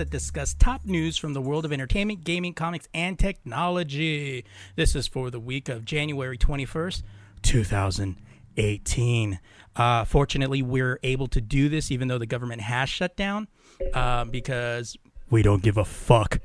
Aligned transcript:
That 0.00 0.08
discuss 0.08 0.54
top 0.54 0.86
news 0.86 1.18
from 1.18 1.34
the 1.34 1.42
world 1.42 1.66
of 1.66 1.74
entertainment, 1.74 2.24
gaming, 2.24 2.54
comics, 2.54 2.88
and 2.94 3.18
technology. 3.18 4.46
This 4.74 4.96
is 4.96 5.06
for 5.06 5.30
the 5.30 5.38
week 5.38 5.68
of 5.68 5.84
January 5.84 6.38
21st, 6.38 7.02
2018. 7.42 9.40
Uh, 9.76 10.04
fortunately, 10.06 10.62
we're 10.62 10.98
able 11.02 11.26
to 11.26 11.42
do 11.42 11.68
this 11.68 11.90
even 11.90 12.08
though 12.08 12.16
the 12.16 12.24
government 12.24 12.62
has 12.62 12.88
shut 12.88 13.14
down 13.14 13.46
uh, 13.92 14.24
because 14.24 14.96
we 15.28 15.42
don't 15.42 15.62
give 15.62 15.76
a 15.76 15.84
fuck. 15.84 16.40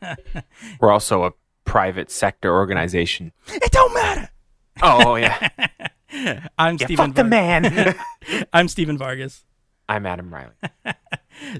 We're 0.80 0.90
also 0.90 1.24
a 1.24 1.32
private 1.66 2.10
sector 2.10 2.54
organization. 2.54 3.32
it 3.48 3.70
don't 3.70 3.92
matter. 3.92 4.30
Oh, 4.80 5.16
yeah. 5.16 5.48
I'm 6.58 6.78
yeah 6.78 6.86
Stephen 6.86 7.08
fuck 7.08 7.14
the 7.16 7.24
man. 7.24 7.94
I'm 8.54 8.66
Stephen 8.66 8.96
Vargas. 8.96 9.44
I'm 9.90 10.06
Adam 10.06 10.32
Riley. 10.32 10.54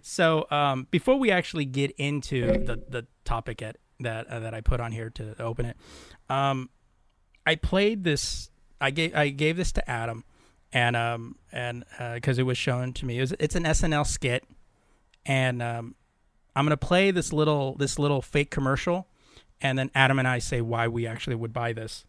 So 0.02 0.46
um, 0.50 0.86
before 0.90 1.18
we 1.18 1.30
actually 1.30 1.64
get 1.64 1.92
into 1.92 2.46
the 2.46 2.82
the 2.88 3.06
topic 3.24 3.62
at, 3.62 3.76
that 4.00 4.26
uh, 4.26 4.40
that 4.40 4.54
I 4.54 4.60
put 4.60 4.80
on 4.80 4.92
here 4.92 5.10
to 5.10 5.40
open 5.40 5.66
it, 5.66 5.76
um, 6.28 6.70
I 7.46 7.54
played 7.54 8.04
this. 8.04 8.50
I 8.80 8.90
gave 8.90 9.14
I 9.14 9.28
gave 9.28 9.56
this 9.56 9.72
to 9.72 9.90
Adam, 9.90 10.24
and 10.72 10.96
um 10.96 11.36
and 11.52 11.84
because 12.14 12.38
it 12.38 12.44
was 12.44 12.58
shown 12.58 12.92
to 12.94 13.06
me, 13.06 13.18
it 13.18 13.20
was, 13.20 13.34
it's 13.38 13.54
an 13.54 13.64
SNL 13.64 14.06
skit, 14.06 14.44
and 15.26 15.62
um, 15.62 15.94
I'm 16.54 16.64
gonna 16.64 16.76
play 16.76 17.10
this 17.10 17.32
little 17.32 17.74
this 17.76 17.98
little 17.98 18.22
fake 18.22 18.50
commercial, 18.50 19.06
and 19.60 19.78
then 19.78 19.90
Adam 19.94 20.18
and 20.18 20.28
I 20.28 20.38
say 20.38 20.60
why 20.60 20.88
we 20.88 21.06
actually 21.06 21.36
would 21.36 21.52
buy 21.52 21.72
this. 21.72 22.04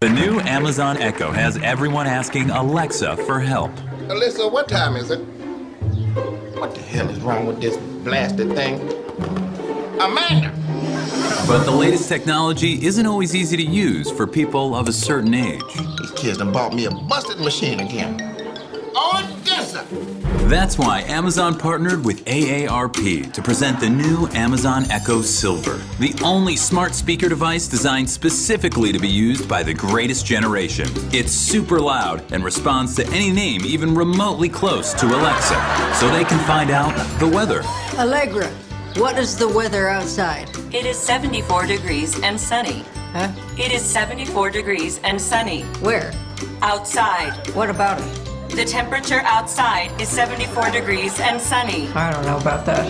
The 0.00 0.08
new 0.08 0.40
Amazon 0.40 0.96
Echo 0.96 1.30
has 1.30 1.58
everyone 1.58 2.06
asking 2.06 2.48
Alexa 2.48 3.18
for 3.18 3.38
help. 3.38 3.70
Alyssa, 4.08 4.50
what 4.50 4.66
time 4.66 4.96
is 4.96 5.10
it? 5.10 5.20
What 6.60 6.74
the 6.74 6.82
hell 6.82 7.08
is 7.08 7.18
wrong 7.20 7.46
with 7.46 7.62
this 7.62 7.78
blasted 8.04 8.54
thing? 8.54 8.82
Amanda! 9.98 10.52
But 11.48 11.64
the 11.64 11.70
latest 11.70 12.06
technology 12.06 12.84
isn't 12.84 13.06
always 13.06 13.34
easy 13.34 13.56
to 13.56 13.62
use 13.62 14.10
for 14.10 14.26
people 14.26 14.76
of 14.76 14.86
a 14.86 14.92
certain 14.92 15.32
age. 15.32 15.62
These 15.98 16.10
kids 16.10 16.36
done 16.36 16.52
bought 16.52 16.74
me 16.74 16.84
a 16.84 16.90
busted 16.90 17.40
machine 17.40 17.80
again. 17.80 18.18
Odessa! 19.50 19.86
That's 20.48 20.78
why 20.78 21.02
Amazon 21.02 21.58
partnered 21.58 22.04
with 22.04 22.24
AARP 22.24 23.32
to 23.32 23.42
present 23.42 23.78
the 23.80 23.88
new 23.88 24.28
Amazon 24.28 24.90
Echo 24.90 25.22
Silver, 25.22 25.80
the 25.98 26.14
only 26.24 26.56
smart 26.56 26.94
speaker 26.94 27.28
device 27.28 27.68
designed 27.68 28.08
specifically 28.08 28.92
to 28.92 28.98
be 28.98 29.08
used 29.08 29.48
by 29.48 29.62
the 29.62 29.74
greatest 29.74 30.26
generation. 30.26 30.88
It's 31.12 31.32
super 31.32 31.80
loud 31.80 32.22
and 32.32 32.44
responds 32.44 32.94
to 32.96 33.06
any 33.08 33.30
name 33.30 33.64
even 33.64 33.94
remotely 33.94 34.48
close 34.48 34.92
to 34.94 35.06
Alexa, 35.06 35.94
so 35.94 36.08
they 36.10 36.24
can 36.24 36.44
find 36.46 36.70
out 36.70 36.94
the 37.20 37.28
weather. 37.28 37.62
Allegra, 37.98 38.48
what 38.96 39.18
is 39.18 39.36
the 39.36 39.48
weather 39.48 39.88
outside? 39.88 40.48
It 40.74 40.84
is 40.84 40.98
74 40.98 41.66
degrees 41.66 42.20
and 42.22 42.38
sunny. 42.38 42.84
Huh? 43.12 43.32
It 43.58 43.72
is 43.72 43.82
74 43.82 44.50
degrees 44.50 45.00
and 45.04 45.20
sunny. 45.20 45.62
Where? 45.80 46.12
Outside. 46.62 47.32
What 47.54 47.70
about 47.70 48.00
it? 48.00 48.19
The 48.54 48.64
temperature 48.64 49.20
outside 49.24 49.98
is 50.00 50.08
74 50.08 50.70
degrees 50.70 51.18
and 51.20 51.40
sunny. 51.40 51.88
I 51.90 52.10
don't 52.12 52.24
know 52.26 52.36
about 52.36 52.66
that. 52.66 52.84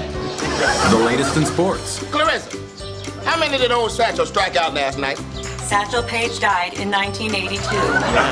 The 0.91 0.97
latest 0.99 1.37
in 1.37 1.45
sports. 1.45 2.03
Clarissa, 2.11 2.59
how 3.25 3.39
many 3.39 3.59
did 3.59 3.71
old 3.71 3.93
Satchel 3.93 4.27
strike 4.27 4.57
out 4.57 4.75
last 4.75 4.99
night? 4.99 5.19
Satchel 5.69 6.03
Paige 6.03 6.41
died 6.41 6.75
in 6.75 6.91
1982. 6.91 7.63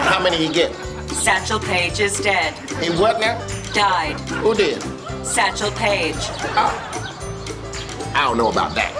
How 0.09 0.21
many 0.22 0.39
he 0.39 0.53
get? 0.53 0.75
Satchel 1.11 1.61
Paige 1.61 2.00
is 2.00 2.19
dead. 2.19 2.55
He 2.83 2.91
what 2.99 3.21
now? 3.21 3.39
Died. 3.72 4.19
Who 4.43 4.55
did? 4.55 4.83
Satchel 5.25 5.71
Paige. 5.72 6.16
Oh. 6.56 6.99
I 8.15 8.25
don't 8.25 8.39
know 8.39 8.50
about 8.50 8.75
that. 8.75 8.91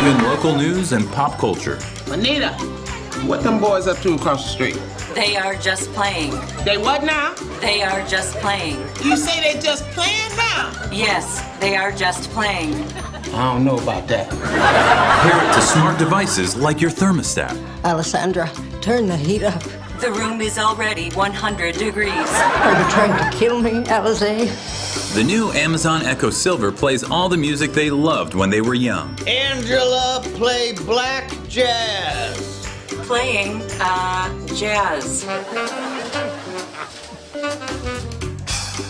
Even 0.00 0.22
local 0.24 0.56
news 0.56 0.92
and 0.92 1.06
pop 1.10 1.38
culture. 1.38 1.78
Anita, 2.06 2.50
what 3.26 3.42
them 3.42 3.60
boys 3.60 3.86
up 3.86 3.98
to 3.98 4.14
across 4.14 4.44
the 4.44 4.48
street? 4.48 4.80
They 5.14 5.36
are 5.36 5.56
just 5.56 5.92
playing. 5.92 6.30
They 6.64 6.78
what 6.78 7.02
now? 7.02 7.34
They 7.60 7.82
are 7.82 8.06
just 8.06 8.36
playing. 8.36 8.78
You 9.02 9.16
say 9.16 9.40
they 9.40 9.60
just 9.60 9.84
playing 9.90 10.36
now? 10.36 10.72
Yes, 10.92 11.42
they 11.60 11.76
are 11.76 11.90
just 11.90 12.30
playing. 12.30 12.74
I 13.34 13.52
don't 13.52 13.64
know 13.64 13.78
about 13.78 14.06
that. 14.08 14.30
Pair 14.30 15.50
it 15.50 15.54
to 15.54 15.60
smart 15.62 15.98
devices 15.98 16.56
like 16.56 16.80
your 16.80 16.90
thermostat. 16.90 17.56
Alessandra, 17.84 18.50
turn 18.80 19.06
the 19.06 19.16
heat 19.16 19.42
up. 19.42 19.62
The 20.00 20.12
room 20.12 20.40
is 20.40 20.58
already 20.58 21.10
100 21.10 21.74
degrees. 21.74 22.12
Are 22.14 22.82
you 22.82 22.90
trying 22.90 23.30
to 23.32 23.36
kill 23.36 23.60
me, 23.60 23.82
Alize? 23.84 25.14
The 25.14 25.22
new 25.22 25.52
Amazon 25.52 26.02
Echo 26.02 26.30
Silver 26.30 26.72
plays 26.72 27.04
all 27.04 27.28
the 27.28 27.36
music 27.36 27.72
they 27.72 27.90
loved 27.90 28.34
when 28.34 28.48
they 28.48 28.60
were 28.60 28.74
young. 28.74 29.14
Angela 29.26 30.22
play 30.36 30.72
black 30.72 31.30
jazz. 31.48 32.59
Playing, 32.90 33.62
uh, 33.80 34.46
jazz. 34.54 35.24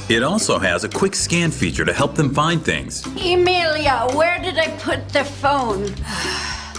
It 0.09 0.23
also 0.23 0.59
has 0.59 0.83
a 0.85 0.89
quick 0.89 1.15
scan 1.15 1.51
feature 1.51 1.85
to 1.85 1.93
help 1.93 2.17
them 2.17 2.35
find 2.35 2.65
things. 2.65 3.07
Emilia, 3.07 4.09
where 4.13 4.41
did 4.43 4.59
I 4.59 4.69
put 4.79 5.09
the 5.11 5.25
phone? 5.25 5.95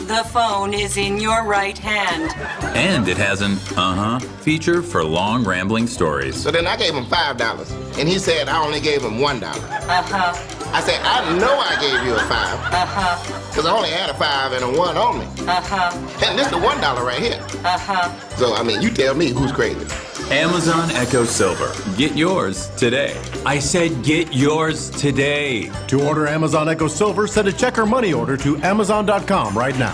The 0.07 0.23
phone 0.31 0.73
is 0.73 0.97
in 0.97 1.19
your 1.19 1.45
right 1.45 1.77
hand. 1.77 2.31
And 2.75 3.07
it 3.07 3.17
has 3.17 3.41
an 3.41 3.53
uh 3.77 3.95
huh 3.95 4.19
feature 4.19 4.81
for 4.81 5.03
long 5.03 5.43
rambling 5.45 5.87
stories. 5.87 6.35
So 6.35 6.51
then 6.51 6.67
I 6.67 6.75
gave 6.75 6.93
him 6.93 7.05
five 7.05 7.37
dollars, 7.37 7.71
and 7.97 8.07
he 8.09 8.17
said 8.19 8.49
I 8.49 8.63
only 8.63 8.79
gave 8.81 9.01
him 9.03 9.19
one 9.19 9.39
dollar. 9.39 9.61
Uh 9.63 10.01
huh. 10.03 10.33
I 10.73 10.81
said 10.81 10.99
I 11.03 11.37
know 11.37 11.57
I 11.59 11.79
gave 11.79 12.05
you 12.05 12.13
a 12.15 12.19
five, 12.19 12.59
Uh 12.73 12.85
huh. 12.85 13.53
cause 13.53 13.65
I 13.65 13.71
only 13.75 13.89
had 13.89 14.09
a 14.09 14.13
five 14.15 14.51
and 14.53 14.63
a 14.63 14.77
one 14.79 14.97
on 14.97 15.19
me. 15.19 15.25
Uh 15.47 15.61
huh. 15.61 15.91
And 16.25 16.37
this 16.37 16.45
is 16.47 16.51
the 16.51 16.59
one 16.59 16.79
dollar 16.81 17.05
right 17.05 17.19
here. 17.21 17.41
Uh 17.63 17.77
huh. 17.77 18.09
So 18.35 18.53
I 18.55 18.63
mean, 18.63 18.81
you 18.81 18.89
tell 18.89 19.15
me 19.15 19.29
who's 19.29 19.51
crazy. 19.51 19.85
Amazon 20.31 20.89
Echo 20.91 21.25
Silver. 21.25 21.73
Get 21.97 22.15
yours 22.15 22.67
today. 22.77 23.19
I 23.45 23.59
said 23.59 24.01
get 24.01 24.33
yours 24.33 24.89
today. 24.91 25.69
To 25.89 26.07
order 26.07 26.25
Amazon 26.25 26.69
Echo 26.69 26.87
Silver, 26.87 27.27
send 27.27 27.49
a 27.49 27.51
check 27.51 27.77
or 27.77 27.85
money 27.85 28.13
order 28.13 28.37
to 28.37 28.55
Amazon.com 28.63 29.57
right 29.57 29.77
now. 29.77 29.90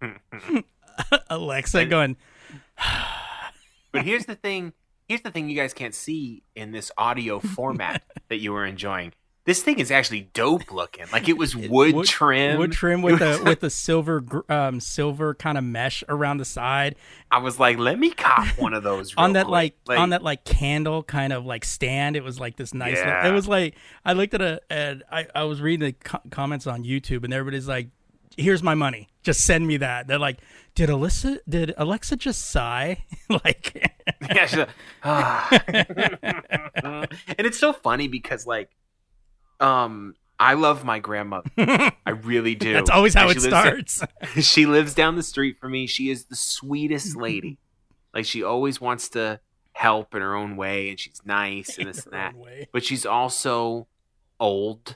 Alexa 1.30 1.86
going, 1.86 2.16
But 3.92 4.04
here's 4.04 4.26
the 4.26 4.34
thing. 4.34 4.72
Here's 5.08 5.22
the 5.22 5.30
thing 5.30 5.48
you 5.48 5.56
guys 5.56 5.72
can't 5.72 5.94
see 5.94 6.42
in 6.54 6.72
this 6.72 6.92
audio 6.98 7.40
format 7.40 8.02
that 8.28 8.36
you 8.36 8.52
were 8.52 8.66
enjoying. 8.66 9.12
This 9.48 9.62
thing 9.62 9.78
is 9.78 9.90
actually 9.90 10.28
dope 10.34 10.70
looking. 10.70 11.06
Like 11.10 11.26
it 11.26 11.38
was 11.38 11.56
wood, 11.56 12.04
trim. 12.04 12.58
wood 12.58 12.70
trim 12.72 13.00
with 13.00 13.22
a 13.22 13.40
with 13.42 13.62
a 13.62 13.70
silver 13.70 14.22
um 14.50 14.78
silver 14.78 15.32
kind 15.34 15.56
of 15.56 15.64
mesh 15.64 16.04
around 16.06 16.36
the 16.36 16.44
side 16.44 16.96
I 17.30 17.38
was 17.38 17.58
like, 17.58 17.78
let 17.78 17.98
me 17.98 18.10
cop 18.10 18.46
one 18.58 18.74
of 18.74 18.82
those 18.82 19.14
on 19.16 19.32
that 19.32 19.46
quick. 19.46 19.74
like, 19.86 19.98
on 19.98 20.10
that 20.10 20.22
like 20.22 20.44
candle 20.44 21.02
kind 21.02 21.32
of 21.32 21.46
like 21.46 21.64
stand. 21.64 22.14
It 22.14 22.22
was 22.22 22.38
like 22.38 22.56
this 22.56 22.74
nice. 22.74 22.96
look- 22.98 23.06
Yeah. 23.06 23.26
It 23.28 23.32
was 23.32 23.48
like 23.48 23.74
I 24.04 24.12
looked 24.12 24.34
at 24.34 24.42
a 24.42 24.60
and 24.68 25.02
I 25.10 25.26
I 25.34 25.44
was 25.44 25.62
reading 25.62 25.86
the 25.86 25.92
co- 25.94 26.20
comments 26.30 26.66
on 26.66 26.84
YouTube 26.84 27.24
and 27.24 27.32
everybody's 27.32 27.66
like, 27.68 27.88
"Here's 28.36 28.62
my 28.62 28.74
money. 28.74 29.08
Just 29.22 29.46
send 29.46 29.66
me 29.66 29.78
that." 29.78 30.06
They're 30.08 30.18
like, 30.18 30.40
"Did 30.74 30.90
Alyssa? 30.90 31.38
Did 31.48 31.72
Alexa 31.78 32.16
just 32.16 32.50
sigh?" 32.50 33.04
like, 33.30 33.90
Yeah, 34.22 34.46
like, 34.56 34.68
"Ah." 35.04 35.48
and 36.82 37.46
it's 37.46 37.58
so 37.58 37.72
funny 37.72 38.08
because 38.08 38.46
like, 38.46 38.70
um, 39.60 40.14
I 40.38 40.54
love 40.54 40.84
my 40.84 40.98
grandmother. 41.00 41.50
I 41.58 42.10
really 42.22 42.54
do. 42.54 42.72
that's 42.72 42.90
always 42.90 43.14
how 43.14 43.28
And 43.28 43.36
it 43.36 43.42
she 43.42 43.48
starts. 43.48 44.02
she 44.40 44.66
lives 44.66 44.94
down 44.94 45.16
the 45.16 45.22
street 45.22 45.58
from 45.60 45.72
me. 45.72 45.86
She 45.86 46.10
is 46.10 46.26
the 46.26 46.36
sweetest 46.36 47.16
lady. 47.16 47.58
like 48.14 48.24
she 48.24 48.42
always 48.42 48.80
wants 48.80 49.08
to 49.10 49.40
help 49.72 50.14
in 50.14 50.22
her 50.22 50.34
own 50.34 50.56
way, 50.56 50.90
and 50.90 50.98
she's 50.98 51.20
nice 51.24 51.78
and 51.78 51.88
this 51.88 52.04
and 52.04 52.12
that. 52.14 52.34
way. 52.36 52.68
But 52.72 52.84
she's 52.84 53.04
also 53.06 53.86
old, 54.40 54.94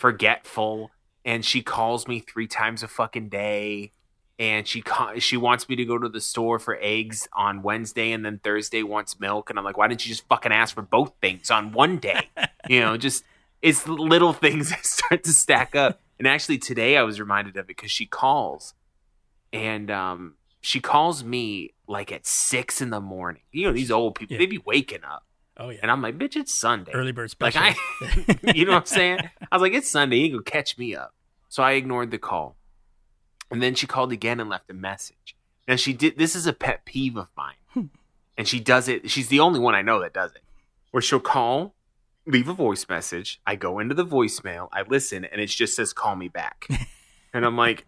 forgetful, 0.00 0.90
and 1.24 1.44
she 1.44 1.62
calls 1.62 2.06
me 2.08 2.20
three 2.20 2.46
times 2.46 2.82
a 2.82 2.88
fucking 2.88 3.28
day. 3.28 3.92
And 4.36 4.66
she 4.66 4.82
ca- 4.82 5.20
she 5.20 5.36
wants 5.36 5.68
me 5.68 5.76
to 5.76 5.84
go 5.84 5.96
to 5.96 6.08
the 6.08 6.20
store 6.20 6.58
for 6.58 6.76
eggs 6.80 7.28
on 7.34 7.62
Wednesday, 7.62 8.10
and 8.10 8.24
then 8.24 8.40
Thursday 8.42 8.82
wants 8.82 9.20
milk. 9.20 9.48
And 9.48 9.58
I'm 9.60 9.64
like, 9.64 9.76
why 9.76 9.86
didn't 9.86 10.04
you 10.04 10.08
just 10.10 10.26
fucking 10.26 10.50
ask 10.50 10.74
for 10.74 10.82
both 10.82 11.12
things 11.20 11.52
on 11.52 11.70
one 11.70 11.98
day? 11.98 12.30
you 12.68 12.80
know, 12.80 12.96
just 12.96 13.22
it's 13.64 13.88
little 13.88 14.32
things 14.32 14.68
that 14.70 14.84
start 14.86 15.24
to 15.24 15.32
stack 15.32 15.74
up. 15.74 16.00
And 16.18 16.28
actually, 16.28 16.58
today 16.58 16.96
I 16.96 17.02
was 17.02 17.18
reminded 17.18 17.56
of 17.56 17.64
it 17.64 17.66
because 17.66 17.90
she 17.90 18.06
calls, 18.06 18.74
and 19.52 19.90
um, 19.90 20.34
she 20.60 20.78
calls 20.80 21.24
me 21.24 21.74
like 21.88 22.12
at 22.12 22.26
six 22.26 22.80
in 22.80 22.90
the 22.90 23.00
morning. 23.00 23.42
You 23.50 23.66
know, 23.66 23.72
these 23.72 23.90
old 23.90 24.14
people 24.14 24.34
Yeah. 24.34 24.38
they 24.38 24.46
be 24.46 24.58
waking 24.64 25.02
up, 25.04 25.24
Oh 25.56 25.70
yeah, 25.70 25.78
and 25.82 25.90
I'm 25.90 26.02
like, 26.02 26.16
bitch, 26.18 26.36
it's 26.36 26.52
Sunday. 26.54 26.92
early 26.92 27.12
bird 27.12 27.30
special. 27.30 27.60
like. 27.62 27.76
I, 28.00 28.52
you 28.54 28.64
know 28.64 28.72
what 28.72 28.78
I'm 28.82 28.86
saying? 28.98 29.18
I 29.50 29.56
was 29.56 29.62
like, 29.62 29.72
it's 29.72 29.90
Sunday. 29.90 30.18
You 30.18 30.36
can 30.36 30.44
catch 30.44 30.76
me 30.78 30.94
up. 30.94 31.14
So 31.48 31.62
I 31.62 31.72
ignored 31.72 32.10
the 32.10 32.18
call, 32.18 32.56
and 33.50 33.62
then 33.62 33.74
she 33.74 33.86
called 33.86 34.12
again 34.12 34.40
and 34.40 34.48
left 34.50 34.70
a 34.70 34.74
message. 34.74 35.36
Now 35.66 35.76
she 35.76 35.92
did. 35.92 36.18
This 36.18 36.36
is 36.36 36.46
a 36.46 36.52
pet 36.52 36.84
peeve 36.84 37.16
of 37.16 37.28
mine, 37.36 37.90
and 38.36 38.46
she 38.46 38.60
does 38.60 38.88
it. 38.88 39.10
She's 39.10 39.28
the 39.28 39.40
only 39.40 39.58
one 39.60 39.74
I 39.74 39.82
know 39.82 40.00
that 40.00 40.12
does 40.12 40.32
it. 40.32 40.42
Where 40.90 41.00
she'll 41.00 41.18
call, 41.20 41.74
leave 42.26 42.48
a 42.48 42.52
voice 42.52 42.86
message. 42.88 43.40
I 43.46 43.56
go 43.56 43.78
into 43.78 43.94
the 43.94 44.06
voicemail, 44.06 44.68
I 44.72 44.82
listen, 44.82 45.24
and 45.24 45.40
it 45.40 45.46
just 45.46 45.76
says 45.76 45.92
"call 45.92 46.16
me 46.16 46.28
back," 46.28 46.66
and 47.32 47.44
I'm 47.44 47.56
like. 47.56 47.86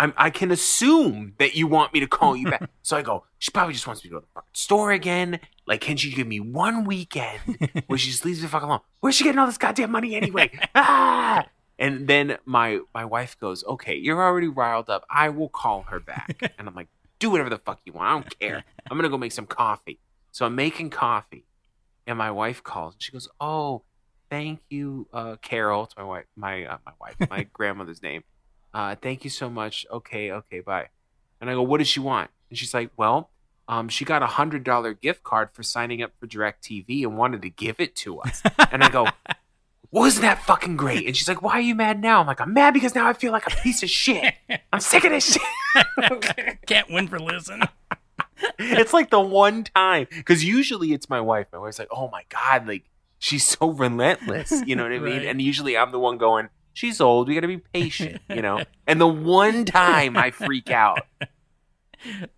I'm, 0.00 0.14
I 0.16 0.30
can 0.30 0.52
assume 0.52 1.34
that 1.38 1.56
you 1.56 1.66
want 1.66 1.92
me 1.92 1.98
to 1.98 2.06
call 2.06 2.36
you 2.36 2.48
back. 2.48 2.70
So 2.82 2.96
I 2.96 3.02
go, 3.02 3.24
she 3.40 3.50
probably 3.50 3.74
just 3.74 3.86
wants 3.86 4.04
me 4.04 4.10
to 4.10 4.14
go 4.14 4.20
to 4.20 4.26
the 4.34 4.42
store 4.52 4.92
again. 4.92 5.40
Like, 5.66 5.80
can 5.80 5.96
she 5.96 6.10
give 6.10 6.26
me 6.26 6.38
one 6.38 6.84
weekend 6.84 7.40
where 7.88 7.98
she 7.98 8.10
just 8.10 8.24
leaves 8.24 8.38
me 8.38 8.46
the 8.46 8.48
fuck 8.48 8.62
alone? 8.62 8.78
Where's 9.00 9.16
she 9.16 9.24
getting 9.24 9.40
all 9.40 9.46
this 9.46 9.58
goddamn 9.58 9.90
money 9.90 10.14
anyway? 10.14 10.56
ah! 10.74 11.44
And 11.78 12.08
then 12.08 12.38
my 12.46 12.80
my 12.94 13.04
wife 13.04 13.38
goes, 13.38 13.62
okay, 13.64 13.94
you're 13.96 14.22
already 14.22 14.48
riled 14.48 14.88
up. 14.88 15.04
I 15.10 15.28
will 15.28 15.48
call 15.48 15.82
her 15.90 16.00
back. 16.00 16.40
And 16.58 16.66
I'm 16.68 16.74
like, 16.74 16.88
do 17.18 17.30
whatever 17.30 17.50
the 17.50 17.58
fuck 17.58 17.80
you 17.84 17.92
want. 17.92 18.08
I 18.08 18.12
don't 18.12 18.38
care. 18.38 18.64
I'm 18.90 18.96
gonna 18.96 19.08
go 19.08 19.18
make 19.18 19.32
some 19.32 19.46
coffee. 19.46 19.98
So 20.32 20.46
I'm 20.46 20.54
making 20.54 20.90
coffee, 20.90 21.44
and 22.08 22.18
my 22.18 22.30
wife 22.30 22.62
calls. 22.64 22.94
And 22.94 23.02
she 23.02 23.12
goes, 23.12 23.28
oh, 23.40 23.82
thank 24.30 24.60
you, 24.70 25.06
uh, 25.12 25.36
Carol. 25.42 25.84
It's 25.84 25.96
my 25.96 26.02
wife, 26.02 26.24
my 26.34 26.64
uh, 26.64 26.78
my 26.84 26.92
wife, 27.00 27.30
my 27.30 27.42
grandmother's 27.52 28.02
name. 28.02 28.24
Uh, 28.74 28.96
thank 28.96 29.24
you 29.24 29.30
so 29.30 29.48
much. 29.48 29.86
Okay, 29.92 30.32
okay, 30.32 30.60
bye. 30.60 30.88
And 31.40 31.48
I 31.48 31.54
go, 31.54 31.62
what 31.62 31.78
does 31.78 31.88
she 31.88 32.00
want? 32.00 32.30
And 32.50 32.58
she's 32.58 32.74
like, 32.74 32.90
well, 32.96 33.30
um, 33.68 33.88
she 33.88 34.04
got 34.04 34.22
a 34.22 34.26
hundred 34.26 34.64
dollar 34.64 34.94
gift 34.94 35.22
card 35.22 35.50
for 35.52 35.62
signing 35.62 36.02
up 36.02 36.12
for 36.18 36.26
Direct 36.26 36.64
TV 36.64 37.02
and 37.02 37.16
wanted 37.16 37.42
to 37.42 37.50
give 37.50 37.78
it 37.78 37.94
to 37.96 38.20
us. 38.20 38.42
And 38.72 38.82
I 38.82 38.88
go, 38.88 39.06
wasn't 39.90 40.22
that 40.22 40.42
fucking 40.42 40.76
great? 40.76 41.06
And 41.06 41.14
she's 41.16 41.28
like, 41.28 41.42
why 41.42 41.52
are 41.52 41.60
you 41.60 41.74
mad 41.74 42.00
now? 42.00 42.20
I'm 42.20 42.26
like, 42.26 42.40
I'm 42.40 42.54
mad 42.54 42.74
because 42.74 42.94
now 42.94 43.06
I 43.06 43.12
feel 43.12 43.32
like 43.32 43.46
a 43.46 43.56
piece 43.62 43.82
of 43.82 43.90
shit. 43.90 44.34
I'm 44.72 44.80
sick 44.80 45.04
of 45.04 45.10
this 45.10 45.32
shit. 45.34 46.58
Can't 46.66 46.90
win 46.90 47.08
for 47.08 47.18
listen. 47.18 47.62
it's 48.58 48.92
like 48.92 49.10
the 49.10 49.20
one 49.20 49.64
time 49.64 50.06
because 50.10 50.44
usually 50.44 50.92
it's 50.92 51.08
my 51.08 51.20
wife. 51.20 51.46
My 51.52 51.58
wife's 51.58 51.78
like, 51.78 51.88
"Oh 51.90 52.08
my 52.10 52.24
god, 52.28 52.66
like 52.68 52.84
she's 53.18 53.44
so 53.44 53.70
relentless," 53.70 54.62
you 54.66 54.76
know 54.76 54.82
what 54.84 54.92
I 54.92 54.98
mean? 54.98 55.16
Right. 55.18 55.26
And 55.26 55.40
usually 55.42 55.76
I'm 55.76 55.90
the 55.92 55.98
one 55.98 56.18
going, 56.18 56.48
"She's 56.72 57.00
old. 57.00 57.28
We 57.28 57.34
got 57.34 57.40
to 57.42 57.48
be 57.48 57.58
patient," 57.58 58.20
you 58.28 58.42
know. 58.42 58.62
And 58.86 59.00
the 59.00 59.06
one 59.06 59.64
time 59.64 60.16
I 60.16 60.30
freak 60.30 60.70
out, 60.70 61.00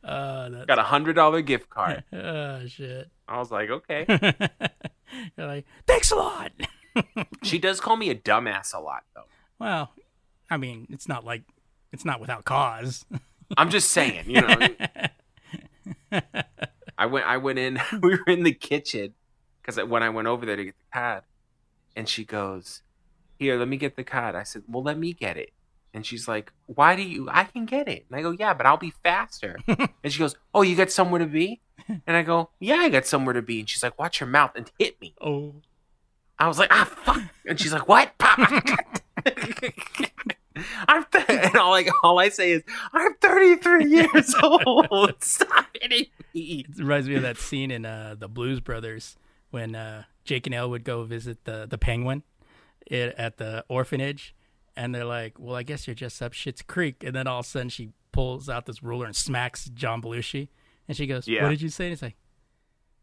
Uh, 0.02 0.64
got 0.64 0.78
a 0.78 0.82
hundred 0.84 1.12
dollar 1.14 1.42
gift 1.42 1.68
card. 1.68 2.02
oh 2.12 2.66
shit. 2.66 3.08
I 3.28 3.38
was 3.38 3.50
like, 3.50 3.68
"Okay." 3.70 4.06
You're 5.36 5.46
like, 5.46 5.66
thanks 5.86 6.10
a 6.12 6.16
lot. 6.16 6.52
She 7.42 7.58
does 7.58 7.80
call 7.80 7.96
me 7.96 8.10
a 8.10 8.14
dumbass 8.14 8.72
a 8.74 8.78
lot, 8.80 9.02
though. 9.14 9.24
Well, 9.58 9.90
I 10.48 10.56
mean, 10.56 10.86
it's 10.90 11.06
not 11.08 11.24
like 11.24 11.42
it's 11.92 12.04
not 12.04 12.20
without 12.20 12.44
cause. 12.44 13.04
I'm 13.56 13.70
just 13.70 13.90
saying, 13.90 14.30
you 14.30 14.40
know. 14.40 14.56
I 16.98 17.06
went. 17.06 17.26
I 17.26 17.36
went 17.36 17.58
in. 17.58 17.80
We 18.00 18.16
were 18.16 18.24
in 18.26 18.42
the 18.42 18.52
kitchen 18.52 19.14
because 19.60 19.82
when 19.88 20.02
I 20.02 20.08
went 20.10 20.28
over 20.28 20.44
there 20.46 20.56
to 20.56 20.64
get 20.64 20.76
the 20.78 20.98
card, 20.98 21.22
and 21.96 22.08
she 22.08 22.24
goes, 22.24 22.82
"Here, 23.38 23.58
let 23.58 23.68
me 23.68 23.76
get 23.76 23.96
the 23.96 24.04
card." 24.04 24.34
I 24.34 24.42
said, 24.42 24.62
"Well, 24.68 24.82
let 24.82 24.98
me 24.98 25.12
get 25.12 25.36
it." 25.36 25.52
And 25.92 26.06
she's 26.06 26.28
like, 26.28 26.52
"Why 26.66 26.94
do 26.96 27.02
you? 27.02 27.28
I 27.30 27.44
can 27.44 27.66
get 27.66 27.88
it." 27.88 28.06
And 28.08 28.18
I 28.18 28.22
go, 28.22 28.30
"Yeah, 28.30 28.54
but 28.54 28.66
I'll 28.66 28.76
be 28.76 28.92
faster." 29.02 29.58
and 29.66 30.12
she 30.12 30.18
goes, 30.18 30.36
"Oh, 30.54 30.62
you 30.62 30.76
got 30.76 30.90
somewhere 30.90 31.20
to 31.20 31.26
be?" 31.26 31.60
And 31.88 32.16
I 32.16 32.22
go, 32.22 32.50
"Yeah, 32.60 32.76
I 32.76 32.88
got 32.88 33.06
somewhere 33.06 33.34
to 33.34 33.42
be." 33.42 33.60
And 33.60 33.68
she's 33.68 33.82
like, 33.82 33.98
"Watch 33.98 34.20
your 34.20 34.28
mouth 34.28 34.52
and 34.54 34.70
hit 34.78 35.00
me." 35.00 35.14
oh, 35.20 35.54
I 36.38 36.48
was 36.48 36.58
like, 36.58 36.72
"Ah, 36.72 36.84
fuck!" 36.84 37.20
And 37.46 37.60
she's 37.60 37.72
like, 37.72 37.88
"What?" 37.88 38.16
Pop. 38.18 38.38
I'm 40.88 41.04
th- 41.12 41.24
and 41.28 41.56
all 41.56 41.70
like 41.70 41.88
all 42.02 42.18
I 42.18 42.28
say 42.28 42.52
is, 42.52 42.62
"I'm 42.92 43.14
33 43.14 43.84
years 43.90 44.34
old. 44.42 45.14
Stop 45.22 45.66
hitting 45.80 46.06
me." 46.34 46.60
it 46.68 46.78
reminds 46.78 47.08
me 47.08 47.16
of 47.16 47.22
that 47.22 47.38
scene 47.38 47.70
in 47.70 47.84
uh, 47.84 48.14
the 48.18 48.28
Blues 48.28 48.60
Brothers 48.60 49.16
when 49.50 49.74
uh, 49.74 50.04
Jake 50.24 50.46
and 50.46 50.54
Elwood 50.54 50.84
go 50.84 51.02
visit 51.04 51.44
the 51.44 51.66
the 51.68 51.78
penguin 51.78 52.22
it, 52.86 53.14
at 53.18 53.36
the 53.38 53.64
orphanage, 53.68 54.34
and 54.76 54.94
they're 54.94 55.04
like, 55.04 55.38
"Well, 55.38 55.56
I 55.56 55.62
guess 55.62 55.86
you're 55.86 55.94
just 55.94 56.20
up 56.22 56.32
Shit's 56.32 56.62
Creek," 56.62 57.02
and 57.04 57.14
then 57.14 57.26
all 57.26 57.40
of 57.40 57.46
a 57.46 57.48
sudden 57.48 57.68
she 57.68 57.90
pulls 58.12 58.48
out 58.48 58.66
this 58.66 58.82
ruler 58.82 59.06
and 59.06 59.14
smacks 59.14 59.66
John 59.74 60.02
Belushi, 60.02 60.48
and 60.88 60.96
she 60.96 61.06
goes, 61.06 61.26
Yeah. 61.28 61.42
"What 61.44 61.50
did 61.50 61.62
you 61.62 61.68
say?" 61.68 61.84
And 61.86 61.92
he's 61.92 62.02
like, 62.02 62.16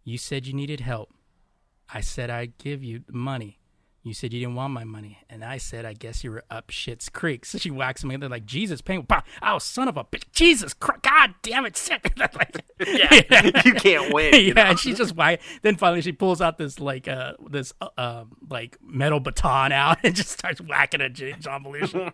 "You 0.04 0.18
said 0.18 0.48
you 0.48 0.54
needed 0.54 0.80
help. 0.82 1.14
I 1.94 2.02
said 2.02 2.30
I'd 2.30 2.58
give 2.58 2.84
you 2.84 3.04
the 3.08 3.14
money." 3.14 3.60
You 4.08 4.14
said 4.14 4.34
you 4.34 4.40
didn't 4.40 4.56
want 4.56 4.74
my 4.74 4.84
money, 4.84 5.20
and 5.30 5.44
I 5.44 5.58
said 5.58 5.86
I 5.86 5.94
guess 5.94 6.24
you 6.24 6.32
were 6.32 6.44
up 6.50 6.70
Shit's 6.70 7.10
Creek. 7.10 7.46
So 7.46 7.58
she 7.58 7.72
whacks 7.72 8.04
him, 8.04 8.12
and 8.12 8.22
they're 8.22 8.30
like, 8.30 8.46
"Jesus, 8.46 8.82
pain. 8.82 9.06
Oh, 9.42 9.60
son 9.60 9.88
of 9.88 9.98
a 9.98 10.04
bitch! 10.04 10.24
Jesus 10.32 10.74
Christ! 10.74 11.02
God 11.04 11.36
damn 11.42 11.66
it! 11.66 11.78
Shit!" 11.78 12.02
Like- 12.18 12.64
Yeah, 12.86 13.62
you 13.66 13.74
can't 13.74 14.14
win. 14.14 14.34
you 14.36 14.40
yeah, 14.40 14.54
know? 14.54 14.62
and 14.72 14.80
she's 14.80 14.98
just 14.98 15.16
why. 15.16 15.40
Then 15.62 15.76
finally, 15.76 16.02
she 16.02 16.12
pulls 16.12 16.42
out 16.42 16.58
this 16.58 16.80
like 16.80 17.08
uh 17.08 17.34
this 17.50 17.74
uh, 17.82 17.90
um 17.98 18.38
like 18.50 18.78
metal 18.82 19.20
baton 19.20 19.72
out 19.72 19.98
and 20.04 20.16
just 20.16 20.30
starts 20.30 20.62
whacking 20.62 21.02
at 21.02 21.14
John 21.14 21.64
Belushi. 21.64 22.12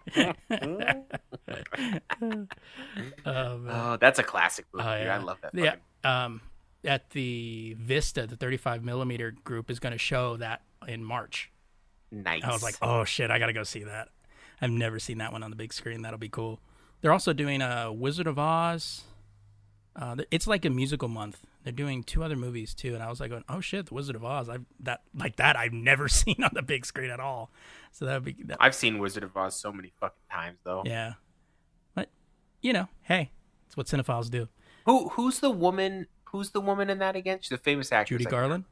oh, 3.26 3.58
man. 3.58 3.68
Oh, 3.68 3.98
that's 4.00 4.20
a 4.20 4.24
classic 4.24 4.66
movie. 4.74 4.88
Oh, 4.88 4.96
yeah. 4.96 5.16
I 5.16 5.18
love 5.20 5.40
that. 5.42 5.54
Yeah. 5.56 5.76
Um, 6.04 6.42
at 6.86 7.10
the 7.12 7.76
Vista, 7.80 8.28
the 8.28 8.36
35 8.36 8.84
millimeter 8.84 9.32
group 9.32 9.70
is 9.70 9.80
going 9.80 9.94
to 9.94 9.98
show 9.98 10.38
that 10.38 10.62
in 10.88 11.04
March. 11.04 11.50
Nice. 12.14 12.44
I 12.44 12.52
was 12.52 12.62
like, 12.62 12.76
oh 12.82 13.04
shit, 13.04 13.32
I 13.32 13.40
gotta 13.40 13.54
go 13.54 13.64
see 13.64 13.84
that. 13.84 14.10
I've 14.62 14.70
never 14.70 15.00
seen 15.00 15.18
that 15.18 15.34
one 15.34 15.44
on 15.44 15.50
the 15.50 15.56
big 15.56 15.74
screen. 15.74 16.04
That'll 16.04 16.20
be 16.20 16.30
cool. 16.30 16.60
They're 17.02 17.12
also 17.12 17.34
doing 17.34 17.62
a 17.62 17.88
uh, 17.88 17.92
Wizard 17.92 18.28
of 18.28 18.38
Oz. 18.40 19.02
Uh, 19.96 20.16
it's 20.32 20.48
like 20.48 20.64
a 20.64 20.70
musical 20.70 21.08
month. 21.08 21.42
They're 21.64 21.74
doing 21.74 22.04
two 22.04 22.24
other 22.24 22.36
movies 22.36 22.74
too, 22.74 22.94
and 22.94 23.04
I 23.04 23.10
was 23.10 23.20
like, 23.20 23.30
going, 23.30 23.44
oh 23.50 23.62
shit, 23.62 23.88
the 23.88 23.94
Wizard 23.94 24.16
of 24.16 24.24
Oz. 24.24 24.48
I've 24.48 24.66
that 24.82 25.02
like 25.16 25.38
that 25.38 25.58
I've 25.58 25.74
never 25.74 26.08
seen 26.08 26.44
on 26.44 26.52
the 26.54 26.62
big 26.62 26.86
screen 26.86 27.10
at 27.10 27.20
all. 27.20 27.52
So 27.92 28.06
that'd 28.06 28.24
be 28.24 28.36
that, 28.46 28.58
I've 28.60 28.76
seen 28.76 29.00
Wizard 29.00 29.24
of 29.24 29.36
Oz 29.36 29.56
so 29.56 29.72
many 29.72 29.92
fucking 30.00 30.16
times 30.32 30.60
though. 30.64 30.84
yeah. 30.86 31.14
But 31.96 32.10
you 32.62 32.74
know, 32.74 32.88
hey, 33.02 33.32
it's 33.66 33.76
what 33.76 33.88
cinephiles 33.88 34.30
do. 34.30 34.50
Who 34.86 35.10
who's 35.10 35.40
the 35.40 35.50
woman? 35.52 36.08
Who's 36.26 36.52
the 36.52 36.62
woman 36.62 36.90
in 36.90 37.00
that 37.00 37.16
again? 37.16 37.40
She's 37.42 37.52
a 37.52 37.58
famous 37.58 37.92
actress. 37.92 38.20
Judy 38.20 38.30
Garland. 38.30 38.66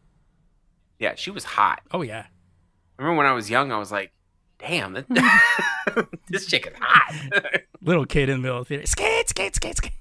Yeah, 1.00 1.15
she 1.15 1.31
was 1.31 1.43
hot. 1.43 1.81
Oh 1.91 2.01
yeah, 2.01 2.27
remember 3.01 3.17
when 3.17 3.25
I 3.25 3.34
was 3.34 3.50
young, 3.50 3.72
I 3.72 3.77
was 3.77 3.91
like, 3.91 4.12
"Damn, 4.60 4.93
that, 4.93 6.08
this 6.29 6.46
chick 6.46 6.67
is 6.67 6.74
hot." 6.79 7.62
little 7.81 8.05
kid 8.05 8.29
in 8.29 8.38
the 8.38 8.41
middle 8.43 8.60
of 8.60 8.67
the 8.67 8.75
theater. 8.75 8.88
Skate, 8.88 9.29
skate, 9.29 9.55
skate, 9.55 9.77
skate. 9.77 9.91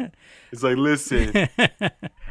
It's 0.50 0.62
like, 0.62 0.78
listen, 0.78 1.30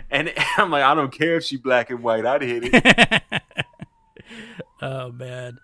and 0.09 0.33
I'm 0.57 0.71
like, 0.71 0.81
I 0.81 0.95
don't 0.95 1.11
care 1.11 1.37
if 1.37 1.43
she 1.43 1.55
black 1.55 1.91
and 1.91 2.01
white. 2.01 2.25
I'd 2.25 2.41
hit 2.41 2.63
it. 2.73 3.23
oh 4.81 5.11
man. 5.11 5.59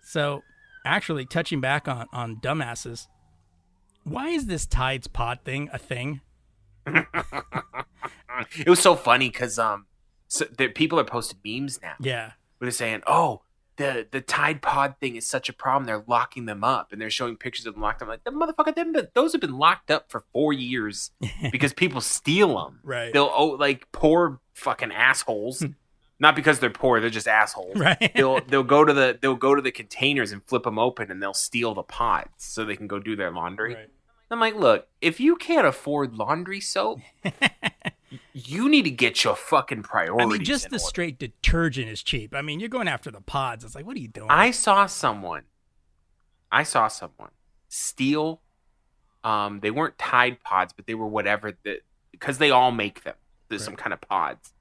So, 0.00 0.44
actually, 0.84 1.26
touching 1.26 1.60
back 1.60 1.88
on 1.88 2.06
on 2.12 2.36
dumbasses, 2.36 3.08
why 4.04 4.28
is 4.28 4.46
this 4.46 4.64
Tides 4.64 5.08
Pod 5.08 5.40
thing 5.44 5.70
a 5.72 5.78
thing? 5.78 6.20
it 6.86 8.68
was 8.68 8.78
so 8.78 8.94
funny 8.94 9.28
because 9.28 9.58
um, 9.58 9.86
so 10.28 10.44
the, 10.44 10.68
people 10.68 11.00
are 11.00 11.04
posting 11.04 11.38
memes 11.44 11.80
now. 11.82 11.94
Yeah. 12.00 12.32
They're 12.60 12.70
saying, 12.70 13.02
oh. 13.06 13.42
The, 13.76 14.08
the 14.10 14.20
Tide 14.20 14.60
Pod 14.60 14.96
thing 14.98 15.14
is 15.14 15.24
such 15.24 15.48
a 15.48 15.52
problem. 15.52 15.84
They're 15.84 16.02
locking 16.08 16.46
them 16.46 16.64
up, 16.64 16.90
and 16.90 17.00
they're 17.00 17.10
showing 17.10 17.36
pictures 17.36 17.64
of 17.64 17.74
them 17.74 17.80
locked 17.84 18.02
up. 18.02 18.08
I'm 18.08 18.10
like, 18.10 18.24
the 18.24 18.32
motherfucker, 18.32 18.74
them, 18.74 18.92
those 19.14 19.30
have 19.30 19.40
been 19.40 19.56
locked 19.56 19.92
up 19.92 20.10
for 20.10 20.24
four 20.32 20.52
years 20.52 21.12
because 21.52 21.72
people 21.72 22.00
steal 22.00 22.56
them. 22.58 22.80
Right. 22.82 23.12
They'll 23.12 23.30
oh, 23.32 23.50
like 23.50 23.86
poor 23.92 24.40
fucking 24.54 24.90
assholes. 24.90 25.60
Hmm. 25.60 25.66
Not 26.18 26.34
because 26.34 26.58
they're 26.58 26.70
poor, 26.70 27.00
they're 27.00 27.08
just 27.08 27.28
assholes. 27.28 27.76
Right. 27.78 28.10
they'll 28.16 28.40
they'll 28.40 28.64
go 28.64 28.84
to 28.84 28.92
the 28.92 29.16
they'll 29.22 29.36
go 29.36 29.54
to 29.54 29.62
the 29.62 29.70
containers 29.70 30.32
and 30.32 30.42
flip 30.42 30.64
them 30.64 30.76
open, 30.76 31.12
and 31.12 31.22
they'll 31.22 31.32
steal 31.32 31.74
the 31.74 31.84
pods 31.84 32.30
so 32.38 32.64
they 32.64 32.74
can 32.74 32.88
go 32.88 32.98
do 32.98 33.14
their 33.14 33.30
laundry. 33.30 33.76
Right. 33.76 33.90
I'm 34.30 34.40
like, 34.40 34.56
look, 34.56 34.88
if 35.00 35.20
you 35.20 35.36
can't 35.36 35.66
afford 35.66 36.14
laundry 36.16 36.60
soap, 36.60 37.00
you 38.32 38.68
need 38.68 38.82
to 38.82 38.90
get 38.90 39.24
your 39.24 39.36
fucking 39.36 39.82
priorities. 39.82 40.26
I 40.26 40.38
mean, 40.38 40.44
just 40.44 40.70
the 40.70 40.76
order. 40.76 40.84
straight 40.84 41.18
detergent 41.18 41.88
is 41.88 42.02
cheap. 42.02 42.34
I 42.34 42.42
mean, 42.42 42.60
you're 42.60 42.68
going 42.68 42.88
after 42.88 43.10
the 43.10 43.20
pods. 43.20 43.64
It's 43.64 43.74
like, 43.74 43.86
what 43.86 43.96
are 43.96 44.00
you 44.00 44.08
doing? 44.08 44.30
I 44.30 44.50
saw 44.50 44.86
someone. 44.86 45.44
I 46.50 46.62
saw 46.62 46.88
someone 46.88 47.30
steal. 47.68 48.40
Um, 49.24 49.60
they 49.60 49.70
weren't 49.70 49.98
Tide 49.98 50.42
Pods, 50.42 50.72
but 50.72 50.86
they 50.86 50.94
were 50.94 51.06
whatever 51.06 51.52
that 51.64 51.80
because 52.10 52.38
they 52.38 52.50
all 52.50 52.70
make 52.70 53.04
them. 53.04 53.14
There's 53.48 53.64
some 53.64 53.76
kind 53.76 53.92
of 53.92 54.00
pods, 54.02 54.52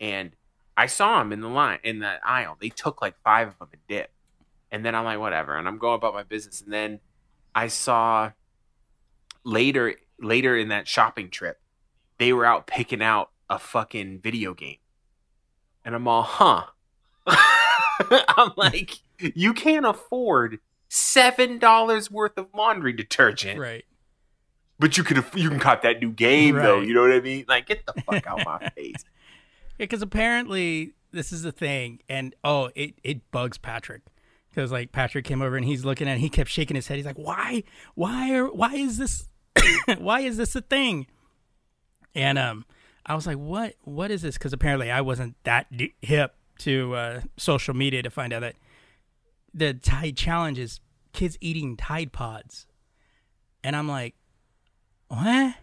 and 0.00 0.32
I 0.76 0.86
saw 0.86 1.18
them 1.18 1.32
in 1.32 1.40
the 1.40 1.48
line 1.48 1.78
in 1.84 2.00
the 2.00 2.18
aisle. 2.26 2.56
They 2.60 2.70
took 2.70 3.00
like 3.00 3.14
five 3.22 3.48
of 3.48 3.58
them 3.58 3.68
and 3.72 3.82
dip, 3.88 4.10
and 4.70 4.84
then 4.84 4.94
I'm 4.94 5.04
like, 5.04 5.20
whatever, 5.20 5.56
and 5.56 5.68
I'm 5.68 5.78
going 5.78 5.94
about 5.94 6.12
my 6.12 6.24
business. 6.24 6.60
And 6.60 6.72
then 6.72 7.00
I 7.54 7.68
saw 7.68 8.32
later 9.44 9.94
later 10.18 10.56
in 10.56 10.68
that 10.68 10.88
shopping 10.88 11.30
trip, 11.30 11.60
they 12.22 12.32
were 12.32 12.46
out 12.46 12.68
picking 12.68 13.02
out 13.02 13.30
a 13.50 13.58
fucking 13.58 14.20
video 14.20 14.54
game, 14.54 14.76
and 15.84 15.92
I'm 15.92 16.06
all, 16.06 16.22
huh. 16.22 16.66
I'm 17.26 18.52
like, 18.56 19.00
you 19.18 19.52
can't 19.52 19.84
afford 19.84 20.60
seven 20.88 21.58
dollars 21.58 22.12
worth 22.12 22.38
of 22.38 22.46
laundry 22.54 22.92
detergent, 22.92 23.58
right. 23.58 23.84
but 24.78 24.96
you 24.96 25.02
can 25.02 25.16
aff- 25.16 25.36
you 25.36 25.48
can 25.48 25.58
cop 25.58 25.82
that 25.82 25.98
new 25.98 26.12
game 26.12 26.54
though. 26.54 26.80
You 26.80 26.94
know 26.94 27.00
what 27.00 27.10
I 27.10 27.18
mean? 27.18 27.44
Like, 27.48 27.66
get 27.66 27.84
the 27.86 28.00
fuck 28.02 28.24
out 28.28 28.44
my 28.44 28.68
face. 28.76 29.04
Yeah, 29.78 29.86
because 29.86 30.02
apparently 30.02 30.92
this 31.10 31.32
is 31.32 31.42
the 31.42 31.50
thing, 31.50 32.02
and 32.08 32.36
oh, 32.44 32.70
it 32.76 32.94
it 33.02 33.32
bugs 33.32 33.58
Patrick 33.58 34.02
because 34.50 34.70
like 34.70 34.92
Patrick 34.92 35.24
came 35.24 35.42
over 35.42 35.56
and 35.56 35.66
he's 35.66 35.84
looking 35.84 36.08
at, 36.08 36.18
it, 36.18 36.20
he 36.20 36.28
kept 36.28 36.50
shaking 36.50 36.76
his 36.76 36.86
head. 36.86 36.98
He's 36.98 37.06
like, 37.06 37.18
"Why, 37.18 37.64
why 37.96 38.32
are, 38.32 38.46
why 38.46 38.74
is 38.74 38.96
this, 38.96 39.28
why 39.98 40.20
is 40.20 40.36
this 40.36 40.54
a 40.54 40.60
thing?" 40.60 41.08
And 42.14 42.38
um, 42.38 42.64
I 43.06 43.14
was 43.14 43.26
like, 43.26 43.38
"What, 43.38 43.74
what 43.82 44.10
is 44.10 44.22
this?" 44.22 44.36
Because 44.36 44.52
apparently 44.52 44.90
I 44.90 45.00
wasn't 45.00 45.36
that 45.44 45.66
hip 46.00 46.34
to 46.58 46.94
uh, 46.94 47.20
social 47.36 47.74
media 47.74 48.02
to 48.02 48.10
find 48.10 48.32
out 48.32 48.40
that 48.40 48.56
the 49.54 49.74
Tide 49.74 50.16
Challenge 50.16 50.58
is 50.58 50.80
kids 51.12 51.38
eating 51.40 51.76
Tide 51.76 52.12
Pods, 52.12 52.66
and 53.64 53.74
I'm 53.74 53.88
like, 53.88 54.14
"What?" 55.08 55.54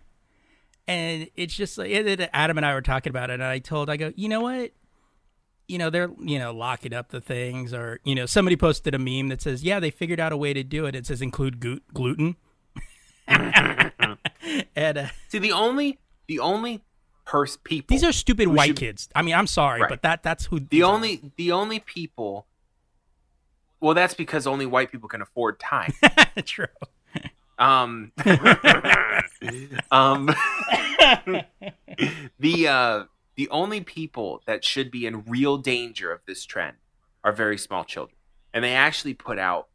and 0.89 1.29
it's 1.35 1.53
just 1.53 1.77
like 1.77 1.91
Adam 2.33 2.57
and 2.57 2.65
I 2.65 2.73
were 2.73 2.81
talking 2.81 3.11
about 3.11 3.29
it, 3.29 3.35
and 3.35 3.43
I 3.43 3.59
told 3.59 3.91
I 3.91 3.95
go, 3.97 4.11
you 4.15 4.27
know 4.27 4.41
what, 4.41 4.71
you 5.67 5.77
know 5.77 5.91
they're 5.91 6.09
you 6.19 6.39
know 6.39 6.51
locking 6.51 6.95
up 6.95 7.09
the 7.09 7.21
things, 7.21 7.75
or 7.75 7.99
you 8.03 8.15
know 8.15 8.25
somebody 8.25 8.55
posted 8.55 8.95
a 8.95 8.99
meme 8.99 9.29
that 9.29 9.39
says, 9.39 9.63
yeah, 9.63 9.79
they 9.79 9.91
figured 9.91 10.19
out 10.19 10.31
a 10.31 10.37
way 10.37 10.51
to 10.51 10.63
do 10.63 10.87
it. 10.87 10.95
It 10.95 11.05
says 11.05 11.21
include 11.21 11.59
gluten, 11.93 12.37
and 13.27 14.97
uh, 14.97 15.07
See, 15.27 15.37
the 15.37 15.51
only 15.51 15.99
the 16.29 16.39
only 16.39 16.81
pers- 17.25 17.57
people 17.57 17.93
these 17.93 18.03
are 18.05 18.13
stupid 18.13 18.47
white 18.47 18.67
should- 18.67 18.77
kids. 18.77 19.09
I 19.13 19.21
mean, 19.23 19.35
I'm 19.35 19.47
sorry, 19.47 19.81
Right. 19.81 19.89
but 19.89 20.03
that 20.03 20.23
that's 20.23 20.45
who 20.45 20.61
the 20.61 20.83
only 20.83 21.31
the 21.35 21.51
only 21.51 21.79
people. 21.81 22.45
Well, 23.81 23.93
that's 23.93 24.13
because 24.13 24.45
only 24.47 24.65
white 24.65 24.91
people 24.91 25.09
can 25.09 25.21
afford 25.21 25.59
time. 25.59 25.93
true. 26.45 26.67
Um, 27.57 28.11
um, 29.91 30.27
the 32.39 32.67
uh, 32.67 33.03
the 33.35 33.49
only 33.49 33.81
people 33.81 34.41
that 34.45 34.63
should 34.63 34.91
be 34.91 35.05
in 35.05 35.23
real 35.23 35.57
danger 35.57 36.11
of 36.11 36.21
this 36.25 36.45
trend 36.45 36.77
are 37.23 37.31
very 37.31 37.57
small 37.57 37.83
children, 37.83 38.15
and 38.53 38.63
they 38.63 38.73
actually 38.73 39.13
put 39.13 39.39
out 39.39 39.67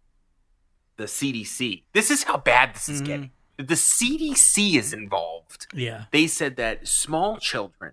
the 0.96 1.04
CDC. 1.04 1.82
This 1.92 2.10
is 2.10 2.22
how 2.24 2.36
bad 2.38 2.74
this 2.74 2.88
is 2.88 3.02
Mhm. 3.02 3.06
getting. 3.06 3.30
The 3.56 3.74
CDC 3.74 4.74
is 4.76 4.92
involved. 4.92 5.66
Yeah, 5.72 6.04
They 6.10 6.26
said 6.26 6.56
that 6.56 6.88
small 6.88 7.38
children 7.38 7.92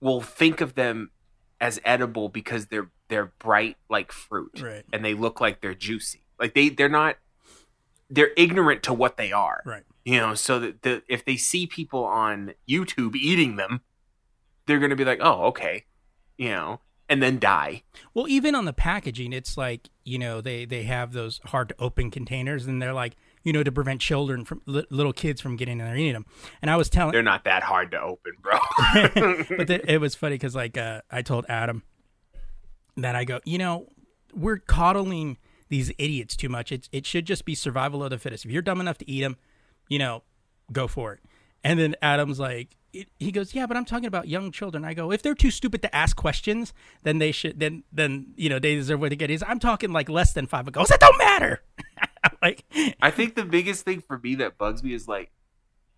will 0.00 0.20
think 0.20 0.60
of 0.60 0.74
them 0.74 1.10
as 1.60 1.80
edible 1.84 2.28
because 2.28 2.66
they're 2.66 2.90
they're 3.08 3.32
bright 3.38 3.76
like 3.90 4.10
fruit 4.10 4.60
Right. 4.62 4.84
and 4.92 5.04
they 5.04 5.14
look 5.14 5.40
like 5.40 5.60
they're 5.60 5.74
juicy. 5.74 6.24
Like 6.38 6.54
they 6.54 6.68
they're 6.68 6.88
not 6.88 7.16
they're 8.10 8.32
ignorant 8.36 8.82
to 8.84 8.92
what 8.92 9.16
they 9.16 9.32
are. 9.32 9.62
right. 9.64 9.84
You 10.04 10.18
know, 10.18 10.34
so 10.34 10.58
that 10.58 10.82
the, 10.82 11.02
if 11.08 11.24
they 11.24 11.36
see 11.36 11.66
people 11.66 12.04
on 12.04 12.54
YouTube 12.68 13.14
eating 13.14 13.54
them, 13.56 13.82
they're 14.66 14.80
going 14.80 14.90
to 14.90 14.96
be 14.96 15.04
like, 15.04 15.20
"Oh, 15.22 15.44
okay." 15.44 15.84
You 16.36 16.48
know, 16.48 16.80
and 17.08 17.22
then 17.22 17.38
die. 17.38 17.84
Well, 18.12 18.26
even 18.26 18.56
on 18.56 18.64
the 18.64 18.72
packaging, 18.72 19.32
it's 19.32 19.56
like 19.56 19.90
you 20.04 20.18
know 20.18 20.40
they 20.40 20.64
they 20.64 20.82
have 20.82 21.12
those 21.12 21.40
hard 21.46 21.68
to 21.68 21.76
open 21.78 22.10
containers, 22.10 22.66
and 22.66 22.82
they're 22.82 22.92
like 22.92 23.14
you 23.44 23.52
know 23.52 23.62
to 23.62 23.72
prevent 23.72 24.00
children 24.00 24.44
from 24.44 24.62
li- 24.66 24.86
little 24.90 25.12
kids 25.12 25.40
from 25.40 25.56
getting 25.56 25.80
in 25.80 25.86
there 25.86 25.96
eating 25.96 26.12
them. 26.12 26.26
And 26.60 26.70
I 26.70 26.76
was 26.76 26.88
telling 26.88 27.12
They're 27.12 27.22
not 27.22 27.44
that 27.44 27.62
hard 27.62 27.90
to 27.92 28.00
open, 28.00 28.32
bro. 28.40 28.58
but 29.56 29.66
th- 29.68 29.84
it 29.86 30.00
was 30.00 30.14
funny 30.14 30.34
because 30.34 30.54
like 30.54 30.76
uh, 30.76 31.02
I 31.10 31.22
told 31.22 31.46
Adam 31.48 31.82
that 32.96 33.16
I 33.16 33.24
go, 33.24 33.40
you 33.44 33.58
know, 33.58 33.86
we're 34.34 34.58
coddling 34.58 35.38
these 35.68 35.90
idiots 35.98 36.36
too 36.36 36.48
much. 36.48 36.72
It 36.72 36.88
it 36.92 37.06
should 37.06 37.26
just 37.26 37.44
be 37.44 37.54
survival 37.54 38.04
of 38.04 38.10
the 38.10 38.18
fittest. 38.18 38.44
If 38.44 38.50
you're 38.50 38.62
dumb 38.62 38.80
enough 38.80 38.98
to 38.98 39.10
eat 39.10 39.22
them, 39.22 39.36
you 39.88 39.98
know, 39.98 40.22
go 40.70 40.86
for 40.86 41.14
it. 41.14 41.20
And 41.64 41.78
then 41.78 41.94
Adam's 42.02 42.40
like, 42.40 42.76
he 43.18 43.32
goes, 43.32 43.54
yeah, 43.54 43.66
but 43.66 43.76
I'm 43.76 43.84
talking 43.84 44.06
about 44.06 44.28
young 44.28 44.52
children. 44.52 44.84
I 44.84 44.92
go, 44.92 45.12
if 45.12 45.22
they're 45.22 45.34
too 45.34 45.50
stupid 45.50 45.80
to 45.82 45.94
ask 45.96 46.14
questions, 46.14 46.74
then 47.04 47.18
they 47.18 47.32
should, 47.32 47.58
then 47.58 47.84
then 47.90 48.34
you 48.36 48.50
know 48.50 48.58
they 48.58 48.74
deserve 48.74 49.00
what 49.00 49.10
they 49.10 49.16
get. 49.16 49.30
Is 49.30 49.42
I'm 49.46 49.58
talking 49.58 49.92
like 49.92 50.08
less 50.10 50.32
than 50.34 50.46
five. 50.46 50.68
I 50.68 50.70
goes, 50.70 50.88
that 50.88 51.00
don't 51.00 51.18
matter. 51.18 51.62
like, 52.42 52.64
I 53.00 53.10
think 53.10 53.34
the 53.36 53.44
biggest 53.44 53.84
thing 53.84 54.00
for 54.00 54.18
me 54.18 54.34
that 54.36 54.58
bugs 54.58 54.82
me 54.82 54.92
is 54.92 55.06
like 55.08 55.30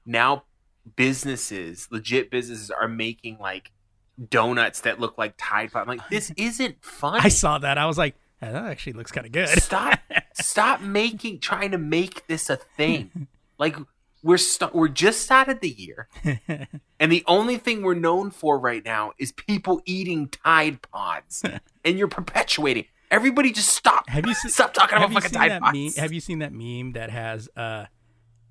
now 0.07 0.45
businesses, 0.97 1.89
legit 1.91 2.31
businesses, 2.31 2.71
are 2.71 2.89
making 2.89 3.39
like 3.41 3.73
donuts 4.29 4.83
that 4.83 5.01
look 5.01 5.19
like 5.19 5.35
Tide 5.39 5.73
Pod. 5.73 5.83
I'm 5.83 5.89
like, 5.89 6.09
this 6.11 6.31
isn't 6.37 6.85
fun. 6.85 7.21
I 7.23 7.29
saw 7.29 7.59
that. 7.59 7.79
I 7.79 7.87
was 7.87 7.99
like, 7.99 8.15
"Yeah, 8.43 8.53
that 8.53 8.65
actually 8.67 8.95
looks 8.95 9.13
kind 9.13 9.27
of 9.27 9.33
good. 9.33 9.49
Stop, 9.49 9.99
stop 10.35 10.81
making, 10.81 11.41
trying 11.41 11.71
to 11.73 11.79
make 11.79 12.27
this 12.27 12.51
a 12.51 12.57
thing. 12.57 13.29
Like 13.57 13.77
we're 14.25 14.37
st- 14.37 14.75
we're 14.75 14.89
just 14.89 15.23
started 15.23 15.61
the 15.61 15.69
year, 15.71 16.09
and 16.99 17.13
the 17.13 17.23
only 17.29 17.57
thing 17.57 17.83
we're 17.83 17.95
known 17.95 18.33
for 18.33 18.59
right 18.59 18.85
now 18.85 19.13
is 19.17 19.31
people 19.31 19.81
eating 19.87 20.29
Tide 20.29 20.83
Pods, 20.83 21.45
and 21.85 21.97
you're 21.97 22.09
perpetuating. 22.09 22.87
Everybody, 23.15 23.53
just 23.53 23.69
stop. 23.69 24.09
Have 24.09 24.27
you 24.27 24.35
seen, 24.35 24.51
stop 24.51 24.75
talking 24.75 24.99
about 24.99 25.13
fucking 25.13 25.31
Tide 25.31 25.61
Pods? 25.61 25.73
meme? 25.73 25.93
Have 26.03 26.13
you 26.13 26.19
seen 26.19 26.41
that 26.41 26.53
meme 26.53 26.95
that 26.95 27.11
has 27.11 27.49
uh, 27.57 27.85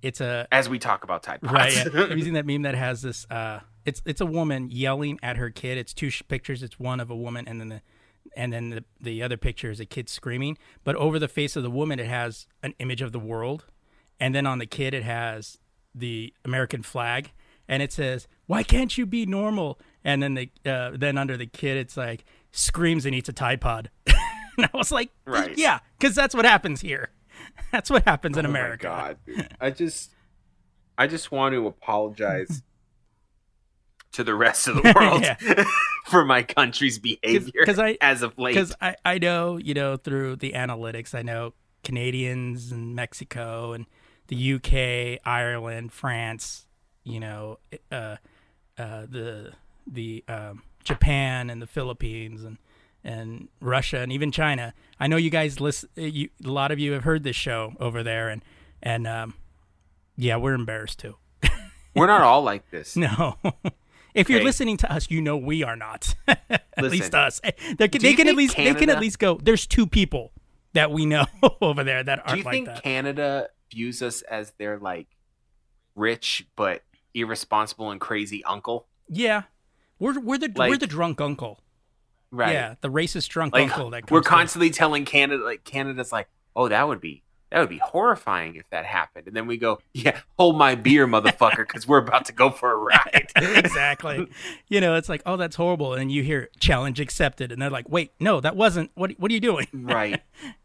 it's 0.02 0.22
a 0.22 0.48
As 0.54 0.70
we 0.70 0.80
talk 0.80 1.04
about 1.04 1.22
Tide 1.22 1.42
Pods, 1.42 1.54
right? 1.54 1.74
Yeah. 1.76 2.08
have 2.08 2.18
you 2.18 2.24
seen 2.24 2.34
that 2.36 2.46
meme 2.46 2.62
that 2.62 2.74
has 2.74 3.02
this? 3.02 3.28
Uh, 3.30 3.60
it's 3.84 4.02
it's 4.06 4.22
a 4.22 4.26
woman 4.26 4.70
yelling 4.72 5.20
at 5.22 5.36
her 5.36 5.50
kid. 5.50 5.78
It's 5.78 5.94
two 5.94 6.10
sh- 6.10 6.24
pictures. 6.30 6.64
It's 6.64 6.80
one 6.80 7.02
of 7.02 7.10
a 7.10 7.16
woman, 7.16 7.46
and 7.46 7.60
then 7.60 7.68
the 7.68 7.82
and 8.38 8.54
then 8.54 8.70
the 8.70 8.86
the 9.02 9.22
other 9.22 9.36
picture 9.36 9.70
is 9.70 9.82
a 9.82 9.86
kid 9.86 10.08
screaming. 10.08 10.58
But 10.86 10.96
over 10.96 11.20
the 11.20 11.28
face 11.28 11.58
of 11.58 11.64
the 11.64 11.70
woman, 11.72 12.00
it 12.00 12.08
has 12.08 12.48
an 12.62 12.74
image 12.80 13.02
of 13.02 13.12
the 13.12 13.20
world, 13.20 13.66
and 14.18 14.34
then 14.34 14.46
on 14.46 14.60
the 14.60 14.66
kid, 14.66 14.94
it 14.94 15.04
has 15.04 15.58
the 15.94 16.34
American 16.46 16.84
flag, 16.84 17.32
and 17.68 17.84
it 17.84 17.92
says, 17.92 18.30
"Why 18.46 18.64
can't 18.64 18.98
you 18.98 19.06
be 19.06 19.26
normal?" 19.26 19.78
And 20.06 20.24
then 20.24 20.36
the 20.36 20.50
uh, 20.66 20.92
then 20.98 21.18
under 21.18 21.36
the 21.36 21.48
kid, 21.48 21.76
it's 21.76 21.98
like 21.98 22.24
screams 22.52 23.06
and 23.06 23.14
eats 23.16 23.28
a 23.30 23.34
Tide 23.34 23.60
Pod. 23.60 23.90
and 24.58 24.70
I 24.74 24.78
was 24.78 24.92
like, 24.92 25.10
Right. 25.26 25.58
yeah, 25.58 25.80
because 25.98 26.16
that's 26.16 26.36
what 26.36 26.46
happens 26.46 26.82
here. 26.82 27.10
That's 27.72 27.90
what 27.90 28.04
happens 28.06 28.38
in 28.38 28.46
Oh 28.46 28.50
my 28.50 28.60
America. 28.60 28.84
God, 28.88 29.18
dude. 29.26 29.50
I 29.62 29.72
just, 29.72 30.12
I 30.98 31.08
just 31.08 31.32
want 31.32 31.54
to 31.54 31.66
apologize 31.68 32.62
to 34.14 34.24
the 34.24 34.36
rest 34.36 34.68
of 34.68 34.76
the 34.76 34.94
world 34.96 35.24
Yeah. 35.24 35.64
for 36.06 36.24
my 36.24 36.44
country's 36.44 37.00
behavior 37.00 37.66
'cause 37.66 37.80
I- 37.80 37.98
as 38.00 38.22
of 38.22 38.38
late. 38.38 38.54
Because 38.54 38.76
I, 38.80 38.96
I 39.04 39.18
know, 39.18 39.58
you 39.58 39.74
know, 39.74 39.98
through 39.98 40.36
the 40.38 40.52
analytics, 40.54 41.16
I 41.16 41.24
know 41.24 41.54
Canadians 41.84 42.72
and 42.72 42.96
Mexico 42.96 43.74
and 43.74 43.88
the 44.28 44.54
UK, 44.54 45.20
Ireland, 45.26 45.92
France, 45.92 46.68
you 47.04 47.20
know, 47.20 47.58
uh, 47.92 48.18
uh, 48.78 49.06
the 49.10 49.54
the 49.86 50.24
um, 50.28 50.62
Japan 50.84 51.50
and 51.50 51.62
the 51.62 51.68
Philippines 51.68 52.44
and 52.44 52.58
and 53.04 53.48
Russia 53.60 54.00
and 54.00 54.12
even 54.12 54.32
China. 54.32 54.74
I 55.00 55.08
know 55.08 55.18
you 55.18 55.30
guys 55.30 55.60
listen. 55.60 55.90
You, 55.96 56.30
a 56.46 56.50
lot 56.50 56.72
of 56.72 56.80
you 56.80 56.94
have 56.94 57.04
heard 57.04 57.24
this 57.24 57.36
show 57.36 57.74
over 57.80 58.04
there, 58.04 58.30
and 58.30 58.44
and 58.82 59.08
um, 59.08 59.34
yeah, 60.18 60.38
we're 60.38 60.54
embarrassed 60.54 61.00
too. 61.00 61.16
We're 61.96 62.08
not 62.08 62.22
all 62.22 62.42
like 62.44 62.70
this. 62.72 62.96
No. 62.96 63.38
If 64.16 64.30
you're 64.30 64.38
Okay. 64.38 64.46
listening 64.46 64.78
to 64.78 64.94
us, 64.94 65.10
you 65.10 65.22
know 65.24 65.36
we 65.38 65.64
are 65.64 65.76
not. 65.76 66.14
at 66.28 66.62
Listen, 66.78 66.92
least 67.00 67.16
us. 67.16 67.42
They 67.80 67.88
can, 67.88 68.00
they 68.04 68.14
can 68.14 68.28
at 68.28 68.36
think 68.36 68.38
least 68.38 68.56
they 68.56 68.74
can 68.76 68.90
at 68.92 69.00
least 69.00 69.18
go. 69.18 69.40
There's 69.42 69.66
two 69.66 69.88
people 69.88 70.32
that 70.74 70.92
we 70.92 71.08
know 71.08 71.26
over 71.62 71.84
there 71.84 72.04
that 72.04 72.20
aren't 72.28 72.38
you 72.38 72.44
like 72.44 72.54
think 72.54 72.68
that. 72.68 72.84
Canada 72.84 73.50
views 73.72 74.04
us 74.04 74.22
as 74.22 74.52
their 74.60 74.78
like 74.78 75.08
rich 75.96 76.46
but 76.56 76.84
irresponsible 77.16 77.90
and 77.90 78.00
crazy 78.00 78.44
uncle? 78.44 78.86
yeah, 79.10 79.44
we're 79.98 80.20
we're 80.20 80.38
the 80.38 80.52
we're 80.56 80.78
the 80.78 80.86
drunk 80.86 81.20
uncle. 81.20 81.60
Right. 82.36 82.52
Yeah, 82.54 82.76
the 82.82 82.90
racist 82.90 83.30
drunk 83.30 83.54
Like 83.54 83.70
uncle 83.70 83.92
that 83.92 84.10
we're 84.10 84.22
comes 84.22 84.26
to- 84.26 84.30
constantly 84.30 84.70
telling 84.72 85.06
Canada 85.06 85.44
like 85.44 85.64
Canada's 85.64 86.12
like, 86.12 86.28
"Oh, 86.56 86.68
that 86.68 86.88
would 86.88 87.00
be 87.00 87.22
that 87.52 87.60
would 87.60 87.70
be 87.70 87.78
horrifying 87.78 88.56
if 88.56 88.68
that 88.72 88.86
happened." 88.86 89.28
And 89.28 89.36
then 89.36 89.46
we 89.46 89.58
go, 89.58 89.80
"Yeah, 89.94 90.20
hold 90.40 90.58
my 90.58 90.74
beer, 90.74 91.06
motherfucker, 91.08 91.68
cuz 91.68 91.88
we're 91.88 92.00
about 92.00 92.26
to 92.26 92.34
go 92.34 92.50
for 92.50 92.72
a 92.72 92.76
ride." 92.76 93.32
exactly. 93.36 94.28
You 94.68 94.82
know, 94.82 94.96
it's 94.96 95.10
like, 95.10 95.22
oh, 95.28 95.38
that's 95.38 95.56
horrible, 95.58 95.94
and 95.94 96.12
you 96.12 96.24
hear 96.24 96.50
challenge 96.60 97.00
accepted, 97.00 97.52
and 97.52 97.62
they're 97.62 97.70
like, 97.70 97.88
wait, 97.88 98.14
no, 98.20 98.40
that 98.42 98.56
wasn't. 98.56 98.90
What 98.96 99.12
what 99.20 99.30
are 99.30 99.36
you 99.36 99.40
doing? 99.40 99.68
right. 99.72 100.20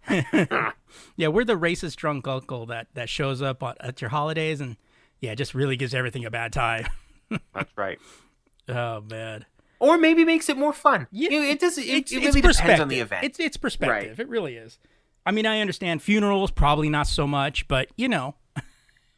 Yeah, 1.17 1.29
we're 1.29 1.45
the 1.45 1.59
racist 1.59 1.97
drunk 1.97 2.27
uncle 2.27 2.65
that 2.67 2.87
that 2.95 3.11
shows 3.11 3.43
up 3.43 3.63
on, 3.63 3.75
at 3.81 4.01
your 4.01 4.09
holidays, 4.09 4.61
and 4.63 4.77
yeah, 5.21 5.35
just 5.35 5.55
really 5.55 5.77
gives 5.77 5.93
everything 5.93 6.25
a 6.25 6.31
bad 6.31 6.53
time. 6.53 6.87
That's 7.55 7.77
right. 7.77 7.99
oh 8.69 9.03
man. 9.03 9.45
Or 9.81 9.97
maybe 9.99 10.25
makes 10.25 10.49
it 10.49 10.57
more 10.57 10.73
fun. 10.73 11.07
Yeah, 11.13 11.31
You 11.31 11.41
know, 11.41 11.47
it 11.49 11.61
does. 11.61 11.79
It, 11.79 11.85
it 11.89 12.11
really 12.13 12.41
depends 12.41 12.81
on 12.81 12.89
the 12.89 13.01
event. 13.01 13.25
It's 13.25 13.39
it's 13.39 13.57
perspective. 13.57 14.19
Right. 14.19 14.27
It 14.27 14.29
really 14.29 14.57
is. 14.57 14.79
I 15.25 15.31
mean, 15.31 15.47
I 15.47 15.61
understand 15.61 16.03
funerals 16.03 16.51
probably 16.51 16.89
not 16.89 17.07
so 17.07 17.27
much, 17.27 17.69
but 17.69 17.89
you 17.97 18.09
know, 18.09 18.35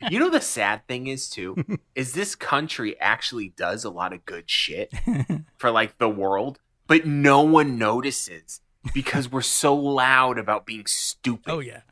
You 0.09 0.19
know 0.19 0.29
the 0.31 0.41
sad 0.59 0.87
thing 0.87 1.07
is 1.07 1.31
too 1.31 1.57
is 1.95 2.13
this 2.13 2.35
country 2.35 2.99
actually 3.01 3.51
does 3.57 3.85
a 3.85 3.91
lot 3.91 4.13
of 4.13 4.25
good 4.27 4.51
shit 4.51 4.93
for 5.57 5.71
like 5.71 5.99
the 5.99 6.09
world, 6.09 6.59
but 6.87 7.07
no 7.07 7.43
one 7.43 7.79
notices 7.79 8.61
because 8.95 9.31
we're 9.31 9.41
so 9.43 9.75
loud 9.75 10.39
about 10.39 10.67
being 10.67 10.87
stupid. 10.87 11.51
oh 11.53 11.61
yeah, 11.61 11.83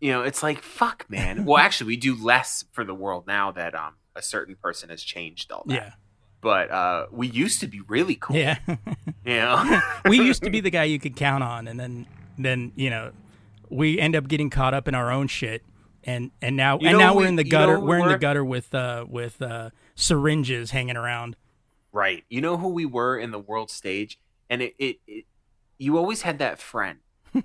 You 0.00 0.12
know, 0.12 0.22
it's 0.22 0.42
like 0.42 0.62
fuck, 0.62 1.06
man. 1.08 1.44
Well, 1.44 1.58
actually, 1.64 1.88
we 1.88 1.96
do 1.96 2.14
less 2.14 2.64
for 2.72 2.84
the 2.84 2.94
world 2.94 3.26
now 3.26 3.52
that 3.52 3.74
um 3.74 3.94
a 4.16 4.22
certain 4.22 4.56
person 4.56 4.88
has 4.90 5.02
changed 5.02 5.52
all 5.52 5.64
that. 5.66 5.74
yeah, 5.74 5.92
But 6.40 6.70
uh, 6.70 7.06
we 7.10 7.26
used 7.26 7.60
to 7.60 7.66
be 7.66 7.80
really 7.88 8.14
cool. 8.14 8.36
yeah. 8.36 8.58
You 9.24 9.34
know? 9.36 9.80
we 10.08 10.18
used 10.18 10.42
to 10.44 10.50
be 10.50 10.60
the 10.60 10.70
guy 10.70 10.84
you 10.84 10.98
could 11.00 11.16
count 11.16 11.42
on, 11.42 11.66
and 11.68 11.78
then 11.78 12.06
then 12.38 12.72
you 12.76 12.90
know, 12.90 13.10
we 13.68 13.98
end 13.98 14.14
up 14.14 14.28
getting 14.28 14.48
caught 14.50 14.72
up 14.74 14.86
in 14.88 14.94
our 14.94 15.10
own 15.10 15.26
shit, 15.26 15.62
and 16.04 16.30
and 16.40 16.56
now 16.56 16.78
You 16.80 16.88
and 16.90 16.98
now 16.98 17.14
we- 17.14 17.22
we're 17.24 17.28
in 17.28 17.36
the 17.36 17.44
gutter. 17.44 17.80
We're 17.80 17.98
in 17.98 18.08
the 18.08 18.18
gutter 18.18 18.44
with 18.44 18.72
uh 18.74 19.04
with 19.08 19.42
uh 19.42 19.70
syringes 19.96 20.70
hanging 20.70 20.96
around. 20.96 21.34
Right. 21.92 22.24
You 22.28 22.40
know 22.40 22.56
who 22.56 22.68
we 22.68 22.86
were 22.86 23.18
in 23.18 23.30
the 23.32 23.38
world 23.38 23.70
stage? 23.70 24.18
And 24.50 24.62
it, 24.62 24.74
it, 24.78 24.96
it 25.06 25.24
you 25.78 25.96
always 25.98 26.22
had 26.22 26.38
that 26.38 26.60
friend, 26.60 26.98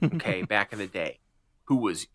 okay, 0.04 0.42
back 0.48 0.72
in 0.72 0.80
the 0.80 0.88
day, 0.88 1.20
who 1.66 1.78
was 1.78 2.08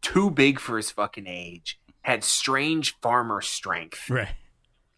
too 0.00 0.30
big 0.30 0.60
for 0.60 0.76
his 0.76 0.90
fucking 0.90 1.26
age, 1.26 1.80
had 2.02 2.22
strange 2.22 2.96
farmer 3.00 3.40
strength, 3.40 4.08
Right. 4.10 4.28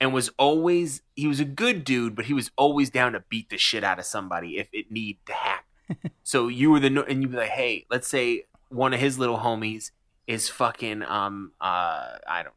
And 0.00 0.12
was 0.12 0.30
always 0.38 1.02
he 1.14 1.26
was 1.26 1.40
a 1.40 1.44
good 1.44 1.85
dude, 1.85 2.14
but 2.14 2.26
he 2.26 2.35
was 2.35 2.50
always 2.56 2.90
down 2.90 3.12
to 3.12 3.20
beat 3.28 3.48
the 3.50 3.59
shit 3.59 3.82
out 3.85 3.98
of 3.98 4.04
somebody 4.04 4.59
if 4.59 4.68
it 4.72 4.90
need 4.90 5.18
to 5.26 5.32
happen. 5.32 6.11
so 6.22 6.48
you 6.48 6.70
were 6.70 6.80
the 6.80 6.90
no- 6.90 7.02
and 7.04 7.22
you'd 7.22 7.30
be 7.32 7.37
like, 7.38 7.50
hey, 7.50 7.87
let's 7.90 8.09
say 8.09 8.44
one 8.68 8.92
of 8.92 9.00
his 9.00 9.18
little 9.18 9.38
homies 9.38 9.90
is 10.26 10.48
fucking 10.48 11.02
um 11.04 11.52
uh 11.61 12.16
I 12.26 12.42
don't 12.42 12.54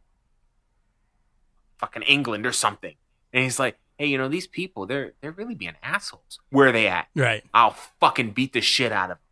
fucking 1.78 2.04
England 2.04 2.46
or 2.46 2.52
something. 2.52 2.96
And 3.34 3.44
he's 3.44 3.60
like, 3.60 3.78
hey, 3.98 4.08
you 4.08 4.18
know, 4.18 4.28
these 4.28 4.48
people, 4.48 4.86
they're 4.86 5.14
they're 5.22 5.32
really 5.32 5.56
being 5.56 5.76
assholes. 5.84 6.40
Where 6.50 6.70
are 6.70 6.72
they 6.72 6.88
at? 6.88 7.08
Right. 7.16 7.44
I'll 7.54 7.76
fucking 8.00 8.32
beat 8.32 8.54
the 8.54 8.62
shit 8.62 8.92
out 8.92 9.12
of 9.12 9.18
them. 9.18 9.24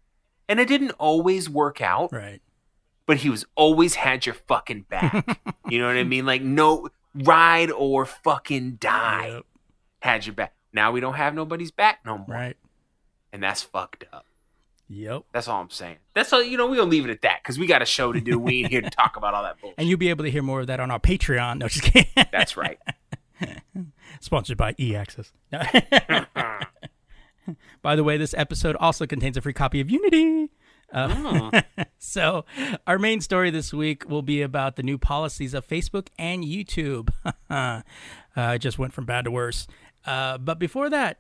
And 0.50 0.60
it 0.60 0.68
didn't 0.68 0.92
always 0.92 1.50
work 1.50 1.82
out, 1.82 2.14
Right. 2.14 2.42
but 3.06 3.18
he 3.18 3.30
was 3.30 3.46
always 3.56 3.96
had 3.96 4.26
your 4.26 4.36
fucking 4.36 4.84
back. 4.84 5.42
you 5.70 5.80
know 5.80 5.88
what 5.88 5.98
I 5.98 6.04
mean? 6.06 6.26
Like 6.26 6.42
no 6.42 6.88
ride 7.24 7.72
or 7.72 8.06
fucking 8.06 8.78
die. 8.80 9.32
Yep. 9.34 9.46
Had 10.02 10.26
your 10.26 10.36
back. 10.36 10.54
Now 10.74 10.92
we 10.92 11.00
don't 11.00 11.16
have 11.16 11.34
nobody's 11.34 11.72
back 11.72 12.00
no 12.06 12.18
more. 12.18 12.28
Right. 12.28 12.58
And 13.34 13.42
that's 13.42 13.64
fucked 13.64 14.06
up. 14.14 14.26
Yep. 14.90 15.24
That's 15.34 15.48
all 15.48 15.62
I'm 15.62 15.70
saying. 15.70 15.98
That's 16.14 16.32
all 16.32 16.42
you 16.42 16.58
know, 16.58 16.68
we're 16.68 16.78
going 16.78 16.90
to 16.90 16.92
leave 16.92 17.06
it 17.06 17.12
at 17.12 17.22
that 17.24 17.44
because 17.44 17.60
we 17.60 17.68
got 17.68 17.82
a 17.82 17.86
show 17.86 18.14
to 18.14 18.22
do. 18.22 18.40
We 18.40 18.60
ain't 18.60 18.72
here 18.72 18.82
to 18.82 18.90
talk 18.90 19.18
about 19.18 19.34
all 19.34 19.44
that 19.44 19.60
bullshit. 19.62 19.76
And 19.78 19.90
you'll 19.90 20.00
be 20.00 20.10
able 20.10 20.24
to 20.24 20.32
hear 20.32 20.44
more 20.44 20.62
of 20.62 20.68
that 20.68 20.80
on 20.80 20.92
our 20.92 21.00
Patreon. 21.00 21.58
No, 21.60 21.68
just 21.68 21.84
kidding. 21.84 22.10
That's 22.32 22.56
right. 22.56 22.80
Sponsored 24.22 24.58
by 24.58 24.74
eAccess. 24.74 25.32
No. 25.52 25.62
By 27.82 27.96
the 27.96 28.04
way, 28.04 28.18
this 28.18 28.34
episode 28.38 28.76
also 28.78 29.06
contains 29.06 29.38
a 29.38 29.42
free 29.42 29.54
copy 29.54 29.80
of 29.80 29.90
Unity. 29.90 30.50
Uh, 30.92 31.62
so, 31.98 32.46
our 32.86 32.98
main 32.98 33.22
story 33.22 33.50
this 33.50 33.74
week 33.74 34.10
will 34.10 34.22
be 34.22 34.42
about 34.42 34.76
the 34.76 34.84
new 34.84 34.98
policies 34.98 35.54
of 35.54 35.68
Facebook 35.68 36.08
and 36.18 36.44
YouTube. 36.44 37.10
uh, 37.50 37.82
it 38.36 38.60
just 38.60 38.80
went 38.80 38.94
from 38.94 39.06
bad 39.06 39.26
to 39.26 39.32
worse. 39.32 39.68
Uh, 40.06 40.38
but 40.38 40.60
before 40.60 40.90
that, 40.90 41.20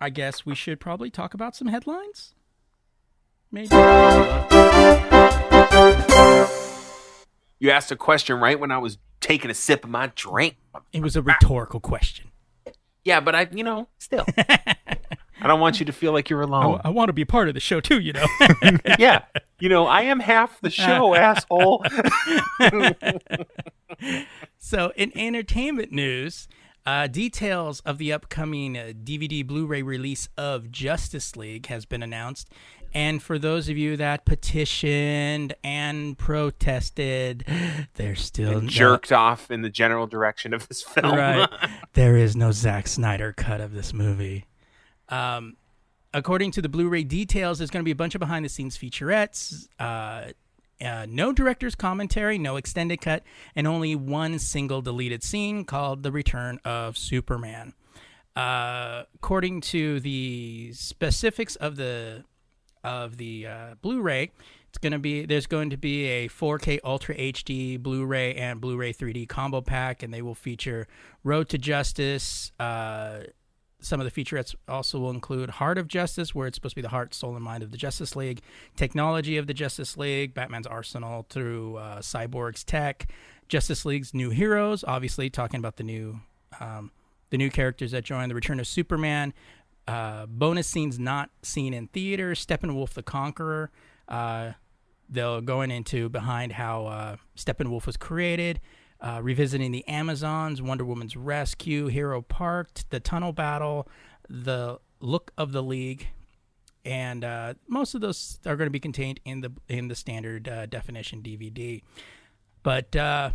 I 0.00 0.10
guess 0.10 0.44
we 0.44 0.54
should 0.54 0.80
probably 0.80 1.10
talk 1.10 1.34
about 1.34 1.56
some 1.56 1.68
headlines. 1.68 2.34
Maybe. 3.50 3.74
You 7.58 7.70
asked 7.70 7.90
a 7.90 7.96
question 7.96 8.40
right 8.40 8.58
when 8.58 8.70
I 8.70 8.78
was 8.78 8.98
taking 9.20 9.50
a 9.50 9.54
sip 9.54 9.84
of 9.84 9.90
my 9.90 10.10
drink. 10.14 10.56
It 10.92 11.02
was 11.02 11.16
a 11.16 11.22
rhetorical 11.22 11.80
question. 11.80 12.28
Yeah, 13.04 13.20
but 13.20 13.34
I, 13.34 13.48
you 13.52 13.64
know, 13.64 13.88
still. 13.98 14.24
I 15.50 15.54
don't 15.54 15.60
want 15.60 15.80
you 15.80 15.86
to 15.86 15.92
feel 15.92 16.12
like 16.12 16.30
you're 16.30 16.42
alone. 16.42 16.80
I 16.84 16.90
want 16.90 17.08
to 17.08 17.12
be 17.12 17.24
part 17.24 17.48
of 17.48 17.54
the 17.54 17.60
show 17.60 17.80
too, 17.80 17.98
you 17.98 18.12
know. 18.12 18.24
yeah. 19.00 19.24
You 19.58 19.68
know, 19.68 19.84
I 19.84 20.02
am 20.02 20.20
half 20.20 20.60
the 20.60 20.70
show, 20.70 21.14
asshole. 21.16 21.84
So, 24.62 24.92
in 24.94 25.10
entertainment 25.18 25.90
news, 25.90 26.46
uh, 26.86 27.08
details 27.08 27.80
of 27.80 27.98
the 27.98 28.12
upcoming 28.12 28.78
uh, 28.78 28.92
DVD 29.02 29.44
Blu-ray 29.44 29.82
release 29.82 30.28
of 30.38 30.70
Justice 30.70 31.34
League 31.34 31.66
has 31.66 31.84
been 31.84 32.02
announced. 32.02 32.48
And 32.94 33.20
for 33.22 33.38
those 33.38 33.68
of 33.68 33.76
you 33.76 33.96
that 33.96 34.24
petitioned 34.24 35.54
and 35.64 36.16
protested, 36.16 37.44
they're 37.94 38.14
still 38.14 38.60
no- 38.60 38.68
Jerked 38.68 39.10
off 39.10 39.50
in 39.50 39.62
the 39.62 39.70
general 39.70 40.06
direction 40.06 40.54
of 40.54 40.68
this 40.68 40.82
film. 40.82 41.16
right. 41.16 41.48
there 41.94 42.16
is 42.16 42.36
no 42.36 42.52
Zack 42.52 42.86
Snyder 42.86 43.32
cut 43.32 43.60
of 43.60 43.72
this 43.72 43.92
movie. 43.92 44.46
Um, 45.10 45.56
according 46.14 46.52
to 46.52 46.62
the 46.62 46.68
Blu-ray 46.68 47.04
details, 47.04 47.58
there's 47.58 47.70
going 47.70 47.82
to 47.82 47.84
be 47.84 47.90
a 47.90 47.96
bunch 47.96 48.14
of 48.14 48.20
behind-the-scenes 48.20 48.78
featurettes. 48.78 49.68
Uh, 49.78 50.32
uh, 50.82 51.06
no 51.08 51.32
director's 51.32 51.74
commentary, 51.74 52.38
no 52.38 52.56
extended 52.56 53.00
cut, 53.00 53.22
and 53.54 53.66
only 53.66 53.94
one 53.94 54.38
single 54.38 54.80
deleted 54.80 55.22
scene 55.22 55.64
called 55.64 56.02
"The 56.02 56.12
Return 56.12 56.58
of 56.64 56.96
Superman." 56.96 57.74
Uh, 58.34 59.02
according 59.14 59.60
to 59.60 60.00
the 60.00 60.70
specifics 60.72 61.56
of 61.56 61.76
the 61.76 62.24
of 62.82 63.18
the 63.18 63.46
uh, 63.46 63.74
Blu-ray, 63.82 64.30
it's 64.70 64.78
going 64.78 64.92
to 64.92 64.98
be 64.98 65.26
there's 65.26 65.46
going 65.46 65.68
to 65.68 65.76
be 65.76 66.06
a 66.06 66.28
4K 66.28 66.78
Ultra 66.82 67.14
HD 67.14 67.78
Blu-ray 67.78 68.34
and 68.36 68.58
Blu-ray 68.60 68.94
3D 68.94 69.28
combo 69.28 69.60
pack, 69.60 70.02
and 70.02 70.14
they 70.14 70.22
will 70.22 70.34
feature 70.34 70.86
Road 71.24 71.50
to 71.50 71.58
Justice. 71.58 72.52
Some 73.80 74.00
of 74.00 74.12
the 74.12 74.24
featurettes 74.24 74.54
also 74.68 74.98
will 74.98 75.10
include 75.10 75.50
Heart 75.50 75.78
of 75.78 75.88
Justice, 75.88 76.34
where 76.34 76.46
it's 76.46 76.56
supposed 76.56 76.72
to 76.72 76.76
be 76.76 76.82
the 76.82 76.88
heart, 76.88 77.14
soul, 77.14 77.34
and 77.34 77.44
mind 77.44 77.62
of 77.62 77.70
the 77.70 77.76
Justice 77.76 78.14
League, 78.14 78.42
Technology 78.76 79.36
of 79.36 79.46
the 79.46 79.54
Justice 79.54 79.96
League, 79.96 80.34
Batman's 80.34 80.66
arsenal 80.66 81.26
through 81.30 81.76
uh, 81.76 82.00
Cyborg's 82.00 82.62
tech, 82.62 83.10
Justice 83.48 83.84
League's 83.84 84.14
new 84.14 84.30
heroes, 84.30 84.84
obviously 84.86 85.30
talking 85.30 85.58
about 85.58 85.76
the 85.76 85.82
new 85.82 86.20
um, 86.60 86.90
the 87.30 87.38
new 87.38 87.50
characters 87.50 87.92
that 87.92 88.04
join, 88.04 88.28
the 88.28 88.34
Return 88.34 88.58
of 88.58 88.66
Superman, 88.66 89.32
uh, 89.86 90.26
bonus 90.26 90.66
scenes 90.66 90.98
not 90.98 91.30
seen 91.42 91.72
in 91.72 91.86
theaters, 91.88 92.44
Steppenwolf 92.44 92.90
the 92.90 93.02
Conqueror. 93.02 93.70
Uh, 94.08 94.52
they'll 95.08 95.40
going 95.40 95.70
into 95.70 96.08
behind 96.08 96.52
how 96.52 96.86
uh, 96.86 97.16
Steppenwolf 97.36 97.86
was 97.86 97.96
created, 97.96 98.60
uh, 99.00 99.20
revisiting 99.22 99.72
the 99.72 99.86
Amazons, 99.88 100.60
Wonder 100.60 100.84
Woman's 100.84 101.16
rescue, 101.16 101.86
Hero 101.86 102.22
Parked, 102.22 102.88
the 102.90 103.00
tunnel 103.00 103.32
battle, 103.32 103.88
the 104.28 104.78
look 105.00 105.32
of 105.38 105.52
the 105.52 105.62
League, 105.62 106.08
and 106.84 107.24
uh, 107.24 107.54
most 107.68 107.94
of 107.94 108.00
those 108.00 108.38
are 108.46 108.56
going 108.56 108.66
to 108.66 108.72
be 108.72 108.80
contained 108.80 109.20
in 109.24 109.40
the 109.40 109.52
in 109.68 109.88
the 109.88 109.94
standard 109.94 110.48
uh, 110.48 110.66
definition 110.66 111.22
DVD. 111.22 111.82
But 112.62 112.94
uh, 112.96 113.30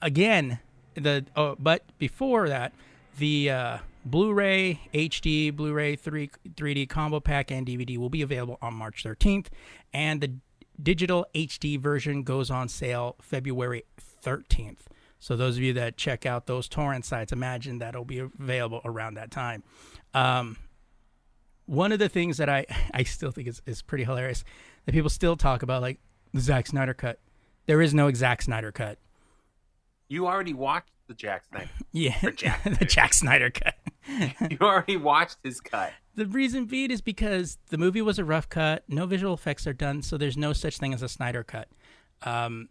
again, 0.00 0.60
the 0.94 1.26
oh, 1.36 1.56
but 1.58 1.84
before 1.98 2.48
that, 2.48 2.72
the 3.18 3.50
uh, 3.50 3.78
Blu-ray 4.04 4.80
HD, 4.94 5.54
Blu-ray 5.54 5.96
3 5.96 6.30
3D 6.48 6.88
combo 6.88 7.20
pack 7.20 7.50
and 7.50 7.66
DVD 7.66 7.98
will 7.98 8.10
be 8.10 8.22
available 8.22 8.58
on 8.62 8.74
March 8.74 9.04
13th, 9.04 9.46
and 9.92 10.20
the 10.20 10.34
digital 10.80 11.26
HD 11.34 11.80
version 11.80 12.22
goes 12.22 12.50
on 12.50 12.68
sale 12.68 13.16
February 13.20 13.84
13th. 14.28 14.80
So 15.18 15.36
those 15.36 15.56
of 15.56 15.62
you 15.62 15.72
that 15.74 15.96
check 15.96 16.26
out 16.26 16.46
those 16.46 16.68
torrent 16.68 17.04
sites, 17.04 17.32
imagine 17.32 17.78
that'll 17.78 18.04
be 18.04 18.18
available 18.18 18.80
around 18.84 19.14
that 19.14 19.30
time. 19.30 19.62
Um, 20.14 20.56
one 21.66 21.92
of 21.92 21.98
the 21.98 22.08
things 22.08 22.36
that 22.36 22.48
I, 22.48 22.66
I 22.94 23.02
still 23.02 23.30
think 23.30 23.48
is, 23.48 23.62
is 23.66 23.82
pretty 23.82 24.04
hilarious 24.04 24.44
that 24.86 24.92
people 24.92 25.10
still 25.10 25.36
talk 25.36 25.62
about, 25.62 25.82
like 25.82 25.98
the 26.32 26.40
Zack 26.40 26.66
Snyder 26.66 26.94
cut. 26.94 27.18
There 27.66 27.82
is 27.82 27.92
no 27.92 28.12
Zack 28.12 28.42
Snyder 28.42 28.72
cut. 28.72 28.98
You 30.08 30.26
already 30.26 30.54
watched 30.54 30.92
the 31.06 31.14
Jack 31.14 31.44
Snyder. 31.50 31.70
Yeah, 31.92 32.16
Jack 32.36 32.62
the 32.78 32.84
Jack 32.84 33.12
Snyder 33.12 33.50
cut. 33.50 33.74
you 34.50 34.58
already 34.60 34.96
watched 34.96 35.38
his 35.42 35.60
cut. 35.60 35.92
The 36.14 36.26
reason 36.26 36.66
being 36.66 36.90
is 36.90 37.00
because 37.00 37.58
the 37.70 37.78
movie 37.78 38.02
was 38.02 38.18
a 38.18 38.24
rough 38.24 38.48
cut. 38.48 38.84
No 38.88 39.06
visual 39.06 39.34
effects 39.34 39.66
are 39.66 39.72
done, 39.72 40.02
so 40.02 40.16
there's 40.16 40.36
no 40.36 40.52
such 40.52 40.78
thing 40.78 40.94
as 40.94 41.02
a 41.02 41.08
Snyder 41.08 41.42
cut. 41.42 41.68
Um, 42.22 42.68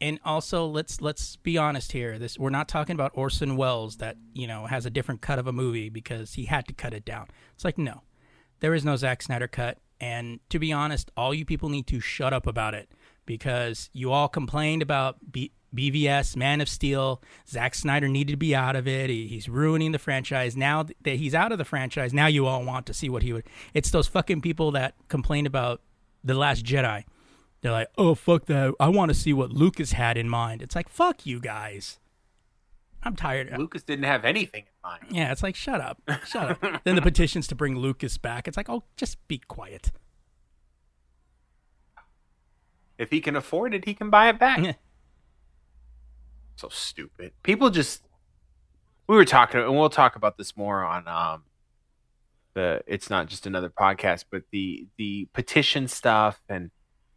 and 0.00 0.18
also, 0.24 0.66
let's 0.66 1.00
let's 1.00 1.36
be 1.36 1.58
honest 1.58 1.92
here. 1.92 2.18
This 2.18 2.38
we're 2.38 2.50
not 2.50 2.68
talking 2.68 2.94
about 2.94 3.12
Orson 3.14 3.56
Welles 3.56 3.96
that 3.96 4.16
you 4.32 4.46
know 4.46 4.66
has 4.66 4.86
a 4.86 4.90
different 4.90 5.20
cut 5.20 5.38
of 5.38 5.46
a 5.46 5.52
movie 5.52 5.88
because 5.88 6.34
he 6.34 6.46
had 6.46 6.66
to 6.68 6.74
cut 6.74 6.94
it 6.94 7.04
down. 7.04 7.28
It's 7.54 7.64
like 7.64 7.78
no, 7.78 8.02
there 8.60 8.74
is 8.74 8.84
no 8.84 8.96
Zack 8.96 9.22
Snyder 9.22 9.48
cut. 9.48 9.78
And 10.00 10.40
to 10.48 10.58
be 10.58 10.72
honest, 10.72 11.10
all 11.16 11.32
you 11.32 11.44
people 11.44 11.68
need 11.68 11.86
to 11.88 12.00
shut 12.00 12.32
up 12.32 12.46
about 12.46 12.74
it 12.74 12.90
because 13.24 13.88
you 13.92 14.10
all 14.10 14.26
complained 14.26 14.82
about 14.82 15.32
B- 15.32 15.52
BVS, 15.74 16.36
Man 16.36 16.60
of 16.60 16.68
Steel. 16.68 17.22
Zack 17.48 17.74
Snyder 17.74 18.08
needed 18.08 18.32
to 18.32 18.36
be 18.36 18.54
out 18.54 18.74
of 18.74 18.88
it. 18.88 19.10
He, 19.10 19.26
he's 19.26 19.48
ruining 19.48 19.92
the 19.92 19.98
franchise. 19.98 20.56
Now 20.56 20.86
that 21.02 21.16
he's 21.16 21.34
out 21.34 21.52
of 21.52 21.58
the 21.58 21.64
franchise, 21.64 22.12
now 22.12 22.26
you 22.26 22.46
all 22.46 22.64
want 22.64 22.86
to 22.86 22.94
see 22.94 23.08
what 23.08 23.22
he 23.22 23.32
would. 23.32 23.44
It's 23.74 23.90
those 23.90 24.08
fucking 24.08 24.40
people 24.40 24.72
that 24.72 24.94
complained 25.08 25.46
about 25.46 25.80
The 26.24 26.34
Last 26.34 26.64
Jedi. 26.64 27.04
They're 27.62 27.72
like, 27.72 27.88
oh, 27.96 28.14
fuck 28.14 28.46
that. 28.46 28.74
I 28.80 28.88
want 28.88 29.10
to 29.10 29.14
see 29.14 29.32
what 29.32 29.52
Lucas 29.52 29.92
had 29.92 30.18
in 30.18 30.28
mind. 30.28 30.62
It's 30.62 30.74
like, 30.74 30.88
fuck 30.88 31.24
you 31.24 31.40
guys. 31.40 32.00
I'm 33.04 33.16
tired. 33.16 33.56
Lucas 33.56 33.84
didn't 33.84 34.04
have 34.04 34.24
anything 34.24 34.64
in 34.64 34.88
mind. 34.90 35.04
Yeah, 35.10 35.32
it's 35.32 35.42
like, 35.42 35.54
shut 35.54 35.80
up. 35.80 36.02
Shut 36.26 36.62
up. 36.62 36.80
then 36.84 36.96
the 36.96 37.02
petitions 37.02 37.46
to 37.48 37.54
bring 37.54 37.76
Lucas 37.76 38.18
back. 38.18 38.46
It's 38.46 38.56
like, 38.56 38.68
oh, 38.68 38.82
just 38.96 39.16
be 39.28 39.38
quiet. 39.38 39.92
If 42.98 43.10
he 43.10 43.20
can 43.20 43.36
afford 43.36 43.74
it, 43.74 43.84
he 43.84 43.94
can 43.94 44.10
buy 44.10 44.28
it 44.28 44.38
back. 44.38 44.58
Yeah. 44.58 44.74
So 46.56 46.68
stupid. 46.68 47.32
People 47.42 47.70
just 47.70 48.02
we 49.08 49.16
were 49.16 49.24
talking 49.24 49.60
and 49.60 49.76
we'll 49.76 49.90
talk 49.90 50.14
about 50.14 50.36
this 50.36 50.56
more 50.56 50.84
on 50.84 51.08
um 51.08 51.42
the 52.54 52.82
it's 52.86 53.10
not 53.10 53.26
just 53.26 53.46
another 53.46 53.70
podcast, 53.70 54.26
but 54.30 54.42
the 54.52 54.86
the 54.98 55.26
petition 55.32 55.88
stuff 55.88 56.40
and 56.48 56.70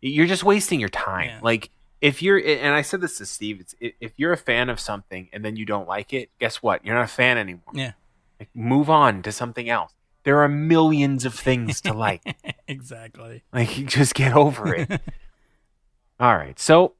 you're 0.09 0.27
just 0.27 0.43
wasting 0.43 0.79
your 0.79 0.89
time. 0.89 1.27
Yeah. 1.27 1.39
Like 1.41 1.71
if 2.01 2.21
you're 2.21 2.37
and 2.37 2.73
I 2.73 2.81
said 2.81 3.01
this 3.01 3.17
to 3.17 3.25
Steve, 3.25 3.59
it's 3.61 3.75
if 3.79 4.13
you're 4.17 4.33
a 4.33 4.37
fan 4.37 4.69
of 4.69 4.79
something 4.79 5.29
and 5.33 5.43
then 5.43 5.55
you 5.55 5.65
don't 5.65 5.87
like 5.87 6.13
it, 6.13 6.29
guess 6.39 6.61
what? 6.61 6.85
You're 6.85 6.95
not 6.95 7.05
a 7.05 7.07
fan 7.07 7.37
anymore. 7.37 7.73
Yeah. 7.73 7.93
Like, 8.39 8.49
move 8.53 8.89
on 8.89 9.21
to 9.23 9.31
something 9.31 9.69
else. 9.69 9.93
There 10.23 10.39
are 10.41 10.49
millions 10.49 11.25
of 11.25 11.33
things 11.33 11.81
to 11.81 11.93
like. 11.93 12.21
exactly. 12.67 13.43
Like, 13.53 13.77
you 13.77 13.85
just 13.85 14.15
get 14.15 14.35
over 14.35 14.73
it. 14.73 14.89
All 16.19 16.35
right. 16.35 16.59
So, 16.59 16.93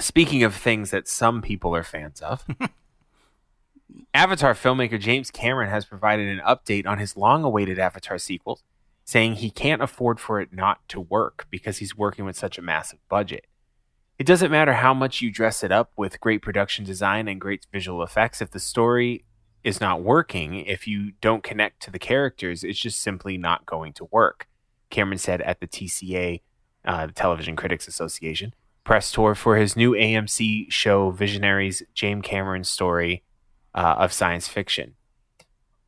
speaking 0.00 0.42
of 0.42 0.54
things 0.54 0.90
that 0.92 1.08
some 1.08 1.42
people 1.42 1.74
are 1.74 1.82
fans 1.82 2.20
of, 2.20 2.44
Avatar 4.14 4.54
filmmaker 4.54 4.98
James 4.98 5.30
Cameron 5.30 5.70
has 5.70 5.84
provided 5.84 6.28
an 6.28 6.44
update 6.46 6.86
on 6.86 6.98
his 6.98 7.16
long 7.16 7.44
awaited 7.44 7.78
Avatar 7.78 8.18
sequels, 8.18 8.62
saying 9.04 9.34
he 9.34 9.50
can't 9.50 9.82
afford 9.82 10.18
for 10.18 10.40
it 10.40 10.52
not 10.52 10.86
to 10.88 11.00
work 11.00 11.46
because 11.50 11.78
he's 11.78 11.96
working 11.96 12.24
with 12.24 12.36
such 12.36 12.58
a 12.58 12.62
massive 12.62 12.98
budget. 13.08 13.46
It 14.18 14.26
doesn't 14.26 14.50
matter 14.50 14.74
how 14.74 14.94
much 14.94 15.20
you 15.20 15.30
dress 15.30 15.62
it 15.62 15.72
up 15.72 15.90
with 15.96 16.20
great 16.20 16.40
production 16.40 16.84
design 16.84 17.28
and 17.28 17.40
great 17.40 17.66
visual 17.72 18.02
effects 18.02 18.40
if 18.40 18.50
the 18.50 18.60
story 18.60 19.24
is 19.64 19.80
not 19.80 20.02
working, 20.02 20.54
if 20.54 20.86
you 20.86 21.12
don't 21.20 21.42
connect 21.42 21.80
to 21.82 21.90
the 21.90 21.98
characters, 21.98 22.62
it's 22.62 22.78
just 22.78 23.00
simply 23.00 23.38
not 23.38 23.66
going 23.66 23.92
to 23.94 24.04
work. 24.10 24.46
Cameron 24.90 25.18
said 25.18 25.40
at 25.40 25.60
the 25.60 25.66
TCA, 25.66 26.42
uh, 26.84 27.06
the 27.06 27.12
Television 27.12 27.56
Critics 27.56 27.88
Association, 27.88 28.54
press 28.84 29.10
tour 29.10 29.34
for 29.34 29.56
his 29.56 29.74
new 29.74 29.92
AMC 29.92 30.70
show, 30.70 31.10
Visionaries 31.10 31.82
James 31.94 32.22
Cameron's 32.24 32.68
story 32.68 33.22
uh, 33.74 33.96
of 33.98 34.12
science 34.12 34.46
fiction. 34.46 34.94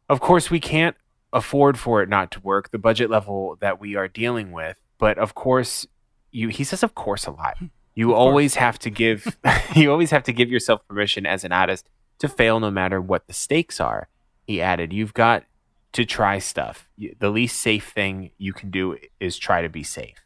Of 0.09 0.21
course, 0.21 0.51
we 0.51 0.59
can't 0.59 0.97
afford 1.37 1.79
for 1.79 2.03
it 2.03 2.09
not 2.09 2.31
to 2.33 2.41
work, 2.41 2.71
the 2.71 2.79
budget 2.79 3.11
level 3.11 3.57
that 3.61 3.81
we 3.81 3.95
are 3.95 4.09
dealing 4.09 4.53
with, 4.53 4.79
but 4.99 5.19
of 5.19 5.35
course, 5.35 5.87
you 6.31 6.49
he 6.49 6.65
says 6.65 6.83
of 6.83 6.95
course 6.95 7.27
a 7.27 7.31
lot. 7.31 7.57
You 7.95 8.15
always 8.15 8.57
have 8.57 8.79
to 8.81 8.91
give 8.91 9.39
you 9.75 9.91
always 9.91 10.11
have 10.11 10.25
to 10.25 10.33
give 10.33 10.51
yourself 10.51 10.87
permission 10.89 11.27
as 11.27 11.45
an 11.45 11.53
artist 11.53 11.89
to 12.19 12.29
fail 12.29 12.61
no 12.61 12.71
matter 12.71 13.01
what 13.01 13.27
the 13.27 13.33
stakes 13.33 13.81
are. 13.81 14.09
He 14.47 14.61
added, 14.61 14.93
you've 14.93 15.15
got 15.15 15.45
to 15.93 16.05
try 16.05 16.39
stuff. 16.39 16.89
The 17.19 17.31
least 17.31 17.61
safe 17.61 17.89
thing 17.89 18.31
you 18.39 18.53
can 18.53 18.71
do 18.71 18.97
is 19.19 19.39
try 19.39 19.63
to 19.63 19.69
be 19.69 19.83
safe. 19.83 20.25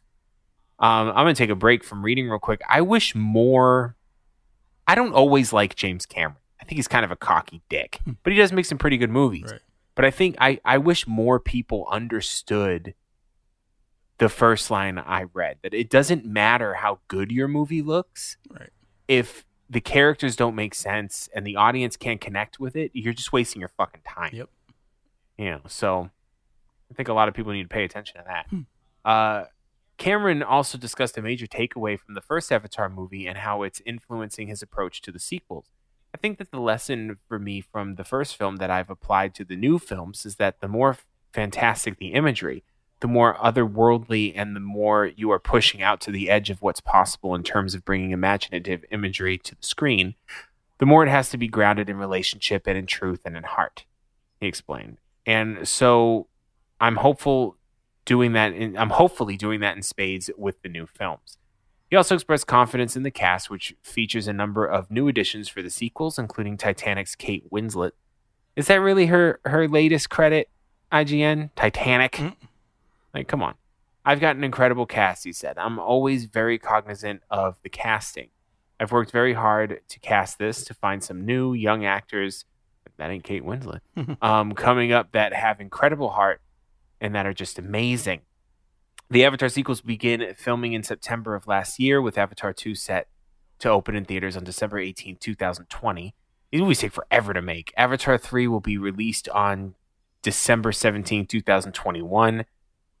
Um, 0.79 1.09
I'm 1.09 1.25
going 1.25 1.35
to 1.35 1.37
take 1.37 1.49
a 1.49 1.55
break 1.55 1.83
from 1.83 2.03
reading 2.03 2.29
real 2.29 2.39
quick. 2.39 2.61
I 2.69 2.81
wish 2.81 3.15
more. 3.15 3.95
I 4.87 4.95
don't 4.95 5.13
always 5.13 5.53
like 5.53 5.75
James 5.75 6.05
Cameron. 6.05 6.37
I 6.59 6.65
think 6.65 6.77
he's 6.77 6.87
kind 6.87 7.05
of 7.05 7.11
a 7.11 7.15
cocky 7.15 7.61
dick, 7.69 7.99
but 8.23 8.33
he 8.33 8.37
does 8.37 8.51
make 8.51 8.65
some 8.65 8.77
pretty 8.77 8.97
good 8.97 9.09
movies. 9.09 9.51
Right. 9.51 9.61
But 10.01 10.07
I 10.07 10.09
think 10.09 10.35
I, 10.41 10.59
I 10.65 10.79
wish 10.79 11.05
more 11.05 11.39
people 11.39 11.87
understood 11.91 12.95
the 14.17 14.29
first 14.29 14.71
line 14.71 14.97
I 14.97 15.25
read 15.31 15.57
that 15.61 15.75
it 15.75 15.91
doesn't 15.91 16.25
matter 16.25 16.73
how 16.73 17.01
good 17.07 17.31
your 17.31 17.47
movie 17.47 17.83
looks 17.83 18.35
Right. 18.49 18.71
if 19.07 19.45
the 19.69 19.79
characters 19.79 20.35
don't 20.35 20.55
make 20.55 20.73
sense 20.73 21.29
and 21.35 21.45
the 21.45 21.55
audience 21.55 21.97
can't 21.97 22.19
connect 22.19 22.59
with 22.59 22.75
it, 22.75 22.89
you're 22.95 23.13
just 23.13 23.31
wasting 23.31 23.59
your 23.59 23.69
fucking 23.77 24.01
time. 24.03 24.31
Yep. 24.33 24.49
You 25.37 25.45
know, 25.51 25.61
so 25.67 26.09
I 26.89 26.93
think 26.95 27.07
a 27.07 27.13
lot 27.13 27.27
of 27.27 27.35
people 27.35 27.51
need 27.53 27.61
to 27.61 27.69
pay 27.69 27.83
attention 27.83 28.15
to 28.17 28.23
that. 28.25 29.07
Uh, 29.07 29.45
Cameron 29.99 30.41
also 30.41 30.79
discussed 30.79 31.15
a 31.19 31.21
major 31.21 31.45
takeaway 31.45 31.99
from 31.99 32.15
the 32.15 32.21
first 32.21 32.51
Avatar 32.51 32.89
movie 32.89 33.27
and 33.27 33.37
how 33.37 33.61
it's 33.61 33.83
influencing 33.85 34.47
his 34.47 34.63
approach 34.63 35.03
to 35.03 35.11
the 35.11 35.19
sequels. 35.19 35.67
I 36.13 36.17
think 36.17 36.37
that 36.37 36.51
the 36.51 36.59
lesson 36.59 37.17
for 37.27 37.39
me 37.39 37.61
from 37.61 37.95
the 37.95 38.03
first 38.03 38.35
film 38.35 38.57
that 38.57 38.69
I've 38.69 38.89
applied 38.89 39.33
to 39.35 39.45
the 39.45 39.55
new 39.55 39.79
films 39.79 40.25
is 40.25 40.35
that 40.35 40.59
the 40.59 40.67
more 40.67 40.97
fantastic 41.31 41.97
the 41.97 42.13
imagery, 42.13 42.63
the 42.99 43.07
more 43.07 43.35
otherworldly 43.35 44.33
and 44.35 44.55
the 44.55 44.59
more 44.59 45.05
you 45.05 45.31
are 45.31 45.39
pushing 45.39 45.81
out 45.81 46.01
to 46.01 46.11
the 46.11 46.29
edge 46.29 46.49
of 46.49 46.61
what's 46.61 46.81
possible 46.81 47.33
in 47.33 47.43
terms 47.43 47.73
of 47.73 47.85
bringing 47.85 48.11
imaginative 48.11 48.83
imagery 48.91 49.37
to 49.37 49.55
the 49.55 49.65
screen, 49.65 50.15
the 50.77 50.85
more 50.85 51.03
it 51.03 51.09
has 51.09 51.29
to 51.29 51.37
be 51.37 51.47
grounded 51.47 51.89
in 51.89 51.97
relationship 51.97 52.67
and 52.67 52.77
in 52.77 52.85
truth 52.85 53.21
and 53.25 53.37
in 53.37 53.43
heart, 53.43 53.85
he 54.39 54.47
explained. 54.47 54.97
And 55.25 55.67
so 55.67 56.27
I'm 56.79 56.97
hopeful 56.97 57.57
doing 58.05 58.33
that 58.33 58.53
in, 58.53 58.77
I'm 58.77 58.89
hopefully 58.89 59.37
doing 59.37 59.61
that 59.61 59.75
in 59.75 59.83
spades 59.83 60.29
with 60.37 60.61
the 60.61 60.69
new 60.69 60.87
films. 60.87 61.37
He 61.91 61.97
also 61.97 62.15
expressed 62.15 62.47
confidence 62.47 62.95
in 62.95 63.03
the 63.03 63.11
cast, 63.11 63.49
which 63.49 63.75
features 63.83 64.25
a 64.25 64.33
number 64.33 64.65
of 64.65 64.89
new 64.89 65.09
additions 65.09 65.49
for 65.49 65.61
the 65.61 65.69
sequels, 65.69 66.17
including 66.17 66.55
Titanic's 66.55 67.17
Kate 67.17 67.43
Winslet. 67.51 67.91
Is 68.55 68.67
that 68.67 68.75
really 68.75 69.07
her 69.07 69.41
her 69.43 69.67
latest 69.67 70.09
credit? 70.09 70.49
IGN 70.91 71.51
Titanic. 71.55 72.21
Like, 73.13 73.27
come 73.27 73.43
on. 73.43 73.55
I've 74.05 74.21
got 74.21 74.37
an 74.37 74.43
incredible 74.45 74.85
cast, 74.85 75.25
he 75.25 75.33
said. 75.33 75.57
I'm 75.57 75.79
always 75.79 76.25
very 76.25 76.57
cognizant 76.57 77.23
of 77.29 77.59
the 77.61 77.69
casting. 77.69 78.29
I've 78.79 78.93
worked 78.93 79.11
very 79.11 79.33
hard 79.33 79.81
to 79.89 79.99
cast 79.99 80.39
this 80.39 80.63
to 80.65 80.73
find 80.73 81.03
some 81.03 81.25
new 81.25 81.53
young 81.53 81.83
actors. 81.83 82.45
That 82.97 83.11
ain't 83.11 83.25
Kate 83.25 83.43
Winslet. 83.43 83.81
um, 84.21 84.53
coming 84.53 84.93
up 84.93 85.11
that 85.11 85.33
have 85.33 85.59
incredible 85.59 86.09
heart 86.09 86.41
and 87.01 87.15
that 87.15 87.25
are 87.25 87.33
just 87.33 87.59
amazing. 87.59 88.21
The 89.11 89.25
Avatar 89.25 89.49
sequels 89.49 89.81
begin 89.81 90.33
filming 90.37 90.71
in 90.71 90.83
September 90.83 91.35
of 91.35 91.45
last 91.45 91.79
year, 91.79 92.01
with 92.01 92.17
Avatar 92.17 92.53
2 92.53 92.75
set 92.75 93.09
to 93.59 93.67
open 93.67 93.93
in 93.93 94.05
theaters 94.05 94.37
on 94.37 94.45
December 94.45 94.79
18, 94.79 95.17
2020. 95.17 96.15
These 96.49 96.61
movies 96.61 96.79
take 96.79 96.93
forever 96.93 97.33
to 97.33 97.41
make. 97.41 97.73
Avatar 97.75 98.17
3 98.17 98.47
will 98.47 98.61
be 98.61 98.77
released 98.77 99.27
on 99.27 99.75
December 100.21 100.71
17, 100.71 101.25
2021, 101.25 102.45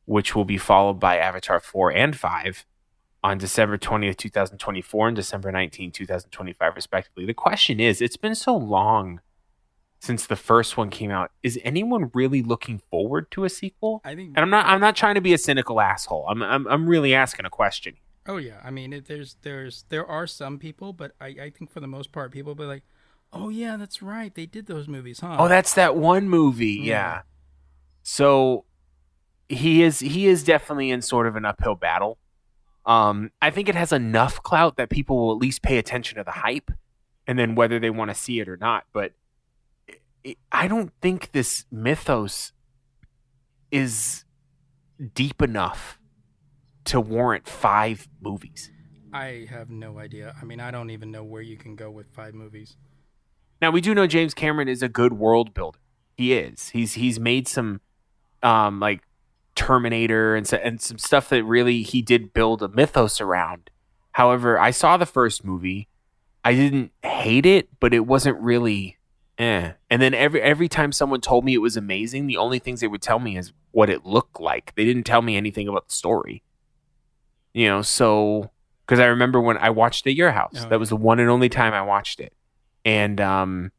which 0.03 0.35
will 0.35 0.43
be 0.43 0.57
followed 0.57 0.99
by 0.99 1.17
Avatar 1.17 1.61
4 1.61 1.93
and 1.93 2.17
5 2.17 2.65
on 3.23 3.37
December 3.37 3.77
20th, 3.77 4.17
2024 4.17 5.07
and 5.07 5.15
December 5.15 5.49
19, 5.49 5.93
2025, 5.93 6.75
respectively. 6.75 7.25
The 7.25 7.33
question 7.33 7.79
is 7.79 8.01
it's 8.01 8.17
been 8.17 8.35
so 8.35 8.57
long 8.57 9.21
since 10.01 10.25
the 10.25 10.35
first 10.35 10.75
one 10.75 10.89
came 10.89 11.11
out. 11.11 11.31
Is 11.43 11.59
anyone 11.63 12.09
really 12.13 12.41
looking 12.41 12.81
forward 12.89 13.31
to 13.31 13.45
a 13.45 13.49
sequel? 13.49 14.01
I 14.03 14.15
think. 14.15 14.33
And 14.35 14.39
I'm 14.39 14.49
not 14.49 14.65
I'm 14.65 14.81
not 14.81 14.95
trying 14.95 15.15
to 15.15 15.21
be 15.21 15.33
a 15.33 15.37
cynical 15.37 15.79
asshole. 15.79 16.25
I'm 16.27 16.43
I'm, 16.43 16.67
I'm 16.67 16.89
really 16.89 17.13
asking 17.13 17.45
a 17.45 17.49
question. 17.49 17.95
Oh 18.27 18.37
yeah, 18.37 18.59
I 18.63 18.71
mean, 18.71 18.93
it, 18.93 19.05
there's 19.05 19.37
there's 19.43 19.85
there 19.89 20.05
are 20.05 20.27
some 20.27 20.59
people, 20.59 20.91
but 20.91 21.13
I 21.21 21.27
I 21.27 21.51
think 21.55 21.71
for 21.71 21.79
the 21.79 21.87
most 21.87 22.11
part, 22.11 22.31
people 22.31 22.55
be 22.55 22.65
like, 22.65 22.83
Oh 23.33 23.49
yeah, 23.49 23.77
that's 23.77 24.01
right. 24.01 24.33
They 24.33 24.45
did 24.45 24.65
those 24.65 24.87
movies, 24.87 25.21
huh? 25.21 25.37
Oh, 25.39 25.47
that's 25.47 25.73
that 25.75 25.95
one 25.95 26.27
movie. 26.27 26.79
Yeah. 26.81 27.21
So 28.03 28.65
he 29.47 29.83
is 29.83 29.99
he 29.99 30.27
is 30.27 30.43
definitely 30.43 30.89
in 30.89 31.01
sort 31.01 31.27
of 31.27 31.35
an 31.35 31.45
uphill 31.45 31.75
battle. 31.75 32.17
Um, 32.85 33.31
I 33.41 33.51
think 33.51 33.69
it 33.69 33.75
has 33.75 33.91
enough 33.91 34.41
clout 34.41 34.77
that 34.77 34.89
people 34.89 35.17
will 35.17 35.31
at 35.33 35.37
least 35.37 35.61
pay 35.61 35.77
attention 35.77 36.17
to 36.17 36.23
the 36.23 36.31
hype, 36.31 36.71
and 37.27 37.37
then 37.37 37.53
whether 37.53 37.79
they 37.79 37.91
want 37.91 38.09
to 38.09 38.15
see 38.15 38.39
it 38.39 38.49
or 38.49 38.57
not. 38.57 38.85
But 38.91 39.13
I 40.51 40.67
don't 40.67 40.91
think 41.01 41.31
this 41.31 41.65
mythos 41.71 42.51
is 43.71 44.25
deep 45.13 45.41
enough 45.41 45.99
to 46.85 46.99
warrant 46.99 47.47
five 47.47 48.07
movies. 48.21 48.69
I 49.13 49.47
have 49.49 49.69
no 49.69 49.99
idea. 49.99 50.35
I 50.41 50.45
mean, 50.45 50.59
I 50.59 50.71
don't 50.71 50.89
even 50.89 51.11
know 51.11 51.23
where 51.23 51.41
you 51.41 51.57
can 51.57 51.75
go 51.75 51.89
with 51.89 52.07
five 52.13 52.33
movies. 52.33 52.77
Now 53.61 53.71
we 53.71 53.81
do 53.81 53.93
know 53.93 54.07
James 54.07 54.33
Cameron 54.33 54.67
is 54.67 54.81
a 54.81 54.89
good 54.89 55.13
world 55.13 55.53
builder. 55.53 55.79
He 56.15 56.33
is. 56.33 56.69
He's 56.69 56.93
he's 56.93 57.19
made 57.19 57.47
some 57.47 57.81
um 58.43 58.79
like 58.79 59.01
Terminator 59.55 60.35
and 60.35 60.47
so, 60.47 60.57
and 60.57 60.81
some 60.81 60.97
stuff 60.97 61.29
that 61.29 61.43
really 61.43 61.83
he 61.83 62.01
did 62.01 62.33
build 62.33 62.63
a 62.63 62.67
mythos 62.69 63.21
around. 63.21 63.69
However, 64.13 64.59
I 64.59 64.71
saw 64.71 64.97
the 64.97 65.05
first 65.05 65.43
movie. 65.43 65.87
I 66.43 66.53
didn't 66.53 66.91
hate 67.03 67.45
it, 67.45 67.69
but 67.79 67.93
it 67.93 68.07
wasn't 68.07 68.39
really 68.39 68.97
eh. 69.41 69.73
And 69.89 70.01
then 70.01 70.13
every 70.13 70.41
every 70.41 70.67
time 70.67 70.91
someone 70.91 71.21
told 71.21 71.45
me 71.45 71.53
it 71.53 71.59
was 71.59 71.77
amazing, 71.77 72.27
the 72.27 72.37
only 72.37 72.59
things 72.59 72.81
they 72.81 72.87
would 72.87 73.01
tell 73.01 73.19
me 73.19 73.37
is 73.37 73.53
what 73.71 73.89
it 73.89 74.05
looked 74.05 74.39
like. 74.39 74.73
They 74.75 74.85
didn't 74.85 75.03
tell 75.03 75.21
me 75.21 75.35
anything 75.35 75.67
about 75.67 75.87
the 75.87 75.93
story. 75.93 76.43
You 77.53 77.67
know, 77.67 77.81
so 77.81 78.51
because 78.85 78.99
I 78.99 79.05
remember 79.05 79.39
when 79.39 79.57
I 79.57 79.69
watched 79.69 80.05
it 80.07 80.11
at 80.11 80.15
your 80.15 80.31
house. 80.31 80.63
Oh, 80.65 80.69
that 80.69 80.79
was 80.79 80.89
the 80.89 80.95
one 80.95 81.19
and 81.19 81.29
only 81.29 81.49
time 81.49 81.73
I 81.73 81.81
watched 81.81 82.19
it. 82.19 82.33
And 82.85 83.19
um 83.21 83.71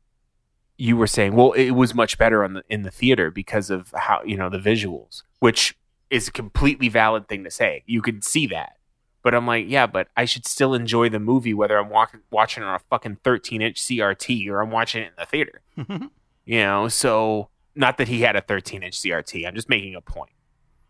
you 0.78 0.96
were 0.96 1.06
saying, 1.06 1.34
well, 1.34 1.52
it 1.52 1.70
was 1.72 1.94
much 1.94 2.18
better 2.18 2.42
on 2.42 2.54
the 2.54 2.64
in 2.68 2.82
the 2.82 2.90
theater 2.90 3.30
because 3.30 3.70
of 3.70 3.92
how 3.94 4.22
you 4.24 4.36
know 4.36 4.48
the 4.48 4.58
visuals, 4.58 5.22
which 5.38 5.76
is 6.10 6.28
a 6.28 6.32
completely 6.32 6.88
valid 6.88 7.28
thing 7.28 7.44
to 7.44 7.50
say. 7.50 7.82
You 7.86 8.02
could 8.02 8.24
see 8.24 8.46
that, 8.48 8.76
but 9.22 9.34
I'm 9.34 9.46
like, 9.46 9.66
yeah, 9.68 9.86
but 9.86 10.08
I 10.16 10.24
should 10.24 10.46
still 10.46 10.74
enjoy 10.74 11.08
the 11.08 11.20
movie 11.20 11.54
whether 11.54 11.78
I'm 11.78 11.88
walking, 11.88 12.20
watching 12.30 12.62
on 12.62 12.74
a 12.74 12.78
fucking 12.90 13.18
13 13.24 13.62
inch 13.62 13.80
CRT 13.80 14.48
or 14.48 14.60
I'm 14.60 14.70
watching 14.70 15.02
it 15.02 15.06
in 15.06 15.12
the 15.18 15.26
theater. 15.26 15.60
you 16.44 16.60
know, 16.60 16.88
so 16.88 17.48
not 17.74 17.98
that 17.98 18.08
he 18.08 18.20
had 18.22 18.36
a 18.36 18.40
13 18.40 18.82
inch 18.82 18.98
CRT. 18.98 19.46
I'm 19.46 19.54
just 19.54 19.68
making 19.68 19.94
a 19.94 20.00
point. 20.00 20.32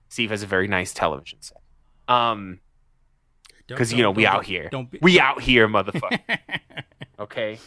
Steve 0.08 0.30
has 0.30 0.42
a 0.42 0.46
very 0.46 0.68
nice 0.68 0.92
television 0.92 1.40
set. 1.40 1.58
Um, 2.08 2.60
because 3.66 3.92
you 3.92 4.02
know 4.02 4.10
we 4.10 4.26
out 4.26 4.44
here, 4.44 4.68
Don't 4.70 4.90
be, 4.90 4.98
we 5.00 5.18
out 5.20 5.40
here, 5.40 5.68
motherfucker. 5.68 6.38
okay. 7.18 7.58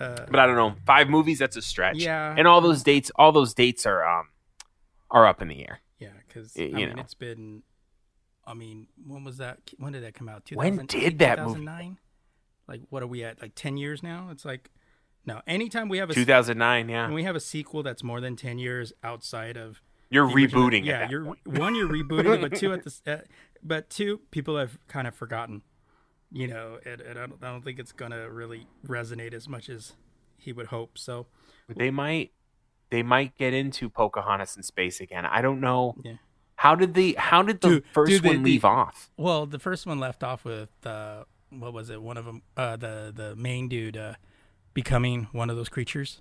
Uh, 0.00 0.26
but 0.28 0.40
I 0.40 0.46
don't 0.46 0.56
know. 0.56 0.74
Five 0.86 1.08
movies, 1.08 1.38
that's 1.38 1.56
a 1.56 1.62
stretch. 1.62 1.98
Yeah. 1.98 2.34
And 2.36 2.48
all 2.48 2.60
those 2.60 2.82
dates, 2.82 3.12
all 3.14 3.30
those 3.30 3.54
dates 3.54 3.86
are 3.86 4.04
um 4.04 4.28
are 5.10 5.26
up 5.26 5.40
in 5.40 5.48
the 5.48 5.60
air. 5.60 5.80
yeah, 5.98 6.08
because 6.26 6.52
I 6.56 6.62
you 6.62 6.74
mean, 6.74 6.96
know. 6.96 7.02
it's 7.02 7.14
been. 7.14 7.62
I 8.48 8.54
mean, 8.54 8.88
when 9.06 9.22
was 9.24 9.36
that? 9.36 9.58
When 9.78 9.92
did 9.92 10.02
that 10.04 10.14
come 10.14 10.28
out? 10.28 10.48
When 10.52 10.86
did 10.86 11.18
that 11.18 11.38
movie- 11.38 11.60
2009? 11.60 11.98
Like, 12.66 12.80
what 12.90 13.02
are 13.02 13.06
we 13.06 13.22
at? 13.24 13.40
Like 13.40 13.52
ten 13.54 13.76
years 13.76 14.02
now? 14.02 14.28
It's 14.30 14.44
like, 14.44 14.70
no. 15.26 15.40
Anytime 15.46 15.88
we 15.88 15.98
have 15.98 16.10
a 16.10 16.14
Two 16.14 16.24
thousand 16.24 16.58
nine, 16.58 16.88
yeah. 16.88 17.04
when 17.06 17.14
we 17.14 17.24
have 17.24 17.36
a 17.36 17.40
sequel 17.40 17.82
that's 17.82 18.02
more 18.02 18.20
than 18.20 18.36
ten 18.36 18.58
years 18.58 18.92
outside 19.04 19.56
of 19.56 19.80
You're 20.10 20.26
the 20.26 20.34
original- 20.34 20.68
rebooting. 20.70 20.84
Yeah, 20.84 21.08
you're 21.08 21.24
point. 21.24 21.46
one, 21.46 21.74
you're 21.74 21.88
rebooting 21.88 22.34
it, 22.36 22.40
but 22.40 22.58
two 22.58 22.72
at 22.72 22.84
the 22.84 23.00
uh, 23.06 23.16
but 23.62 23.88
two 23.90 24.20
people 24.30 24.56
have 24.58 24.78
kind 24.88 25.06
of 25.06 25.14
forgotten. 25.14 25.62
You 26.30 26.46
know, 26.46 26.78
and, 26.84 27.00
and 27.00 27.18
I, 27.18 27.26
don't, 27.26 27.42
I 27.42 27.50
don't 27.50 27.64
think 27.64 27.78
it's 27.78 27.92
gonna 27.92 28.28
really 28.30 28.66
resonate 28.86 29.32
as 29.32 29.48
much 29.48 29.70
as 29.70 29.94
he 30.36 30.52
would 30.52 30.66
hope. 30.66 30.98
So 30.98 31.26
They 31.74 31.90
might 31.90 32.32
they 32.90 33.02
might 33.02 33.34
get 33.38 33.54
into 33.54 33.88
Pocahontas 33.88 34.54
in 34.56 34.62
space 34.62 35.00
again. 35.00 35.24
I 35.24 35.40
don't 35.40 35.60
know. 35.60 35.94
Yeah. 36.04 36.14
How 36.62 36.74
did 36.74 36.94
the 36.94 37.14
how 37.18 37.42
did 37.42 37.60
the 37.60 37.68
Dude- 37.68 37.84
first 37.92 38.10
dude, 38.10 38.24
one 38.24 38.42
the- 38.42 38.50
leave 38.50 38.64
off? 38.64 39.10
Well, 39.16 39.46
the 39.46 39.58
first 39.60 39.86
one 39.86 40.00
left 40.00 40.24
off 40.24 40.44
with 40.44 40.70
uh, 40.84 41.22
what 41.50 41.72
was 41.72 41.88
it? 41.88 42.02
One 42.02 42.16
of 42.16 42.24
them, 42.24 42.42
uh, 42.56 42.76
the 42.76 43.12
the 43.14 43.36
main 43.36 43.68
dude 43.68 43.96
uh, 43.96 44.14
becoming 44.74 45.28
one 45.32 45.50
of 45.50 45.56
those 45.56 45.68
creatures. 45.68 46.20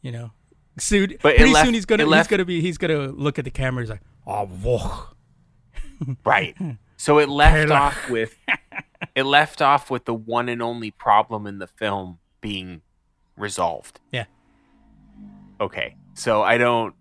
You 0.00 0.12
know, 0.12 0.30
soon. 0.78 1.10
But 1.22 1.36
pretty 1.36 1.52
left- 1.52 1.66
soon 1.66 1.74
he's 1.74 1.86
gonna 1.86 2.04
he's 2.04 2.10
left- 2.10 2.30
gonna 2.30 2.44
be 2.44 2.60
he's 2.60 2.78
gonna 2.78 3.08
look 3.08 3.38
at 3.38 3.44
the 3.44 3.50
camera. 3.50 3.82
He's 3.82 3.90
like, 3.90 4.02
oh, 4.26 4.46
whoa. 4.46 5.04
Right. 6.24 6.56
So 6.96 7.18
it 7.18 7.28
left 7.42 7.70
off 7.70 8.08
with 8.10 8.36
it 9.16 9.24
left 9.24 9.60
off 9.62 9.90
with 9.90 10.04
the 10.04 10.14
one 10.14 10.48
and 10.48 10.60
only 10.62 10.90
problem 10.92 11.46
in 11.48 11.58
the 11.58 11.66
film 11.68 12.18
being 12.40 12.82
resolved. 13.36 13.98
Yeah. 14.12 14.24
Okay. 15.60 15.96
So 16.14 16.42
I 16.42 16.58
don't 16.58 16.94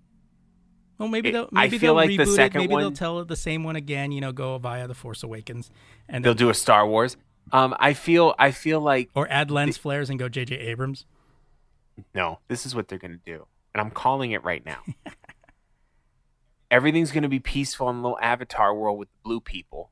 Well, 1.02 1.10
maybe 1.10 1.30
It- 1.30 1.32
they'll 1.32 1.50
maybe 1.52 1.80
they'll 1.80 1.96
like 1.96 2.10
the 2.10 2.18
reboot 2.20 2.28
it. 2.28 2.36
second 2.36 2.60
Maybe 2.62 2.76
they'll 2.76 2.92
tell 2.92 3.26
the 3.26 3.36
same 3.36 3.64
one 3.64 3.76
again. 3.76 4.12
You 4.12 4.22
know, 4.22 4.32
go 4.32 4.58
via 4.60 4.88
the 4.88 4.94
Force 4.94 5.24
Awakens, 5.24 5.72
and 6.08 6.24
they'll 6.24 6.36
do 6.36 6.50
a 6.50 6.54
Star 6.54 6.86
Wars. 6.88 7.18
Um 7.52 7.76
I 7.80 7.94
feel 7.94 8.36
I 8.38 8.52
feel 8.52 8.80
like 8.80 9.10
or 9.16 9.28
add 9.32 9.50
lens 9.50 9.78
flares 9.78 10.12
and 10.12 10.20
go 10.20 10.30
J.J. 10.30 10.56
Abrams. 10.58 11.06
No, 12.14 12.38
this 12.50 12.68
is 12.68 12.76
what 12.76 12.88
they're 12.88 13.00
going 13.00 13.12
to 13.12 13.18
do. 13.26 13.48
And 13.74 13.82
I'm 13.82 13.90
calling 13.90 14.32
it 14.32 14.44
right 14.44 14.64
now. 14.66 14.80
Everything's 16.72 17.12
going 17.12 17.24
to 17.24 17.30
be 17.30 17.40
peaceful 17.40 17.90
in 17.90 17.98
the 17.98 18.02
little 18.04 18.20
avatar 18.22 18.74
world 18.74 18.98
with 19.00 19.10
the 19.10 19.18
blue 19.24 19.42
people. 19.42 19.92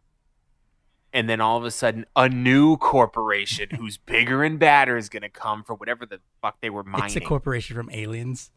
And 1.11 1.27
then 1.27 1.41
all 1.41 1.57
of 1.57 1.65
a 1.65 1.71
sudden, 1.71 2.05
a 2.15 2.29
new 2.29 2.77
corporation 2.77 3.69
who's 3.77 3.97
bigger 3.97 4.43
and 4.43 4.59
badder 4.59 4.95
is 4.95 5.09
going 5.09 5.23
to 5.23 5.29
come 5.29 5.63
for 5.63 5.73
whatever 5.73 6.05
the 6.05 6.19
fuck 6.41 6.61
they 6.61 6.69
were 6.69 6.83
mining. 6.83 7.07
It's 7.07 7.15
a 7.15 7.21
corporation 7.21 7.75
from 7.75 7.89
Aliens. 7.91 8.51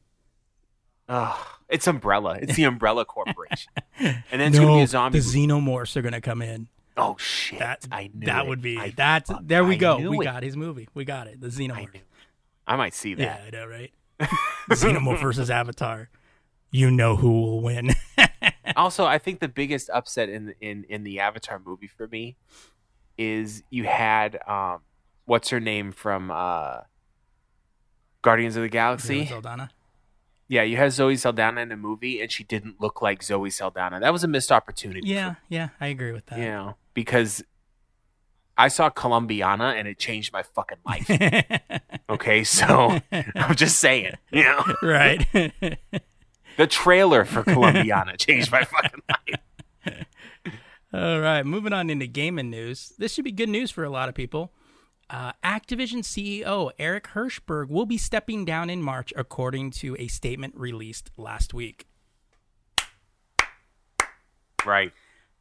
Ugh, 1.13 1.39
it's 1.69 1.87
Umbrella. 1.87 2.39
It's 2.41 2.57
the 2.57 2.65
Umbrella 2.65 3.05
Corporation. 3.05 3.73
And 4.01 4.41
then 4.41 4.49
it's 4.49 4.59
going 4.59 4.69
to 4.69 4.75
be 4.79 4.83
a 4.83 4.87
zombie. 4.87 5.19
the 5.21 5.25
xenomorphs 5.25 5.95
are 5.97 6.03
gonna 6.03 6.21
come 6.23 6.41
in. 6.43 6.67
oh, 6.97 7.15
shit. 7.19 7.59
That 7.61 7.87
I 7.93 8.11
knew 8.13 8.27
that 8.27 8.47
it. 8.47 8.49
would 8.49 8.63
be 8.63 8.79
I 8.79 8.91
that's 8.97 9.31
there 9.43 9.65
we 9.65 9.75
I 9.75 9.79
go. 9.79 10.11
We 10.11 10.19
it. 10.21 10.25
got 10.25 10.43
his 10.43 10.57
movie. 10.57 10.89
We 10.95 11.05
got 11.05 11.27
it. 11.29 11.41
The 11.41 11.49
xenomorph. 11.49 11.93
knew. 11.93 12.01
I 12.67 12.77
might 12.77 12.95
see 12.95 13.15
that. 13.15 13.23
Yeah, 13.23 13.47
I 13.47 13.51
know, 13.51 13.67
right? 13.67 13.93
Xenomorph 14.71 15.21
versus 15.21 15.51
Avatar. 15.51 16.09
You 16.71 16.91
know 16.91 17.17
who 17.17 17.31
will 17.43 17.61
win. 17.61 17.91
also, 18.77 19.05
I 19.05 19.19
think 19.19 19.41
the 19.41 19.49
biggest 19.49 19.91
upset 19.91 20.29
in 20.31 20.47
the, 20.47 20.55
in 20.61 20.85
in 20.89 21.05
the 21.05 21.21
Avatar 21.21 21.61
movie 21.65 21.87
for 21.89 22.09
me 22.09 22.37
is 23.19 23.63
you 23.71 23.85
had 23.85 24.39
um 24.49 24.81
what's 25.27 25.51
her 25.51 25.61
name 25.61 25.93
from 25.93 26.31
uh 26.31 26.79
Guardians 28.23 28.57
of 28.57 28.63
the 28.63 28.69
Galaxy? 28.69 29.27
Saldana. 29.27 29.71
Yeah, 30.53 30.65
you 30.65 30.77
had 30.77 30.93
Zoe 30.93 31.17
Saldana 31.17 31.63
in 31.63 31.73
a 31.73 31.79
movie 31.79 32.21
and 32.21 32.31
she 32.31 32.45
didn't 32.45 32.79
look 32.79 33.01
like 33.01 33.23
Zoe 33.23 33.49
Saldana. 33.49 34.01
That 34.01 34.13
was 34.13 34.23
a 34.23 34.29
missed 34.29 34.53
opportunity. 34.53 35.09
Yeah, 35.09 35.37
yeah, 35.49 35.71
I 35.81 35.87
agree 35.87 36.13
with 36.13 36.27
that. 36.27 36.39
You 36.39 36.45
know, 36.45 36.77
because 36.93 37.43
I 38.59 38.69
saw 38.69 38.91
Colombiana 38.91 39.73
and 39.79 39.89
it 39.89 39.99
changed 39.99 40.31
my 40.31 40.43
fucking 40.43 40.77
life. 40.85 41.11
okay, 42.11 42.45
so 42.45 42.99
I'm 43.35 43.57
just 43.57 43.79
saying, 43.79 44.13
you 44.31 44.43
know, 44.43 44.63
right. 44.83 45.27
the 46.59 46.67
trailer 46.67 47.25
for 47.25 47.45
Colombiana 47.45 48.19
changed 48.19 48.53
my 48.53 48.65
fucking 48.65 49.01
life. 49.09 50.05
All 50.93 51.21
right, 51.21 51.47
moving 51.47 51.73
on 51.73 51.89
into 51.89 52.07
gaming 52.07 52.51
news. 52.51 52.93
This 52.99 53.15
should 53.15 53.25
be 53.25 53.33
good 53.33 53.49
news 53.49 53.71
for 53.71 53.85
a 53.85 53.91
lot 53.91 54.11
of 54.11 54.15
people. 54.15 54.53
Uh, 55.11 55.33
Activision 55.45 55.99
CEO 55.99 56.71
Eric 56.79 57.09
Hirshberg 57.09 57.69
will 57.69 57.87
be 57.87 57.99
stepping 57.99 58.45
down 58.45 58.71
in 58.71 58.83
March, 58.83 59.13
according 59.17 59.71
to 59.73 59.97
a 59.99 60.09
statement 60.09 60.55
released 60.57 61.11
last 61.17 61.53
week. 61.53 61.87
Right. 64.65 64.93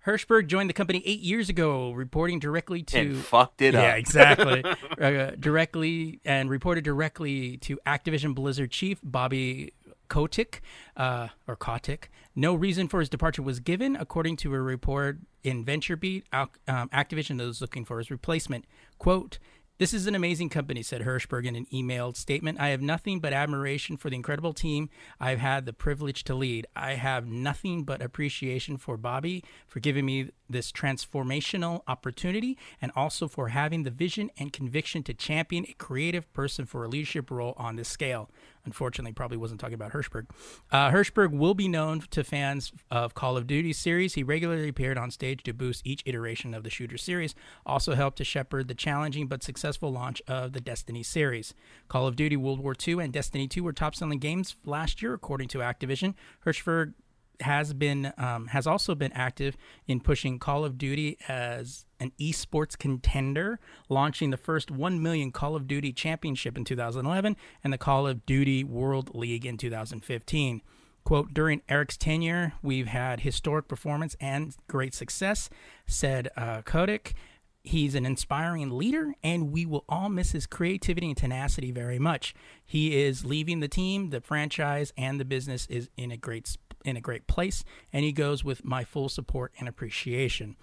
Hirshberg 0.05 0.47
joined 0.47 0.69
the 0.69 0.73
company 0.73 1.03
eight 1.05 1.19
years 1.19 1.47
ago, 1.47 1.91
reporting 1.91 2.39
directly 2.39 2.81
to 2.83 2.99
And 2.99 3.17
fucked 3.17 3.61
it 3.61 3.73
yeah, 3.73 3.79
up. 3.79 3.85
Yeah, 3.85 3.95
exactly. 3.95 4.63
uh, 5.01 5.31
directly 5.39 6.19
and 6.25 6.49
reported 6.49 6.83
directly 6.83 7.57
to 7.57 7.79
Activision 7.85 8.33
Blizzard 8.33 8.71
chief 8.71 8.99
Bobby 9.03 9.73
Kotick, 10.09 10.61
uh, 10.97 11.29
or 11.47 11.55
Kotick. 11.55 12.09
No 12.35 12.53
reason 12.55 12.87
for 12.87 12.99
his 12.99 13.09
departure 13.09 13.41
was 13.41 13.59
given, 13.59 13.95
according 13.95 14.37
to 14.37 14.53
a 14.53 14.61
report 14.61 15.19
in 15.43 15.65
VentureBeat. 15.65 16.23
Um, 16.31 16.89
Activision 16.89 17.41
is 17.41 17.61
looking 17.61 17.85
for 17.85 17.97
his 17.97 18.09
replacement. 18.09 18.65
Quote. 18.97 19.39
This 19.77 19.95
is 19.95 20.05
an 20.05 20.13
amazing 20.13 20.49
company, 20.49 20.83
said 20.83 21.01
Hirshberg 21.01 21.43
in 21.47 21.55
an 21.55 21.65
emailed 21.73 22.15
statement. 22.15 22.59
I 22.59 22.67
have 22.67 22.83
nothing 22.83 23.19
but 23.19 23.33
admiration 23.33 23.97
for 23.97 24.11
the 24.11 24.15
incredible 24.15 24.53
team 24.53 24.91
I've 25.19 25.39
had 25.39 25.65
the 25.65 25.73
privilege 25.73 26.23
to 26.25 26.35
lead. 26.35 26.67
I 26.75 26.91
have 26.91 27.25
nothing 27.25 27.83
but 27.83 27.99
appreciation 27.99 28.77
for 28.77 28.95
Bobby 28.95 29.43
for 29.67 29.79
giving 29.79 30.05
me 30.05 30.29
this 30.47 30.71
transformational 30.71 31.81
opportunity 31.87 32.59
and 32.79 32.91
also 32.95 33.27
for 33.27 33.47
having 33.47 33.81
the 33.81 33.89
vision 33.89 34.29
and 34.37 34.53
conviction 34.53 35.01
to 35.01 35.15
champion 35.15 35.65
a 35.67 35.73
creative 35.73 36.31
person 36.31 36.67
for 36.67 36.83
a 36.83 36.87
leadership 36.87 37.31
role 37.31 37.55
on 37.57 37.75
this 37.75 37.89
scale. 37.89 38.29
Unfortunately, 38.65 39.11
probably 39.11 39.37
wasn't 39.37 39.59
talking 39.59 39.73
about 39.73 39.91
Hirshberg. 39.91 40.27
Uh, 40.71 40.91
Hirshberg 40.91 41.31
will 41.31 41.53
be 41.53 41.67
known 41.67 42.01
to 42.11 42.23
fans 42.23 42.71
of 42.91 43.13
Call 43.13 43.37
of 43.37 43.47
Duty 43.47 43.73
series. 43.73 44.13
He 44.13 44.23
regularly 44.23 44.69
appeared 44.69 44.97
on 44.97 45.11
stage 45.11 45.43
to 45.43 45.53
boost 45.53 45.85
each 45.85 46.03
iteration 46.05 46.53
of 46.53 46.63
the 46.63 46.69
shooter 46.69 46.97
series. 46.97 47.33
Also 47.65 47.95
helped 47.95 48.17
to 48.17 48.23
shepherd 48.23 48.67
the 48.67 48.75
challenging 48.75 49.27
but 49.27 49.43
successful 49.43 49.91
launch 49.91 50.21
of 50.27 50.53
the 50.53 50.61
Destiny 50.61 51.03
series. 51.03 51.53
Call 51.87 52.07
of 52.07 52.15
Duty 52.15 52.37
World 52.37 52.59
War 52.59 52.75
II 52.87 53.03
and 53.03 53.11
Destiny 53.11 53.47
2 53.47 53.63
were 53.63 53.73
top-selling 53.73 54.19
games 54.19 54.55
last 54.65 55.01
year, 55.01 55.13
according 55.13 55.47
to 55.49 55.59
Activision. 55.59 56.13
Hirshberg 56.45 56.93
has 57.41 57.73
been 57.73 58.13
um, 58.17 58.47
has 58.47 58.67
also 58.67 58.95
been 58.95 59.11
active 59.13 59.57
in 59.87 59.99
pushing 59.99 60.39
Call 60.39 60.65
of 60.65 60.77
Duty 60.77 61.17
as 61.27 61.85
an 61.99 62.11
esports 62.19 62.77
contender, 62.77 63.59
launching 63.89 64.31
the 64.31 64.37
first 64.37 64.71
1 64.71 65.01
million 65.01 65.31
Call 65.31 65.55
of 65.55 65.67
Duty 65.67 65.93
championship 65.93 66.57
in 66.57 66.65
2011 66.65 67.35
and 67.63 67.71
the 67.73 67.77
Call 67.77 68.07
of 68.07 68.25
Duty 68.25 68.63
World 68.63 69.15
League 69.15 69.45
in 69.45 69.57
2015. 69.57 70.61
Quote, 71.03 71.33
during 71.33 71.61
Eric's 71.67 71.97
tenure, 71.97 72.53
we've 72.61 72.87
had 72.87 73.21
historic 73.21 73.67
performance 73.67 74.15
and 74.19 74.55
great 74.67 74.93
success, 74.93 75.49
said 75.87 76.29
uh, 76.37 76.61
Kotick. 76.61 77.13
He's 77.63 77.93
an 77.93 78.05
inspiring 78.05 78.71
leader, 78.71 79.13
and 79.23 79.51
we 79.51 79.67
will 79.67 79.85
all 79.87 80.09
miss 80.09 80.31
his 80.31 80.47
creativity 80.47 81.07
and 81.07 81.17
tenacity 81.17 81.71
very 81.71 81.99
much. 81.99 82.33
He 82.65 82.99
is 82.99 83.23
leaving 83.23 83.59
the 83.59 83.67
team, 83.67 84.09
the 84.09 84.19
franchise, 84.19 84.91
and 84.97 85.19
the 85.19 85.25
business 85.25 85.67
is 85.67 85.89
in 85.95 86.11
a 86.11 86.17
great 86.17 86.57
in 86.83 86.97
a 86.97 87.01
great 87.01 87.27
place, 87.27 87.63
and 87.93 88.03
he 88.03 88.11
goes 88.11 88.43
with 88.43 88.65
my 88.65 88.83
full 88.83 89.09
support 89.09 89.53
and 89.59 89.69
appreciation. 89.69 90.55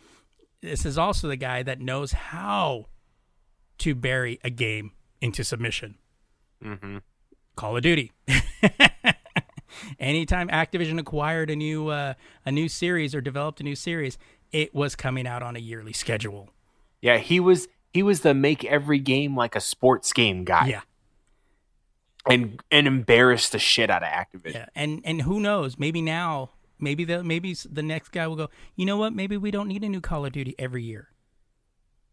This 0.61 0.85
is 0.85 0.99
also 0.99 1.29
the 1.29 1.37
guy 1.37 1.63
that 1.63 1.81
knows 1.81 2.11
how 2.11 2.87
to 3.79 3.95
bury 3.95 4.41
a 4.43 4.51
game 4.51 4.91
into 5.21 5.45
submission. 5.45 5.97
Mm-hmm. 6.65 6.99
Call 7.55 7.77
of 7.77 7.83
Duty. 7.83 8.11
Anytime 10.01 10.49
Activision 10.49 10.99
acquired 10.99 11.51
a 11.51 11.57
new 11.57 11.89
uh, 11.89 12.15
a 12.45 12.51
new 12.51 12.69
series 12.69 13.15
or 13.15 13.21
developed 13.21 13.61
a 13.61 13.65
new 13.65 13.77
series, 13.77 14.19
it 14.51 14.75
was 14.75 14.97
coming 14.97 15.27
out 15.27 15.45
on 15.45 15.55
a 15.55 15.61
yearly 15.61 15.93
schedule. 15.93 16.51
Yeah, 17.01 17.19
he 17.19 17.41
was 17.41 17.69
he 17.93 18.03
was 18.03 18.21
the 18.21 18.35
make 18.35 18.65
every 18.65 18.99
game 18.99 19.37
like 19.37 19.57
a 19.57 19.61
sports 19.61 20.13
game 20.13 20.45
guy. 20.45 20.67
Yeah. 20.67 20.81
And 22.27 22.61
and 22.71 22.87
embarrass 22.87 23.49
the 23.49 23.59
shit 23.59 23.91
out 23.91 24.03
of 24.03 24.09
Activision. 24.09 24.55
Yeah, 24.55 24.67
and 24.75 25.01
and 25.05 25.23
who 25.23 25.41
knows? 25.41 25.79
Maybe 25.79 26.03
now, 26.03 26.51
maybe 26.79 27.05
the 27.05 27.25
maybe 27.25 27.55
the 27.55 27.83
next 27.83 28.11
guy 28.11 28.27
will 28.27 28.37
go. 28.37 28.51
You 28.77 28.85
know 28.85 28.97
what? 28.97 29.15
Maybe 29.15 29.37
we 29.37 29.51
don't 29.51 29.69
need 29.69 29.83
a 29.83 29.89
new 29.89 30.01
Call 30.01 30.27
of 30.27 30.33
Duty 30.33 30.55
every 30.59 30.83
year. 30.83 31.09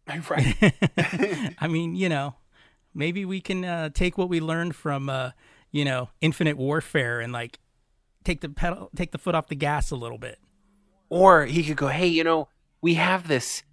Right. 0.30 0.54
I 1.58 1.66
mean, 1.66 1.96
you 1.96 2.08
know, 2.08 2.36
maybe 2.94 3.24
we 3.24 3.40
can 3.40 3.64
uh, 3.64 3.88
take 3.90 4.16
what 4.16 4.28
we 4.28 4.40
learned 4.40 4.76
from, 4.76 5.08
uh, 5.08 5.32
you 5.72 5.84
know, 5.84 6.10
Infinite 6.20 6.56
Warfare 6.56 7.20
and 7.20 7.32
like 7.32 7.58
take 8.24 8.40
the 8.40 8.48
pedal, 8.48 8.90
take 8.94 9.10
the 9.10 9.18
foot 9.18 9.34
off 9.34 9.48
the 9.48 9.56
gas 9.56 9.90
a 9.90 9.96
little 9.96 10.18
bit. 10.18 10.38
Or 11.08 11.44
he 11.44 11.64
could 11.64 11.76
go, 11.76 11.88
hey, 11.88 12.06
you 12.06 12.22
know, 12.22 12.48
we 12.80 12.94
have 12.94 13.26
this 13.26 13.64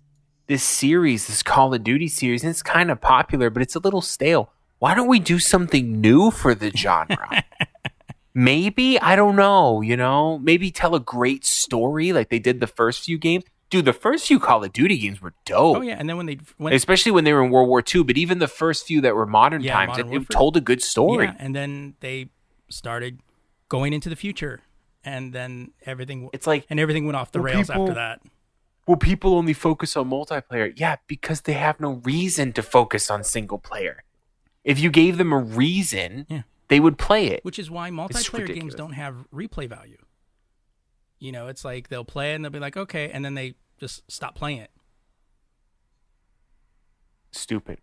this 0.48 0.64
series, 0.64 1.28
this 1.28 1.42
Call 1.44 1.74
of 1.74 1.84
Duty 1.84 2.08
series, 2.08 2.44
and 2.44 2.50
it's 2.50 2.64
kind 2.64 2.92
of 2.92 3.00
popular, 3.02 3.50
but 3.50 3.62
it's 3.62 3.76
a 3.76 3.80
little 3.80 4.02
stale. 4.02 4.52
Why 4.80 4.94
don't 4.96 5.08
we 5.08 5.20
do 5.20 5.40
something 5.40 6.02
new 6.02 6.30
for 6.32 6.54
the 6.54 6.70
genre? 6.72 7.44
maybe 8.34 9.00
I 9.00 9.16
don't 9.16 9.36
know. 9.36 9.82
You 9.82 9.98
know, 9.98 10.40
maybe 10.40 10.72
tell 10.72 10.96
a 10.96 11.00
great 11.00 11.46
story 11.46 12.14
like 12.14 12.30
they 12.30 12.40
did 12.40 12.60
the 12.60 12.68
first 12.68 13.04
few 13.04 13.18
games. 13.18 13.44
Dude, 13.70 13.86
the 13.86 13.94
first 13.94 14.28
few 14.28 14.40
Call 14.40 14.64
of 14.64 14.72
Duty 14.74 14.98
games 15.00 15.22
were 15.22 15.34
dope. 15.46 15.78
Oh 15.78 15.82
yeah, 15.82 15.96
and 15.98 16.08
then 16.08 16.18
when 16.18 16.26
they 16.28 16.38
when 16.58 16.74
especially 16.74 17.12
when 17.12 17.24
they 17.24 17.34
were 17.34 17.44
in 17.44 17.50
World 17.50 17.70
War 17.70 17.82
II. 17.94 18.04
But 18.04 18.18
even 18.18 18.40
the 18.40 18.48
first 18.48 18.86
few 18.86 19.02
that 19.02 19.16
were 19.16 19.26
modern 19.26 19.62
Yeah, 19.64 19.74
times, 19.74 19.90
Modern 19.90 20.08
it, 20.08 20.12
Warfare. 20.12 20.26
told 20.30 20.58
a 20.58 20.62
good 20.62 20.82
story. 20.82 21.26
yeah, 21.26 21.36
and 21.40 21.56
then 21.56 21.96
they 22.00 22.30
started 22.70 23.20
going 23.70 23.94
into 23.94 24.10
the 24.10 24.16
future, 24.16 24.62
and 25.04 25.34
then 25.34 25.72
everything 25.86 26.30
It's 26.34 26.46
like 26.46 26.66
and 26.70 26.80
everything 26.80 27.06
went 27.06 27.16
off 27.16 27.32
the 27.32 27.42
well, 27.42 27.54
rails 27.54 27.68
people- 27.68 27.84
after 27.84 27.94
that. 27.96 28.22
Well, 28.86 28.98
people 28.98 29.36
only 29.36 29.54
focus 29.54 29.96
on 29.96 30.10
multiplayer. 30.10 30.74
Yeah, 30.76 30.98
because 31.08 31.42
they 31.42 31.54
have 31.54 31.80
no 31.80 32.02
reason 32.04 32.52
to 32.54 32.62
focus 32.62 33.10
on 33.10 33.24
single 33.24 33.58
player. 33.58 34.04
If 34.64 34.80
you 34.80 34.90
gave 34.90 35.18
them 35.18 35.32
a 35.32 35.38
reason, 35.38 36.26
Yeah. 36.30 36.42
they 36.68 36.80
would 36.80 36.98
play 36.98 37.28
it. 37.28 37.44
Which 37.46 37.60
is 37.60 37.72
why 37.72 37.90
multiplayer 37.92 38.48
games 38.48 38.76
don't 38.76 38.94
have 38.94 39.26
replay 39.34 39.70
value. 39.70 39.98
You 41.20 41.32
know, 41.32 41.48
it's 41.48 41.64
like 41.64 41.88
they'll 41.88 42.04
play 42.04 42.34
it 42.34 42.36
and 42.36 42.44
they'll 42.44 42.52
be 42.52 42.60
like, 42.60 42.76
okay, 42.76 43.10
and 43.10 43.24
then 43.24 43.36
they 43.36 43.56
just 43.80 44.04
stop 44.12 44.36
playing 44.36 44.60
it. 44.60 44.72
Stupid. 47.32 47.80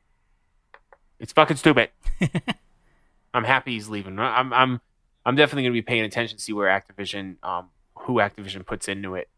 It's 1.19 1.33
fucking 1.33 1.57
stupid. 1.57 1.91
I'm 3.35 3.45
happy 3.45 3.73
he's 3.73 3.89
leaving. 3.89 4.19
I'm 4.19 4.53
I'm 4.53 4.81
I'm 5.25 5.37
definitely 5.37 5.65
going 5.65 5.73
to 5.73 5.79
be 5.79 5.83
paying 5.83 6.05
attention 6.05 6.39
to 6.39 6.43
see 6.43 6.53
where 6.53 6.69
Activision 6.69 7.37
um 7.43 7.69
who 7.95 8.15
Activision 8.15 8.65
puts 8.65 8.89
into 8.89 9.15
it 9.15 9.29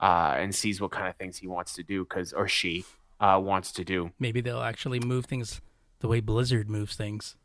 uh 0.00 0.34
and 0.38 0.54
sees 0.54 0.80
what 0.80 0.90
kind 0.90 1.08
of 1.08 1.16
things 1.16 1.38
he 1.38 1.46
wants 1.46 1.74
to 1.74 1.82
do 1.82 2.04
cuz 2.04 2.32
or 2.32 2.48
she 2.48 2.84
uh 3.20 3.40
wants 3.42 3.72
to 3.72 3.84
do. 3.84 4.10
Maybe 4.18 4.40
they'll 4.40 4.62
actually 4.62 5.00
move 5.00 5.26
things 5.26 5.60
the 6.00 6.08
way 6.08 6.20
Blizzard 6.20 6.68
moves 6.70 6.96
things. 6.96 7.36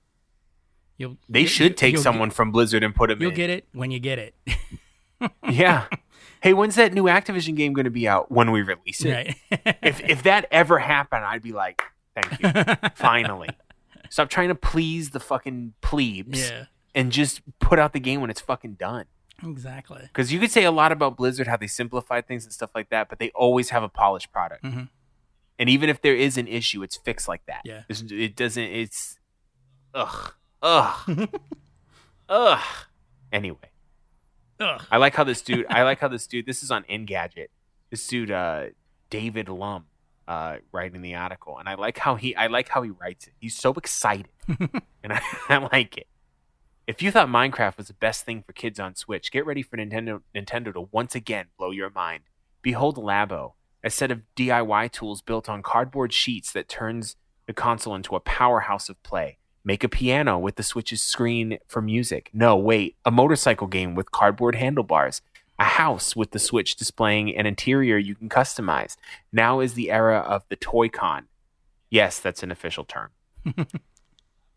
You'll 0.97 1.17
They 1.27 1.41
you- 1.41 1.47
should 1.47 1.75
take 1.77 1.93
you'll 1.95 2.01
someone 2.03 2.31
from 2.31 2.51
Blizzard 2.51 2.83
and 2.83 2.95
put 2.95 3.09
them. 3.09 3.21
You'll 3.21 3.31
in. 3.31 3.35
get 3.35 3.49
it 3.49 3.67
when 3.73 3.91
you 3.91 3.99
get 3.99 4.17
it. 4.19 4.35
yeah. 5.49 5.85
Hey, 6.41 6.53
when's 6.53 6.75
that 6.75 6.93
new 6.93 7.03
Activision 7.05 7.55
game 7.55 7.73
going 7.73 7.85
to 7.85 7.91
be 7.91 8.07
out? 8.07 8.31
When 8.31 8.51
we 8.51 8.61
release 8.61 9.03
it? 9.03 9.11
right. 9.11 9.35
if 9.81 9.99
if 10.01 10.23
that 10.23 10.47
ever 10.51 10.79
happened, 10.79 11.25
I'd 11.25 11.41
be 11.41 11.51
like, 11.51 11.81
thank 12.15 12.39
you. 12.41 12.89
Finally. 12.95 13.49
Stop 14.09 14.29
trying 14.29 14.49
to 14.49 14.55
please 14.55 15.09
the 15.09 15.19
fucking 15.19 15.73
plebes 15.81 16.49
yeah. 16.49 16.65
and 16.93 17.11
just 17.11 17.41
put 17.59 17.79
out 17.79 17.91
the 17.93 17.99
game 17.99 18.21
when 18.21 18.29
it's 18.29 18.39
fucking 18.41 18.75
done. 18.75 19.05
Exactly. 19.43 20.01
Because 20.03 20.31
you 20.31 20.39
could 20.39 20.51
say 20.51 20.63
a 20.63 20.71
lot 20.71 20.91
about 20.91 21.17
Blizzard, 21.17 21.47
how 21.47 21.57
they 21.57 21.67
simplified 21.67 22.27
things 22.27 22.43
and 22.45 22.53
stuff 22.53 22.71
like 22.73 22.89
that, 22.89 23.09
but 23.09 23.19
they 23.19 23.31
always 23.31 23.69
have 23.71 23.83
a 23.83 23.89
polished 23.89 24.31
product. 24.31 24.63
Mhm. 24.63 24.89
And 25.59 25.69
even 25.69 25.89
if 25.89 26.01
there 26.01 26.15
is 26.15 26.37
an 26.37 26.47
issue, 26.47 26.83
it's 26.83 26.95
fixed 26.97 27.27
like 27.27 27.45
that. 27.45 27.61
Yeah. 27.65 27.83
It's- 27.89 28.03
it 28.11 28.35
doesn't. 28.35 28.63
It's 28.63 29.19
ugh, 29.93 30.33
ugh, 30.61 31.29
ugh. 32.29 32.63
Anyway, 33.31 33.71
Ugh. 34.59 34.81
I 34.89 34.97
like 34.97 35.15
how 35.15 35.23
this 35.25 35.41
dude. 35.41 35.65
I 35.69 35.83
like 35.83 35.99
how 35.99 36.07
this 36.07 36.27
dude. 36.27 36.45
This 36.45 36.63
is 36.63 36.71
on 36.71 36.83
Engadget. 36.83 37.47
This 37.89 38.05
dude, 38.07 38.31
uh, 38.31 38.67
David 39.09 39.49
Lumb, 39.49 39.85
uh, 40.27 40.57
writing 40.71 41.01
the 41.01 41.15
article, 41.15 41.57
and 41.57 41.67
I 41.67 41.75
like 41.75 41.97
how 41.97 42.15
he. 42.15 42.35
I 42.35 42.47
like 42.47 42.69
how 42.69 42.81
he 42.81 42.89
writes 42.91 43.27
it. 43.27 43.33
He's 43.39 43.55
so 43.55 43.73
excited, 43.73 44.29
and 44.47 45.11
I, 45.13 45.21
I 45.49 45.57
like 45.57 45.97
it. 45.97 46.07
If 46.87 47.01
you 47.01 47.09
thought 47.09 47.29
Minecraft 47.29 47.77
was 47.77 47.87
the 47.87 47.95
best 47.95 48.25
thing 48.25 48.43
for 48.45 48.53
kids 48.53 48.79
on 48.79 48.95
Switch, 48.95 49.31
get 49.31 49.43
ready 49.43 49.63
for 49.63 49.75
Nintendo 49.75 50.21
Nintendo 50.35 50.71
to 50.71 50.87
once 50.91 51.15
again 51.15 51.47
blow 51.57 51.71
your 51.71 51.89
mind. 51.89 52.25
Behold 52.61 52.97
Labo, 52.97 53.53
a 53.83 53.89
set 53.89 54.11
of 54.11 54.21
DIY 54.35 54.91
tools 54.91 55.23
built 55.23 55.49
on 55.49 55.63
cardboard 55.63 56.13
sheets 56.13 56.51
that 56.51 56.69
turns 56.69 57.15
the 57.47 57.53
console 57.53 57.95
into 57.95 58.15
a 58.15 58.19
powerhouse 58.19 58.87
of 58.87 59.01
play. 59.01 59.39
Make 59.63 59.83
a 59.83 59.89
piano 59.89 60.37
with 60.37 60.57
the 60.57 60.63
Switch's 60.63 61.01
screen 61.01 61.57
for 61.67 61.81
music. 61.81 62.29
No, 62.33 62.55
wait, 62.55 62.97
a 63.03 63.09
motorcycle 63.09 63.65
game 63.65 63.95
with 63.95 64.11
cardboard 64.11 64.53
handlebars. 64.53 65.21
A 65.57 65.63
house 65.63 66.15
with 66.15 66.31
the 66.31 66.39
Switch 66.39 66.75
displaying 66.75 67.35
an 67.35 67.47
interior 67.47 67.97
you 67.97 68.13
can 68.13 68.29
customize. 68.29 68.95
Now 69.31 69.59
is 69.59 69.73
the 69.73 69.89
era 69.89 70.19
of 70.19 70.43
the 70.49 70.55
Toy-Con. 70.55 71.29
Yes, 71.89 72.19
that's 72.19 72.43
an 72.43 72.51
official 72.51 72.83
term. 72.83 73.09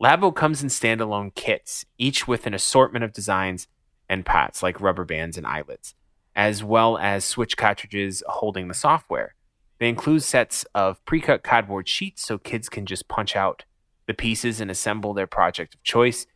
Labo 0.01 0.33
comes 0.33 0.63
in 0.63 0.69
standalone 0.69 1.35
kits, 1.35 1.85
each 1.99 2.29
with 2.29 2.47
an 2.47 2.55
assortment 2.55 3.05
of 3.05 3.13
designs 3.13 3.67
and 4.09 4.25
parts 4.25 4.63
like 4.63 4.81
rubber 4.81 5.05
bands 5.05 5.37
and 5.37 5.45
eyelets, 5.45 5.97
as 6.37 6.63
well 6.63 6.97
as 6.99 7.25
Switch 7.25 7.57
cartridges 7.57 8.23
holding 8.29 8.69
the 8.69 8.75
software. 8.75 9.35
They 9.81 9.89
include 9.89 10.23
sets 10.23 10.65
of 10.73 11.05
pre-cut 11.05 11.43
cardboard 11.43 11.89
sheets 11.89 12.25
so 12.25 12.39
kids 12.39 12.69
can 12.69 12.87
just 12.87 13.09
punch 13.09 13.35
out 13.35 13.65
the 14.07 14.15
pieces 14.15 14.61
and 14.61 14.71
assemble 14.71 15.15
their 15.15 15.27
project 15.27 15.75
of 15.75 15.83
choice. 15.83 16.27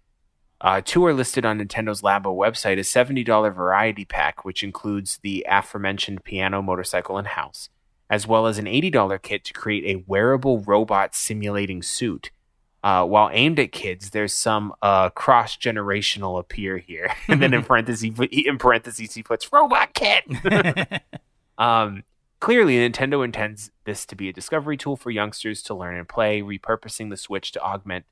Uh, 0.60 0.80
two 0.84 1.04
are 1.06 1.14
listed 1.14 1.44
on 1.44 1.60
Nintendo's 1.60 2.02
Labo 2.02 2.36
website 2.36 2.78
a 2.78 2.82
$70 2.82 3.54
variety 3.54 4.04
pack, 4.04 4.44
which 4.44 4.64
includes 4.64 5.20
the 5.22 5.46
aforementioned 5.48 6.24
piano, 6.24 6.62
motorcycle, 6.62 7.16
and 7.16 7.28
house, 7.28 7.68
as 8.10 8.26
well 8.26 8.48
as 8.48 8.58
an 8.58 8.66
$80 8.66 9.22
kit 9.22 9.44
to 9.44 9.52
create 9.52 9.84
a 9.84 10.02
wearable 10.08 10.60
robot 10.62 11.14
simulating 11.14 11.80
suit. 11.80 12.32
Uh, 12.82 13.04
while 13.04 13.30
aimed 13.32 13.60
at 13.60 13.70
kids, 13.70 14.10
there's 14.10 14.32
some 14.32 14.74
uh, 14.82 15.08
cross 15.10 15.56
generational 15.56 16.38
appear 16.40 16.78
here, 16.78 17.14
and 17.28 17.40
then 17.40 17.54
in 17.54 17.62
parentheses, 17.64 18.18
in 18.30 18.58
parentheses, 18.58 19.14
he 19.14 19.22
puts 19.22 19.52
robot 19.52 19.94
kit. 19.94 20.24
um, 21.58 22.02
clearly, 22.40 22.76
Nintendo 22.76 23.24
intends 23.24 23.70
this 23.84 24.04
to 24.06 24.16
be 24.16 24.28
a 24.28 24.32
discovery 24.32 24.76
tool 24.76 24.96
for 24.96 25.10
youngsters 25.10 25.62
to 25.62 25.74
learn 25.74 25.96
and 25.96 26.08
play, 26.08 26.42
repurposing 26.42 27.10
the 27.10 27.16
Switch 27.16 27.52
to 27.52 27.62
augment 27.62 28.04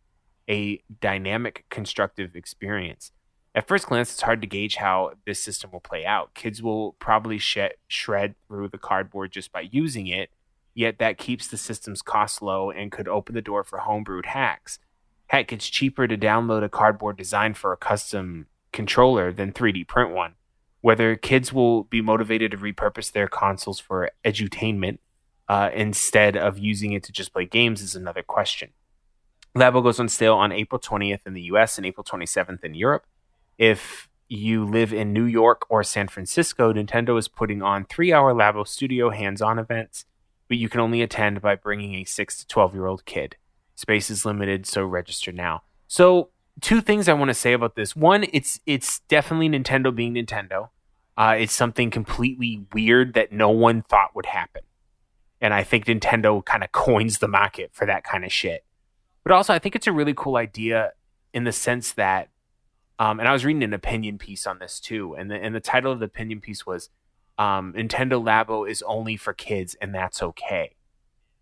a 0.49 0.83
dynamic, 1.01 1.65
constructive 1.69 2.37
experience. 2.37 3.13
At 3.55 3.67
first 3.67 3.87
glance, 3.87 4.13
it's 4.13 4.23
hard 4.23 4.41
to 4.43 4.47
gauge 4.47 4.77
how 4.77 5.13
this 5.27 5.43
system 5.43 5.71
will 5.73 5.81
play 5.81 6.05
out. 6.05 6.35
Kids 6.35 6.63
will 6.63 6.93
probably 6.95 7.39
shed, 7.39 7.73
shred 7.89 8.37
through 8.47 8.69
the 8.69 8.79
cardboard 8.79 9.33
just 9.33 9.53
by 9.53 9.63
using 9.63 10.07
it, 10.07 10.31
yet 10.75 10.99
that 10.99 11.19
keeps 11.19 11.49
the 11.49 11.57
system's 11.57 12.03
cost 12.03 12.43
low 12.43 12.71
and 12.71 12.93
could 12.93 13.09
open 13.09 13.35
the 13.35 13.43
door 13.43 13.65
for 13.65 13.81
homebrewed 13.81 14.27
hacks. 14.27 14.79
Heck, 15.29 15.53
it's 15.53 15.69
cheaper 15.69 16.09
to 16.09 16.17
download 16.17 16.65
a 16.65 16.69
cardboard 16.69 17.17
design 17.17 17.55
for 17.55 17.73
a 17.73 17.77
custom 17.77 18.47
controller 18.73 19.33
than 19.33 19.53
3D 19.53 19.87
print 19.87 20.11
one. 20.11 20.35
Whether 20.81 21.15
kids 21.17 21.53
will 21.53 21.85
be 21.85 22.01
motivated 22.01 22.53
to 22.53 22.57
repurpose 22.57 23.13
their 23.13 23.29
consoles 23.29 23.79
for 23.79 24.11
edutainment 24.25 24.99
uh, 25.49 25.71
instead 25.75 26.37
of 26.37 26.59
using 26.59 26.93
it 26.93 27.03
to 27.05 27.13
just 27.13 27.33
play 27.33 27.45
games 27.45 27.83
is 27.83 27.95
another 27.95 28.23
question. 28.23 28.71
Labo 29.57 29.83
goes 29.83 29.99
on 29.99 30.09
sale 30.09 30.35
on 30.35 30.53
April 30.53 30.81
20th 30.81 31.27
in 31.27 31.35
the 31.35 31.43
US 31.43 31.77
and 31.77 31.85
April 31.85 32.05
27th 32.05 32.63
in 32.65 32.75
Europe. 32.75 33.05
If 33.59 34.09
you 34.29 34.65
live 34.65 34.93
in 34.93 35.13
New 35.13 35.25
York 35.25 35.67
or 35.69 35.83
San 35.83 36.07
Francisco, 36.07 36.73
Nintendo 36.73 37.19
is 37.19 37.27
putting 37.27 37.63
on 37.63 37.85
three 37.85 38.13
hour 38.13 38.33
Labo 38.33 38.67
Studio 38.67 39.11
hands 39.11 39.43
on 39.43 39.59
events, 39.59 40.05
but 40.51 40.59
you 40.59 40.69
can 40.69 40.81
only 40.81 41.01
attend 41.01 41.41
by 41.41 41.55
bringing 41.55 41.95
a 41.95 42.05
6 42.05 42.39
to 42.41 42.47
12 42.49 42.75
year 42.75 42.87
old 42.87 43.07
kid. 43.07 43.37
Space 43.77 44.11
is 44.11 44.27
limited, 44.27 44.67
so 44.67 44.85
register 44.85 45.31
now. 45.31 45.63
So, 45.87 46.31
two 46.61 46.81
things 46.83 47.09
I 47.09 47.15
want 47.15 47.29
to 47.29 47.35
say 47.35 47.53
about 47.55 47.77
this. 47.77 47.95
One, 47.97 48.27
it's 48.33 48.61
it's 48.67 48.99
definitely 49.09 49.49
Nintendo 49.49 49.95
being 49.95 50.15
Nintendo. 50.15 50.71
Uh, 51.17 51.37
it's 51.39 51.53
something 51.53 51.91
completely 51.91 52.67
weird 52.73 53.15
that 53.15 53.31
no 53.31 53.51
one 53.51 53.83
thought 53.83 54.15
would 54.15 54.27
happen. 54.27 54.63
And 55.41 55.55
I 55.55 55.63
think 55.63 55.87
Nintendo 55.87 56.45
kind 56.45 56.65
of 56.65 56.73
coins 56.73 57.19
the 57.19 57.29
market 57.29 57.71
for 57.73 57.87
that 57.87 58.03
kind 58.03 58.25
of 58.25 58.33
shit. 58.33 58.65
But 59.23 59.33
also, 59.33 59.55
I 59.55 59.61
think 59.61 59.77
it's 59.77 59.87
a 59.87 59.93
really 59.93 60.15
cool 60.15 60.37
idea 60.37 60.93
in 61.33 61.45
the 61.45 61.53
sense 61.53 61.93
that 61.93 62.29
um, 62.99 63.21
and 63.21 63.29
I 63.29 63.33
was 63.33 63.45
reading 63.45 63.63
an 63.63 63.73
opinion 63.73 64.19
piece 64.19 64.49
on 64.49 64.59
this 64.59 64.81
too, 64.81 65.15
and 65.15 65.31
the 65.31 65.37
and 65.37 65.55
the 65.55 65.61
title 65.61 65.93
of 65.93 66.01
the 66.01 66.07
opinion 66.07 66.41
piece 66.41 66.67
was 66.67 66.91
um, 67.41 67.73
"Nintendo 67.73 68.23
Labo 68.23 68.69
is 68.69 68.83
only 68.83 69.17
for 69.17 69.33
kids, 69.33 69.75
and 69.81 69.95
that's 69.95 70.23
okay." 70.23 70.77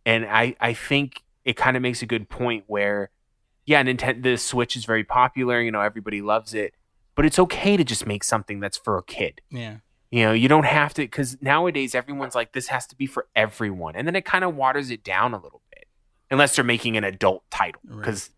And 0.07 0.24
I 0.24 0.55
I 0.61 0.72
think 0.72 1.24
it 1.44 1.57
kind 1.57 1.76
of 1.76 1.82
makes 1.82 2.03
a 2.03 2.07
good 2.07 2.28
point 2.28 2.64
where, 2.66 3.11
yeah, 3.66 3.82
Nintendo 3.82 4.22
the 4.22 4.36
Switch 4.36 4.76
is 4.76 4.84
very 4.84 5.05
popular, 5.05 5.61
you 5.61 5.70
know, 5.70 5.80
everybody 5.80 6.20
loves 6.22 6.55
it, 6.55 6.74
but 7.14 7.26
it's 7.26 7.38
okay 7.38 7.76
to 7.76 7.84
just 7.84 8.07
make 8.07 8.22
something 8.22 8.61
that's 8.61 8.76
for 8.76 8.96
a 8.99 9.03
kid. 9.03 9.40
Yeah. 9.51 9.78
You 10.11 10.24
know, 10.24 10.32
you 10.32 10.49
don't 10.49 10.64
have 10.64 10.94
to 10.94 11.03
because 11.03 11.36
nowadays 11.42 11.94
everyone's 11.94 12.34
like, 12.34 12.53
this 12.53 12.68
has 12.68 12.86
to 12.86 12.96
be 12.96 13.07
for 13.07 13.26
everyone, 13.34 13.96
and 13.96 14.07
then 14.07 14.16
it 14.16 14.24
kind 14.24 14.44
of 14.44 14.55
waters 14.55 14.90
it 14.90 15.05
down 15.05 15.34
a 15.34 15.40
little 15.40 15.62
bit, 15.70 15.86
unless 16.30 16.55
they're 16.57 16.64
making 16.64 16.96
an 16.96 17.05
adult 17.05 17.42
title 17.51 17.82
because 17.96 18.30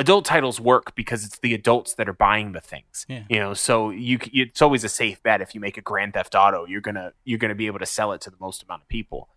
adult 0.00 0.24
titles 0.24 0.58
work 0.58 0.94
because 0.94 1.24
it's 1.24 1.38
the 1.38 1.52
adults 1.52 1.94
that 1.94 2.08
are 2.08 2.14
buying 2.14 2.52
the 2.52 2.60
things. 2.60 3.04
Yeah. 3.08 3.24
You 3.28 3.38
know, 3.38 3.54
so 3.54 3.90
you 3.90 4.18
it's 4.32 4.62
always 4.62 4.82
a 4.82 4.88
safe 4.88 5.22
bet 5.22 5.42
if 5.42 5.54
you 5.54 5.60
make 5.60 5.76
a 5.76 5.82
Grand 5.82 6.14
Theft 6.14 6.34
Auto, 6.34 6.66
you're 6.66 6.80
gonna 6.80 7.12
you're 7.24 7.38
gonna 7.38 7.54
be 7.54 7.66
able 7.66 7.78
to 7.78 7.86
sell 7.86 8.12
it 8.12 8.20
to 8.22 8.30
the 8.30 8.36
most 8.40 8.62
amount 8.62 8.82
of 8.82 8.88
people. 8.88 9.28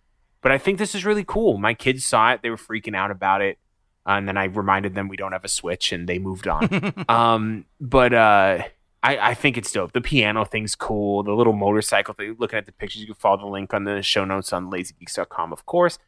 But 0.42 0.52
I 0.52 0.58
think 0.58 0.80
this 0.80 0.96
is 0.96 1.06
really 1.06 1.26
cool. 1.26 1.58
My 1.58 1.74
kids 1.74 2.06
saw 2.06 2.32
it; 2.32 2.42
they 2.42 2.50
were 2.50 2.58
freaking 2.58 2.96
out 2.96 3.12
about 3.12 3.42
it, 3.42 3.60
uh, 4.08 4.14
and 4.14 4.28
then 4.28 4.38
I 4.38 4.46
reminded 4.46 4.96
them 4.96 5.10
we 5.10 5.18
don't 5.18 5.34
have 5.34 5.46
a 5.46 5.50
Switch, 5.50 5.92
and 5.92 6.08
they 6.08 6.18
moved 6.18 6.48
on. 6.48 6.94
um, 7.10 7.66
but 7.82 8.14
uh, 8.14 8.64
I, 9.04 9.18
I 9.18 9.34
think 9.34 9.58
it's 9.58 9.72
dope. 9.72 9.92
The 9.92 10.02
piano 10.02 10.46
thing's 10.46 10.76
cool. 10.76 11.24
The 11.24 11.34
little 11.34 11.54
motorcycle 11.54 12.14
thing. 12.14 12.38
Looking 12.40 12.58
at 12.58 12.66
the 12.66 12.72
pictures, 12.72 13.02
you 13.02 13.08
can 13.08 13.16
follow 13.16 13.38
the 13.38 13.48
link 13.48 13.74
on 13.74 13.84
the 13.84 14.02
show 14.02 14.24
notes 14.24 14.54
on 14.54 14.72
LazyGeeks.com, 14.72 15.52
of 15.52 15.66
course. 15.66 16.00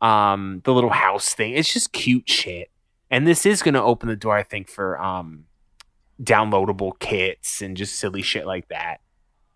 Um, 0.00 0.60
the 0.64 0.72
little 0.72 0.90
house 0.90 1.34
thing. 1.34 1.54
It's 1.54 1.72
just 1.72 1.92
cute 1.92 2.28
shit 2.28 2.70
and 3.10 3.26
this 3.26 3.46
is 3.46 3.62
going 3.62 3.74
to 3.74 3.82
open 3.82 4.08
the 4.08 4.16
door 4.16 4.36
i 4.36 4.42
think 4.42 4.68
for 4.68 5.00
um 5.00 5.44
downloadable 6.22 6.98
kits 6.98 7.60
and 7.60 7.76
just 7.76 7.96
silly 7.96 8.22
shit 8.22 8.46
like 8.46 8.68
that. 8.68 9.00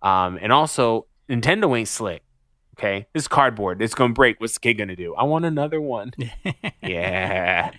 Um 0.03 0.39
and 0.43 0.53
also 0.53 1.07
nintendo 1.29 1.77
ain't 1.79 1.89
slick 1.89 2.23
okay? 2.79 3.07
This 3.13 3.29
cardboard 3.29 3.81
it's 3.83 3.95
going 3.95 4.11
to 4.11 4.15
break. 4.15 4.41
What's 4.41 4.55
the 4.55 4.61
kid 4.61 4.75
going 4.75 4.89
to 4.89 4.97
do? 4.97 5.15
I 5.15 5.25
want 5.25 5.45
another 5.45 5.81
one. 5.81 6.13
Yeah. 6.83 7.73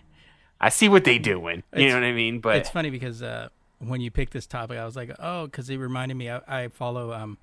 I 0.59 0.69
see 0.69 0.89
what 0.89 1.03
they 1.03 1.17
doing. 1.17 1.63
You 1.76 1.80
It's- 1.82 1.89
know 1.93 1.99
what 1.99 2.05
i 2.05 2.11
mean? 2.11 2.39
But 2.39 2.57
it's 2.57 2.69
funny 2.69 2.89
because 2.91 3.22
uh, 3.24 3.49
when 3.80 3.99
you 4.01 4.11
picked 4.11 4.34
this 4.34 4.45
topic, 4.45 4.78
I 4.78 4.86
was 4.86 4.95
like, 4.95 5.11
oh, 5.19 5.45
because 5.45 5.69
it 5.72 5.78
reminded 5.78 6.15
me. 6.15 6.30
I, 6.30 6.41
I 6.47 6.67
follow 6.67 7.13
um, 7.13 7.39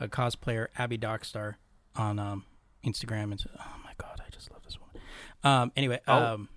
a 0.00 0.08
cosplayer, 0.08 0.68
Abby 0.78 0.96
Dark 0.96 1.24
Star, 1.26 1.58
on 1.96 2.18
um, 2.18 2.44
Instagram, 2.82 3.24
and 3.24 3.38
so, 3.40 3.50
oh 3.58 3.74
my 3.84 3.92
god, 3.98 4.22
I 4.26 4.30
just 4.30 4.50
love 4.50 4.62
this 4.64 4.78
woman. 4.80 5.02
Um, 5.44 5.72
anyway, 5.76 6.00
Oh. 6.08 6.24
um, 6.34 6.48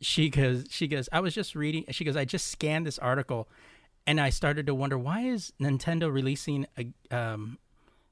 she 0.00 0.30
goes, 0.30 0.66
she 0.70 0.86
goes, 0.86 1.08
I 1.12 1.20
was 1.20 1.34
just 1.34 1.54
reading. 1.54 1.84
She 1.90 2.04
goes, 2.04 2.16
I 2.16 2.24
just 2.24 2.48
scanned 2.48 2.86
this 2.86 2.98
article, 2.98 3.48
and 4.06 4.20
I 4.20 4.30
started 4.30 4.66
to 4.66 4.74
wonder 4.74 4.98
why 4.98 5.22
is 5.22 5.52
Nintendo 5.60 6.12
releasing 6.12 6.66
a 6.78 7.16
um, 7.16 7.58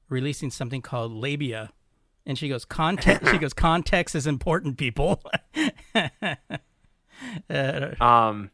releasing 0.09 0.51
something 0.51 0.81
called 0.81 1.11
Labia. 1.11 1.71
And 2.25 2.37
she 2.37 2.49
goes, 2.49 2.65
context. 2.65 3.31
she 3.31 3.37
goes, 3.37 3.53
context 3.53 4.13
is 4.13 4.27
important, 4.27 4.77
people. 4.77 5.23
uh, 7.49 8.03
um 8.03 8.51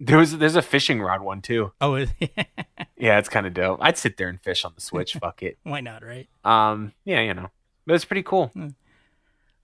there 0.00 0.18
was 0.18 0.38
there's 0.38 0.56
a 0.56 0.62
fishing 0.62 1.00
rod 1.00 1.20
one 1.22 1.40
too 1.40 1.72
oh, 1.80 1.94
yeah 2.96 3.18
it's 3.18 3.28
kind 3.28 3.46
of 3.46 3.54
dope 3.54 3.78
i'd 3.82 3.96
sit 3.96 4.16
there 4.16 4.28
and 4.28 4.40
fish 4.40 4.64
on 4.64 4.72
the 4.74 4.80
switch 4.80 5.14
fuck 5.20 5.42
it 5.42 5.58
why 5.62 5.80
not, 5.80 6.04
right? 6.04 6.28
um 6.44 6.92
yeah 7.04 7.20
you 7.20 7.32
know 7.32 7.50
but 7.86 7.94
it's 7.94 8.04
pretty 8.04 8.22
cool 8.22 8.50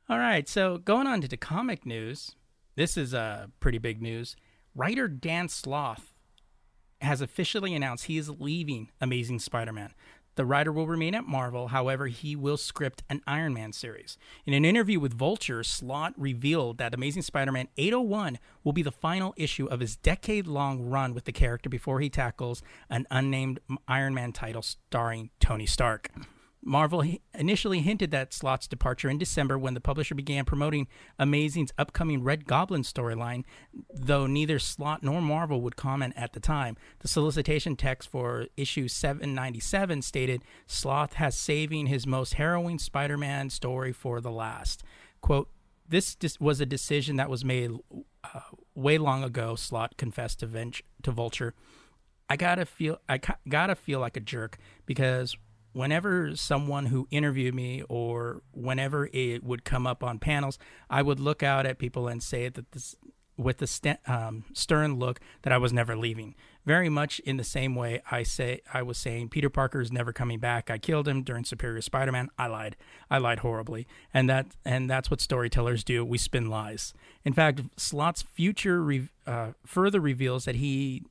All 0.08 0.18
right, 0.18 0.48
so 0.48 0.78
going 0.78 1.06
on 1.06 1.20
to 1.20 1.28
the 1.28 1.36
comic 1.36 1.86
news, 1.86 2.34
this 2.76 2.96
is 2.96 3.14
uh, 3.14 3.46
pretty 3.58 3.78
big 3.78 4.00
news. 4.00 4.36
Writer 4.74 5.08
Dan 5.08 5.48
Slott 5.48 6.00
has 7.00 7.20
officially 7.20 7.74
announced 7.74 8.04
he 8.06 8.18
is 8.18 8.30
leaving 8.30 8.90
Amazing 9.00 9.40
Spider 9.40 9.72
Man. 9.72 9.94
The 10.36 10.46
writer 10.46 10.72
will 10.72 10.86
remain 10.86 11.14
at 11.14 11.26
Marvel, 11.26 11.68
however, 11.68 12.06
he 12.06 12.36
will 12.36 12.56
script 12.56 13.02
an 13.10 13.20
Iron 13.26 13.52
Man 13.52 13.72
series. 13.72 14.16
In 14.46 14.54
an 14.54 14.64
interview 14.64 15.00
with 15.00 15.12
Vulture, 15.12 15.62
Slott 15.64 16.14
revealed 16.16 16.78
that 16.78 16.94
Amazing 16.94 17.22
Spider 17.22 17.52
Man 17.52 17.68
801 17.76 18.38
will 18.64 18.72
be 18.72 18.82
the 18.82 18.92
final 18.92 19.34
issue 19.36 19.66
of 19.66 19.80
his 19.80 19.96
decade 19.96 20.46
long 20.46 20.88
run 20.88 21.14
with 21.14 21.24
the 21.24 21.32
character 21.32 21.68
before 21.68 22.00
he 22.00 22.08
tackles 22.08 22.62
an 22.88 23.06
unnamed 23.10 23.60
Iron 23.88 24.14
Man 24.14 24.32
title 24.32 24.62
starring 24.62 25.30
Tony 25.40 25.66
Stark. 25.66 26.10
Marvel 26.62 27.02
initially 27.34 27.80
hinted 27.80 28.10
that 28.10 28.34
Slott's 28.34 28.68
departure 28.68 29.08
in 29.08 29.16
December 29.16 29.58
when 29.58 29.74
the 29.74 29.80
publisher 29.80 30.14
began 30.14 30.44
promoting 30.44 30.88
Amazing's 31.18 31.72
upcoming 31.78 32.22
Red 32.22 32.46
Goblin 32.46 32.82
storyline, 32.82 33.44
though 33.94 34.26
neither 34.26 34.58
Slott 34.58 35.02
nor 35.02 35.22
Marvel 35.22 35.62
would 35.62 35.76
comment 35.76 36.12
at 36.16 36.34
the 36.34 36.40
time. 36.40 36.76
The 36.98 37.08
solicitation 37.08 37.76
text 37.76 38.10
for 38.10 38.46
issue 38.56 38.88
797 38.88 40.02
stated 40.02 40.42
Slott 40.66 41.14
has 41.14 41.34
saving 41.34 41.86
his 41.86 42.06
most 42.06 42.34
harrowing 42.34 42.78
Spider 42.78 43.16
Man 43.16 43.48
story 43.48 43.92
for 43.92 44.20
the 44.20 44.30
last. 44.30 44.82
Quote, 45.22 45.48
this 45.88 46.16
was 46.38 46.60
a 46.60 46.66
decision 46.66 47.16
that 47.16 47.28
was 47.28 47.44
made 47.44 47.72
uh, 48.22 48.40
way 48.74 48.96
long 48.96 49.24
ago, 49.24 49.56
Slott 49.56 49.96
confessed 49.96 50.40
to, 50.40 50.46
Venture- 50.46 50.84
to 51.02 51.10
Vulture. 51.10 51.54
I 52.28 52.36
gotta 52.36 52.64
feel 52.64 53.00
I 53.08 53.18
ca- 53.18 53.38
gotta 53.48 53.74
feel 53.74 53.98
like 53.98 54.16
a 54.16 54.20
jerk 54.20 54.56
because 54.86 55.36
whenever 55.72 56.34
someone 56.36 56.86
who 56.86 57.06
interviewed 57.10 57.54
me 57.54 57.82
or 57.88 58.42
whenever 58.52 59.08
it 59.12 59.42
would 59.44 59.64
come 59.64 59.86
up 59.86 60.02
on 60.02 60.18
panels, 60.18 60.58
I 60.88 61.02
would 61.02 61.20
look 61.20 61.42
out 61.42 61.66
at 61.66 61.78
people 61.78 62.08
and 62.08 62.22
say 62.22 62.48
that 62.48 62.72
this 62.72 62.96
with 63.40 63.56
the 63.56 63.66
st- 63.66 63.98
um, 64.06 64.44
stern 64.52 64.98
look 64.98 65.18
that 65.42 65.52
I 65.52 65.58
was 65.58 65.72
never 65.72 65.96
leaving. 65.96 66.34
Very 66.66 66.90
much 66.90 67.20
in 67.20 67.38
the 67.38 67.44
same 67.44 67.74
way 67.74 68.02
I 68.10 68.22
say 68.22 68.60
I 68.72 68.82
was 68.82 68.98
saying 68.98 69.30
Peter 69.30 69.48
Parker 69.48 69.80
is 69.80 69.90
never 69.90 70.12
coming 70.12 70.38
back. 70.38 70.70
I 70.70 70.76
killed 70.76 71.08
him 71.08 71.22
during 71.22 71.44
Superior 71.44 71.80
Spider-Man. 71.80 72.28
I 72.38 72.48
lied. 72.48 72.76
I 73.10 73.16
lied 73.16 73.38
horribly, 73.38 73.86
and 74.12 74.28
that 74.28 74.48
and 74.64 74.90
that's 74.90 75.10
what 75.10 75.22
storytellers 75.22 75.82
do. 75.84 76.04
We 76.04 76.18
spin 76.18 76.50
lies. 76.50 76.92
In 77.24 77.32
fact, 77.32 77.62
Slott's 77.78 78.20
future 78.22 78.82
re- 78.82 79.08
uh, 79.26 79.52
further 79.64 80.00
reveals 80.00 80.44
that 80.44 80.56
he 80.56 81.04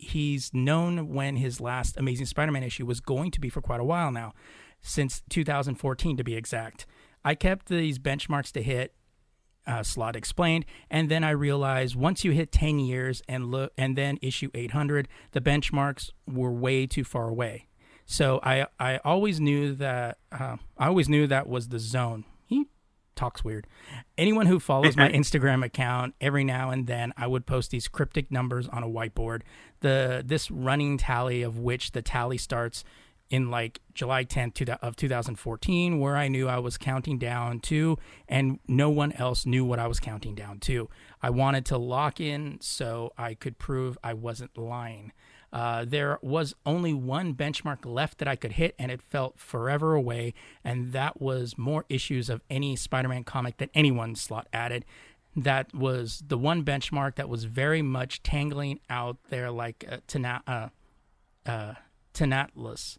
he's 0.00 0.52
known 0.52 1.08
when 1.08 1.36
his 1.36 1.60
last 1.60 1.96
Amazing 1.96 2.26
Spider-Man 2.26 2.62
issue 2.62 2.86
was 2.86 3.00
going 3.00 3.30
to 3.32 3.40
be 3.40 3.48
for 3.48 3.60
quite 3.60 3.80
a 3.80 3.84
while 3.84 4.10
now, 4.10 4.32
since 4.80 5.22
2014 5.28 6.16
to 6.16 6.24
be 6.24 6.34
exact. 6.34 6.86
I 7.24 7.34
kept 7.34 7.68
these 7.68 7.98
benchmarks 7.98 8.52
to 8.52 8.62
hit. 8.62 8.94
Uh, 9.66 9.82
Slott 9.82 10.16
explained, 10.16 10.64
and 10.90 11.10
then 11.10 11.22
I 11.22 11.30
realized 11.30 11.94
once 11.94 12.24
you 12.24 12.32
hit 12.32 12.50
10 12.50 12.78
years 12.78 13.22
and 13.28 13.50
look, 13.50 13.72
and 13.76 13.96
then 13.96 14.18
issue 14.22 14.50
800, 14.54 15.06
the 15.32 15.40
benchmarks 15.40 16.10
were 16.26 16.50
way 16.50 16.86
too 16.86 17.04
far 17.04 17.28
away. 17.28 17.68
So 18.06 18.40
I 18.42 18.66
I 18.80 18.98
always 19.04 19.38
knew 19.38 19.74
that 19.74 20.18
uh, 20.32 20.56
I 20.76 20.86
always 20.88 21.08
knew 21.08 21.28
that 21.28 21.46
was 21.46 21.68
the 21.68 21.78
zone. 21.78 22.24
Talks 23.20 23.44
weird. 23.44 23.66
Anyone 24.16 24.46
who 24.46 24.58
follows 24.58 24.96
my 24.96 25.06
Instagram 25.12 25.62
account, 25.62 26.14
every 26.22 26.42
now 26.42 26.70
and 26.70 26.86
then 26.86 27.12
I 27.18 27.26
would 27.26 27.44
post 27.44 27.70
these 27.70 27.86
cryptic 27.86 28.30
numbers 28.30 28.66
on 28.66 28.82
a 28.82 28.88
whiteboard. 28.88 29.42
The 29.80 30.22
this 30.24 30.50
running 30.50 30.96
tally 30.96 31.42
of 31.42 31.58
which 31.58 31.92
the 31.92 32.00
tally 32.00 32.38
starts 32.38 32.82
in 33.28 33.50
like 33.50 33.82
July 33.92 34.24
10th 34.24 34.66
of 34.80 34.96
2014, 34.96 36.00
where 36.00 36.16
I 36.16 36.28
knew 36.28 36.48
I 36.48 36.60
was 36.60 36.78
counting 36.78 37.18
down 37.18 37.60
to, 37.60 37.98
and 38.26 38.58
no 38.66 38.88
one 38.88 39.12
else 39.12 39.44
knew 39.44 39.66
what 39.66 39.78
I 39.78 39.86
was 39.86 40.00
counting 40.00 40.34
down 40.34 40.58
to. 40.60 40.88
I 41.22 41.28
wanted 41.28 41.66
to 41.66 41.76
lock 41.76 42.20
in 42.20 42.56
so 42.62 43.12
I 43.18 43.34
could 43.34 43.58
prove 43.58 43.98
I 44.02 44.14
wasn't 44.14 44.56
lying. 44.56 45.12
Uh, 45.52 45.84
there 45.84 46.18
was 46.22 46.54
only 46.64 46.94
one 46.94 47.34
benchmark 47.34 47.84
left 47.84 48.18
that 48.18 48.28
I 48.28 48.36
could 48.36 48.52
hit, 48.52 48.74
and 48.78 48.90
it 48.92 49.02
felt 49.02 49.38
forever 49.38 49.94
away, 49.94 50.32
and 50.62 50.92
that 50.92 51.20
was 51.20 51.58
more 51.58 51.84
issues 51.88 52.30
of 52.30 52.40
any 52.48 52.76
Spider 52.76 53.08
Man 53.08 53.24
comic 53.24 53.56
that 53.56 53.70
anyone 53.74 54.14
Slott 54.14 54.46
added. 54.52 54.84
that 55.36 55.72
was 55.74 56.22
the 56.26 56.36
one 56.36 56.64
benchmark 56.64 57.14
that 57.14 57.28
was 57.28 57.44
very 57.44 57.82
much 57.82 58.22
tangling 58.22 58.80
out 58.88 59.16
there 59.28 59.50
like 59.50 59.84
uh, 59.88 59.98
tena- 60.08 60.42
uh, 60.46 60.68
uh, 61.48 61.74
Tenatlus. 62.12 62.98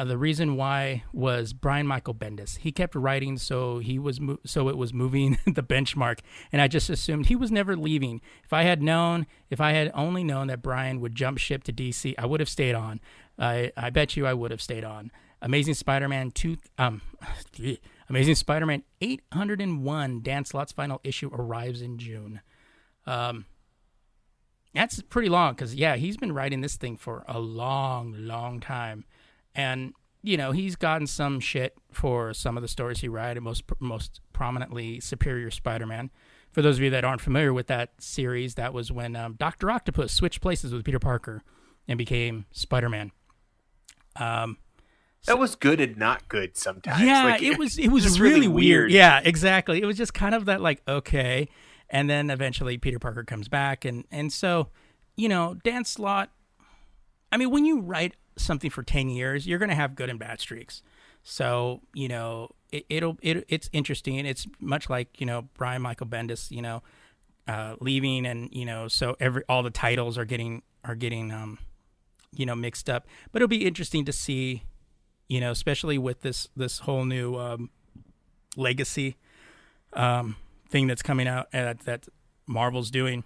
Uh, 0.00 0.04
the 0.04 0.16
reason 0.16 0.56
why 0.56 1.04
was 1.12 1.52
Brian 1.52 1.86
Michael 1.86 2.14
Bendis. 2.14 2.56
He 2.56 2.72
kept 2.72 2.94
writing, 2.94 3.36
so 3.36 3.80
he 3.80 3.98
was 3.98 4.18
mo- 4.18 4.38
so 4.46 4.70
it 4.70 4.78
was 4.78 4.94
moving 4.94 5.38
the 5.44 5.62
benchmark, 5.62 6.20
and 6.50 6.62
I 6.62 6.68
just 6.68 6.88
assumed 6.88 7.26
he 7.26 7.36
was 7.36 7.52
never 7.52 7.76
leaving. 7.76 8.22
If 8.42 8.54
I 8.54 8.62
had 8.62 8.82
known, 8.82 9.26
if 9.50 9.60
I 9.60 9.72
had 9.72 9.90
only 9.92 10.24
known 10.24 10.46
that 10.46 10.62
Brian 10.62 11.02
would 11.02 11.14
jump 11.14 11.36
ship 11.36 11.64
to 11.64 11.72
DC, 11.74 12.14
I 12.16 12.24
would 12.24 12.40
have 12.40 12.48
stayed 12.48 12.74
on. 12.74 12.98
I 13.38 13.72
I 13.76 13.90
bet 13.90 14.16
you 14.16 14.26
I 14.26 14.32
would 14.32 14.50
have 14.50 14.62
stayed 14.62 14.84
on. 14.84 15.10
Amazing 15.42 15.74
Spider-Man 15.74 16.30
two, 16.30 16.56
um, 16.78 17.02
Amazing 18.08 18.36
Spider-Man 18.36 18.82
801 19.02 20.22
Dan 20.22 20.46
Slott's 20.46 20.72
final 20.72 21.02
issue 21.04 21.30
arrives 21.30 21.82
in 21.82 21.98
June. 21.98 22.40
Um, 23.04 23.44
that's 24.72 25.02
pretty 25.02 25.28
long 25.28 25.52
because 25.52 25.74
yeah, 25.74 25.96
he's 25.96 26.16
been 26.16 26.32
writing 26.32 26.62
this 26.62 26.76
thing 26.76 26.96
for 26.96 27.22
a 27.28 27.38
long, 27.38 28.14
long 28.16 28.60
time, 28.60 29.04
and 29.54 29.92
you 30.22 30.36
know 30.36 30.52
he's 30.52 30.76
gotten 30.76 31.06
some 31.06 31.40
shit 31.40 31.76
for 31.92 32.34
some 32.34 32.56
of 32.56 32.62
the 32.62 32.68
stories 32.68 33.00
he 33.00 33.08
wrote, 33.08 33.40
most 33.40 33.64
most 33.78 34.20
prominently 34.32 35.00
Superior 35.00 35.50
Spider-Man. 35.50 36.10
For 36.50 36.62
those 36.62 36.78
of 36.78 36.82
you 36.82 36.90
that 36.90 37.04
aren't 37.04 37.20
familiar 37.20 37.52
with 37.52 37.68
that 37.68 37.90
series, 38.00 38.56
that 38.56 38.74
was 38.74 38.90
when 38.90 39.14
um, 39.14 39.34
Doctor 39.38 39.70
Octopus 39.70 40.12
switched 40.12 40.40
places 40.40 40.72
with 40.72 40.84
Peter 40.84 40.98
Parker 40.98 41.42
and 41.86 41.96
became 41.96 42.44
Spider-Man. 42.50 43.12
Um, 44.16 44.58
that 45.26 45.38
was 45.38 45.54
good 45.54 45.80
and 45.80 45.96
not 45.96 46.28
good 46.28 46.56
sometimes. 46.56 47.02
Yeah, 47.02 47.24
Like, 47.24 47.42
it 47.42 47.58
was 47.58 47.78
it 47.78 47.88
was 47.88 48.18
really, 48.18 48.34
really 48.34 48.48
weird. 48.48 48.56
weird. 48.56 48.92
Yeah, 48.92 49.20
exactly. 49.22 49.80
It 49.80 49.86
was 49.86 49.96
just 49.96 50.14
kind 50.14 50.34
of 50.34 50.46
that 50.46 50.60
like 50.60 50.82
okay, 50.88 51.48
and 51.88 52.08
then 52.08 52.30
eventually 52.30 52.78
Peter 52.78 52.98
Parker 52.98 53.24
comes 53.24 53.48
back, 53.48 53.84
and 53.84 54.04
and 54.10 54.32
so 54.32 54.68
you 55.16 55.28
know 55.28 55.56
Dan 55.62 55.84
Slott. 55.84 56.30
I 57.32 57.36
mean, 57.36 57.50
when 57.50 57.64
you 57.64 57.80
write 57.80 58.16
something 58.40 58.70
for 58.70 58.82
ten 58.82 59.08
years, 59.08 59.46
you're 59.46 59.58
going 59.58 59.68
to 59.70 59.74
have 59.74 59.94
good 59.94 60.10
and 60.10 60.18
bad 60.18 60.40
streaks. 60.40 60.82
So 61.22 61.82
you 61.94 62.08
know 62.08 62.50
it, 62.70 62.86
it'll 62.88 63.18
it, 63.22 63.44
it's 63.48 63.68
interesting. 63.72 64.16
It's 64.26 64.46
much 64.58 64.88
like 64.88 65.20
you 65.20 65.26
know 65.26 65.48
Brian 65.56 65.82
Michael 65.82 66.06
Bendis, 66.06 66.50
you 66.50 66.62
know, 66.62 66.82
uh, 67.46 67.76
leaving, 67.80 68.26
and 68.26 68.48
you 68.52 68.64
know 68.64 68.88
so 68.88 69.16
every 69.20 69.42
all 69.48 69.62
the 69.62 69.70
titles 69.70 70.16
are 70.18 70.24
getting 70.24 70.62
are 70.84 70.94
getting 70.94 71.30
um 71.32 71.58
you 72.32 72.46
know 72.46 72.54
mixed 72.54 72.88
up. 72.88 73.06
But 73.32 73.42
it'll 73.42 73.48
be 73.48 73.66
interesting 73.66 74.04
to 74.06 74.12
see 74.12 74.64
you 75.30 75.40
know, 75.40 75.52
especially 75.52 75.96
with 75.96 76.22
this 76.22 76.48
this 76.56 76.80
whole 76.80 77.04
new 77.04 77.36
um, 77.36 77.70
legacy 78.56 79.16
um, 79.92 80.34
thing 80.68 80.88
that's 80.88 81.02
coming 81.02 81.28
out 81.28 81.46
uh, 81.54 81.74
that 81.84 82.08
Marvel's 82.48 82.90
doing, 82.90 83.22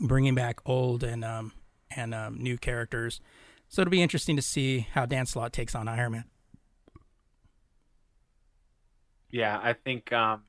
bringing 0.00 0.34
back 0.34 0.58
old 0.66 1.04
and 1.04 1.24
um, 1.24 1.52
and 1.94 2.12
um, 2.12 2.42
new 2.42 2.58
characters. 2.58 3.20
So 3.68 3.82
it'll 3.82 3.90
be 3.90 4.02
interesting 4.02 4.36
to 4.36 4.42
see 4.42 4.86
how 4.92 5.06
Dan 5.06 5.26
Slott 5.26 5.52
takes 5.52 5.74
on 5.74 5.88
Iron 5.88 6.12
Man. 6.12 6.24
Yeah, 9.30 9.58
I 9.62 9.72
think 9.72 10.12
um, 10.12 10.44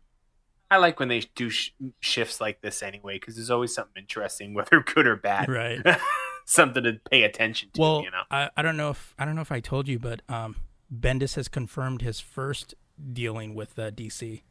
I 0.70 0.78
like 0.78 0.99
when 0.99 1.09
they 1.09 1.24
do 1.36 1.49
sh- 1.49 1.72
shifts 1.99 2.39
like 2.39 2.61
this 2.61 2.84
anyway 2.84 3.15
because 3.15 3.36
there's 3.36 3.49
always 3.49 3.74
something 3.74 4.01
interesting, 4.01 4.53
whether 4.53 4.82
good 4.82 5.07
or 5.07 5.15
bad. 5.15 5.49
Right. 5.49 5.80
something 6.45 6.84
to 6.84 6.99
pay 7.09 7.24
attention 7.24 7.70
to. 7.74 7.82
Well, 7.82 8.01
you 8.03 8.11
know. 8.11 8.24
I, 8.30 8.49
I 8.55 8.61
don't 8.61 8.78
know 8.78 8.91
if 8.91 9.13
I 9.18 9.26
don't 9.26 9.36
know 9.36 9.41
if 9.41 9.51
I 9.51 9.59
told 9.59 9.88
you, 9.88 9.99
but 9.99 10.22
um, 10.30 10.55
Bendis 10.93 11.36
has 11.36 11.47
confirmed 11.47 12.01
his 12.01 12.20
first 12.20 12.76
dealing 13.13 13.55
with 13.55 13.78
uh, 13.78 13.91
DC. 13.91 14.43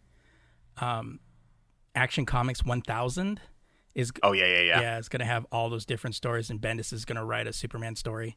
Um, 0.78 1.20
Action 1.94 2.26
Comics 2.26 2.64
1000 2.64 3.40
is 3.94 4.12
Oh 4.22 4.32
yeah, 4.32 4.44
yeah, 4.46 4.60
yeah. 4.60 4.80
yeah, 4.80 4.98
it's 4.98 5.08
gonna 5.08 5.24
have 5.24 5.46
all 5.50 5.70
those 5.70 5.86
different 5.86 6.14
stories, 6.14 6.50
and 6.50 6.60
Bendis 6.60 6.92
is 6.92 7.06
gonna 7.06 7.24
write 7.24 7.46
a 7.46 7.52
Superman 7.52 7.96
story 7.96 8.36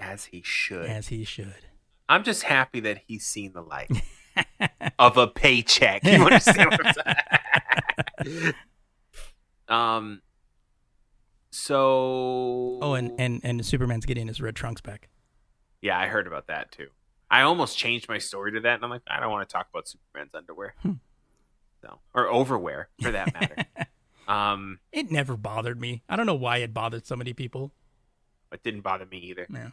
As 0.00 0.26
he 0.26 0.42
should. 0.44 0.86
as 0.86 1.08
he 1.08 1.24
should. 1.24 1.54
I'm 2.08 2.24
just 2.24 2.44
happy 2.44 2.80
that 2.80 3.02
he's 3.06 3.26
seen 3.26 3.52
the 3.52 3.60
light 3.62 3.90
of 4.98 5.16
a 5.16 5.26
paycheck. 5.26 6.04
You 6.04 6.24
understand 6.24 6.70
what 6.70 6.86
I'm 6.86 6.94
saying? 8.24 8.54
um. 9.68 10.22
So. 11.50 12.78
Oh, 12.82 12.94
and 12.94 13.12
and 13.18 13.40
and 13.42 13.64
Superman's 13.64 14.06
getting 14.06 14.28
his 14.28 14.40
red 14.40 14.54
trunks 14.56 14.80
back. 14.80 15.08
yeah, 15.82 15.98
I 15.98 16.06
heard 16.06 16.26
about 16.26 16.46
that 16.48 16.70
too. 16.72 16.88
I 17.30 17.42
almost 17.42 17.76
changed 17.76 18.08
my 18.08 18.18
story 18.18 18.52
to 18.52 18.60
that, 18.60 18.74
and 18.76 18.84
I'm 18.84 18.90
like, 18.90 19.02
I 19.06 19.20
don't 19.20 19.30
want 19.30 19.46
to 19.48 19.52
talk 19.52 19.66
about 19.72 19.86
Superman's 19.88 20.34
underwear, 20.34 20.74
Hmm. 20.82 20.92
so 21.82 21.98
or 22.14 22.28
overwear 22.28 22.88
for 23.02 23.10
that 23.10 23.34
matter. 23.34 23.64
um, 24.32 24.78
It 24.92 25.10
never 25.10 25.36
bothered 25.36 25.78
me. 25.80 26.02
I 26.08 26.16
don't 26.16 26.24
know 26.26 26.34
why 26.34 26.58
it 26.58 26.72
bothered 26.72 27.06
so 27.06 27.16
many 27.16 27.34
people. 27.34 27.72
it 28.52 28.62
didn't 28.62 28.80
bother 28.80 29.04
me 29.04 29.18
either. 29.18 29.46
Yeah. 29.50 29.70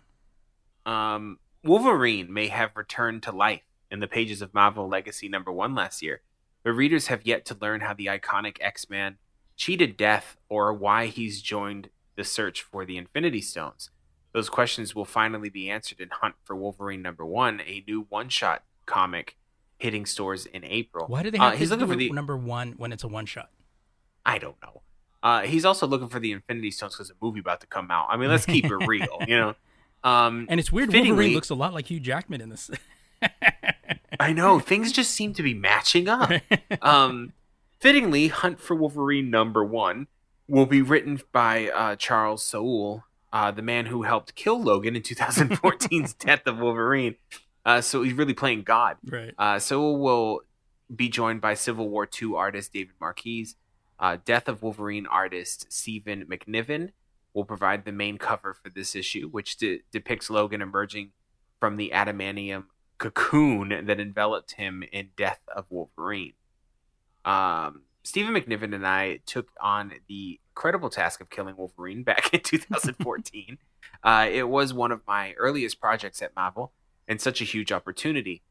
Um, 0.86 1.40
Wolverine 1.64 2.32
may 2.32 2.48
have 2.48 2.76
returned 2.76 3.24
to 3.24 3.32
life 3.32 3.62
in 3.90 4.00
the 4.00 4.08
pages 4.08 4.42
of 4.42 4.54
Marvel 4.54 4.88
Legacy 4.88 5.28
number 5.28 5.52
one 5.52 5.74
last 5.76 6.02
year, 6.02 6.22
but 6.64 6.72
readers 6.74 7.08
have 7.08 7.26
yet 7.26 7.46
to 7.46 7.58
learn 7.60 7.82
how 7.82 7.94
the 7.94 8.06
iconic 8.08 8.58
X 8.62 8.90
Man 8.90 9.18
cheated 9.56 9.98
death 9.98 10.38
or 10.50 10.74
why 10.74 11.08
he's 11.08 11.42
joined 11.42 11.90
the 12.16 12.24
search 12.24 12.62
for 12.62 12.86
the 12.86 12.98
Infinity 12.98 13.42
Stones. 13.42 13.90
Those 14.34 14.50
questions 14.50 14.94
will 14.94 15.06
finally 15.06 15.50
be 15.50 15.70
answered 15.70 16.00
in 16.02 16.10
Hunt 16.12 16.36
for 16.44 16.56
Wolverine 16.56 17.02
number 17.02 17.26
one, 17.26 17.62
a 17.62 17.84
new 17.88 18.06
one 18.10 18.30
shot 18.30 18.64
comic 18.86 19.38
hitting 19.78 20.06
stores 20.06 20.46
in 20.46 20.64
April. 20.66 21.08
Why 21.08 21.24
do 21.24 21.32
they 21.32 21.38
Uh, 21.38 21.52
have 21.52 21.60
he's 21.60 21.70
to 21.70 21.76
looking 21.76 21.88
do 21.88 21.94
for 21.94 21.98
the 21.98 22.10
number 22.12 22.36
one 22.38 22.74
when 22.74 22.92
it's 22.92 23.04
a 23.04 23.08
one 23.08 23.26
shot? 23.26 23.50
I 24.26 24.38
don't 24.38 24.62
know. 24.62 24.82
Uh, 25.24 25.42
he's 25.42 25.66
also 25.66 25.88
looking 25.88 26.08
for 26.10 26.20
the 26.20 26.32
Infinity 26.32 26.72
Stones 26.72 26.96
because 26.96 27.10
a 27.10 27.14
movie 27.22 27.40
about 27.40 27.62
to 27.62 27.68
come 27.68 27.90
out. 27.90 28.08
I 28.10 28.18
mean, 28.18 28.30
let's 28.30 28.46
keep 28.46 28.66
it 28.66 28.76
real, 28.88 29.18
you 29.28 29.38
know. 29.38 29.56
Um, 30.06 30.46
And 30.50 30.60
it's 30.60 30.72
weird. 30.72 30.90
fittingly- 30.92 31.10
Wolverine 31.12 31.34
looks 31.34 31.50
a 31.50 31.56
lot 31.56 31.74
like 31.74 31.90
Hugh 31.90 32.00
Jackman 32.00 32.40
in 32.40 32.50
this. 32.50 32.70
I 34.20 34.32
know 34.34 34.60
things 34.60 34.92
just 34.92 35.12
seem 35.12 35.34
to 35.34 35.44
be 35.44 35.54
matching 35.54 36.08
up. 36.08 36.32
Um, 36.82 37.34
fittingly, 37.80 38.28
Hunt 38.28 38.60
for 38.60 38.76
Wolverine 38.76 39.30
number 39.30 39.64
one 39.64 40.08
will 40.48 40.66
be 40.68 40.82
written 40.82 41.20
by 41.32 41.70
uh, 41.70 41.96
Charles 41.96 42.44
Soule, 42.44 43.04
uh, 43.34 43.50
the 43.52 43.62
man 43.64 43.88
who 43.88 44.04
helped 44.04 44.36
kill 44.36 44.62
Logan 44.62 44.96
in 44.96 45.02
2014's 45.02 46.14
Death 46.20 46.46
of 46.46 46.60
Wolverine. 46.60 47.16
Uh, 47.66 47.82
so 47.82 48.04
he's 48.04 48.14
really 48.14 48.34
playing 48.36 48.62
God. 48.64 48.98
right. 49.06 49.34
Uh, 49.38 49.58
Soule 49.60 49.98
will 49.98 50.42
be 50.96 51.10
joined 51.10 51.42
by 51.42 51.56
Civil 51.56 51.90
War 51.90 52.08
II 52.22 52.34
artist 52.36 52.72
David 52.74 52.94
Marquez. 53.02 53.56
Uh, 54.00 54.18
Death 54.24 54.48
of 54.48 54.62
Wolverine 54.62 55.08
artist 55.08 55.66
Stephen 55.74 56.26
McNiven 56.26 56.92
will 57.36 57.46
provide 57.46 57.86
the 57.86 57.92
main 57.92 58.18
cover 58.18 58.54
for 58.56 58.70
this 58.72 58.96
issue, 58.96 59.28
which 59.30 59.58
de- 59.58 59.82
depicts 59.92 60.30
Logan 60.32 60.62
emerging 60.64 61.12
from 61.60 61.76
the 61.78 61.92
adamantium 61.94 62.64
cocoon 62.98 63.86
that 63.86 64.00
enveloped 64.00 64.54
him 64.54 64.84
in 64.92 65.10
Death 65.18 65.42
of 65.54 65.66
Wolverine. 65.70 66.34
Um, 67.26 67.82
Stephen 68.04 68.34
McNiven 68.34 68.74
and 68.74 68.88
I 68.88 69.20
took 69.26 69.50
on 69.60 69.94
the 70.08 70.40
incredible 70.52 70.90
task 70.90 71.20
of 71.22 71.30
killing 71.30 71.58
Wolverine 71.58 72.04
back 72.04 72.34
in 72.34 72.40
2014. 72.44 73.58
uh, 74.04 74.28
it 74.32 74.48
was 74.48 74.74
one 74.74 74.92
of 74.92 75.02
my 75.08 75.34
earliest 75.34 75.80
projects 75.82 76.22
at 76.22 76.36
Marvel 76.36 76.72
and 77.08 77.20
such 77.20 77.42
a 77.42 77.46
huge 77.46 77.72
opportunity. 77.72 78.44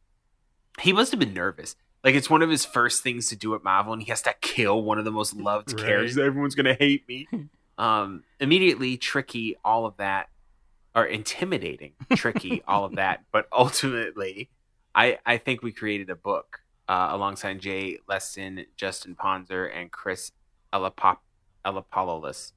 He 0.80 0.93
must 0.93 1.11
have 1.12 1.20
been 1.20 1.35
nervous. 1.35 1.76
Like 2.03 2.14
it's 2.14 2.28
one 2.28 2.43
of 2.43 2.51
his 2.51 2.66
first 2.66 3.03
things 3.03 3.28
to 3.30 3.37
do 3.37 3.55
at 3.55 3.64
Marvel, 3.64 3.93
and 3.95 4.03
he 4.03 4.11
has 4.11 4.20
to 4.22 4.35
kill 4.43 4.82
one 4.82 4.99
of 4.99 5.05
the 5.07 5.11
most 5.11 5.35
loved 5.35 5.72
Right. 5.72 5.87
characters. 5.87 6.18
Everyone's 6.18 6.55
gonna 6.55 6.74
hate 6.74 7.09
me. 7.09 7.26
um, 7.79 8.25
immediately 8.41 8.97
tricky, 8.97 9.57
all 9.64 9.87
of 9.87 9.97
that, 9.99 10.29
or 10.95 11.05
intimidating, 11.05 11.93
tricky, 12.14 12.62
all 12.66 12.85
of 12.85 12.97
that. 12.97 13.25
But 13.33 13.47
ultimately, 13.53 14.51
I 14.95 15.18
I 15.27 15.39
think 15.39 15.62
we 15.62 15.72
created 15.72 16.11
a 16.11 16.16
book 16.16 16.61
uh, 16.89 17.09
alongside 17.11 17.61
Jay 17.61 17.99
Leisten, 18.09 18.66
Justin 18.77 19.14
Ponsor, 19.14 19.66
and 19.66 19.91
Chris 19.91 20.33
Elapop- 20.72 21.18
Eliopoulos, 21.64 22.53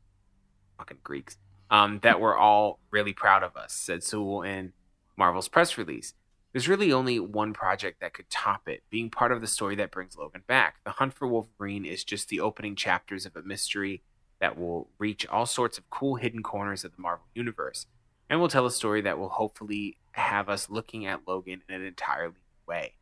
fucking 0.78 1.00
Greeks, 1.04 1.38
um, 1.70 2.00
that 2.04 2.20
we're 2.20 2.38
all 2.38 2.80
really 2.92 3.14
proud 3.14 3.44
of 3.44 3.56
us, 3.56 3.74
said 3.74 4.04
Soule 4.04 4.44
in 4.44 4.74
Marvel's 5.18 5.48
press 5.48 5.78
release. 5.78 6.14
There's 6.54 6.70
really 6.70 6.92
only 6.92 7.20
one 7.20 7.54
project 7.54 8.00
that 8.02 8.14
could 8.14 8.30
top 8.30 8.68
it, 8.68 8.82
being 8.90 9.10
part 9.10 9.32
of 9.32 9.42
the 9.42 9.48
story 9.48 9.76
that 9.76 9.92
brings 9.92 10.18
Logan 10.18 10.44
back. 10.48 10.78
The 10.86 10.92
Hunt 10.92 11.14
for 11.14 11.28
Wolverine 11.28 11.86
is 11.86 12.04
just 12.04 12.30
the 12.30 12.40
opening 12.40 12.76
chapters 12.76 13.26
of 13.26 13.36
a 13.36 13.44
mystery 13.44 14.02
that 14.40 14.58
will 14.58 14.90
reach 14.98 15.26
all 15.28 15.46
sorts 15.46 15.78
of 15.78 15.90
cool 15.90 16.16
hidden 16.16 16.44
corners 16.44 16.84
of 16.84 16.96
the 16.96 17.02
Marvel 17.02 17.26
Universe, 17.34 17.88
and 18.30 18.40
will 18.40 18.48
tell 18.48 18.66
a 18.66 18.72
story 18.72 19.02
that 19.02 19.18
will 19.18 19.30
hopefully 19.30 19.98
have 20.12 20.50
us 20.50 20.70
looking 20.70 21.06
at 21.06 21.28
Logan 21.28 21.62
in 21.68 21.76
an 21.76 21.86
entirely 21.86 22.34
new 22.34 22.68
way. 22.74 22.94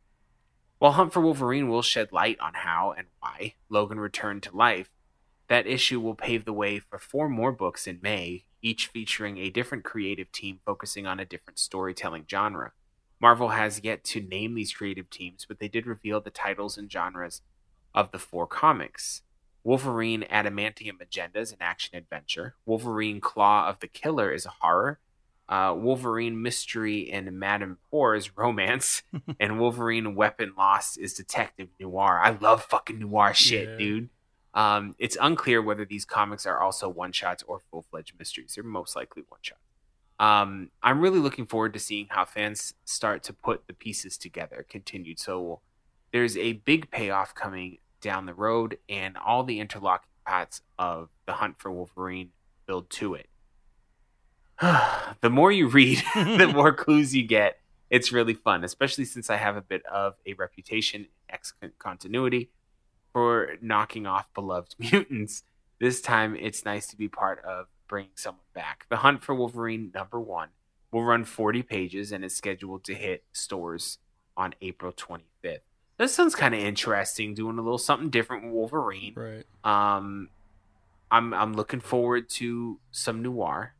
While 0.77 0.93
Hunt 0.93 1.13
for 1.13 1.21
Wolverine 1.21 1.69
will 1.69 1.81
shed 1.81 2.11
light 2.11 2.37
on 2.39 2.53
how 2.53 2.93
and 2.97 3.07
why 3.19 3.55
Logan 3.69 3.99
returned 3.99 4.43
to 4.43 4.55
life, 4.55 4.89
that 5.47 5.67
issue 5.67 5.99
will 5.99 6.15
pave 6.15 6.45
the 6.45 6.53
way 6.53 6.79
for 6.79 6.99
four 6.99 7.29
more 7.29 7.51
books 7.51 7.87
in 7.87 7.99
May, 8.01 8.45
each 8.61 8.87
featuring 8.87 9.37
a 9.37 9.49
different 9.49 9.83
creative 9.83 10.31
team 10.31 10.59
focusing 10.65 11.05
on 11.05 11.19
a 11.19 11.25
different 11.25 11.59
storytelling 11.59 12.25
genre. 12.29 12.71
Marvel 13.21 13.49
has 13.49 13.81
yet 13.83 14.03
to 14.03 14.21
name 14.21 14.55
these 14.55 14.73
creative 14.73 15.09
teams, 15.09 15.45
but 15.47 15.59
they 15.59 15.67
did 15.67 15.85
reveal 15.85 16.19
the 16.19 16.29
titles 16.29 16.77
and 16.77 16.91
genres 16.91 17.41
of 17.93 18.11
the 18.11 18.19
four 18.19 18.45
comics. 18.45 19.21
Wolverine 19.65 20.23
Adamantium 20.31 21.01
Agenda 21.01 21.39
is 21.39 21.51
an 21.51 21.57
action 21.59 21.95
adventure. 21.97 22.53
Wolverine 22.67 23.19
Claw 23.19 23.67
of 23.67 23.79
the 23.79 23.87
Killer 23.87 24.31
is 24.31 24.45
a 24.45 24.53
horror. 24.61 24.99
Uh, 25.49 25.73
Wolverine 25.75 26.39
Mystery 26.39 27.11
and 27.11 27.31
Madame 27.39 27.79
Poor 27.89 28.13
is 28.13 28.37
romance. 28.37 29.01
and 29.39 29.59
Wolverine 29.59 30.13
Weapon 30.13 30.53
Lost 30.55 30.99
is 30.99 31.15
detective 31.15 31.69
noir. 31.79 32.21
I 32.23 32.29
love 32.39 32.63
fucking 32.63 32.99
noir 32.99 33.33
shit, 33.33 33.67
Yeah. 33.69 33.77
dude. 33.77 34.09
Um, 34.53 34.95
it's 34.99 35.17
unclear 35.19 35.63
whether 35.63 35.83
these 35.83 36.05
comics 36.05 36.45
are 36.45 36.61
also 36.61 36.87
one 36.87 37.11
shots 37.11 37.43
or 37.47 37.59
full 37.71 37.81
fledged 37.89 38.13
mysteries. 38.19 38.53
They're 38.53 38.63
most 38.63 38.95
likely 38.95 39.23
one 39.27 39.39
shot. 39.41 39.57
Um, 40.19 40.69
I'm 40.83 41.01
really 41.01 41.19
looking 41.19 41.47
forward 41.47 41.73
to 41.73 41.79
seeing 41.79 42.05
how 42.11 42.23
fans 42.23 42.75
start 42.85 43.23
to 43.23 43.33
put 43.33 43.65
the 43.65 43.73
pieces 43.73 44.15
together. 44.15 44.63
Continued. 44.69 45.19
So 45.19 45.61
there's 46.13 46.37
a 46.37 46.53
big 46.53 46.91
payoff 46.91 47.33
coming 47.33 47.79
down 48.05 48.27
the 48.27 48.33
road, 48.35 48.77
and 48.87 49.17
all 49.17 49.43
the 49.43 49.59
interlocking 49.59 50.11
paths 50.25 50.61
of 50.77 51.09
the 51.25 51.33
hunt 51.33 51.55
for 51.57 51.71
Wolverine 51.71 52.29
build 52.67 52.89
to 52.91 53.15
it. 53.15 53.27
the 55.21 55.29
more 55.29 55.51
you 55.51 55.67
read, 55.67 56.03
the 56.15 56.51
more 56.53 56.71
clues 56.83 57.15
you 57.15 57.23
get. 57.23 57.59
It's 57.89 58.11
really 58.11 58.35
fun, 58.35 58.63
especially 58.63 59.05
since 59.05 59.29
I 59.29 59.37
have 59.37 59.57
a 59.57 59.61
bit 59.61 59.83
of 59.87 60.15
a 60.25 60.33
reputation 60.33 61.01
in 61.01 61.07
X 61.29 61.53
continuity 61.79 62.51
for 63.11 63.57
knocking 63.59 64.05
off 64.05 64.31
beloved 64.33 64.75
mutants. 64.79 65.43
This 65.79 65.99
time, 65.99 66.35
it's 66.35 66.63
nice 66.63 66.87
to 66.87 66.97
be 66.97 67.07
part 67.07 67.43
of 67.43 67.67
bringing 67.87 68.11
someone 68.15 68.45
back. 68.53 68.85
The 68.89 68.97
Hunt 68.97 69.23
for 69.23 69.33
Wolverine 69.33 69.91
number 69.93 70.19
one 70.19 70.49
will 70.91 71.03
run 71.03 71.25
40 71.25 71.63
pages 71.63 72.11
and 72.11 72.23
is 72.23 72.35
scheduled 72.35 72.83
to 72.85 72.93
hit 72.93 73.23
stores 73.33 73.97
on 74.37 74.53
April 74.61 74.91
25th. 74.91 75.23
This 75.97 76.13
sounds 76.13 76.35
kind 76.35 76.53
of 76.53 76.59
interesting, 76.59 77.33
doing 77.33 77.57
a 77.57 77.61
little 77.61 77.77
something 77.77 78.09
different 78.09 78.43
with 78.43 78.53
Wolverine. 78.53 79.13
Right. 79.15 79.45
Um, 79.63 80.29
I'm 81.09 81.33
I'm 81.33 81.53
looking 81.53 81.79
forward 81.79 82.29
to 82.31 82.79
some 82.91 83.21
noir. 83.21 83.73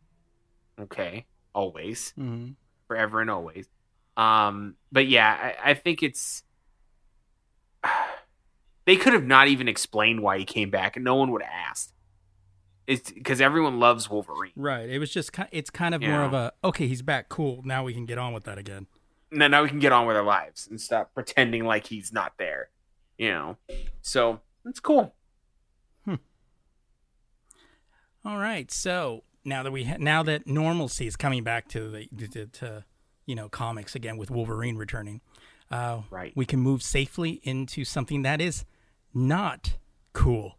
Okay, 0.80 1.26
always, 1.54 2.12
hmm 2.12 2.52
forever 2.88 3.20
and 3.20 3.32
always. 3.32 3.68
Um, 4.16 4.76
but 4.92 5.08
yeah, 5.08 5.56
I, 5.64 5.72
I 5.72 5.74
think 5.74 6.04
it's 6.04 6.44
they 8.86 8.96
could 8.96 9.14
have 9.14 9.26
not 9.26 9.48
even 9.48 9.68
explained 9.68 10.22
why 10.22 10.38
he 10.38 10.46
came 10.46 10.70
back, 10.70 10.96
and 10.96 11.04
no 11.04 11.16
one 11.16 11.32
would 11.32 11.42
have 11.42 11.70
asked. 11.70 11.94
It's 12.88 13.12
because 13.12 13.42
everyone 13.42 13.80
loves 13.80 14.10
Wolverine. 14.10 14.52
Right. 14.56 14.88
It 14.88 15.00
was 15.00 15.10
just 15.10 15.32
it's 15.52 15.72
kind 15.72 15.96
of 15.96 16.02
more 16.02 16.24
of 16.24 16.34
a 16.34 16.54
okay, 16.64 16.88
he's 16.88 17.02
back, 17.02 17.30
cool. 17.30 17.62
Now 17.66 17.84
we 17.84 17.94
can 17.94 18.06
get 18.06 18.18
on 18.18 18.34
with 18.34 18.44
that 18.44 18.58
again. 18.58 18.88
Now, 19.36 19.48
now 19.48 19.64
we 19.64 19.70
can 19.70 19.80
get 19.80 19.92
on 19.92 20.08
with 20.08 20.16
our 20.16 20.24
lives 20.24 20.68
and 20.70 20.80
stop 20.80 21.14
pretending 21.14 21.66
like 21.66 21.86
he's 21.88 22.12
not 22.12 22.34
there. 22.38 22.70
You 23.18 23.32
know, 23.32 23.58
so 24.02 24.42
it's 24.66 24.80
cool. 24.80 25.14
All 28.26 28.40
right. 28.40 28.72
So 28.72 29.24
now 29.44 29.62
that 29.62 29.72
we 29.72 29.84
ha- 29.84 29.98
now 30.00 30.24
that 30.24 30.48
normalcy 30.48 31.06
is 31.06 31.16
coming 31.16 31.44
back 31.44 31.68
to 31.70 31.92
the 31.92 32.08
to, 32.28 32.48
to 32.48 32.86
you 33.28 33.36
know 33.36 33.48
comics 33.50 33.96
again 33.96 34.18
with 34.18 34.32
Wolverine 34.32 34.78
returning, 34.78 35.22
uh, 35.70 36.02
Right. 36.10 36.34
We 36.36 36.46
can 36.46 36.60
move 36.60 36.82
safely 36.82 37.40
into 37.44 37.86
something 37.86 38.24
that 38.24 38.42
is 38.42 38.66
not 39.14 39.78
cool. 40.14 40.58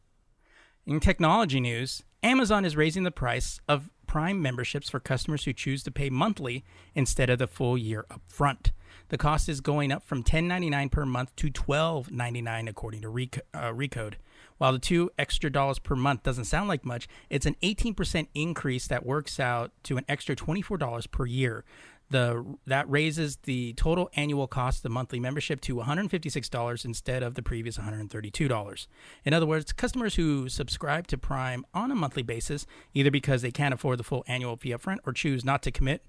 In 0.87 1.01
technology 1.01 1.59
news, 1.59 2.05
Amazon 2.22 2.64
is 2.64 2.77
raising 2.77 3.03
the 3.03 3.11
price 3.11 3.61
of 3.68 3.91
Prime 4.16 4.40
memberships 4.40 4.88
for 4.88 4.98
customers 4.98 5.44
who 5.44 5.52
choose 5.52 5.82
to 5.82 5.90
pay 5.90 6.08
monthly 6.08 6.64
instead 6.94 7.28
of 7.28 7.38
the 7.38 7.46
full 7.46 7.76
year 7.76 8.06
upfront. 8.10 8.70
The 9.10 9.18
cost 9.18 9.46
is 9.46 9.60
going 9.60 9.92
up 9.92 10.02
from 10.04 10.24
$10.99 10.24 10.90
per 10.90 11.04
month 11.04 11.36
to 11.36 11.50
$12.99 11.50 12.66
according 12.66 13.02
to 13.02 13.10
Rec- 13.10 13.42
uh, 13.52 13.72
Recode. 13.72 14.14
While 14.56 14.72
the 14.72 14.78
two 14.78 15.10
extra 15.18 15.50
dollars 15.50 15.78
per 15.78 15.94
month 15.94 16.22
doesn't 16.22 16.46
sound 16.46 16.66
like 16.66 16.82
much, 16.82 17.08
it's 17.28 17.44
an 17.44 17.56
18% 17.62 18.28
increase 18.34 18.86
that 18.86 19.04
works 19.04 19.38
out 19.38 19.72
to 19.82 19.98
an 19.98 20.06
extra 20.08 20.34
$24 20.34 21.10
per 21.10 21.26
year. 21.26 21.66
The 22.09 22.57
that 22.66 22.88
raises 22.88 23.36
the 23.38 23.72
total 23.72 24.09
annual 24.14 24.46
cost 24.46 24.78
of 24.78 24.82
the 24.84 24.90
monthly 24.90 25.18
membership 25.18 25.61
to 25.62 25.76
$156 25.76 26.84
instead 26.84 27.22
of 27.22 27.34
the 27.34 27.42
previous 27.42 27.78
$132. 27.78 28.86
In 29.24 29.34
other 29.34 29.46
words, 29.46 29.72
customers 29.72 30.14
who 30.14 30.48
subscribe 30.48 31.09
to 31.09 31.18
Prime 31.18 31.64
on 31.74 31.90
a 31.90 31.96
monthly 31.96 32.22
basis, 32.22 32.64
either 32.94 33.11
because 33.11 33.42
they 33.42 33.50
can't 33.50 33.74
afford 33.74 33.98
the 33.98 34.04
full 34.04 34.24
annual 34.28 34.57
fee 34.57 34.70
upfront 34.70 34.98
or 35.04 35.12
choose 35.12 35.44
not 35.44 35.62
to 35.64 35.72
commit 35.72 36.04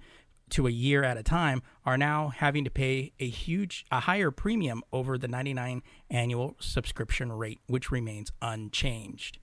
to 0.52 0.68
a 0.68 0.72
year 0.72 1.04
at 1.04 1.18
a 1.18 1.24
time, 1.24 1.62
are 1.86 1.98
now 1.98 2.30
having 2.30 2.64
to 2.64 2.70
pay 2.70 3.12
a 3.20 3.28
huge 3.28 3.86
a 3.92 4.02
higher 4.02 4.32
premium 4.32 4.84
over 4.94 5.18
the 5.18 5.28
99 5.28 5.82
annual 6.10 6.56
subscription 6.60 7.32
rate, 7.32 7.60
which 7.68 7.92
remains 7.92 8.32
unchanged. 8.42 9.40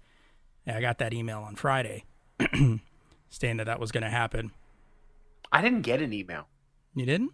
I 0.66 0.80
got 0.80 0.98
that 0.98 1.12
email 1.12 1.40
on 1.40 1.56
Friday 1.56 2.04
saying 3.28 3.56
that 3.58 3.64
that 3.64 3.80
was 3.80 3.92
going 3.92 4.04
to 4.04 4.10
happen. 4.10 4.52
I 5.52 5.62
didn't 5.62 5.82
get 5.82 6.02
an 6.02 6.12
email. 6.12 6.46
You 6.94 7.06
didn't? 7.06 7.32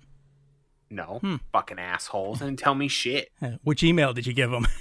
No, 0.90 1.18
Hmm. 1.20 1.36
fucking 1.52 1.78
assholes, 1.78 2.40
and 2.42 2.58
tell 2.58 2.74
me 2.74 2.88
shit. 2.88 3.30
Uh, 3.42 3.52
Which 3.62 3.82
email 3.84 4.12
did 4.12 4.26
you 4.26 4.32
give 4.32 4.50
them? 4.50 4.66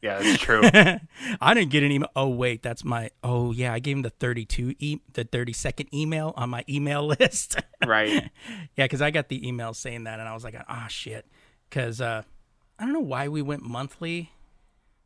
Yeah, 0.00 0.20
that's 0.20 0.40
true. 0.40 0.60
I 1.40 1.54
didn't 1.54 1.70
get 1.70 1.82
an 1.82 1.90
email. 1.90 2.08
Oh 2.14 2.28
wait, 2.28 2.62
that's 2.62 2.84
my. 2.84 3.10
Oh 3.24 3.50
yeah, 3.50 3.72
I 3.72 3.80
gave 3.80 3.96
him 3.96 4.02
the 4.02 4.10
thirty-two 4.10 4.74
e- 4.78 5.00
the 5.12 5.24
thirty-second 5.24 5.92
email 5.92 6.32
on 6.36 6.50
my 6.50 6.64
email 6.68 7.04
list. 7.06 7.56
right. 7.84 8.30
yeah, 8.76 8.84
because 8.84 9.02
I 9.02 9.10
got 9.10 9.28
the 9.28 9.46
email 9.46 9.74
saying 9.74 10.04
that, 10.04 10.20
and 10.20 10.28
I 10.28 10.34
was 10.34 10.44
like, 10.44 10.54
ah, 10.68 10.86
shit. 10.88 11.26
Because 11.68 12.00
uh, 12.00 12.22
I 12.78 12.84
don't 12.84 12.92
know 12.92 13.00
why 13.00 13.26
we 13.26 13.42
went 13.42 13.62
monthly. 13.64 14.30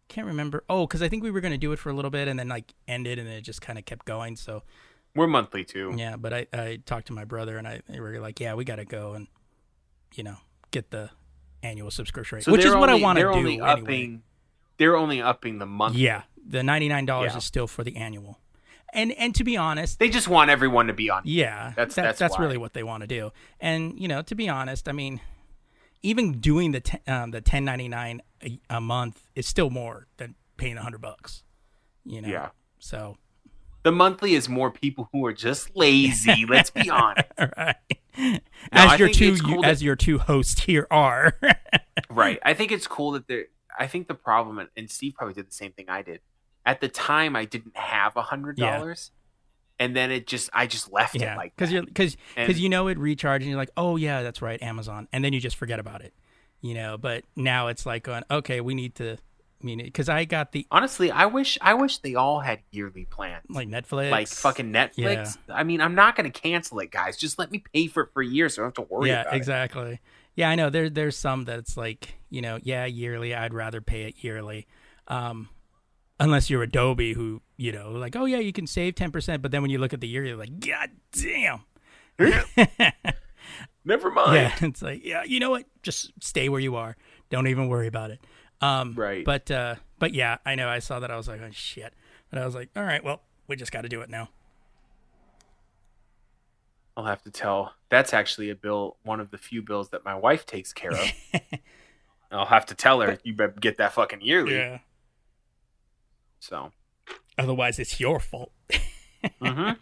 Can't 0.08 0.26
remember. 0.26 0.62
Oh, 0.68 0.86
because 0.86 1.00
I 1.00 1.08
think 1.08 1.22
we 1.22 1.30
were 1.30 1.40
going 1.40 1.52
to 1.52 1.58
do 1.58 1.72
it 1.72 1.78
for 1.78 1.88
a 1.88 1.94
little 1.94 2.10
bit 2.10 2.28
and 2.28 2.38
then 2.38 2.48
like 2.48 2.74
ended, 2.86 3.18
and 3.18 3.26
then 3.26 3.36
it 3.36 3.42
just 3.42 3.62
kind 3.62 3.78
of 3.78 3.86
kept 3.86 4.04
going. 4.04 4.36
So 4.36 4.62
We're 5.14 5.26
monthly 5.26 5.64
too. 5.64 5.94
yeah, 5.96 6.16
but 6.16 6.32
I 6.32 6.46
I 6.52 6.78
talked 6.86 7.08
to 7.08 7.12
my 7.12 7.24
brother, 7.24 7.58
and 7.58 7.66
I 7.68 7.82
they 7.88 8.00
were 8.00 8.18
like, 8.20 8.40
yeah, 8.40 8.54
we 8.54 8.64
got 8.64 8.76
to 8.76 8.84
go 8.84 9.12
and 9.14 9.26
you 10.14 10.24
know 10.24 10.36
get 10.70 10.90
the 10.90 11.10
annual 11.62 11.90
subscription 11.90 12.36
rate, 12.36 12.44
So 12.44 12.52
which 12.52 12.64
is 12.64 12.74
what 12.74 12.88
I 12.90 12.94
want 12.94 13.18
to 13.18 13.24
They're 13.24 13.32
do. 13.32 13.38
only 13.38 13.52
anyway. 13.60 13.68
upping. 13.82 14.22
They're 14.78 14.96
only 14.96 15.20
upping 15.22 15.58
the 15.58 15.66
month. 15.66 15.96
Yeah, 15.96 16.22
the 16.44 16.62
ninety-nine 16.62 17.04
dollars 17.06 17.32
Yeah. 17.32 17.38
is 17.38 17.44
still 17.44 17.66
for 17.66 17.84
the 17.84 17.96
annual, 17.96 18.40
and 18.92 19.12
and 19.12 19.34
to 19.34 19.44
be 19.44 19.56
honest, 19.56 19.98
They 19.98 20.08
just 20.08 20.28
want 20.28 20.50
everyone 20.50 20.86
to 20.86 20.94
be 20.94 21.10
on. 21.10 21.22
yeah, 21.24 21.72
That's- 21.76 21.94
that- 21.96 22.02
that's 22.02 22.18
that's 22.18 22.38
really 22.38 22.56
what 22.56 22.72
they 22.72 22.82
want 22.82 23.02
to 23.02 23.06
do. 23.06 23.32
And 23.60 23.98
you 24.00 24.08
know, 24.08 24.22
to 24.22 24.34
be 24.34 24.48
honest, 24.48 24.88
I 24.88 24.92
mean, 24.92 25.20
even 26.02 26.40
doing 26.40 26.72
the 26.72 26.80
te- 26.80 27.02
um, 27.06 27.30
the 27.32 27.40
ten 27.42 27.64
ninety-nine 27.66 28.22
a, 28.42 28.58
a 28.70 28.80
month 28.80 29.28
is 29.36 29.46
still 29.46 29.68
more 29.70 30.06
than 30.16 30.34
paying 30.56 30.78
a 30.78 30.82
hundred 30.82 31.02
bucks. 31.02 31.44
You 32.04 32.22
know, 32.22 32.28
Yeah. 32.28 32.48
So, 32.80 33.16
The 33.82 33.92
monthly 33.92 34.34
is 34.34 34.48
more 34.48 34.70
people 34.70 35.08
who 35.12 35.26
are 35.26 35.32
just 35.32 35.74
lazy. 35.76 36.46
let's 36.48 36.70
be 36.70 36.88
honest. 36.90 37.28
right. 37.38 37.76
I 38.16 38.40
as 38.72 38.98
your 39.00 39.08
two 39.08 39.36
cool 39.38 39.64
as 39.64 39.78
that- 39.80 39.84
your 39.84 39.96
two 39.96 40.18
hosts 40.18 40.62
here 40.62 40.86
are. 40.90 41.38
Right. 42.08 42.38
I 42.42 42.54
think 42.54 42.72
it's 42.72 42.86
cool 42.86 43.12
that 43.12 43.26
they're. 43.28 43.46
I 43.78 43.86
think 43.86 44.06
the 44.08 44.14
problem, 44.14 44.66
and- 44.76 44.90
Steve 44.90 45.14
probably 45.16 45.34
did 45.34 45.48
the 45.48 45.52
same 45.52 45.72
thing 45.72 45.86
I 45.88 46.02
did. 46.02 46.20
At 46.64 46.80
the 46.80 46.88
time, 46.88 47.36
I 47.36 47.44
didn't 47.44 47.76
have 47.76 48.16
a 48.16 48.22
hundred 48.22 48.56
dollars, 48.56 49.10
and 49.78 49.94
then 49.96 50.10
it 50.10 50.26
just 50.26 50.48
I 50.52 50.66
just 50.66 50.90
left 50.92 51.14
yeah, 51.14 51.34
it 51.34 51.36
like 51.36 51.54
because 51.56 51.72
you're 51.72 51.82
because 51.84 52.16
because 52.36 52.60
you 52.60 52.68
know 52.68 52.88
it 52.88 52.98
recharges, 52.98 53.36
and 53.36 53.46
you're 53.46 53.56
like, 53.56 53.70
oh 53.76 53.96
yeah, 53.96 54.22
that's 54.22 54.40
right, 54.42 54.62
Amazon, 54.62 55.08
and 55.12 55.24
then 55.24 55.32
you 55.32 55.40
just 55.40 55.56
forget 55.56 55.78
about 55.78 56.02
it. 56.02 56.14
You 56.60 56.74
know, 56.74 56.96
but 56.98 57.24
now 57.34 57.68
it's 57.68 57.84
like 57.84 58.04
going, 58.04 58.22
okay, 58.30 58.60
we 58.60 58.74
need 58.74 58.94
to. 58.96 59.16
I 59.62 59.66
mean, 59.66 59.78
because 59.78 60.08
I 60.08 60.24
got 60.24 60.52
the 60.52 60.66
Honestly, 60.70 61.10
I 61.10 61.26
wish 61.26 61.56
I 61.60 61.74
wish 61.74 61.98
they 61.98 62.14
all 62.14 62.40
had 62.40 62.60
yearly 62.70 63.04
plans. 63.04 63.44
like 63.48 63.68
Netflix, 63.68 64.10
like 64.10 64.28
fucking 64.28 64.72
Netflix. 64.72 65.36
I 65.48 65.62
mean, 65.62 65.80
I'm 65.80 65.94
not 65.94 66.16
going 66.16 66.30
to 66.30 66.40
cancel 66.40 66.80
it, 66.80 66.90
guys. 66.90 67.16
Just 67.16 67.38
let 67.38 67.50
me 67.52 67.62
pay 67.72 67.86
for 67.86 68.04
it 68.04 68.08
for 68.12 68.22
a 68.22 68.26
year, 68.26 68.48
so 68.48 68.62
I 68.62 68.64
don't 68.64 68.76
have 68.76 68.88
to 68.88 68.94
worry 68.94 69.10
yeah, 69.10 69.22
about 69.22 69.34
it. 69.34 69.36
exactly. 69.36 70.00
Yeah, 70.34 70.50
I 70.50 70.54
know. 70.54 70.70
There, 70.70 70.90
there's 70.90 71.16
some 71.16 71.44
that's 71.44 71.76
like, 71.76 72.14
you 72.30 72.40
know, 72.40 72.58
yeah, 72.62 72.86
yearly. 72.86 73.34
I'd 73.34 73.54
rather 73.54 73.80
pay 73.80 74.04
it 74.04 74.16
yearly, 74.18 74.66
um, 75.08 75.48
unless 76.18 76.50
you're 76.50 76.62
Adobe, 76.62 77.12
who, 77.12 77.42
you 77.56 77.70
know, 77.70 77.90
like, 77.90 78.16
oh 78.16 78.24
yeah, 78.24 78.38
you 78.38 78.52
can 78.52 78.66
save 78.66 78.94
ten 78.96 79.12
percent, 79.12 79.42
but 79.42 79.52
then 79.52 79.62
when 79.62 79.70
you 79.70 79.78
look 79.78 79.92
at 79.92 80.00
the 80.00 80.08
year, 80.08 80.24
you're 80.24 80.36
like, 80.36 80.58
god 80.58 80.90
damn. 81.12 81.60
Never 83.84 84.10
mind. 84.10 84.32
Yeah, 84.36 84.54
it's 84.60 84.82
like, 84.82 85.04
yeah, 85.04 85.24
you 85.24 85.40
know 85.40 85.50
what? 85.50 85.64
Just 85.82 86.12
stay 86.20 86.48
where 86.48 86.60
you 86.60 86.76
are. 86.76 86.96
Don't 87.30 87.46
even 87.46 87.68
worry 87.68 87.86
about 87.86 88.10
it. 88.10 88.20
Um, 88.62 88.94
Right. 88.94 89.24
But, 89.24 89.50
uh, 89.50 89.74
but 89.98 90.14
yeah, 90.14 90.38
I 90.46 90.54
know. 90.54 90.68
I 90.68 90.78
saw 90.78 91.00
that. 91.00 91.10
I 91.10 91.16
was 91.16 91.28
like, 91.28 91.40
oh 91.40 91.50
shit. 91.50 91.92
But 92.30 92.40
I 92.40 92.46
was 92.46 92.54
like, 92.54 92.70
all 92.74 92.82
right, 92.82 93.04
well, 93.04 93.20
we 93.46 93.56
just 93.56 93.72
got 93.72 93.82
to 93.82 93.88
do 93.88 94.00
it 94.00 94.08
now. 94.08 94.30
I'll 96.96 97.04
have 97.04 97.22
to 97.22 97.30
tell. 97.30 97.74
That's 97.90 98.12
actually 98.12 98.50
a 98.50 98.54
bill, 98.54 98.96
one 99.02 99.20
of 99.20 99.30
the 99.30 99.38
few 99.38 99.62
bills 99.62 99.90
that 99.90 100.04
my 100.04 100.14
wife 100.14 100.46
takes 100.46 100.72
care 100.72 100.92
of. 100.92 101.12
I'll 102.30 102.46
have 102.46 102.66
to 102.66 102.74
tell 102.74 103.00
her 103.00 103.18
you 103.24 103.34
better 103.34 103.54
get 103.60 103.78
that 103.78 103.92
fucking 103.92 104.22
yearly. 104.22 104.54
Yeah. 104.54 104.78
So, 106.40 106.72
Otherwise, 107.38 107.78
it's 107.78 108.00
your 108.00 108.20
fault. 108.20 108.52
mm-hmm. 109.24 109.72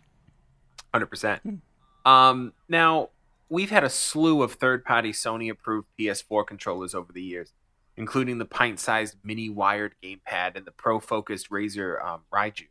hundred 0.93 1.07
percent. 1.07 1.63
Um, 2.05 2.53
now 2.69 3.11
we've 3.49 3.71
had 3.71 3.85
a 3.85 3.91
slew 3.91 4.43
of 4.43 4.55
third-party 4.55 5.13
Sony-approved 5.13 5.87
PS4 5.99 6.47
controllers 6.47 6.95
over 6.95 7.13
the 7.13 7.23
years, 7.23 7.53
including 8.01 8.39
the 8.39 8.47
pint-sized 8.47 9.15
mini 9.23 9.51
wired 9.51 9.95
gamepad 10.03 10.57
and 10.57 10.65
the 10.67 10.71
pro-focused 10.73 11.51
Razer 11.51 12.03
um, 12.03 12.23
Raiju. 12.33 12.67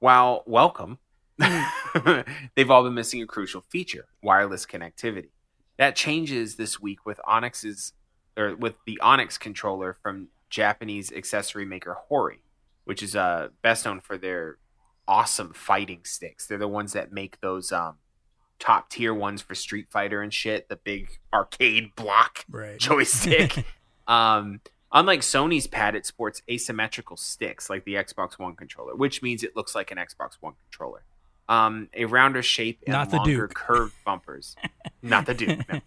While 0.00 0.42
welcome, 0.44 0.98
they've 1.38 2.70
all 2.70 2.82
been 2.82 2.94
missing 2.94 3.22
a 3.22 3.26
crucial 3.26 3.62
feature: 3.70 4.06
wireless 4.22 4.66
connectivity. 4.66 5.30
That 5.78 5.96
changes 5.96 6.56
this 6.56 6.80
week 6.80 7.06
with 7.06 7.20
Onyx's 7.26 7.92
or 8.36 8.56
with 8.56 8.74
the 8.86 8.98
Onyx 9.00 9.38
controller 9.38 9.96
from 10.02 10.28
Japanese 10.50 11.12
accessory 11.12 11.64
maker 11.64 11.96
Hori, 12.08 12.42
which 12.84 13.02
is 13.02 13.14
uh, 13.16 13.48
best 13.62 13.84
known 13.84 14.00
for 14.00 14.18
their 14.18 14.58
awesome 15.06 15.52
fighting 15.54 16.00
sticks. 16.04 16.46
They're 16.46 16.58
the 16.58 16.68
ones 16.68 16.92
that 16.92 17.12
make 17.12 17.40
those 17.40 17.70
um, 17.72 17.96
top 18.58 18.90
tier 18.90 19.14
ones 19.14 19.42
for 19.42 19.54
Street 19.54 19.86
Fighter 19.90 20.22
and 20.22 20.34
shit, 20.34 20.68
the 20.68 20.76
big 20.76 21.08
arcade 21.32 21.94
block 21.96 22.44
Right. 22.50 22.78
joystick. 22.78 23.64
um, 24.06 24.60
unlike 24.92 25.20
Sony's 25.20 25.66
pad, 25.66 25.94
it 25.94 26.06
sports 26.06 26.42
asymmetrical 26.50 27.16
sticks 27.16 27.68
like 27.70 27.84
the 27.84 27.94
Xbox 27.94 28.38
One 28.38 28.54
controller, 28.54 28.94
which 28.94 29.22
means 29.22 29.42
it 29.42 29.56
looks 29.56 29.74
like 29.74 29.90
an 29.90 29.98
Xbox 29.98 30.34
One 30.40 30.54
controller. 30.68 31.02
Um, 31.48 31.88
a 31.92 32.06
rounder 32.06 32.42
shape 32.42 32.80
and 32.86 32.94
Not 32.94 33.12
longer 33.12 33.48
curved 33.48 33.94
bumpers. 34.04 34.56
Not 35.02 35.26
the 35.26 35.34
Duke. 35.34 35.60
no. 35.68 35.80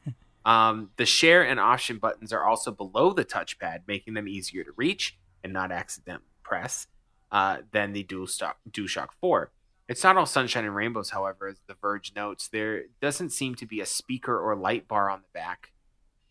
Um, 0.46 0.92
the 0.96 1.06
share 1.06 1.46
and 1.46 1.60
option 1.60 1.98
buttons 1.98 2.32
are 2.32 2.46
also 2.46 2.72
below 2.72 3.12
the 3.12 3.26
touchpad, 3.26 3.82
making 3.86 4.14
them 4.14 4.30
easier 4.30 4.64
to 4.64 4.72
reach 4.78 5.18
and 5.44 5.52
not 5.52 5.74
accidentally 5.74 6.30
press 6.42 6.88
uh, 7.34 7.58
than 7.72 7.92
the 7.92 8.06
DualShock, 8.06 8.54
DualShock 8.72 9.10
4. 9.20 9.52
It's 9.90 10.04
not 10.04 10.16
all 10.16 10.26
sunshine 10.26 10.64
and 10.64 10.76
rainbows, 10.76 11.10
however, 11.10 11.48
as 11.48 11.58
The 11.68 11.76
Verge 11.82 12.14
notes. 12.16 12.48
There 12.48 12.84
doesn't 13.02 13.32
seem 13.32 13.56
to 13.56 13.66
be 13.66 13.82
a 13.82 13.86
speaker 13.86 14.40
or 14.40 14.56
light 14.56 14.88
bar 14.88 15.10
on 15.10 15.20
the 15.20 15.38
back. 15.38 15.72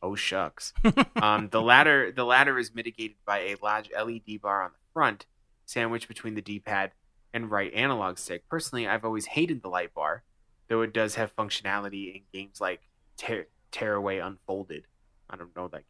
Oh 0.02 0.14
shucks. 0.14 0.72
um, 1.22 1.48
the 1.50 1.62
latter 1.62 2.12
the 2.12 2.24
latter 2.24 2.58
is 2.58 2.74
mitigated 2.74 3.16
by 3.24 3.38
a 3.38 3.56
large 3.62 3.90
LED 3.90 4.40
bar 4.40 4.62
on 4.62 4.70
the 4.72 4.92
front, 4.92 5.26
sandwiched 5.64 6.08
between 6.08 6.34
the 6.34 6.42
D-pad 6.42 6.92
and 7.32 7.50
right 7.50 7.72
analog 7.74 8.18
stick. 8.18 8.48
Personally, 8.48 8.86
I've 8.86 9.04
always 9.04 9.26
hated 9.26 9.62
the 9.62 9.68
light 9.68 9.94
bar, 9.94 10.22
though 10.68 10.82
it 10.82 10.92
does 10.92 11.14
have 11.16 11.34
functionality 11.34 12.14
in 12.14 12.22
games 12.32 12.60
like 12.60 12.80
Tear- 13.16 13.48
Tearaway 13.72 14.18
Unfolded. 14.18 14.86
I 15.28 15.36
don't 15.36 15.54
know 15.56 15.68
that 15.68 15.78
game. 15.78 15.84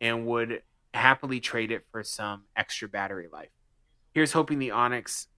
And 0.00 0.26
would 0.26 0.62
happily 0.92 1.40
trade 1.40 1.70
it 1.70 1.84
for 1.90 2.02
some 2.02 2.44
extra 2.56 2.88
battery 2.88 3.28
life. 3.32 3.50
Here's 4.12 4.32
hoping 4.32 4.58
the 4.58 4.70
Onyx 4.70 5.28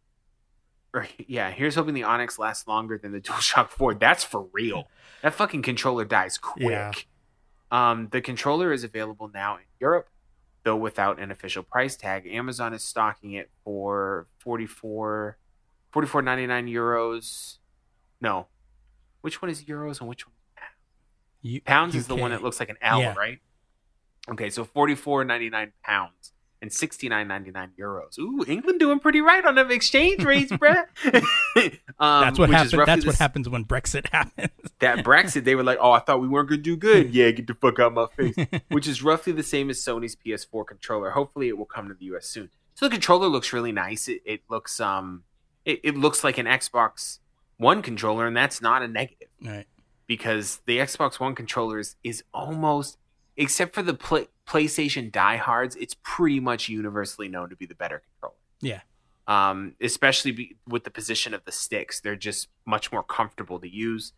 or 0.96 1.06
yeah, 1.26 1.50
here's 1.50 1.74
hoping 1.74 1.94
the 1.94 2.02
Onyx 2.04 2.38
lasts 2.38 2.66
longer 2.66 2.98
than 2.98 3.12
the 3.12 3.20
DualShock 3.22 3.68
4. 3.68 3.94
That's 3.94 4.24
for 4.24 4.48
real. 4.52 4.88
That 5.22 5.34
fucking 5.34 5.62
controller 5.62 6.04
dies 6.04 6.38
quick. 6.38 6.70
Yeah. 6.70 6.92
Um, 7.70 8.08
the 8.12 8.20
controller 8.20 8.72
is 8.72 8.84
available 8.84 9.28
now 9.32 9.56
in 9.56 9.62
Europe, 9.80 10.08
though 10.62 10.76
without 10.76 11.18
an 11.18 11.30
official 11.30 11.62
price 11.62 11.96
tag. 11.96 12.26
Amazon 12.26 12.72
is 12.74 12.82
stocking 12.84 13.32
it 13.32 13.50
for 13.64 14.26
44 14.38 15.36
44.99 15.92 16.70
euros. 16.70 17.58
No. 18.20 18.48
Which 19.22 19.40
one 19.40 19.50
is 19.50 19.64
euros 19.64 20.00
and 20.00 20.08
which 20.08 20.26
one? 20.26 20.34
U- 21.42 21.60
Pounds 21.62 21.94
is 21.94 22.06
the 22.06 22.16
one 22.16 22.32
that 22.32 22.42
looks 22.42 22.60
like 22.60 22.68
an 22.68 22.76
L, 22.82 23.00
Yeah. 23.00 23.14
right? 23.16 23.38
Okay, 24.28 24.50
so 24.50 24.64
44.99 24.64 25.72
pounds 25.82 26.32
and 26.66 26.72
69.99 26.72 27.70
euros. 27.78 28.18
Ooh, 28.18 28.44
England 28.48 28.80
doing 28.80 28.98
pretty 28.98 29.20
right 29.20 29.44
on 29.44 29.54
them 29.54 29.70
exchange 29.70 30.24
rates, 30.24 30.50
bruh. 30.50 30.84
um, 32.00 32.20
That's 32.20 32.38
what 32.38 32.50
happens. 32.50 32.72
That's 32.72 33.04
the 33.04 33.10
what 33.10 33.16
happens 33.16 33.48
when 33.48 33.64
Brexit 33.64 34.08
happens. 34.12 34.50
that 34.80 34.98
Brexit, 35.04 35.44
they 35.44 35.54
were 35.54 35.62
like, 35.62 35.78
"Oh, 35.80 35.92
I 35.92 36.00
thought 36.00 36.20
we 36.20 36.28
weren't 36.28 36.48
gonna 36.48 36.62
do 36.62 36.76
good." 36.76 37.06
Yeah, 37.16 37.30
get 37.30 37.46
the 37.46 37.54
fuck 37.54 37.78
out 37.78 37.92
of 37.96 38.16
my 38.18 38.32
face. 38.32 38.62
Which 38.68 38.86
is 38.86 39.02
roughly 39.02 39.32
the 39.32 39.42
same 39.42 39.70
as 39.70 39.78
Sony's 39.78 40.16
PS4 40.16 40.66
controller. 40.66 41.10
Hopefully, 41.10 41.48
it 41.48 41.56
will 41.56 41.64
come 41.64 41.88
to 41.88 41.94
the 41.94 42.06
US 42.06 42.26
soon. 42.26 42.50
So 42.74 42.86
the 42.86 42.90
controller 42.90 43.28
looks 43.28 43.52
really 43.52 43.72
nice. 43.72 44.08
It, 44.08 44.20
it 44.26 44.40
looks 44.50 44.80
um, 44.80 45.22
it, 45.64 45.80
it 45.82 45.96
looks 45.96 46.24
like 46.24 46.38
an 46.38 46.46
Xbox 46.46 47.20
One 47.58 47.80
controller, 47.80 48.26
and 48.26 48.36
that's 48.36 48.60
not 48.60 48.82
a 48.82 48.88
negative 48.88 49.28
right. 49.42 49.66
because 50.06 50.60
the 50.66 50.78
Xbox 50.78 51.20
One 51.20 51.34
controller 51.34 51.78
is, 51.78 51.96
is 52.02 52.22
almost, 52.34 52.98
except 53.36 53.74
for 53.74 53.82
the 53.82 53.94
play, 53.94 54.28
PlayStation 54.46 55.10
diehards, 55.12 55.76
it's 55.76 55.94
pretty 56.02 56.40
much 56.40 56.68
universally 56.68 57.28
known 57.28 57.48
to 57.50 57.56
be 57.56 57.66
the 57.66 57.74
better 57.74 58.00
controller 58.12 58.36
Yeah. 58.60 58.80
um, 59.26 59.74
especially 59.80 60.32
be, 60.32 60.56
with 60.66 60.84
the 60.84 60.90
position 60.90 61.34
of 61.34 61.44
the 61.44 61.52
sticks. 61.52 62.00
They're 62.00 62.16
just 62.16 62.48
much 62.64 62.92
more 62.92 63.02
comfortable 63.02 63.58
to 63.60 63.68
use. 63.68 64.12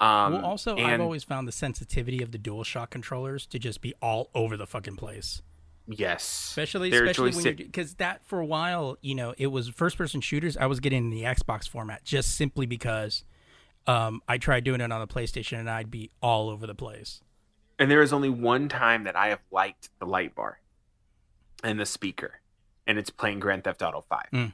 Um, 0.00 0.34
well, 0.34 0.44
also, 0.44 0.76
I've 0.76 1.00
always 1.00 1.24
found 1.24 1.48
the 1.48 1.52
sensitivity 1.52 2.22
of 2.22 2.30
the 2.32 2.38
DualShock 2.38 2.90
controllers 2.90 3.46
to 3.46 3.58
just 3.58 3.80
be 3.80 3.94
all 4.02 4.30
over 4.34 4.56
the 4.56 4.66
fucking 4.66 4.96
place. 4.96 5.42
yes, 5.88 6.22
Especially, 6.50 6.90
Their 6.90 7.04
especially 7.04 7.30
when 7.30 7.44
joystick- 7.44 7.56
because 7.66 7.94
that 7.94 8.24
for 8.24 8.38
a 8.40 8.46
while, 8.46 8.96
you 9.00 9.14
know, 9.14 9.34
it 9.38 9.48
was 9.48 9.68
first-person 9.68 10.20
shooters. 10.20 10.56
I 10.56 10.66
was 10.66 10.78
getting 10.80 11.04
in 11.04 11.10
the 11.10 11.22
Xbox 11.22 11.68
format 11.68 12.04
just 12.04 12.36
simply 12.36 12.66
because 12.66 13.24
um, 13.86 14.20
I 14.28 14.38
tried 14.38 14.64
doing 14.64 14.80
it 14.80 14.92
on 14.92 15.00
the 15.00 15.06
PlayStation 15.06 15.58
and 15.58 15.68
I'd 15.70 15.90
be 15.90 16.10
all 16.22 16.48
over 16.50 16.66
the 16.66 16.74
place. 16.74 17.22
And 17.78 17.90
there 17.90 18.02
is 18.02 18.12
only 18.12 18.28
one 18.28 18.68
time 18.68 19.04
that 19.04 19.16
I 19.16 19.28
have 19.28 19.40
liked 19.50 19.90
the 20.00 20.06
light 20.06 20.34
bar 20.34 20.60
and 21.62 21.78
the 21.78 21.86
speaker, 21.86 22.40
and 22.86 22.98
it's 22.98 23.10
playing 23.10 23.40
Grand 23.40 23.64
Theft 23.64 23.82
Auto 23.82 24.00
Five. 24.00 24.28
Mm. 24.32 24.52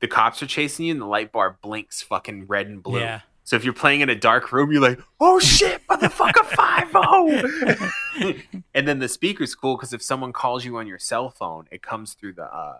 The 0.00 0.08
cops 0.08 0.42
are 0.42 0.46
chasing 0.46 0.86
you, 0.86 0.92
and 0.92 1.00
the 1.00 1.06
light 1.06 1.32
bar 1.32 1.58
blinks 1.62 2.02
fucking 2.02 2.46
red 2.46 2.66
and 2.66 2.82
blue. 2.82 3.00
Yeah. 3.00 3.20
So 3.44 3.56
if 3.56 3.64
you're 3.64 3.72
playing 3.72 4.00
in 4.00 4.10
a 4.10 4.14
dark 4.14 4.52
room, 4.52 4.70
you're 4.70 4.82
like, 4.82 5.00
"Oh 5.20 5.38
shit, 5.38 5.86
motherfucker, 5.86 6.44
five 6.56 6.90
oh!" 6.94 8.34
and 8.74 8.86
then 8.86 8.98
the 8.98 9.08
speaker's 9.08 9.54
cool 9.54 9.76
because 9.76 9.92
if 9.92 10.02
someone 10.02 10.32
calls 10.32 10.64
you 10.64 10.76
on 10.76 10.86
your 10.86 10.98
cell 10.98 11.30
phone, 11.30 11.66
it 11.70 11.82
comes 11.82 12.14
through 12.14 12.34
the 12.34 12.44
uh, 12.44 12.78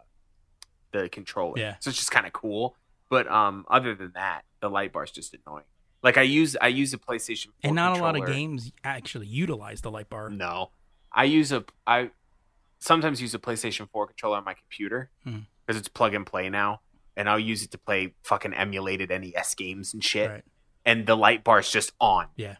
the 0.92 1.08
controller. 1.08 1.58
Yeah. 1.58 1.76
So 1.80 1.90
it's 1.90 1.98
just 1.98 2.10
kind 2.10 2.26
of 2.26 2.32
cool. 2.32 2.76
But 3.08 3.30
um, 3.30 3.64
other 3.68 3.94
than 3.94 4.12
that, 4.14 4.42
the 4.60 4.68
light 4.68 4.92
bar's 4.92 5.10
just 5.10 5.34
annoying. 5.34 5.64
Like 6.02 6.16
I 6.16 6.22
use 6.22 6.56
I 6.60 6.68
use 6.68 6.94
a 6.94 6.98
PlayStation 6.98 7.46
4 7.46 7.52
And 7.64 7.74
not 7.74 7.98
a 7.98 8.02
lot 8.02 8.16
of 8.16 8.26
games 8.26 8.70
actually 8.84 9.26
utilize 9.26 9.80
the 9.80 9.90
light 9.90 10.08
bar. 10.08 10.30
No, 10.30 10.70
I 11.12 11.24
use 11.24 11.50
a 11.52 11.64
I 11.86 12.10
sometimes 12.78 13.20
use 13.20 13.34
a 13.34 13.38
PlayStation 13.38 13.88
4 13.90 14.06
controller 14.06 14.36
on 14.36 14.44
my 14.44 14.54
computer 14.54 15.10
Hmm. 15.24 15.38
because 15.66 15.78
it's 15.78 15.88
plug 15.88 16.14
and 16.14 16.24
play 16.24 16.48
now, 16.48 16.80
and 17.16 17.28
I'll 17.28 17.38
use 17.40 17.62
it 17.64 17.70
to 17.72 17.78
play 17.78 18.14
fucking 18.22 18.54
emulated 18.54 19.10
NES 19.10 19.54
games 19.56 19.92
and 19.92 20.02
shit. 20.04 20.30
Right. 20.30 20.44
And 20.84 21.06
the 21.06 21.16
light 21.16 21.42
bar's 21.44 21.70
just 21.70 21.92
on, 22.00 22.28
Yeah. 22.36 22.56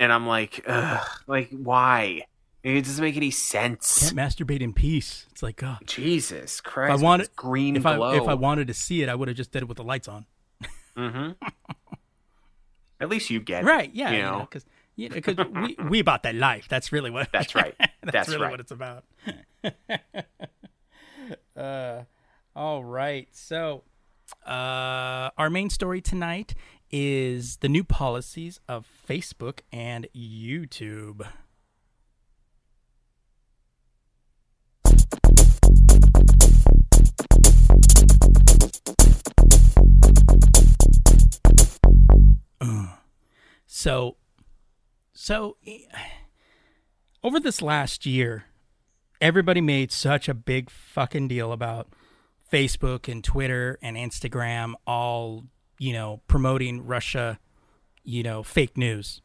and 0.00 0.12
I'm 0.12 0.26
like, 0.26 0.64
Ugh, 0.66 1.06
like 1.28 1.50
why? 1.50 2.22
It 2.64 2.82
doesn't 2.84 3.02
make 3.02 3.16
any 3.16 3.30
sense. 3.30 4.00
Can't 4.10 4.16
masturbate 4.16 4.60
in 4.60 4.72
peace. 4.72 5.26
It's 5.30 5.44
like, 5.44 5.62
oh, 5.62 5.76
Jesus 5.86 6.56
if 6.58 6.62
Christ! 6.64 6.90
I 6.90 6.94
with 6.96 7.02
wanted 7.02 7.36
green 7.36 7.76
if 7.76 7.82
glow. 7.84 8.02
I 8.02 8.16
if 8.16 8.26
I 8.28 8.34
wanted 8.34 8.66
to 8.66 8.74
see 8.74 9.00
it, 9.02 9.08
I 9.08 9.14
would 9.14 9.28
have 9.28 9.36
just 9.36 9.52
did 9.52 9.62
it 9.62 9.68
with 9.68 9.76
the 9.76 9.84
lights 9.84 10.08
on. 10.08 10.26
hmm 10.96 11.30
At 13.00 13.08
least 13.08 13.30
you 13.30 13.40
get 13.40 13.62
it, 13.62 13.66
Right? 13.66 13.90
Yeah. 13.94 14.10
You 14.10 14.16
You 14.16 14.22
know, 14.22 14.38
know, 14.38 14.40
because 14.44 14.66
you 14.96 15.08
know, 15.08 15.14
because 15.14 15.36
we 15.54 15.76
we 15.88 15.98
about 16.06 16.22
that 16.24 16.34
life. 16.34 16.66
That's 16.68 16.90
really 16.92 17.10
what. 17.10 17.28
That's 17.32 17.54
right. 17.62 17.74
that's, 17.78 17.92
That's 18.12 18.28
really 18.28 18.42
right. 18.42 18.50
what 18.50 18.60
it's 18.60 18.72
about. 18.72 19.04
uh, 21.56 22.02
all 22.56 22.84
right. 22.84 23.28
So, 23.32 23.84
uh, 24.46 25.30
our 25.38 25.50
main 25.50 25.70
story 25.70 26.00
tonight 26.00 26.54
is 26.90 27.58
the 27.58 27.68
new 27.68 27.84
policies 27.84 28.60
of 28.68 28.86
Facebook 29.08 29.60
and 29.72 30.06
YouTube. 30.16 31.26
So, 43.78 44.16
so 45.14 45.56
over 47.22 47.38
this 47.38 47.62
last 47.62 48.06
year, 48.06 48.46
everybody 49.20 49.60
made 49.60 49.92
such 49.92 50.28
a 50.28 50.34
big 50.34 50.68
fucking 50.68 51.28
deal 51.28 51.52
about 51.52 51.86
Facebook 52.52 53.06
and 53.06 53.22
Twitter 53.22 53.78
and 53.80 53.96
Instagram 53.96 54.72
all, 54.84 55.44
you 55.78 55.92
know, 55.92 56.22
promoting 56.26 56.88
Russia, 56.88 57.38
you 58.02 58.24
know, 58.24 58.42
fake 58.42 58.76
news. 58.76 59.22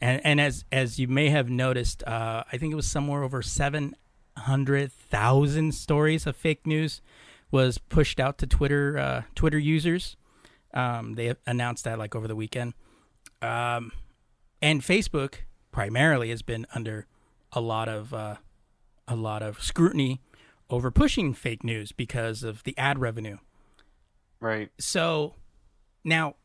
And 0.00 0.24
and 0.24 0.40
as 0.40 0.64
as 0.70 1.00
you 1.00 1.08
may 1.08 1.30
have 1.30 1.50
noticed, 1.50 2.04
uh, 2.04 2.44
I 2.52 2.56
think 2.58 2.72
it 2.72 2.76
was 2.76 2.88
somewhere 2.88 3.24
over 3.24 3.42
seven 3.42 3.96
hundred 4.38 4.92
thousand 4.92 5.74
stories 5.74 6.28
of 6.28 6.36
fake 6.36 6.64
news 6.64 7.02
was 7.50 7.78
pushed 7.78 8.20
out 8.20 8.38
to 8.38 8.46
Twitter 8.46 8.96
uh, 8.96 9.22
Twitter 9.34 9.58
users. 9.58 10.16
Um, 10.72 11.14
they 11.14 11.34
announced 11.44 11.82
that 11.82 11.98
like 11.98 12.14
over 12.14 12.28
the 12.28 12.36
weekend. 12.36 12.74
Um, 13.44 13.92
and 14.62 14.80
Facebook 14.80 15.34
primarily 15.70 16.30
has 16.30 16.42
been 16.42 16.66
under 16.74 17.06
a 17.52 17.60
lot 17.60 17.88
of 17.88 18.14
uh, 18.14 18.36
a 19.06 19.16
lot 19.16 19.42
of 19.42 19.62
scrutiny 19.62 20.20
over 20.70 20.90
pushing 20.90 21.34
fake 21.34 21.62
news 21.62 21.92
because 21.92 22.42
of 22.42 22.62
the 22.64 22.76
ad 22.78 22.98
revenue. 22.98 23.38
right? 24.40 24.70
So 24.78 25.34
now 26.04 26.36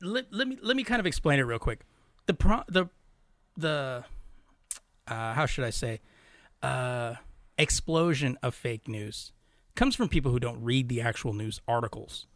let, 0.00 0.32
let 0.32 0.48
me 0.48 0.58
let 0.62 0.76
me 0.76 0.84
kind 0.84 1.00
of 1.00 1.06
explain 1.06 1.38
it 1.38 1.42
real 1.42 1.58
quick. 1.58 1.80
The 2.26 2.34
pro, 2.34 2.62
the 2.68 2.86
the 3.56 4.04
uh, 5.06 5.32
how 5.34 5.46
should 5.46 5.64
I 5.64 5.70
say 5.70 6.00
uh, 6.62 7.14
explosion 7.56 8.38
of 8.42 8.54
fake 8.54 8.88
news 8.88 9.32
comes 9.74 9.94
from 9.94 10.08
people 10.08 10.32
who 10.32 10.40
don't 10.40 10.62
read 10.62 10.88
the 10.88 11.00
actual 11.00 11.32
news 11.32 11.60
articles. 11.68 12.26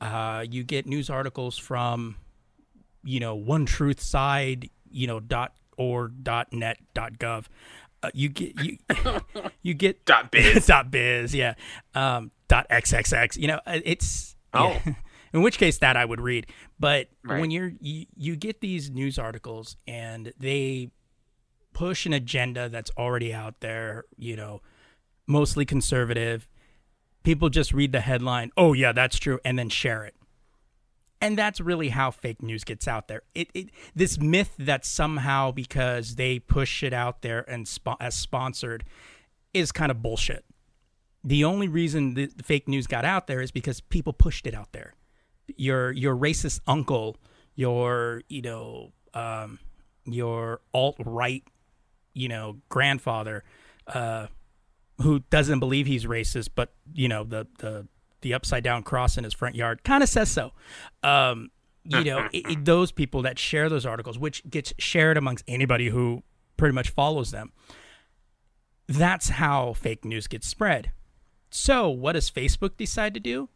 Uh, 0.00 0.44
you 0.50 0.62
get 0.62 0.86
news 0.86 1.10
articles 1.10 1.58
from, 1.58 2.16
you 3.02 3.20
know, 3.20 3.34
one 3.34 3.66
truth 3.66 4.00
side, 4.00 4.68
you 4.90 5.06
know, 5.06 5.20
dot 5.20 5.52
or 5.76 6.08
dot 6.08 6.52
net 6.52 6.78
dot 6.94 7.18
gov. 7.18 7.46
Uh, 8.02 8.10
you 8.14 8.28
get 8.30 8.58
you 8.62 8.78
you 9.62 9.74
get 9.74 10.04
Dot 10.06 10.30
biz. 10.30 10.66
dot 10.68 10.90
biz 10.90 11.34
yeah 11.34 11.52
um 11.94 12.30
dot 12.48 12.66
xxx 12.70 13.36
you 13.36 13.46
know 13.46 13.60
uh, 13.66 13.78
it's 13.84 14.34
Oh. 14.54 14.70
yeah. 14.86 14.94
in 15.34 15.42
which 15.42 15.58
case 15.58 15.76
that 15.78 15.98
i 15.98 16.04
would 16.06 16.18
read 16.18 16.46
but 16.78 17.08
Right. 17.22 17.40
when 17.42 17.50
you're 17.50 17.72
you, 17.78 18.06
you 18.16 18.36
get 18.36 18.62
these 18.62 18.90
news 18.90 19.18
articles 19.18 19.76
and 19.86 20.32
they 20.38 20.88
push 21.74 22.06
an 22.06 22.14
agenda 22.14 22.70
that's 22.70 22.90
already 22.96 23.34
out 23.34 23.60
there 23.60 24.04
you 24.16 24.34
know 24.34 24.62
mostly 25.26 25.66
conservative 25.66 26.48
people 27.22 27.50
just 27.50 27.74
read 27.74 27.92
the 27.92 28.00
headline 28.00 28.50
oh 28.56 28.72
yeah 28.72 28.92
that's 28.92 29.18
true 29.18 29.38
and 29.44 29.58
then 29.58 29.68
share 29.68 30.04
it 30.04 30.14
and 31.20 31.36
that's 31.36 31.60
really 31.60 31.90
how 31.90 32.10
fake 32.10 32.42
news 32.42 32.64
gets 32.64 32.88
out 32.88 33.08
there. 33.08 33.22
It, 33.34 33.50
it 33.54 33.70
this 33.94 34.18
myth 34.18 34.54
that 34.58 34.84
somehow 34.84 35.50
because 35.50 36.16
they 36.16 36.38
push 36.38 36.82
it 36.82 36.92
out 36.92 37.22
there 37.22 37.48
and 37.48 37.66
spo- 37.66 37.96
as 38.00 38.14
sponsored 38.14 38.84
is 39.52 39.72
kind 39.72 39.90
of 39.90 40.02
bullshit. 40.02 40.44
The 41.22 41.44
only 41.44 41.68
reason 41.68 42.14
the, 42.14 42.26
the 42.26 42.42
fake 42.42 42.68
news 42.68 42.86
got 42.86 43.04
out 43.04 43.26
there 43.26 43.40
is 43.40 43.50
because 43.50 43.80
people 43.80 44.12
pushed 44.12 44.46
it 44.46 44.54
out 44.54 44.72
there. 44.72 44.94
Your 45.56 45.90
your 45.92 46.16
racist 46.16 46.60
uncle, 46.66 47.16
your 47.54 48.22
you 48.28 48.42
know 48.42 48.92
um, 49.12 49.58
your 50.04 50.60
alt 50.72 50.96
right, 51.04 51.44
you 52.14 52.28
know 52.28 52.58
grandfather, 52.68 53.44
uh, 53.86 54.28
who 55.02 55.20
doesn't 55.30 55.60
believe 55.60 55.86
he's 55.86 56.06
racist, 56.06 56.50
but 56.54 56.72
you 56.94 57.08
know 57.08 57.24
the 57.24 57.46
the 57.58 57.86
the 58.22 58.34
upside 58.34 58.62
down 58.64 58.82
cross 58.82 59.16
in 59.18 59.24
his 59.24 59.34
front 59.34 59.54
yard 59.54 59.82
kind 59.84 60.02
of 60.02 60.08
says 60.08 60.30
so. 60.30 60.52
Um, 61.02 61.50
you 61.84 62.04
know 62.04 62.28
it, 62.32 62.50
it- 62.50 62.64
those 62.64 62.92
people 62.92 63.22
that 63.22 63.38
share 63.38 63.68
those 63.68 63.86
articles, 63.86 64.18
which 64.18 64.48
gets 64.48 64.72
shared 64.78 65.16
amongst 65.16 65.44
anybody 65.48 65.88
who 65.88 66.22
pretty 66.56 66.74
much 66.74 66.90
follows 66.90 67.30
them. 67.30 67.52
That's 68.86 69.30
how 69.30 69.72
fake 69.72 70.04
news 70.04 70.26
gets 70.26 70.46
spread. 70.48 70.90
So 71.50 71.88
what 71.88 72.12
does 72.12 72.30
Facebook 72.30 72.76
decide 72.76 73.14
to 73.14 73.20
do? 73.20 73.48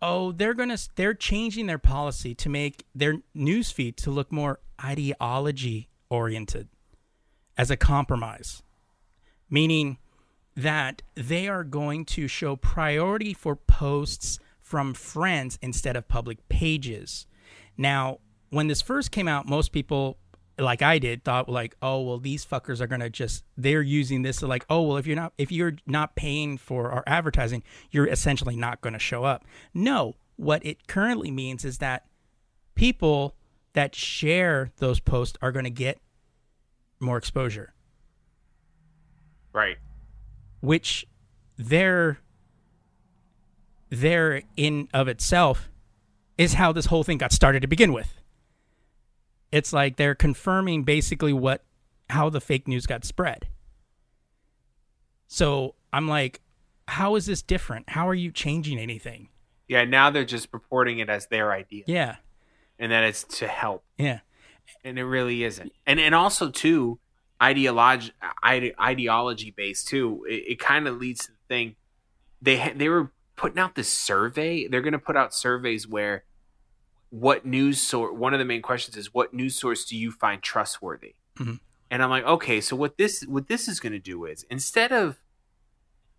Oh, 0.00 0.32
they're 0.32 0.54
gonna 0.54 0.78
they're 0.96 1.14
changing 1.14 1.66
their 1.66 1.78
policy 1.78 2.34
to 2.36 2.48
make 2.48 2.84
their 2.94 3.16
news 3.34 3.70
feed 3.70 3.96
to 3.98 4.10
look 4.10 4.30
more 4.32 4.60
ideology 4.82 5.88
oriented 6.10 6.68
as 7.56 7.70
a 7.70 7.76
compromise 7.76 8.62
meaning 9.48 9.96
that 10.56 11.02
they 11.14 11.48
are 11.48 11.64
going 11.64 12.04
to 12.04 12.28
show 12.28 12.56
priority 12.56 13.34
for 13.34 13.56
posts 13.56 14.38
from 14.60 14.94
friends 14.94 15.58
instead 15.60 15.96
of 15.96 16.08
public 16.08 16.48
pages. 16.48 17.26
Now, 17.76 18.18
when 18.50 18.68
this 18.68 18.80
first 18.80 19.10
came 19.10 19.28
out, 19.28 19.46
most 19.46 19.72
people 19.72 20.18
like 20.56 20.82
I 20.82 20.98
did 21.00 21.24
thought 21.24 21.48
like, 21.48 21.74
"Oh, 21.82 22.02
well 22.02 22.18
these 22.18 22.46
fuckers 22.46 22.80
are 22.80 22.86
going 22.86 23.00
to 23.00 23.10
just 23.10 23.44
they're 23.56 23.82
using 23.82 24.22
this 24.22 24.36
to 24.38 24.46
like, 24.46 24.64
oh, 24.70 24.82
well 24.82 24.96
if 24.96 25.06
you're 25.06 25.16
not 25.16 25.32
if 25.36 25.50
you're 25.50 25.74
not 25.86 26.14
paying 26.14 26.56
for 26.56 26.92
our 26.92 27.02
advertising, 27.06 27.64
you're 27.90 28.06
essentially 28.06 28.54
not 28.56 28.80
going 28.80 28.92
to 28.92 28.98
show 28.98 29.24
up." 29.24 29.44
No, 29.72 30.14
what 30.36 30.64
it 30.64 30.86
currently 30.86 31.32
means 31.32 31.64
is 31.64 31.78
that 31.78 32.06
people 32.76 33.34
that 33.72 33.94
share 33.96 34.70
those 34.76 35.00
posts 35.00 35.36
are 35.42 35.50
going 35.50 35.64
to 35.64 35.70
get 35.70 35.98
more 37.00 37.16
exposure 37.16 37.74
Right. 39.54 39.76
Which 40.64 41.06
there 41.56 42.18
there 43.90 44.42
in 44.56 44.88
of 44.92 45.08
itself 45.08 45.68
is 46.36 46.54
how 46.54 46.72
this 46.72 46.86
whole 46.86 47.04
thing 47.04 47.18
got 47.18 47.32
started 47.32 47.60
to 47.60 47.68
begin 47.68 47.92
with. 47.92 48.20
It's 49.52 49.72
like 49.72 49.96
they're 49.96 50.16
confirming 50.16 50.82
basically 50.82 51.32
what 51.32 51.64
how 52.10 52.28
the 52.28 52.40
fake 52.40 52.66
news 52.66 52.86
got 52.86 53.04
spread. 53.04 53.48
So 55.26 55.74
i'm 55.92 56.08
like 56.08 56.40
how 56.86 57.16
is 57.16 57.26
this 57.26 57.42
different? 57.42 57.88
How 57.88 58.08
are 58.08 58.14
you 58.14 58.30
changing 58.30 58.78
anything? 58.78 59.28
Yeah. 59.68 59.84
Now 59.84 60.10
they're 60.10 60.24
just 60.24 60.50
purporting 60.50 60.98
it 60.98 61.08
as 61.08 61.26
their 61.28 61.52
idea, 61.52 61.84
yeah. 61.86 62.16
And 62.78 62.92
that 62.92 63.04
it's 63.04 63.24
to 63.38 63.48
help, 63.48 63.84
yeah. 63.96 64.20
And 64.82 64.98
it 64.98 65.04
really 65.04 65.44
isn't. 65.44 65.72
And 65.86 66.00
and 66.00 66.14
also 66.14 66.50
too, 66.50 66.98
ideology 67.44 68.12
ide- 68.42 68.74
ideology 68.80 69.50
based 69.50 69.88
too. 69.88 70.24
It, 70.28 70.52
it 70.52 70.58
kind 70.58 70.88
of 70.88 70.96
leads 70.98 71.26
to 71.26 71.32
the 71.32 71.38
thing. 71.48 71.76
They 72.40 72.56
ha- 72.58 72.72
they 72.74 72.88
were 72.88 73.12
putting 73.36 73.58
out 73.58 73.74
this 73.74 73.92
survey. 73.92 74.66
They're 74.68 74.80
going 74.82 74.92
to 74.92 74.98
put 74.98 75.16
out 75.16 75.34
surveys 75.34 75.86
where 75.88 76.24
what 77.10 77.44
news 77.44 77.80
source. 77.80 78.16
One 78.16 78.32
of 78.32 78.38
the 78.38 78.44
main 78.44 78.62
questions 78.62 78.96
is 78.96 79.12
what 79.12 79.34
news 79.34 79.54
source 79.58 79.84
do 79.84 79.96
you 79.96 80.10
find 80.10 80.42
trustworthy? 80.42 81.14
Mhm. 81.38 81.60
And 81.90 82.02
I'm 82.02 82.10
like, 82.10 82.24
okay, 82.24 82.60
so 82.60 82.74
what 82.76 82.96
this 82.98 83.22
what 83.26 83.48
this 83.48 83.68
is 83.68 83.78
going 83.80 83.92
to 83.92 83.98
do 83.98 84.24
is 84.24 84.44
instead 84.50 84.90
of 84.92 85.18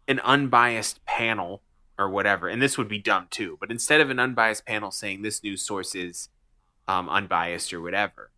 an 0.07 0.19
unbiased 0.19 1.03
panel 1.05 1.63
or 1.97 2.09
whatever, 2.09 2.47
and 2.47 2.61
this 2.61 2.77
would 2.77 2.87
be 2.87 2.99
dumb 2.99 3.27
too, 3.29 3.57
but 3.59 3.71
instead 3.71 3.99
of 4.01 4.09
an 4.09 4.19
unbiased 4.19 4.65
panel 4.65 4.91
saying 4.91 5.21
this 5.21 5.43
news 5.43 5.65
source 5.65 5.95
is 5.95 6.29
um, 6.87 7.09
unbiased 7.09 7.73
or 7.73 7.81
whatever, 7.81 8.31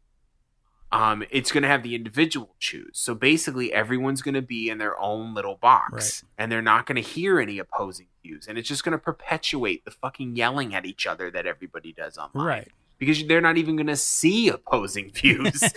um, 0.92 1.24
it's 1.30 1.52
going 1.52 1.64
to 1.64 1.70
have 1.70 1.84
the 1.84 1.96
individual 1.96 2.56
choose. 2.60 2.92
So 2.94 3.14
basically, 3.14 3.74
everyone's 3.74 4.22
going 4.22 4.36
to 4.36 4.42
be 4.42 4.70
in 4.70 4.78
their 4.78 5.00
own 5.00 5.34
little 5.34 5.56
box, 5.56 6.24
and 6.38 6.52
they're 6.52 6.62
not 6.62 6.86
going 6.86 6.96
to 6.96 7.02
hear 7.02 7.40
any 7.40 7.60
opposing 7.60 8.08
views, 8.24 8.48
and 8.48 8.58
it's 8.58 8.68
just 8.68 8.84
going 8.84 8.94
to 8.94 8.98
perpetuate 8.98 9.84
the 9.86 9.92
fucking 9.92 10.36
yelling 10.36 10.74
at 10.74 10.86
each 10.86 11.06
other 11.06 11.30
that 11.32 11.46
everybody 11.46 11.92
does 11.92 12.18
online 12.18 12.46
right 12.46 12.72
because 13.00 13.26
they're 13.28 13.42
not 13.42 13.58
even 13.58 13.76
going 13.76 13.88
to 13.88 13.96
see 13.96 14.50
opposing 14.50 15.12
views. 15.14 15.60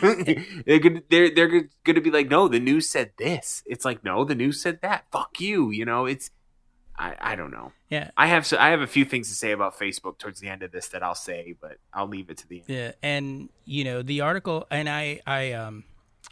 they're 0.00 0.78
gonna 0.78 1.02
they're 1.10 1.34
they're 1.34 1.48
going 1.48 1.94
to 1.94 2.00
be 2.00 2.10
like, 2.10 2.28
no, 2.28 2.48
the 2.48 2.60
news 2.60 2.88
said 2.88 3.12
this. 3.18 3.62
It's 3.66 3.84
like, 3.84 4.04
no, 4.04 4.24
the 4.24 4.34
news 4.34 4.60
said 4.60 4.80
that. 4.82 5.06
Fuck 5.10 5.40
you. 5.40 5.70
You 5.70 5.84
know, 5.84 6.06
it's 6.06 6.30
I 6.98 7.14
I 7.20 7.36
don't 7.36 7.50
know. 7.50 7.72
yeah 7.90 8.10
I 8.16 8.26
have 8.26 8.46
so 8.46 8.56
I 8.58 8.70
have 8.70 8.80
a 8.80 8.86
few 8.86 9.04
things 9.04 9.28
to 9.28 9.34
say 9.34 9.52
about 9.52 9.78
Facebook 9.78 10.18
towards 10.18 10.40
the 10.40 10.48
end 10.48 10.62
of 10.62 10.72
this 10.72 10.88
that 10.88 11.02
I'll 11.02 11.14
say, 11.14 11.54
but 11.60 11.78
I'll 11.92 12.08
leave 12.08 12.30
it 12.30 12.38
to 12.38 12.48
the 12.48 12.56
end. 12.58 12.64
Yeah, 12.68 12.92
and 13.02 13.48
you 13.64 13.84
know 13.84 14.02
the 14.02 14.20
article, 14.22 14.66
and 14.70 14.88
I 14.88 15.20
I 15.26 15.52
um 15.52 15.84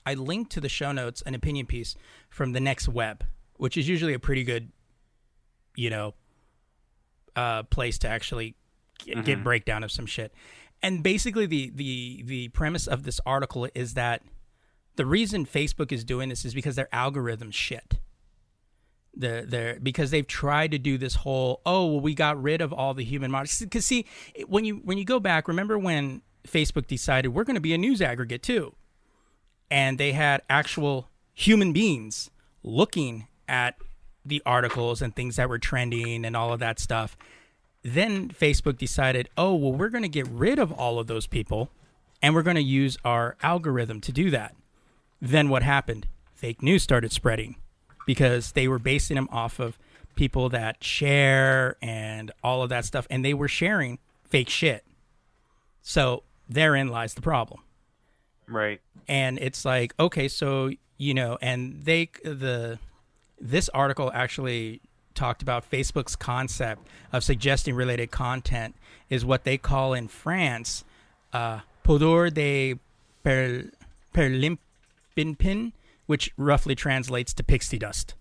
I 0.06 0.14
linked 0.14 0.52
to 0.52 0.60
the 0.60 0.68
show 0.68 0.92
notes 0.92 1.22
an 1.22 1.34
opinion 1.34 1.66
piece 1.66 1.96
from 2.28 2.52
the 2.52 2.60
Next 2.60 2.88
Web, 2.88 3.24
which 3.56 3.76
is 3.76 3.88
usually 3.88 4.14
a 4.14 4.18
pretty 4.18 4.44
good, 4.44 4.70
you 5.76 5.90
know, 5.90 6.14
uh, 7.36 7.62
place 7.64 7.98
to 7.98 8.08
actually 8.08 8.56
get, 8.98 9.24
get 9.24 9.44
breakdown 9.44 9.84
of 9.84 9.90
some 9.90 10.06
shit. 10.06 10.32
And 10.82 11.02
basically, 11.02 11.46
the 11.46 11.70
the 11.74 12.22
the 12.24 12.48
premise 12.48 12.86
of 12.86 13.04
this 13.04 13.20
article 13.24 13.68
is 13.74 13.94
that 13.94 14.22
the 14.96 15.06
reason 15.06 15.46
Facebook 15.46 15.92
is 15.92 16.04
doing 16.04 16.28
this 16.28 16.44
is 16.44 16.54
because 16.54 16.76
their 16.76 16.88
algorithms 16.92 17.54
shit. 17.54 17.98
The 19.16 19.46
the 19.48 19.78
because 19.82 20.10
they've 20.10 20.26
tried 20.26 20.72
to 20.72 20.78
do 20.78 20.98
this 20.98 21.14
whole 21.14 21.60
oh 21.64 21.86
well 21.86 22.00
we 22.00 22.14
got 22.14 22.42
rid 22.42 22.60
of 22.60 22.72
all 22.72 22.94
the 22.94 23.04
human 23.04 23.30
models 23.30 23.58
because 23.60 23.86
see 23.86 24.06
when 24.48 24.64
you 24.64 24.80
when 24.84 24.98
you 24.98 25.04
go 25.04 25.20
back 25.20 25.46
remember 25.46 25.78
when 25.78 26.22
Facebook 26.48 26.88
decided 26.88 27.28
we're 27.28 27.44
going 27.44 27.54
to 27.54 27.60
be 27.60 27.72
a 27.74 27.78
news 27.78 28.02
aggregate 28.02 28.42
too 28.42 28.74
and 29.70 29.98
they 29.98 30.12
had 30.12 30.42
actual 30.50 31.08
human 31.32 31.72
beings 31.72 32.28
looking 32.64 33.28
at 33.46 33.76
the 34.26 34.42
articles 34.44 35.00
and 35.00 35.14
things 35.14 35.36
that 35.36 35.48
were 35.48 35.60
trending 35.60 36.24
and 36.24 36.36
all 36.36 36.52
of 36.52 36.58
that 36.58 36.80
stuff 36.80 37.16
then 37.84 38.30
Facebook 38.30 38.78
decided, 38.78 39.28
oh, 39.36 39.54
well, 39.54 39.72
we're 39.72 39.90
going 39.90 40.02
to 40.02 40.08
get 40.08 40.26
rid 40.26 40.58
of 40.58 40.72
all 40.72 40.98
of 40.98 41.06
those 41.06 41.26
people 41.26 41.70
and 42.22 42.34
we're 42.34 42.42
going 42.42 42.56
to 42.56 42.62
use 42.62 42.96
our 43.04 43.36
algorithm 43.42 44.00
to 44.00 44.10
do 44.10 44.30
that. 44.30 44.56
Then 45.20 45.50
what 45.50 45.62
happened? 45.62 46.08
Fake 46.34 46.62
news 46.62 46.82
started 46.82 47.12
spreading 47.12 47.56
because 48.06 48.52
they 48.52 48.68
were 48.68 48.78
basing 48.78 49.14
them 49.16 49.28
off 49.32 49.58
of 49.58 49.78
people 50.16 50.48
that 50.50 50.82
share 50.84 51.76
and 51.82 52.30
all 52.42 52.62
of 52.62 52.68
that 52.68 52.84
stuff. 52.84 53.06
And 53.10 53.24
they 53.24 53.34
were 53.34 53.48
sharing 53.48 53.98
fake 54.24 54.48
shit. 54.48 54.84
So 55.82 56.22
therein 56.48 56.88
lies 56.88 57.14
the 57.14 57.22
problem 57.22 57.60
Right. 58.46 58.80
and 59.08 59.38
it's 59.38 59.64
like 59.64 59.94
okay 59.98 60.28
so 60.28 60.70
you 60.98 61.14
know 61.14 61.38
and 61.40 61.82
they 61.84 62.10
the 62.22 62.78
this 63.40 63.70
article 63.70 64.10
actually 64.14 64.82
talked 65.14 65.40
about 65.40 65.68
facebook's 65.70 66.14
concept 66.16 66.86
of 67.14 67.24
suggesting 67.24 67.74
related 67.74 68.10
content 68.10 68.74
is 69.08 69.24
what 69.24 69.44
they 69.44 69.56
call 69.56 69.94
in 69.94 70.08
france 70.08 70.84
uh, 71.32 71.60
poudre 71.82 72.30
de 72.30 72.74
per, 73.22 73.64
perlimpinpin 74.14 75.72
which 76.06 76.32
roughly 76.36 76.74
translates 76.74 77.32
to 77.34 77.42
pixie 77.42 77.78
dust 77.78 78.14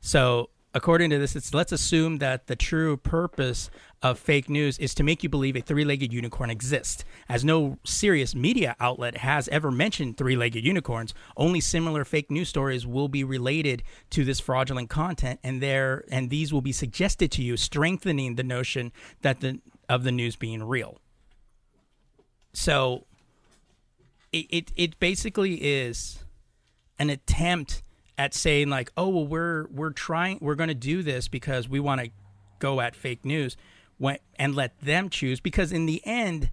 so 0.00 0.50
according 0.74 1.10
to 1.10 1.18
this, 1.18 1.36
it's 1.36 1.54
let's 1.54 1.72
assume 1.72 2.18
that 2.18 2.48
the 2.48 2.56
true 2.56 2.96
purpose 2.96 3.70
of 4.02 4.18
fake 4.18 4.50
news 4.50 4.78
is 4.78 4.94
to 4.94 5.02
make 5.02 5.22
you 5.22 5.28
believe 5.28 5.56
a 5.56 5.60
three-legged 5.60 6.12
unicorn 6.12 6.50
exists. 6.50 7.04
As 7.28 7.44
no 7.44 7.78
serious 7.84 8.34
media 8.34 8.76
outlet 8.80 9.18
has 9.18 9.48
ever 9.48 9.70
mentioned 9.70 10.18
three-legged 10.18 10.64
unicorns, 10.64 11.14
only 11.36 11.60
similar 11.60 12.04
fake 12.04 12.30
news 12.30 12.48
stories 12.48 12.86
will 12.86 13.08
be 13.08 13.24
related 13.24 13.82
to 14.10 14.24
this 14.24 14.40
fraudulent 14.40 14.90
content, 14.90 15.40
and 15.42 15.62
there 15.62 16.04
and 16.10 16.28
these 16.28 16.52
will 16.52 16.60
be 16.60 16.72
suggested 16.72 17.30
to 17.32 17.42
you, 17.42 17.56
strengthening 17.56 18.34
the 18.34 18.42
notion 18.42 18.92
that 19.22 19.40
the 19.40 19.60
of 19.88 20.02
the 20.02 20.12
news 20.12 20.36
being 20.36 20.62
real. 20.62 20.98
So, 22.52 23.06
it 24.32 24.46
it, 24.50 24.72
it 24.76 25.00
basically 25.00 25.54
is 25.54 26.23
an 26.98 27.10
attempt 27.10 27.82
at 28.16 28.34
saying 28.34 28.68
like, 28.68 28.92
oh 28.96 29.08
well, 29.08 29.26
we're 29.26 29.66
we're 29.68 29.90
trying, 29.90 30.38
we're 30.40 30.54
going 30.54 30.68
to 30.68 30.74
do 30.74 31.02
this 31.02 31.28
because 31.28 31.68
we 31.68 31.80
want 31.80 32.00
to 32.00 32.10
go 32.58 32.80
at 32.80 32.94
fake 32.94 33.24
news, 33.24 33.56
when, 33.98 34.18
and 34.36 34.54
let 34.54 34.78
them 34.80 35.08
choose. 35.08 35.40
Because 35.40 35.72
in 35.72 35.86
the 35.86 36.00
end, 36.04 36.50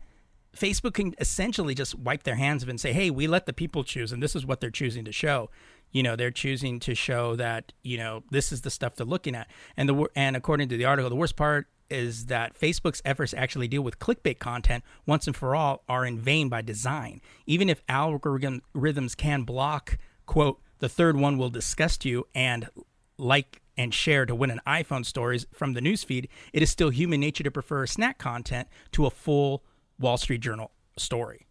Facebook 0.56 0.96
can 0.96 1.16
essentially 1.20 1.76
just 1.76 1.98
wipe 1.98 2.24
their 2.24 2.36
hands 2.36 2.64
of 2.64 2.70
it 2.70 2.72
and 2.72 2.82
say, 2.82 2.94
hey, 2.94 3.10
we 3.10 3.28
let 3.28 3.46
the 3.46 3.54
people 3.54 3.84
choose, 3.84 4.12
and 4.12 4.22
this 4.22 4.36
is 4.36 4.46
what 4.46 4.60
they're 4.60 4.70
choosing 4.70 5.06
to 5.06 5.12
show. 5.12 5.50
You 5.92 6.04
know, 6.04 6.16
they're 6.16 6.32
choosing 6.32 6.80
to 6.82 6.96
show 6.96 7.36
that 7.36 7.74
you 7.84 7.98
know 7.98 8.24
this 8.32 8.52
is 8.52 8.62
the 8.62 8.70
stuff 8.70 8.96
they're 8.96 9.06
looking 9.06 9.36
at, 9.36 9.48
and 9.78 9.90
the 9.90 10.08
and 10.16 10.36
according 10.36 10.70
to 10.70 10.78
the 10.78 10.86
article, 10.86 11.10
the 11.10 11.16
worst 11.16 11.36
part 11.36 11.68
is 11.92 12.28
that 12.28 12.58
Facebook's 12.58 13.02
efforts 13.04 13.32
to 13.32 13.38
actually 13.38 13.68
deal 13.68 13.82
with 13.82 14.00
clickbait 14.00 14.40
content 14.40 14.84
once 15.06 15.28
and 15.28 15.36
for 15.36 15.56
all 15.56 15.84
are 15.90 16.06
in 16.06 16.18
vain 16.18 16.48
by 16.48 16.62
design. 16.62 17.20
Even 17.46 17.70
if 17.70 17.86
algorithms 17.88 19.18
can 19.18 19.44
block, 19.44 19.98
quote, 20.32 20.62
the 20.80 20.88
third 20.88 21.18
one 21.18 21.38
will 21.38 21.50
disgust 21.50 22.06
you 22.06 22.26
and 22.34 22.70
like 23.18 23.62
and 23.76 23.94
share 23.94 24.26
to 24.26 24.34
win 24.34 24.50
an 24.50 24.62
iPhone 24.66 25.06
stories 25.06 25.46
from 25.52 25.74
the 25.74 25.82
newsfeed, 25.82 26.30
it 26.54 26.64
is 26.64 26.70
still 26.70 26.90
human 26.90 27.20
nature 27.20 27.44
to 27.44 27.52
prefer 27.52 27.86
snack 27.86 28.18
content 28.18 28.70
to 28.94 29.06
a 29.06 29.10
full 29.10 29.62
Wall 30.00 30.16
Street 30.16 30.40
Journal 30.40 30.72
story, 30.96 31.48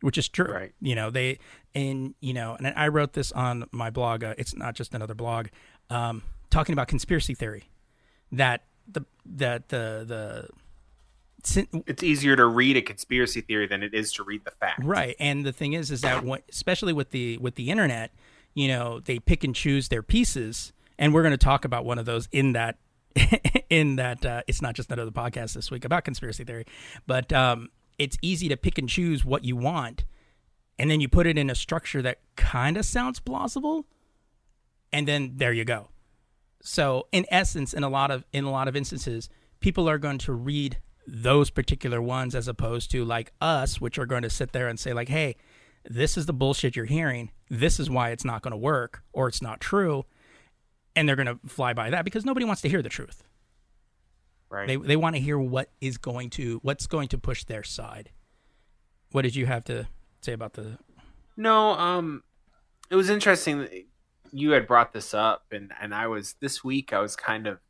which 0.00 0.16
is 0.16 0.30
true. 0.30 0.50
Right. 0.50 0.72
You 0.80 0.94
know, 0.94 1.10
they, 1.10 1.40
and, 1.74 2.14
you 2.20 2.32
know, 2.32 2.56
and 2.56 2.72
I 2.74 2.88
wrote 2.88 3.12
this 3.12 3.32
on 3.32 3.66
my 3.70 3.90
blog. 3.90 4.24
Uh, 4.24 4.34
it's 4.38 4.56
not 4.56 4.76
just 4.76 4.94
another 4.94 5.14
blog, 5.14 5.48
um, 5.90 6.22
talking 6.48 6.72
about 6.72 6.88
conspiracy 6.88 7.34
theory 7.34 7.64
that 8.30 8.64
the, 8.90 9.02
that 9.26 9.68
the, 9.68 10.04
the, 10.06 10.48
it's 11.86 12.02
easier 12.02 12.36
to 12.36 12.46
read 12.46 12.76
a 12.76 12.82
conspiracy 12.82 13.42
theory 13.42 13.66
than 13.66 13.82
it 13.82 13.92
is 13.92 14.12
to 14.12 14.22
read 14.22 14.44
the 14.44 14.52
facts. 14.52 14.84
Right. 14.84 15.16
And 15.18 15.44
the 15.44 15.52
thing 15.52 15.74
is, 15.74 15.90
is 15.90 16.00
that 16.00 16.24
especially 16.48 16.92
with 16.92 17.10
the, 17.10 17.36
with 17.38 17.56
the 17.56 17.68
internet, 17.70 18.12
you 18.54 18.68
know 18.68 19.00
they 19.00 19.18
pick 19.18 19.44
and 19.44 19.54
choose 19.54 19.88
their 19.88 20.02
pieces 20.02 20.72
and 20.98 21.12
we're 21.12 21.22
going 21.22 21.32
to 21.32 21.38
talk 21.38 21.64
about 21.64 21.84
one 21.84 21.98
of 21.98 22.06
those 22.06 22.28
in 22.32 22.52
that 22.52 22.78
in 23.70 23.96
that 23.96 24.24
uh, 24.24 24.42
it's 24.46 24.62
not 24.62 24.74
just 24.74 24.90
another 24.90 25.10
podcast 25.10 25.54
this 25.54 25.70
week 25.70 25.84
about 25.84 26.04
conspiracy 26.04 26.44
theory 26.44 26.64
but 27.06 27.32
um, 27.32 27.68
it's 27.98 28.16
easy 28.22 28.48
to 28.48 28.56
pick 28.56 28.78
and 28.78 28.88
choose 28.88 29.24
what 29.24 29.44
you 29.44 29.56
want 29.56 30.04
and 30.78 30.90
then 30.90 31.00
you 31.00 31.08
put 31.08 31.26
it 31.26 31.38
in 31.38 31.50
a 31.50 31.54
structure 31.54 32.02
that 32.02 32.18
kind 32.36 32.76
of 32.76 32.84
sounds 32.84 33.20
plausible 33.20 33.86
and 34.92 35.08
then 35.08 35.32
there 35.36 35.52
you 35.52 35.64
go. 35.64 35.88
So 36.62 37.06
in 37.12 37.24
essence 37.30 37.72
in 37.72 37.82
a 37.82 37.88
lot 37.88 38.10
of 38.10 38.24
in 38.32 38.44
a 38.44 38.50
lot 38.50 38.68
of 38.68 38.76
instances 38.76 39.28
people 39.60 39.88
are 39.88 39.98
going 39.98 40.18
to 40.18 40.32
read 40.32 40.78
those 41.06 41.50
particular 41.50 42.00
ones 42.00 42.34
as 42.34 42.46
opposed 42.46 42.90
to 42.92 43.04
like 43.04 43.32
us 43.40 43.80
which 43.80 43.98
are 43.98 44.06
going 44.06 44.22
to 44.22 44.30
sit 44.30 44.52
there 44.52 44.68
and 44.68 44.78
say 44.78 44.92
like 44.92 45.08
hey 45.08 45.36
this 45.84 46.16
is 46.16 46.26
the 46.26 46.32
bullshit 46.32 46.76
you're 46.76 46.84
hearing. 46.84 47.30
This 47.50 47.80
is 47.80 47.90
why 47.90 48.10
it's 48.10 48.24
not 48.24 48.42
going 48.42 48.52
to 48.52 48.56
work 48.56 49.02
or 49.12 49.28
it's 49.28 49.42
not 49.42 49.60
true. 49.60 50.04
And 50.94 51.08
they're 51.08 51.16
going 51.16 51.26
to 51.26 51.38
fly 51.46 51.72
by 51.72 51.90
that 51.90 52.04
because 52.04 52.24
nobody 52.24 52.44
wants 52.44 52.62
to 52.62 52.68
hear 52.68 52.82
the 52.82 52.88
truth. 52.88 53.24
Right. 54.50 54.68
They 54.68 54.76
they 54.76 54.96
want 54.96 55.16
to 55.16 55.20
hear 55.20 55.38
what 55.38 55.70
is 55.80 55.96
going 55.96 56.28
to 56.30 56.60
what's 56.62 56.86
going 56.86 57.08
to 57.08 57.18
push 57.18 57.44
their 57.44 57.62
side. 57.62 58.10
What 59.10 59.22
did 59.22 59.34
you 59.34 59.46
have 59.46 59.64
to 59.64 59.88
say 60.20 60.34
about 60.34 60.52
the 60.52 60.78
No, 61.36 61.70
um 61.70 62.22
it 62.90 62.96
was 62.96 63.08
interesting 63.08 63.60
that 63.60 63.72
you 64.30 64.50
had 64.50 64.66
brought 64.66 64.92
this 64.92 65.14
up 65.14 65.46
and 65.52 65.72
and 65.80 65.94
I 65.94 66.06
was 66.06 66.34
this 66.40 66.62
week 66.62 66.92
I 66.92 67.00
was 67.00 67.16
kind 67.16 67.46
of 67.46 67.60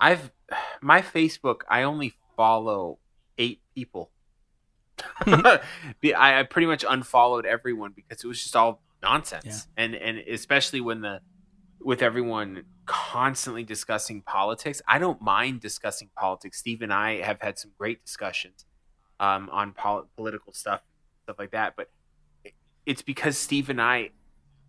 I've 0.00 0.32
my 0.80 1.02
Facebook 1.02 1.60
I 1.68 1.82
only 1.82 2.14
follow 2.34 2.98
8 3.36 3.60
people 3.74 4.10
I, 5.26 6.42
pretty 6.48 6.66
much 6.66 6.84
unfollowed 6.88 7.46
everyone 7.46 7.92
because 7.94 8.24
it 8.24 8.26
was 8.26 8.40
just 8.42 8.56
all 8.56 8.82
nonsense, 9.02 9.44
yeah. 9.76 9.84
and 9.84 9.94
and 9.94 10.18
especially 10.18 10.80
when 10.80 11.00
the 11.00 11.20
with 11.80 12.02
everyone 12.02 12.64
constantly 12.86 13.64
discussing 13.64 14.22
politics. 14.22 14.82
I 14.86 14.98
don't 14.98 15.20
mind 15.22 15.60
discussing 15.60 16.10
politics. 16.16 16.58
Steve 16.58 16.82
and 16.82 16.92
I 16.92 17.22
have 17.22 17.40
had 17.40 17.58
some 17.58 17.70
great 17.78 18.04
discussions 18.04 18.64
um, 19.18 19.48
on 19.50 19.72
pol- 19.72 20.08
political 20.16 20.52
stuff, 20.52 20.82
stuff 21.24 21.36
like 21.38 21.52
that. 21.52 21.74
But 21.76 21.88
it's 22.84 23.02
because 23.02 23.38
Steve 23.38 23.70
and 23.70 23.80
I 23.80 24.10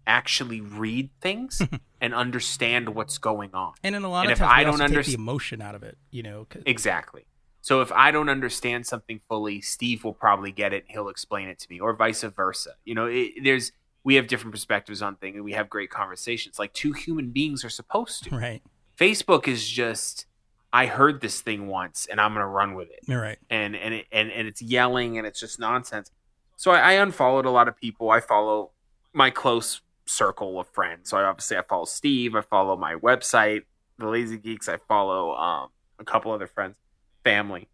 actually 0.07 0.61
read 0.61 1.09
things 1.21 1.61
and 2.01 2.13
understand 2.13 2.89
what's 2.89 3.17
going 3.17 3.53
on. 3.53 3.73
And 3.83 3.95
in 3.95 4.03
a 4.03 4.09
lot 4.09 4.25
and 4.25 4.33
of 4.33 4.37
times, 4.37 4.51
I 4.53 4.63
don't 4.63 4.81
understand 4.81 5.17
the 5.17 5.21
emotion 5.21 5.61
out 5.61 5.75
of 5.75 5.83
it. 5.83 5.97
You 6.11 6.23
know, 6.23 6.47
exactly. 6.65 7.25
So 7.61 7.81
if 7.81 7.91
I 7.91 8.09
don't 8.09 8.29
understand 8.29 8.87
something 8.87 9.21
fully, 9.29 9.61
Steve 9.61 10.03
will 10.03 10.13
probably 10.13 10.51
get 10.51 10.73
it. 10.73 10.85
He'll 10.87 11.09
explain 11.09 11.47
it 11.47 11.59
to 11.59 11.67
me, 11.69 11.79
or 11.79 11.93
vice 11.93 12.23
versa. 12.23 12.71
You 12.85 12.95
know, 12.95 13.05
it, 13.05 13.33
there's 13.43 13.71
we 14.03 14.15
have 14.15 14.27
different 14.27 14.51
perspectives 14.51 15.01
on 15.01 15.15
things, 15.15 15.35
and 15.35 15.45
we 15.45 15.53
have 15.53 15.69
great 15.69 15.91
conversations, 15.91 16.57
like 16.57 16.73
two 16.73 16.91
human 16.91 17.29
beings 17.29 17.63
are 17.63 17.69
supposed 17.69 18.23
to. 18.23 18.35
Right. 18.35 18.63
Facebook 18.97 19.47
is 19.47 19.67
just, 19.67 20.25
I 20.73 20.87
heard 20.87 21.21
this 21.21 21.41
thing 21.41 21.67
once, 21.67 22.07
and 22.09 22.19
I'm 22.19 22.33
gonna 22.33 22.47
run 22.47 22.73
with 22.73 22.89
it. 22.89 23.01
Right. 23.07 23.37
And 23.49 23.75
and 23.75 23.93
it, 23.93 24.07
and 24.11 24.31
and 24.31 24.47
it's 24.47 24.61
yelling, 24.61 25.19
and 25.19 25.27
it's 25.27 25.39
just 25.39 25.59
nonsense. 25.59 26.09
So 26.57 26.71
I, 26.71 26.79
I 26.79 26.91
unfollowed 26.93 27.45
a 27.45 27.51
lot 27.51 27.67
of 27.67 27.77
people. 27.77 28.09
I 28.09 28.21
follow 28.21 28.71
my 29.13 29.29
close 29.29 29.81
circle 30.05 30.59
of 30.59 30.67
friends. 30.67 31.09
So 31.09 31.17
I 31.17 31.23
obviously 31.23 31.57
I 31.57 31.61
follow 31.61 31.85
Steve. 31.85 32.35
I 32.35 32.41
follow 32.41 32.75
my 32.75 32.95
website, 32.95 33.61
the 33.99 34.07
Lazy 34.07 34.37
Geeks. 34.37 34.67
I 34.67 34.77
follow 34.87 35.35
um, 35.35 35.69
a 35.99 36.03
couple 36.03 36.31
other 36.31 36.47
friends 36.47 36.75
family. 37.23 37.69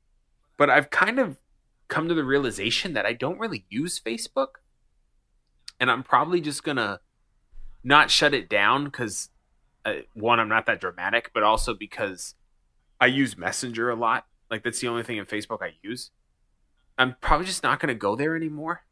But 0.58 0.70
I've 0.70 0.90
kind 0.90 1.20
of 1.20 1.38
come 1.88 2.08
to 2.08 2.14
the 2.14 2.24
realization 2.24 2.94
that 2.94 3.06
I 3.06 3.14
don't 3.14 3.40
really 3.40 3.66
use 3.70 4.00
Facebook. 4.00 4.60
And 5.80 5.92
I'm 5.92 6.04
probably 6.04 6.42
just 6.42 6.64
going 6.64 6.78
to 6.78 7.00
not 7.84 8.10
shut 8.10 8.34
it 8.34 8.50
down 8.50 8.86
because, 8.86 9.30
uh, 9.86 9.94
one, 10.14 10.40
I'm 10.40 10.50
not 10.50 10.66
that 10.66 10.82
dramatic, 10.82 11.32
but 11.34 11.44
also 11.44 11.74
because 11.74 12.36
I 13.00 13.06
use 13.06 13.38
Messenger 13.38 13.90
a 13.90 13.96
lot. 13.96 14.26
Like, 14.50 14.64
that's 14.64 14.80
the 14.80 14.88
only 14.88 15.04
thing 15.04 15.18
in 15.18 15.26
Facebook 15.26 15.62
I 15.62 15.74
use. 15.84 16.12
I'm 16.98 17.16
probably 17.22 17.46
just 17.46 17.64
not 17.64 17.80
going 17.80 17.90
to 17.90 17.96
go 17.96 18.16
there 18.16 18.36
anymore. 18.36 18.84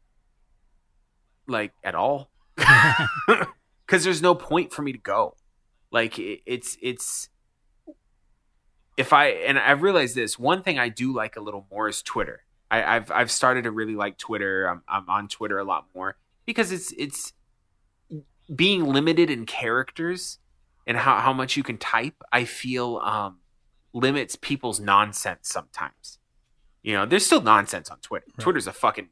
Like, 1.48 1.72
at 1.82 1.94
all. 1.94 2.30
Because 3.86 4.02
there's 4.02 4.22
no 4.22 4.34
point 4.34 4.72
for 4.72 4.82
me 4.82 4.92
to 4.92 4.98
go. 4.98 5.36
Like, 5.92 6.18
it, 6.18 6.40
it's, 6.44 6.76
it's, 6.82 7.28
if 8.96 9.12
I 9.12 9.28
and 9.28 9.58
I've 9.58 9.82
realized 9.82 10.14
this 10.14 10.38
one 10.38 10.62
thing 10.62 10.78
I 10.78 10.88
do 10.88 11.12
like 11.12 11.36
a 11.36 11.40
little 11.40 11.66
more 11.70 11.88
is 11.88 12.02
Twitter. 12.02 12.42
I, 12.68 12.94
have 12.94 13.10
I've 13.12 13.30
started 13.30 13.64
to 13.64 13.70
really 13.70 13.94
like 13.94 14.18
Twitter. 14.18 14.66
I'm 14.66 14.82
I'm 14.88 15.08
on 15.08 15.28
Twitter 15.28 15.58
a 15.58 15.64
lot 15.64 15.86
more 15.94 16.16
because 16.44 16.72
it's 16.72 16.92
it's 16.96 17.32
being 18.54 18.84
limited 18.84 19.30
in 19.30 19.46
characters 19.46 20.38
and 20.86 20.96
how, 20.96 21.18
how 21.18 21.32
much 21.32 21.56
you 21.56 21.62
can 21.62 21.78
type. 21.78 22.14
I 22.32 22.44
feel 22.44 22.98
um, 22.98 23.38
limits 23.92 24.36
people's 24.36 24.80
nonsense 24.80 25.48
sometimes. 25.48 26.18
You 26.82 26.94
know, 26.94 27.06
there's 27.06 27.26
still 27.26 27.40
nonsense 27.40 27.90
on 27.90 27.98
Twitter. 27.98 28.26
Right. 28.28 28.42
Twitter's 28.42 28.66
a 28.66 28.72
fucking 28.72 29.08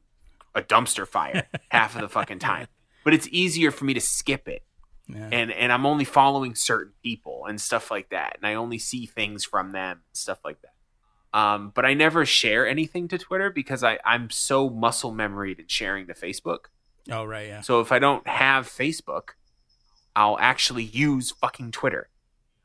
a 0.55 0.63
dumpster 0.63 1.07
fire 1.07 1.49
half 1.69 1.95
of 1.95 2.01
the 2.01 2.09
fucking 2.09 2.39
time, 2.39 2.69
but 3.03 3.13
it's 3.13 3.29
easier 3.31 3.71
for 3.71 3.85
me 3.85 3.95
to 3.95 4.01
skip 4.01 4.49
it 4.49 4.63
yeah. 5.09 5.29
and 5.31 5.53
and 5.53 5.73
I'm 5.73 5.87
only 5.87 6.05
following 6.05 6.55
certain 6.55 6.95
people 7.03 7.47
and 7.47 7.61
stuff 7.61 7.91
like 7.91 8.11
that, 8.11 8.37
and 8.37 8.47
I 8.47 8.55
only 8.55 8.79
see 8.79 9.07
things 9.07 9.45
from 9.45 9.73
them, 9.73 10.01
stuff 10.13 10.39
like 10.45 10.59
that. 10.63 11.39
Um, 11.39 11.73
but 11.75 11.85
I 11.85 11.95
never 11.95 12.25
share 12.25 12.67
anything 12.67 13.09
to 13.09 13.19
Twitter 13.19 13.51
because 13.51 13.83
I 13.83 13.99
I'm 14.05 14.31
so 14.31 14.71
muscle 14.71 15.13
memoried 15.13 15.59
in 15.59 15.67
sharing 15.69 16.07
to 16.07 16.15
Facebook. 16.15 16.67
Oh 17.11 17.25
right, 17.25 17.49
yeah. 17.49 17.61
So 17.61 17.81
if 17.81 17.93
I 17.93 17.99
don't 17.99 18.27
have 18.27 18.67
Facebook, 18.67 19.31
I'll 20.17 20.39
actually 20.39 20.85
use 20.85 21.33
fucking 21.33 21.73
Twitter. 21.73 22.09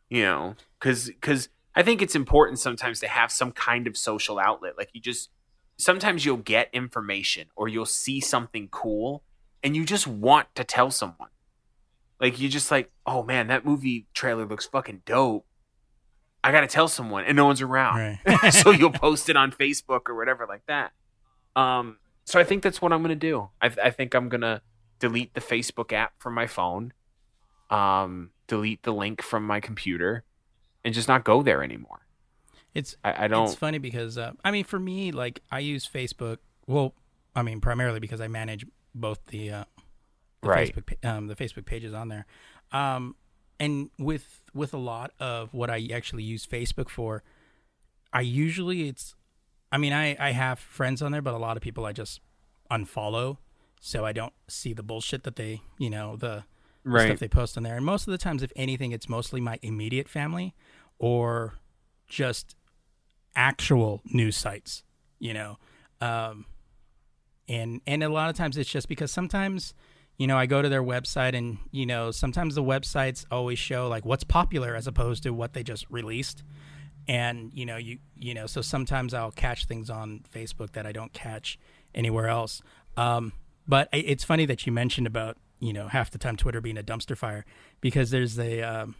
You 0.09 0.23
know, 0.23 0.55
because 0.79 1.07
because 1.07 1.49
I 1.75 1.83
think 1.83 2.01
it's 2.01 2.15
important 2.15 2.59
sometimes 2.59 2.99
to 3.01 3.07
have 3.07 3.31
some 3.31 3.51
kind 3.51 3.87
of 3.87 3.97
social 3.97 4.39
outlet. 4.39 4.77
Like 4.77 4.89
you 4.93 5.01
just 5.01 5.29
sometimes 5.77 6.25
you'll 6.25 6.37
get 6.37 6.69
information 6.73 7.47
or 7.55 7.67
you'll 7.67 7.85
see 7.85 8.19
something 8.19 8.67
cool 8.69 9.23
and 9.63 9.75
you 9.75 9.85
just 9.85 10.07
want 10.07 10.53
to 10.55 10.63
tell 10.63 10.91
someone. 10.91 11.29
Like 12.19 12.39
you 12.39 12.49
just 12.49 12.69
like, 12.71 12.91
oh 13.05 13.23
man, 13.23 13.47
that 13.47 13.65
movie 13.65 14.07
trailer 14.13 14.45
looks 14.45 14.65
fucking 14.65 15.03
dope. 15.05 15.45
I 16.43 16.51
gotta 16.51 16.67
tell 16.67 16.87
someone, 16.87 17.25
and 17.25 17.35
no 17.35 17.45
one's 17.45 17.61
around. 17.61 18.19
Right. 18.25 18.53
so 18.53 18.71
you'll 18.71 18.91
post 18.91 19.29
it 19.29 19.35
on 19.35 19.51
Facebook 19.51 20.07
or 20.07 20.15
whatever 20.15 20.45
like 20.47 20.65
that. 20.67 20.91
Um, 21.55 21.97
so 22.25 22.39
I 22.39 22.43
think 22.43 22.63
that's 22.63 22.81
what 22.81 22.93
I'm 22.93 23.01
gonna 23.01 23.15
do. 23.15 23.49
I, 23.61 23.71
I 23.83 23.89
think 23.89 24.13
I'm 24.13 24.29
gonna 24.29 24.61
delete 24.99 25.33
the 25.33 25.41
Facebook 25.41 25.93
app 25.93 26.13
from 26.19 26.33
my 26.33 26.47
phone, 26.47 26.93
um, 27.69 28.31
delete 28.47 28.83
the 28.83 28.93
link 28.93 29.21
from 29.21 29.45
my 29.45 29.59
computer, 29.59 30.23
and 30.83 30.93
just 30.93 31.07
not 31.07 31.23
go 31.23 31.41
there 31.41 31.63
anymore. 31.63 32.05
It's 32.73 32.95
I, 33.03 33.25
I 33.25 33.27
don't. 33.27 33.45
It's 33.45 33.55
funny 33.55 33.79
because 33.79 34.17
uh, 34.17 34.31
I 34.43 34.51
mean, 34.51 34.63
for 34.63 34.79
me, 34.79 35.11
like 35.11 35.41
I 35.51 35.59
use 35.59 35.87
Facebook. 35.87 36.37
Well, 36.67 36.93
I 37.35 37.41
mean, 37.41 37.61
primarily 37.61 37.99
because 37.99 38.21
I 38.21 38.27
manage 38.27 38.65
both 38.93 39.19
the, 39.27 39.51
uh, 39.51 39.63
the 40.41 40.47
Right. 40.49 40.75
Facebook 40.75 41.05
um, 41.05 41.27
the 41.27 41.35
Facebook 41.35 41.65
pages 41.65 41.93
on 41.93 42.07
there, 42.09 42.25
um, 42.71 43.15
and 43.59 43.89
with 43.97 44.41
with 44.53 44.73
a 44.73 44.77
lot 44.77 45.11
of 45.19 45.53
what 45.53 45.69
I 45.69 45.87
actually 45.93 46.23
use 46.23 46.45
Facebook 46.45 46.89
for, 46.89 47.23
I 48.13 48.21
usually 48.21 48.87
it's, 48.87 49.15
I 49.71 49.77
mean, 49.77 49.93
I 49.93 50.15
I 50.19 50.31
have 50.31 50.59
friends 50.59 51.01
on 51.01 51.11
there, 51.11 51.21
but 51.21 51.33
a 51.33 51.37
lot 51.37 51.57
of 51.57 51.63
people 51.63 51.85
I 51.85 51.91
just 51.91 52.21
unfollow, 52.71 53.37
so 53.79 54.05
I 54.05 54.11
don't 54.13 54.33
see 54.47 54.73
the 54.73 54.83
bullshit 54.83 55.23
that 55.23 55.35
they 55.35 55.61
you 55.77 55.89
know 55.89 56.15
the, 56.15 56.43
the 56.83 56.89
Right. 56.91 57.05
stuff 57.07 57.19
they 57.19 57.27
post 57.27 57.57
on 57.57 57.63
there. 57.63 57.75
And 57.75 57.85
most 57.85 58.07
of 58.07 58.11
the 58.11 58.17
times, 58.17 58.41
if 58.41 58.51
anything, 58.55 58.91
it's 58.91 59.09
mostly 59.09 59.41
my 59.41 59.59
immediate 59.61 60.07
family 60.07 60.55
or 60.97 61.55
just 62.07 62.55
actual 63.35 64.01
news 64.05 64.37
sites, 64.37 64.83
you 65.19 65.33
know. 65.33 65.57
Um, 66.01 66.45
and 67.47 67.81
and 67.85 68.03
a 68.03 68.09
lot 68.09 68.29
of 68.29 68.35
times 68.37 68.57
it's 68.57 68.69
just 68.69 68.87
because 68.87 69.11
sometimes, 69.11 69.73
you 70.19 70.27
know, 70.27 70.37
I 70.37 70.45
go 70.45 70.61
to 70.61 70.67
their 70.67 70.83
website 70.83 71.33
and 71.33 71.57
you 71.71 71.85
know 71.85 72.11
sometimes 72.11 72.53
the 72.53 72.63
websites 72.63 73.25
always 73.31 73.57
show 73.57 73.87
like 73.87 74.05
what's 74.05 74.25
popular 74.25 74.75
as 74.75 74.85
opposed 74.85 75.23
to 75.23 75.31
what 75.31 75.53
they 75.53 75.63
just 75.63 75.89
released, 75.89 76.43
and 77.07 77.51
you 77.53 77.65
know 77.65 77.77
you 77.77 77.99
you 78.17 78.33
know 78.33 78.45
so 78.45 78.61
sometimes 78.61 79.13
I'll 79.13 79.31
catch 79.31 79.65
things 79.65 79.89
on 79.89 80.25
Facebook 80.31 80.73
that 80.73 80.85
I 80.85 80.91
don't 80.91 81.13
catch 81.13 81.57
anywhere 81.95 82.27
else. 82.27 82.61
Um, 82.97 83.31
but 83.65 83.87
it's 83.93 84.25
funny 84.25 84.45
that 84.45 84.67
you 84.67 84.73
mentioned 84.73 85.07
about 85.07 85.37
you 85.59 85.71
know 85.71 85.87
half 85.87 86.11
the 86.11 86.17
time 86.17 86.35
Twitter 86.35 86.59
being 86.59 86.77
a 86.77 86.83
dumpster 86.83 87.15
fire 87.15 87.45
because 87.79 88.11
there's 88.11 88.37
a 88.37 88.61
um, 88.61 88.95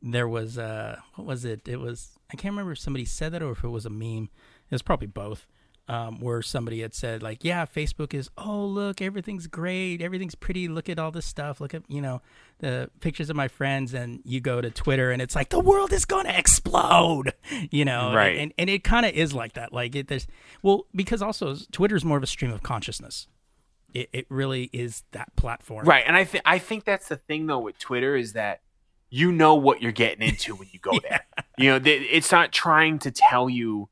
there 0.00 0.26
was 0.26 0.56
uh 0.56 0.96
what 1.14 1.26
was 1.26 1.44
it? 1.44 1.68
It 1.68 1.78
was 1.78 2.18
i 2.32 2.36
can't 2.36 2.52
remember 2.52 2.72
if 2.72 2.78
somebody 2.78 3.04
said 3.04 3.32
that 3.32 3.42
or 3.42 3.52
if 3.52 3.62
it 3.62 3.68
was 3.68 3.84
a 3.84 3.90
meme. 3.90 4.30
It 4.70 4.74
was 4.74 4.82
probably 4.82 5.08
both 5.08 5.46
um 5.88 6.20
where 6.20 6.42
somebody 6.42 6.80
had 6.80 6.94
said 6.94 7.24
like 7.24 7.42
yeah 7.42 7.66
facebook 7.66 8.14
is 8.14 8.30
oh 8.38 8.64
look 8.64 9.02
everything's 9.02 9.46
great. 9.48 10.00
Everything's 10.00 10.34
pretty. 10.34 10.68
Look 10.68 10.88
at 10.88 10.98
all 10.98 11.10
this 11.10 11.26
stuff. 11.26 11.60
Look 11.60 11.74
at 11.74 11.82
you 11.88 12.00
know 12.00 12.22
the 12.60 12.88
pictures 13.00 13.30
of 13.30 13.36
my 13.36 13.48
friends. 13.48 13.92
And 13.92 14.20
you 14.24 14.40
go 14.40 14.60
to 14.60 14.70
twitter 14.70 15.10
and 15.10 15.20
it's 15.20 15.34
like 15.34 15.48
the 15.48 15.60
world 15.60 15.92
is 15.92 16.04
going 16.04 16.26
to 16.26 16.38
explode 16.38 17.32
you 17.70 17.84
know? 17.84 18.14
Right. 18.14 18.38
and 18.38 18.52
and 18.58 18.70
it 18.70 18.84
kind 18.84 19.04
of 19.06 19.12
is 19.12 19.34
like 19.34 19.54
that. 19.54 19.72
Like 19.72 19.94
it 19.96 20.08
there's 20.08 20.26
well 20.62 20.86
because 20.94 21.22
also 21.22 21.56
twitter's 21.72 22.04
more 22.04 22.16
of 22.16 22.22
a 22.22 22.26
stream 22.28 22.52
of 22.52 22.62
consciousness. 22.62 23.26
It, 23.94 24.08
it 24.12 24.26
really 24.30 24.70
is 24.72 25.02
that 25.12 25.36
platform. 25.36 25.84
Right, 25.86 26.04
and 26.06 26.16
I 26.16 26.24
think 26.24 26.42
I 26.46 26.58
think 26.58 26.84
that's 26.84 27.08
the 27.08 27.16
thing 27.16 27.46
though 27.46 27.58
with 27.58 27.78
Twitter 27.78 28.16
is 28.16 28.32
that 28.32 28.62
you 29.10 29.30
know 29.30 29.54
what 29.54 29.82
you're 29.82 29.92
getting 29.92 30.26
into 30.26 30.54
when 30.54 30.68
you 30.72 30.78
go 30.78 30.92
there. 31.02 31.26
You 31.58 31.72
know, 31.72 31.78
th- 31.78 32.08
it's 32.10 32.32
not 32.32 32.52
trying 32.52 32.98
to 33.00 33.10
tell 33.10 33.50
you. 33.50 33.88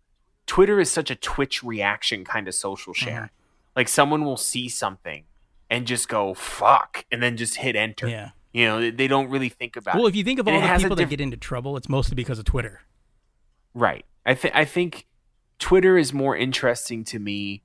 Twitter 0.50 0.80
is 0.80 0.90
such 0.90 1.12
a 1.12 1.14
Twitch 1.14 1.62
reaction 1.62 2.24
kind 2.24 2.48
of 2.48 2.54
social 2.56 2.92
share. 2.92 3.20
Mm-hmm. 3.30 3.76
Like 3.76 3.88
someone 3.88 4.24
will 4.24 4.36
see 4.36 4.68
something 4.68 5.22
and 5.70 5.86
just 5.86 6.08
go 6.08 6.34
fuck, 6.34 7.04
and 7.12 7.22
then 7.22 7.36
just 7.36 7.54
hit 7.54 7.76
enter. 7.76 8.08
yeah 8.08 8.30
You 8.52 8.64
know, 8.66 8.90
they- 8.90 9.06
don't 9.06 9.30
really 9.30 9.48
think 9.48 9.76
about. 9.76 9.94
well 9.94 10.06
it. 10.06 10.08
if 10.08 10.16
you 10.16 10.24
think 10.24 10.40
of 10.40 10.48
And 10.48 10.56
all 10.56 10.62
the 10.62 10.82
people 10.82 10.96
that 10.96 11.08
get 11.08 11.20
into 11.20 11.36
trouble 11.36 11.76
it's 11.76 11.88
mostly 11.88 12.16
because 12.16 12.40
of 12.40 12.44
twitter 12.46 12.80
Right. 13.74 14.04
I 14.26 14.34
think 14.34 14.54
I 14.56 14.64
think 14.64 15.06
Twitter 15.60 15.96
is 15.96 16.12
more 16.12 16.36
interesting 16.36 17.04
to 17.04 17.20
me 17.20 17.62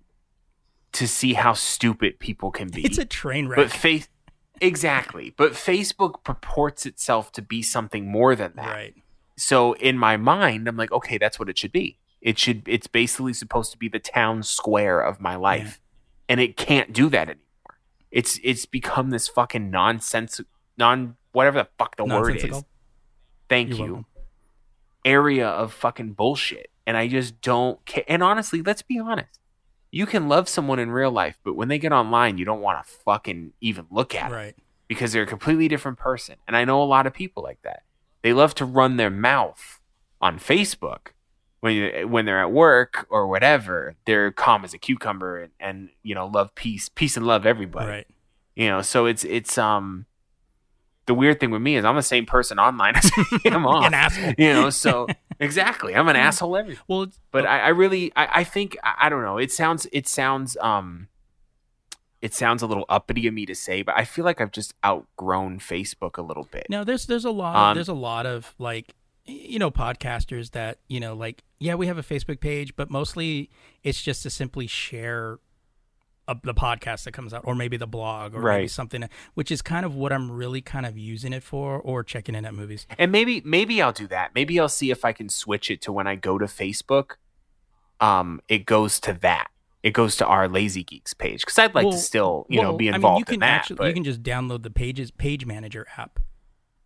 to 0.92 1.08
see 1.08 1.34
how 1.34 1.54
stupid 1.54 2.20
people 2.20 2.52
can 2.52 2.70
be. 2.70 2.86
It's 2.86 3.00
a 3.00 3.06
train 3.06 3.48
wreck. 3.48 3.58
But 3.58 3.72
face 3.72 4.08
exactly. 4.62 5.34
But 5.36 5.54
Facebook 5.54 6.24
purports 6.24 6.86
itself 6.86 7.32
to 7.32 7.42
be 7.42 7.64
something 7.64 8.12
more 8.12 8.36
than 8.36 8.54
that. 8.58 8.72
right. 8.72 8.96
So 9.38 9.74
in 9.74 9.98
my 9.98 10.16
mind, 10.18 10.68
I'm 10.68 10.78
like, 10.78 10.92
okay, 10.92 11.18
that's 11.18 11.40
what 11.40 11.50
it 11.50 11.58
should 11.58 11.72
be. 11.72 11.98
It 12.26 12.40
should 12.40 12.64
it's 12.68 12.88
basically 12.88 13.34
supposed 13.34 13.72
to 13.74 13.78
be 13.78 13.88
the 13.88 14.00
town 14.00 14.42
square 14.42 15.00
of 15.00 15.22
my 15.22 15.36
life. 15.36 15.80
And 16.28 16.40
it 16.40 16.58
can't 16.58 16.92
do 16.92 17.08
that 17.10 17.30
anymore. 17.30 17.78
It's 18.10 18.40
it's 18.44 18.66
become 18.66 19.12
this 19.12 19.28
fucking 19.28 19.70
nonsense 19.70 20.42
non 20.76 21.18
whatever 21.34 21.60
the 21.60 21.70
fuck 21.78 21.98
the 21.98 22.06
word 22.06 22.38
is. 22.38 22.64
Thank 23.48 23.70
You're 23.70 23.78
you 23.78 23.94
welcome. 23.94 24.06
area 25.06 25.48
of 25.48 25.72
fucking 25.72 26.14
bullshit. 26.14 26.72
And 26.88 26.98
I 26.98 27.08
just 27.08 27.42
don't 27.42 27.84
care. 27.86 28.04
And 28.08 28.24
honestly, 28.24 28.64
let's 28.64 28.82
be 28.82 28.98
honest. 29.00 29.40
You 29.92 30.08
can 30.08 30.28
love 30.28 30.50
someone 30.50 30.80
in 30.80 30.90
real 30.90 31.12
life, 31.12 31.38
but 31.44 31.56
when 31.56 31.68
they 31.68 31.78
get 31.78 31.92
online, 31.94 32.38
you 32.40 32.46
don't 32.46 32.62
want 32.62 32.84
to 32.84 32.92
fucking 32.92 33.54
even 33.62 33.86
look 33.92 34.16
at 34.16 34.24
them 34.30 34.32
Right. 34.32 34.56
because 34.88 35.14
they're 35.14 35.24
a 35.24 35.28
completely 35.28 35.68
different 35.68 36.00
person. 36.00 36.36
And 36.48 36.58
I 36.58 36.66
know 36.66 36.82
a 36.82 36.86
lot 36.86 37.06
of 37.08 37.14
people 37.14 37.44
like 37.44 37.62
that. 37.62 37.84
They 38.24 38.34
love 38.34 38.56
to 38.56 38.66
run 38.66 38.98
their 38.98 39.12
mouth 39.12 39.80
on 40.20 40.38
Facebook 40.40 41.10
when 41.62 42.10
when 42.12 42.26
they're 42.26 42.42
at 42.42 42.52
work 42.52 43.08
or 43.10 43.28
whatever. 43.28 43.96
They're 44.06 44.32
calm 44.32 44.64
as 44.64 44.74
a 44.74 44.78
cucumber 44.78 45.40
and, 45.40 45.52
and 45.60 45.90
you 46.04 46.16
know 46.16 46.28
love 46.28 46.54
peace, 46.56 46.90
peace 46.90 47.18
and 47.18 47.26
love 47.26 47.46
everybody. 47.46 47.88
Right. 47.90 48.08
You 48.56 48.68
know, 48.70 48.82
so 48.82 49.06
it's 49.06 49.24
it's 49.24 49.58
um 49.58 50.06
the 51.06 51.14
weird 51.14 51.40
thing 51.40 51.52
with 51.52 51.62
me 51.62 51.76
is 51.76 51.86
I'm 51.86 51.96
the 51.96 52.02
same 52.02 52.26
person 52.26 52.60
online 52.60 52.96
as 52.96 53.12
I 53.16 53.40
am 53.46 53.66
off. 53.66 53.86
An 53.86 53.94
asshole. 53.94 54.34
You 54.38 54.54
know, 54.54 54.70
so 54.70 55.08
exactly, 55.40 55.96
I'm 55.96 56.08
an 56.08 56.16
asshole 56.16 56.58
every. 56.58 56.78
Well, 56.88 57.08
But 57.32 57.46
I, 57.46 57.60
I 57.60 57.68
really, 57.70 58.12
I, 58.16 58.40
I 58.40 58.44
think, 58.44 58.78
I, 58.84 58.96
I 59.02 59.10
don't 59.10 59.22
know. 59.22 59.38
It 59.38 59.52
sounds, 59.52 59.88
it 59.92 60.08
sounds, 60.08 60.58
um, 60.62 61.08
it 62.22 62.34
sounds 62.34 62.64
a 62.64 62.68
little 62.68 62.86
uppity 62.90 63.28
of 63.28 63.34
me 63.34 63.46
to 63.46 63.54
say, 63.54 63.84
but 63.84 63.96
I 63.96 64.04
feel 64.04 64.26
like 64.26 64.42
I've 64.42 64.52
just 64.52 64.74
outgrown 64.84 65.60
Facebook 65.60 66.18
a 66.18 66.24
little 66.24 66.48
bit. 66.52 66.66
no, 66.70 66.84
there's 66.84 67.06
there's 67.06 67.26
a 67.26 67.32
lot 67.32 67.56
Um, 67.56 67.76
there's 67.76 67.88
a 67.88 67.94
lot 67.94 68.26
of 68.26 68.56
like 68.58 68.96
you 69.26 69.60
know 69.60 69.72
podcasters 69.72 70.52
that 70.52 70.78
you 70.88 71.00
know 71.00 71.16
like 71.16 71.44
yeah 71.60 71.76
we 71.76 71.88
have 71.88 71.98
a 71.98 72.04
Facebook 72.04 72.40
page, 72.40 72.76
but 72.76 72.90
mostly 72.90 73.50
it's 73.84 74.02
just 74.02 74.24
to 74.24 74.30
simply 74.30 74.68
share 74.68 75.40
a, 76.28 76.36
the 76.44 76.54
podcast 76.54 77.04
that 77.04 77.12
comes 77.12 77.34
out, 77.34 77.42
or 77.46 77.54
maybe 77.56 77.78
the 77.78 77.88
blog, 77.88 78.34
or 78.34 78.42
maybe 78.42 78.68
something, 78.68 79.08
which 79.36 79.52
is 79.52 79.62
kind 79.62 79.86
of 79.86 79.96
what 79.96 80.12
I'm 80.12 80.32
really 80.32 80.62
kind 80.62 80.86
of 80.86 80.98
using 80.98 81.34
it 81.34 81.44
for, 81.44 81.80
or 81.80 82.04
checking 82.04 82.34
in 82.36 82.46
at 82.46 82.54
movies. 82.56 82.88
And 82.98 83.12
maybe, 83.12 83.42
maybe 83.46 83.80
I'll 83.82 83.92
do 83.92 84.08
that. 84.08 84.32
Maybe 84.34 84.60
I'll 84.60 84.68
see 84.68 84.90
if 84.90 85.06
I 85.06 85.12
can 85.12 85.30
switch 85.30 85.70
it 85.70 85.82
to 85.84 85.92
when 85.92 86.08
I 86.08 86.16
go 86.16 86.40
to 86.40 86.46
Facebook. 86.46 87.12
Um, 88.00 88.42
it 88.50 88.66
goes 88.66 89.00
to 89.02 89.14
that. 89.22 89.50
It 89.84 89.92
goes 89.92 90.16
to 90.16 90.26
our 90.26 90.48
Lazy 90.48 90.84
Geeks 90.84 91.14
page 91.14 91.42
because 91.42 91.60
I'd 91.60 91.76
like 91.76 91.84
Well- 91.86 91.94
to 91.94 92.00
still, 92.00 92.48
you 92.50 92.60
know, 92.60 92.70
well, 92.70 92.78
be 92.78 92.88
I 92.88 92.94
mean, 92.94 92.96
involved 92.96 93.20
you 93.20 93.26
can 93.26 93.34
in 93.36 93.40
that. 93.42 93.60
actually 93.60 93.76
but- 93.76 93.88
you 93.88 93.94
can 93.94 94.04
just 94.04 94.24
download 94.24 94.64
the 94.64 94.72
pages 94.72 95.12
page 95.12 95.46
manager 95.46 95.86
app, 95.96 96.20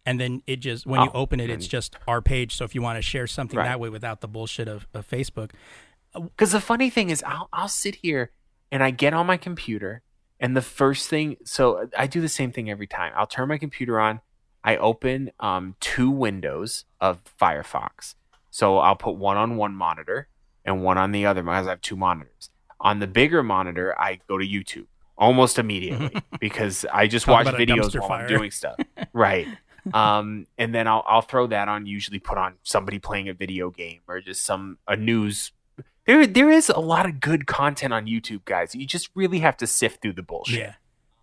and 0.05 0.19
then 0.19 0.41
it 0.47 0.57
just 0.57 0.85
when 0.85 1.01
you 1.01 1.09
Oh, 1.13 1.21
open 1.21 1.39
it, 1.39 1.49
it's 1.49 1.67
just 1.67 1.95
our 2.07 2.21
page. 2.21 2.55
So 2.55 2.65
if 2.65 2.73
you 2.75 2.81
want 2.81 2.97
to 2.97 3.01
share 3.01 3.27
something 3.27 3.57
Right. 3.57 3.65
that 3.65 3.79
way 3.79 3.89
without 3.89 4.21
the 4.21 4.27
bullshit 4.27 4.67
of, 4.67 4.87
of 4.93 5.07
Facebook, 5.07 5.51
Because 6.13 6.51
the 6.51 6.61
funny 6.61 6.89
thing 6.89 7.09
is, 7.09 7.23
I'll 7.23 7.49
I'll 7.53 7.67
sit 7.67 7.95
here 7.95 8.31
and 8.71 8.83
I 8.83 8.91
get 8.91 9.13
on 9.13 9.25
my 9.27 9.37
computer, 9.37 10.01
and 10.39 10.55
the 10.55 10.61
first 10.61 11.09
thing, 11.09 11.37
so 11.43 11.89
I 11.97 12.07
do 12.07 12.21
the 12.21 12.29
same 12.29 12.51
thing 12.51 12.69
every 12.69 12.87
time. 12.87 13.11
I'll 13.15 13.27
turn 13.27 13.47
my 13.49 13.57
computer 13.57 13.99
on. 13.99 14.21
I 14.63 14.75
open 14.77 15.31
um, 15.39 15.75
two 15.79 16.09
windows 16.11 16.85
of 16.99 17.19
Firefox. 17.39 18.15
So 18.51 18.77
I'll 18.79 18.95
put 18.95 19.15
one 19.15 19.37
on 19.37 19.55
one 19.57 19.73
monitor 19.75 20.27
and 20.65 20.83
one 20.83 20.97
on 20.97 21.11
the 21.11 21.25
other 21.25 21.41
because 21.43 21.65
I 21.67 21.69
have 21.71 21.81
two 21.81 21.95
monitors. 21.95 22.49
On 22.81 22.99
the 22.99 23.07
bigger 23.07 23.41
monitor, 23.43 23.97
I 23.99 24.19
go 24.27 24.37
to 24.37 24.45
YouTube 24.45 24.87
almost 25.17 25.59
immediately 25.59 26.21
because 26.39 26.85
I 26.91 27.07
just 27.07 27.25
Talk 27.25 27.45
watch 27.45 27.55
videos 27.55 27.97
while 27.99 28.07
fire. 28.09 28.21
I'm 28.23 28.27
doing 28.29 28.51
stuff. 28.51 28.75
right. 29.13 29.47
Um, 29.93 30.47
and 30.57 30.73
then 30.73 30.87
I'll 30.87 31.03
I'll 31.07 31.21
throw 31.21 31.47
that 31.47 31.67
on. 31.67 31.85
Usually, 31.85 32.19
put 32.19 32.37
on 32.37 32.55
somebody 32.63 32.99
playing 32.99 33.29
a 33.29 33.33
video 33.33 33.69
game 33.69 34.01
or 34.07 34.21
just 34.21 34.43
some 34.43 34.77
a 34.87 34.95
news 34.95 35.51
there 36.05 36.25
there 36.25 36.49
is 36.49 36.69
a 36.69 36.79
lot 36.79 37.05
of 37.05 37.19
good 37.19 37.45
content 37.45 37.93
on 37.93 38.05
YouTube, 38.07 38.45
guys. 38.45 38.73
You 38.73 38.85
just 38.85 39.09
really 39.15 39.39
have 39.39 39.57
to 39.57 39.67
sift 39.67 40.01
through 40.01 40.13
the 40.13 40.23
bullshit. 40.23 40.59
yeah, 40.59 40.73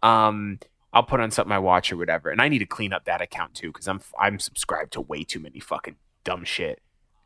Um, 0.02 0.60
I'll 0.92 1.02
put 1.02 1.20
on 1.20 1.30
something 1.30 1.52
I 1.52 1.58
watch 1.58 1.92
or 1.92 1.96
whatever, 1.96 2.30
and 2.30 2.40
I 2.40 2.48
need 2.48 2.60
to 2.60 2.66
clean 2.66 2.92
up 2.92 3.04
that 3.04 3.20
account 3.20 3.54
too 3.54 3.68
because 3.72 3.88
I'm 3.88 4.00
I'm 4.18 4.38
subscribed 4.38 4.92
to 4.92 5.00
way 5.00 5.24
too 5.24 5.40
many 5.40 5.58
fucking 5.60 5.96
dumb 6.24 6.44
shit. 6.44 6.80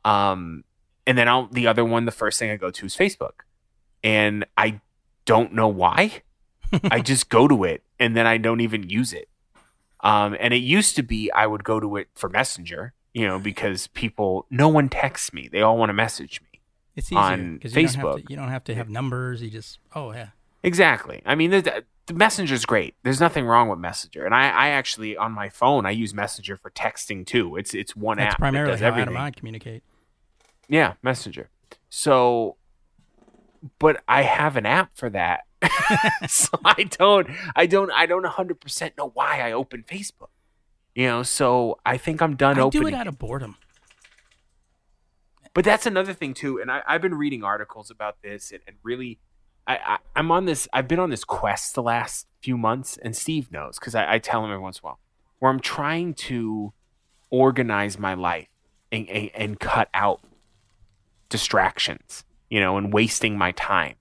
Um, 0.05 0.65
and 1.07 1.19
then 1.19 1.29
I'll 1.29 1.49
the 1.49 1.67
other 1.67 1.85
one, 1.85 2.07
the 2.07 2.13
first 2.13 2.39
thing 2.39 2.51
I 2.51 2.57
go 2.57 2.71
to 2.71 2.87
is 2.87 2.97
Facebook, 2.97 3.43
and 4.03 4.47
I 4.57 4.81
don't 5.27 5.53
know 5.53 5.69
why. 5.69 6.23
I 6.91 7.01
just 7.01 7.29
go 7.29 7.49
to 7.49 7.65
it 7.65 7.83
and 7.99 8.17
then 8.17 8.27
I 8.27 8.39
don't 8.39 8.61
even 8.61 8.89
use 8.89 9.13
it. 9.13 9.29
Um, 10.03 10.37
and 10.39 10.55
it 10.55 10.59
used 10.59 10.97
to 10.97 11.03
be 11.03 11.31
I 11.33 11.47
would 11.47 11.65
go 11.65 11.79
to 11.81 11.97
it 11.97 12.09
for 12.15 12.29
Messenger, 12.29 12.95
you 13.13 13.27
know, 13.27 13.39
because 13.39 13.89
people, 13.89 14.47
no 14.51 14.69
one 14.69 14.89
texts 14.89 15.33
me; 15.33 15.49
they 15.51 15.61
all 15.63 15.77
want 15.77 15.91
to 15.91 15.95
message 15.95 16.41
me. 16.41 16.61
it's 16.97 17.13
easier 17.13 17.19
on 17.19 17.55
because 17.55 17.77
you 17.77 17.83
don't 17.83 17.95
Facebook. 17.95 18.27
to, 18.27 18.31
you 18.31 18.37
don't 18.37 18.49
have 18.49 18.65
to 18.65 18.75
have 18.75 18.89
numbers. 18.89 19.43
You 19.43 19.51
just 19.51 19.79
oh 19.95 20.13
yeah, 20.13 20.29
Exactly. 20.63 21.23
I 21.25 21.35
mean, 21.35 21.51
the, 21.51 21.85
the 22.07 22.15
Messenger's 22.15 22.65
great. 22.65 22.95
There's 23.03 23.21
nothing 23.21 23.47
wrong 23.47 23.69
with 23.69 23.79
Messenger, 23.79 24.25
and 24.25 24.35
I, 24.35 24.49
I 24.51 24.69
actually 24.69 25.17
on 25.17 25.33
my 25.33 25.49
phone 25.49 25.87
I 25.87 25.91
use 25.91 26.13
Messenger 26.13 26.57
for 26.57 26.71
texting 26.71 27.27
too. 27.27 27.57
It's 27.57 27.75
it's 27.75 27.97
one 27.97 28.19
that's 28.19 28.35
app 28.35 28.39
primarily 28.39 28.73
that 28.73 28.77
does 28.77 28.81
how 28.81 28.89
everything. 28.89 29.03
Adam 29.03 29.17
and 29.17 29.25
I 29.25 29.31
communicate. 29.31 29.83
Yeah, 30.69 30.95
Messenger. 31.03 31.49
So, 31.89 32.57
but 33.79 34.03
I 34.07 34.23
have 34.23 34.57
an 34.57 34.67
app 34.67 34.91
for 34.95 35.11
that, 35.11 35.41
so 36.29 36.49
I 36.65 36.85
don't, 36.85 37.29
I 37.55 37.67
don't, 37.67 37.91
I 37.91 38.07
don't 38.07 38.23
100 38.23 38.61
percent 38.61 38.95
know 38.97 39.11
why 39.15 39.41
I 39.41 39.53
open 39.53 39.85
Facebook. 39.87 40.29
You 40.95 41.07
know, 41.07 41.23
so 41.23 41.79
I 41.87 41.97
think 41.97 42.21
I'm 42.21 42.37
done 42.37 42.59
I 42.59 42.69
do 42.69 42.87
it 42.87 42.95
out 42.95 43.07
of 43.07 43.19
boredom. 43.19 43.57
but 45.55 45.65
that's 45.65 45.87
another 45.87 46.13
thing 46.13 46.35
too. 46.35 46.61
And 46.61 46.71
I, 46.71 46.83
I've 46.87 47.03
been 47.03 47.15
reading 47.15 47.45
articles 47.45 47.91
about 47.91 48.23
this 48.23 48.51
and, 48.51 48.61
and 48.67 48.77
really, 48.83 49.21
I, 49.67 49.77
I, 49.77 49.99
I'm 50.17 50.31
on 50.31 50.47
this. 50.47 50.67
I've 50.73 50.89
been 50.89 50.99
on 50.99 51.11
this 51.11 51.25
quest 51.25 51.75
the 51.75 51.83
last 51.83 52.27
few 52.43 52.57
months, 52.57 52.99
and 53.03 53.15
Steve 53.15 53.53
knows 53.53 53.79
because 53.79 53.95
I, 53.95 54.15
I 54.15 54.19
tell 54.19 54.45
him 54.45 54.51
every 54.51 54.63
once 54.63 54.79
in 54.79 54.81
a 54.83 54.87
while, 54.87 55.01
where 55.39 55.51
I'm 55.51 55.61
trying 55.61 56.15
to 56.15 56.73
organize 57.31 57.99
my 57.99 58.15
life 58.15 58.49
and, 58.91 59.09
and, 59.09 59.31
and 59.35 59.61
cut 59.61 59.89
out 59.95 60.21
distractions, 61.29 62.25
you 62.49 62.59
know, 62.59 62.77
and 62.77 62.93
wasting 62.93 63.39
my 63.39 63.53
time. 63.53 63.95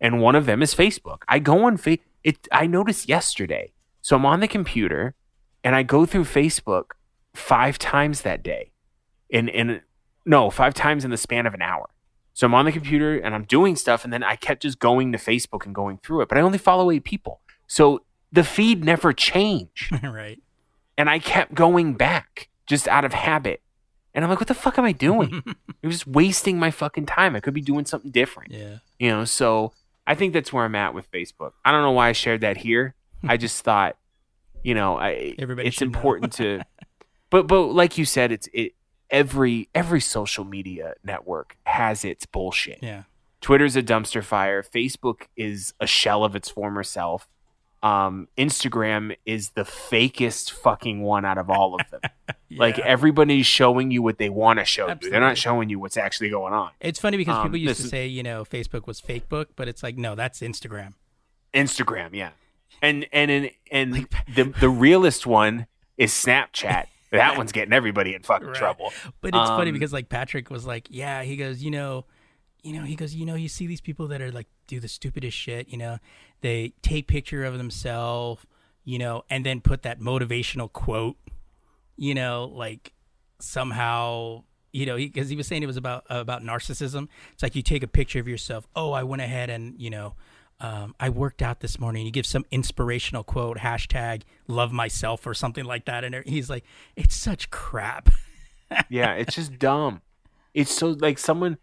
And 0.00 0.20
one 0.20 0.34
of 0.34 0.46
them 0.46 0.62
is 0.62 0.74
Facebook. 0.74 1.22
I 1.28 1.38
go 1.38 1.64
on 1.64 1.76
fa- 1.76 1.98
it. 2.22 2.46
I 2.52 2.66
noticed 2.66 3.08
yesterday. 3.08 3.72
So 4.02 4.16
I'm 4.16 4.26
on 4.26 4.40
the 4.40 4.48
computer, 4.48 5.14
and 5.64 5.74
I 5.74 5.82
go 5.82 6.06
through 6.06 6.24
Facebook 6.24 6.92
five 7.34 7.78
times 7.78 8.22
that 8.22 8.42
day, 8.42 8.72
in 9.30 9.48
in 9.48 9.80
no 10.24 10.50
five 10.50 10.74
times 10.74 11.04
in 11.04 11.10
the 11.10 11.16
span 11.16 11.46
of 11.46 11.54
an 11.54 11.62
hour. 11.62 11.88
So 12.34 12.46
I'm 12.46 12.54
on 12.54 12.66
the 12.66 12.72
computer 12.72 13.18
and 13.18 13.34
I'm 13.34 13.44
doing 13.44 13.76
stuff, 13.76 14.04
and 14.04 14.12
then 14.12 14.22
I 14.22 14.36
kept 14.36 14.62
just 14.62 14.78
going 14.78 15.12
to 15.12 15.18
Facebook 15.18 15.64
and 15.64 15.74
going 15.74 15.98
through 16.02 16.20
it. 16.20 16.28
But 16.28 16.36
I 16.36 16.42
only 16.42 16.58
follow 16.58 16.90
eight 16.90 17.04
people, 17.04 17.40
so 17.66 18.02
the 18.30 18.44
feed 18.44 18.84
never 18.84 19.12
changed, 19.12 19.90
right. 20.02 20.40
and 20.98 21.08
I 21.08 21.18
kept 21.18 21.54
going 21.54 21.94
back 21.94 22.48
just 22.66 22.86
out 22.88 23.04
of 23.04 23.14
habit. 23.14 23.62
And 24.14 24.24
I'm 24.24 24.30
like, 24.30 24.40
what 24.40 24.48
the 24.48 24.54
fuck 24.54 24.78
am 24.78 24.84
I 24.84 24.92
doing? 24.92 25.42
it 25.82 25.86
was 25.86 25.96
just 25.96 26.06
wasting 26.06 26.58
my 26.58 26.70
fucking 26.70 27.04
time. 27.06 27.36
I 27.36 27.40
could 27.40 27.52
be 27.54 27.60
doing 27.60 27.84
something 27.84 28.10
different. 28.10 28.52
Yeah. 28.52 28.78
You 28.98 29.10
know, 29.10 29.24
so 29.26 29.72
I 30.06 30.14
think 30.14 30.32
that's 30.32 30.52
where 30.52 30.64
I'm 30.64 30.74
at 30.74 30.94
with 30.94 31.10
Facebook. 31.10 31.52
I 31.64 31.72
don't 31.72 31.82
know 31.82 31.92
why 31.92 32.08
I 32.08 32.12
shared 32.12 32.42
that 32.42 32.56
here. 32.56 32.94
Hmm. 33.22 33.30
I 33.30 33.36
just 33.36 33.62
thought, 33.64 33.96
you 34.62 34.74
know, 34.74 34.98
I 34.98 35.34
Everybody 35.38 35.68
it's 35.68 35.82
important 35.82 36.32
to 36.34 36.62
but 37.30 37.46
but 37.46 37.62
like 37.68 37.98
you 37.98 38.04
said, 38.04 38.32
it's 38.32 38.48
it 38.52 38.72
every 39.10 39.68
every 39.74 40.00
social 40.00 40.44
media 40.44 40.94
network 41.04 41.56
has 41.64 42.04
its 42.04 42.26
bullshit. 42.26 42.78
Yeah. 42.82 43.04
Twitter's 43.40 43.76
a 43.76 43.82
dumpster 43.82 44.24
fire. 44.24 44.62
Facebook 44.62 45.26
is 45.36 45.74
a 45.80 45.86
shell 45.86 46.24
of 46.24 46.34
its 46.34 46.48
former 46.48 46.82
self. 46.82 47.28
Um, 47.82 48.26
Instagram 48.38 49.16
is 49.26 49.50
the 49.50 49.62
fakest 49.62 50.50
fucking 50.50 51.02
one 51.02 51.24
out 51.24 51.38
of 51.38 51.50
all 51.50 51.74
of 51.74 51.82
them. 51.90 52.00
Like 52.48 52.78
everybody's 52.78 53.44
showing 53.44 53.90
you 53.90 54.02
what 54.02 54.18
they 54.18 54.28
want 54.28 54.60
to 54.60 54.64
show 54.64 54.88
you. 54.88 55.10
They're 55.10 55.20
not 55.20 55.36
showing 55.36 55.68
you 55.68 55.80
what's 55.80 55.96
actually 55.96 56.30
going 56.30 56.52
on. 56.54 56.70
It's 56.80 57.00
funny 57.00 57.16
because 57.16 57.36
Um, 57.36 57.42
people 57.42 57.58
used 57.58 57.80
to 57.80 57.84
is- 57.84 57.90
say, 57.90 58.06
you 58.06 58.22
know, 58.22 58.44
Facebook 58.44 58.86
was 58.86 59.00
fake 59.00 59.28
book, 59.28 59.50
but 59.56 59.66
it's 59.66 59.82
like, 59.82 59.96
no, 59.98 60.14
that's 60.14 60.40
Instagram. 60.40 60.94
Instagram, 61.52 62.10
yeah. 62.12 62.30
And 62.80 63.06
and 63.12 63.30
and, 63.30 63.50
and 63.72 63.94
the 64.34 64.44
the 64.60 64.68
realest 64.68 65.26
one 65.26 65.66
is 65.98 66.12
Snapchat. 66.12 66.86
That 67.12 67.36
one's 67.38 67.52
getting 67.52 67.72
everybody 67.72 68.14
in 68.14 68.22
fucking 68.22 68.48
Right. 68.48 68.56
trouble. 68.56 68.92
But 69.20 69.28
it's 69.28 69.48
funny 69.48 69.70
Um, 69.70 69.74
because 69.74 69.92
like 69.92 70.08
Patrick 70.08 70.50
was 70.50 70.66
like, 70.66 70.88
yeah, 70.90 71.22
he 71.22 71.36
goes, 71.36 71.62
you 71.62 71.70
know, 71.70 72.04
you 72.66 72.72
know, 72.72 72.84
he 72.84 72.96
goes, 72.96 73.14
you 73.14 73.24
know, 73.24 73.36
you 73.36 73.48
see 73.48 73.68
these 73.68 73.80
people 73.80 74.08
that 74.08 74.20
are 74.20 74.32
like 74.32 74.48
do 74.66 74.80
the 74.80 74.88
stupidest 74.88 75.36
shit, 75.36 75.68
you 75.68 75.78
know, 75.78 75.98
they 76.40 76.72
take 76.82 77.06
picture 77.06 77.44
of 77.44 77.58
themselves, 77.58 78.44
you 78.84 78.98
know, 78.98 79.24
and 79.30 79.46
then 79.46 79.60
put 79.60 79.82
that 79.82 80.00
motivational 80.00 80.72
quote, 80.72 81.16
you 81.96 82.12
know, 82.12 82.50
like 82.52 82.92
somehow, 83.38 84.42
you 84.72 84.84
know, 84.84 84.96
because 84.96 85.28
he, 85.28 85.36
was 85.36 85.46
saying 85.46 85.62
it 85.62 85.66
was 85.66 85.76
about 85.76 86.04
about 86.10 86.42
narcissism. 86.42 87.06
It's 87.32 87.42
like 87.42 87.54
you 87.54 87.62
take 87.62 87.84
a 87.84 87.88
picture 87.88 88.18
of 88.18 88.26
yourself. 88.26 88.66
Oh, 88.74 88.90
I 88.90 89.04
went 89.04 89.22
ahead 89.22 89.48
and 89.48 89.80
you 89.80 89.90
know. 89.90 90.14
Um, 90.58 90.94
I 90.98 91.10
worked 91.10 91.42
out 91.42 91.60
this 91.60 91.78
morning. 91.78 92.06
You 92.06 92.10
give 92.10 92.24
some 92.24 92.46
inspirational 92.50 93.22
quote, 93.22 93.58
hashtag 93.58 94.22
love 94.48 94.72
myself 94.72 95.26
or 95.26 95.34
something 95.34 95.66
like 95.66 95.84
that. 95.84 96.02
And 96.02 96.14
he's 96.26 96.48
like, 96.48 96.64
it's 96.96 97.14
such 97.14 97.50
crap. 97.50 98.08
yeah, 98.88 99.12
it's 99.12 99.34
just 99.34 99.58
dumb. 99.58 100.00
It's 100.54 100.74
so 100.74 100.96
like 100.98 101.18
someone 101.18 101.58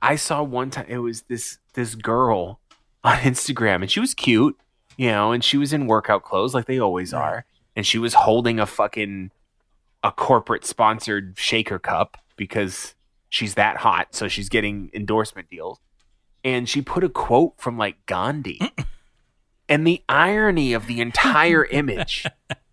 I 0.00 0.16
saw 0.16 0.42
one 0.42 0.70
time. 0.70 0.86
It 0.88 0.98
was 0.98 1.22
this 1.22 1.58
this 1.74 1.94
girl 1.94 2.60
on 3.04 3.16
Instagram, 3.18 3.82
and 3.82 3.90
she 3.90 4.00
was 4.00 4.14
cute, 4.14 4.58
you 4.96 5.08
know, 5.08 5.32
and 5.32 5.42
she 5.42 5.56
was 5.56 5.72
in 5.72 5.86
workout 5.86 6.22
clothes 6.22 6.54
like 6.54 6.66
they 6.66 6.78
always 6.78 7.12
are, 7.12 7.44
and 7.76 7.86
she 7.86 7.98
was 7.98 8.14
holding 8.14 8.58
a 8.60 8.66
fucking 8.66 9.30
a 10.02 10.12
corporate 10.12 10.64
sponsored 10.64 11.34
shaker 11.36 11.78
cup 11.78 12.16
because 12.36 12.94
she's 13.28 13.54
that 13.54 13.78
hot, 13.78 14.14
so 14.14 14.28
she's 14.28 14.48
getting 14.48 14.90
endorsement 14.94 15.50
deals. 15.50 15.80
And 16.44 16.68
she 16.68 16.80
put 16.82 17.02
a 17.02 17.08
quote 17.08 17.54
from 17.58 17.76
like 17.76 18.06
Gandhi. 18.06 18.60
and 19.68 19.86
the 19.86 20.02
irony 20.08 20.72
of 20.72 20.86
the 20.86 21.00
entire 21.00 21.64
image 21.66 22.24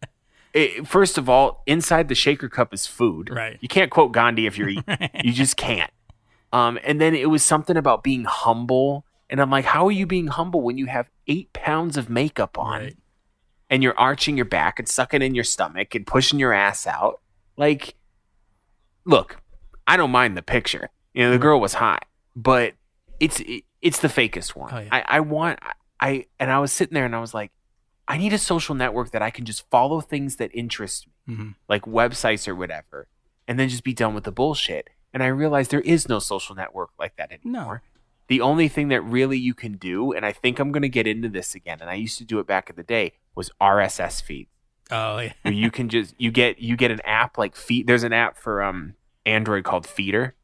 it, 0.55 0.87
first 0.87 1.17
of 1.17 1.27
all, 1.27 1.61
inside 1.67 2.07
the 2.07 2.15
shaker 2.15 2.47
cup 2.47 2.73
is 2.73 2.87
food. 2.87 3.29
Right. 3.29 3.57
You 3.59 3.67
can't 3.67 3.91
quote 3.91 4.13
Gandhi 4.13 4.47
if 4.47 4.57
you're 4.57 4.69
eating. 4.69 5.09
You 5.23 5.33
just 5.33 5.57
can't. 5.57 5.91
Um, 6.55 6.79
and 6.83 7.01
then 7.01 7.13
it 7.15 7.29
was 7.29 7.43
something 7.43 7.75
about 7.77 8.03
being 8.03 8.23
humble. 8.23 9.05
And 9.29 9.41
I'm 9.41 9.49
like, 9.49 9.65
how 9.65 9.85
are 9.87 9.91
you 9.91 10.05
being 10.05 10.27
humble 10.27 10.61
when 10.61 10.77
you 10.77 10.85
have 10.85 11.09
eight 11.27 11.51
pounds 11.53 11.97
of 11.97 12.09
makeup 12.09 12.57
on 12.57 12.81
Right. 12.81 12.97
and 13.69 13.83
you're 13.83 13.97
arching 13.99 14.37
your 14.37 14.45
back 14.45 14.79
and 14.79 14.87
sucking 14.87 15.21
in 15.21 15.35
your 15.35 15.43
stomach 15.43 15.95
and 15.95 16.05
pushing 16.07 16.39
your 16.39 16.53
ass 16.53 16.87
out? 16.87 17.19
Like, 17.57 17.95
look, 19.05 19.37
I 19.87 19.97
don't 19.97 20.11
mind 20.11 20.37
the 20.37 20.41
picture. 20.41 20.89
You 21.13 21.23
know, 21.25 21.31
the 21.31 21.37
girl 21.39 21.59
was 21.59 21.73
hot, 21.75 22.05
but 22.35 22.73
it's 23.19 23.39
it, 23.41 23.63
it's 23.81 23.99
the 23.99 24.07
fakest 24.07 24.55
one. 24.55 24.73
Oh, 24.73 24.79
yeah. 24.79 24.89
I, 24.91 25.17
I 25.17 25.19
want 25.21 25.59
I 25.99 26.25
and 26.39 26.51
I 26.51 26.59
was 26.59 26.71
sitting 26.71 26.93
there 26.93 27.05
and 27.05 27.15
I 27.15 27.19
was 27.19 27.33
like, 27.33 27.51
I 28.07 28.17
need 28.17 28.33
a 28.33 28.37
social 28.37 28.75
network 28.75 29.11
that 29.11 29.21
I 29.21 29.29
can 29.31 29.45
just 29.45 29.69
follow 29.69 30.01
things 30.01 30.35
that 30.37 30.51
interest 30.53 31.07
me, 31.27 31.35
Mhm. 31.35 31.55
like 31.67 31.83
websites 31.83 32.47
or 32.47 32.55
whatever, 32.55 33.07
and 33.47 33.57
then 33.59 33.67
just 33.69 33.83
be 33.83 33.93
done 33.93 34.13
with 34.13 34.25
the 34.25 34.31
bullshit. 34.31 34.89
And 35.15 35.23
I 35.23 35.27
realized 35.27 35.71
there 35.71 35.79
is 35.81 36.07
no 36.07 36.19
social 36.19 36.55
network 36.55 36.89
like 36.99 37.15
that 37.15 37.31
anymore. 37.31 37.81
No. 37.83 37.99
The 38.27 38.41
only 38.41 38.67
thing 38.67 38.89
that 38.89 39.01
really 39.01 39.37
you 39.37 39.53
can 39.53 39.77
do, 39.77 40.11
and 40.11 40.25
I 40.25 40.31
think 40.31 40.59
I'm 40.59 40.71
going 40.71 40.81
to 40.83 40.89
get 40.89 41.07
into 41.07 41.29
this 41.29 41.55
again, 41.55 41.77
and 41.81 41.89
I 41.89 41.93
used 41.93 42.17
to 42.19 42.25
do 42.25 42.37
it 42.39 42.45
back 42.45 42.69
in 42.69 42.75
the 42.75 42.83
day, 42.83 43.13
was 43.33 43.49
RSS 43.61 44.21
feeds 44.21 44.49
Oh 44.91 45.17
yeah. 45.19 45.33
where 45.41 45.53
you 45.53 45.71
can 45.71 45.89
just 45.89 46.13
you 46.19 46.29
get 46.31 46.59
you 46.59 46.75
get 46.77 46.91
an 46.91 47.01
app 47.05 47.37
like 47.39 47.55
feed 47.55 47.87
there's 47.87 48.03
an 48.03 48.13
app 48.13 48.37
for 48.37 48.61
um 48.61 48.93
android 49.25 49.63
called 49.63 49.87
feeder 49.87 50.35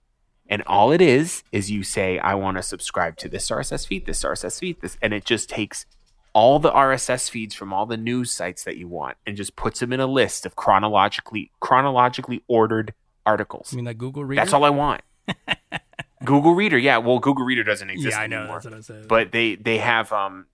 and 0.47 0.63
all 0.65 0.91
it 0.91 0.99
is 0.99 1.43
is 1.51 1.69
you 1.69 1.83
say 1.83 2.17
i 2.17 2.33
want 2.33 2.57
to 2.57 2.63
subscribe 2.63 3.15
to 3.17 3.29
this 3.29 3.51
rss 3.51 3.85
feed 3.85 4.07
this 4.07 4.23
rss 4.23 4.59
feed 4.59 4.81
this 4.81 4.97
and 4.99 5.13
it 5.13 5.25
just 5.25 5.47
takes 5.47 5.85
all 6.33 6.57
the 6.57 6.71
rss 6.71 7.29
feeds 7.29 7.53
from 7.53 7.71
all 7.71 7.85
the 7.85 7.97
news 7.97 8.31
sites 8.31 8.63
that 8.63 8.77
you 8.77 8.87
want 8.87 9.15
and 9.27 9.37
just 9.37 9.55
puts 9.55 9.79
them 9.79 9.93
in 9.93 9.99
a 9.99 10.07
list 10.07 10.43
of 10.47 10.55
chronologically 10.55 11.51
chronologically 11.59 12.41
ordered 12.47 12.95
articles 13.25 13.69
I 13.71 13.75
mean, 13.77 13.85
like 13.85 13.97
Google 13.97 14.25
Reader. 14.25 14.41
that's 14.41 14.53
all 14.53 14.63
i 14.63 14.69
want 14.69 15.01
google 16.25 16.53
reader 16.53 16.77
yeah 16.77 16.97
well 16.97 17.19
google 17.19 17.45
reader 17.45 17.63
doesn't 17.63 17.89
exist 17.89 18.15
Yeah, 18.15 18.21
I 18.23 18.27
know. 18.27 18.39
anymore 18.39 18.55
That's 18.61 18.65
what 18.65 18.73
I 18.75 18.81
said. 18.81 19.07
but 19.07 19.31
they 19.31 19.55
they 19.55 19.77
have 19.79 20.11
um 20.11 20.45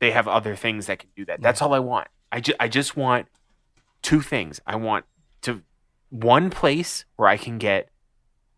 they 0.00 0.10
have 0.10 0.26
other 0.26 0.56
things 0.56 0.86
that 0.86 0.98
can 0.98 1.10
do 1.14 1.24
that. 1.26 1.40
That's 1.40 1.62
all 1.62 1.72
I 1.74 1.78
want. 1.78 2.08
I 2.32 2.40
just 2.40 2.56
I 2.58 2.66
just 2.66 2.96
want 2.96 3.28
two 4.02 4.20
things. 4.20 4.60
I 4.66 4.74
want 4.74 5.04
to 5.42 5.62
one 6.10 6.50
place 6.50 7.04
where 7.14 7.28
I 7.28 7.36
can 7.36 7.56
get 7.58 7.88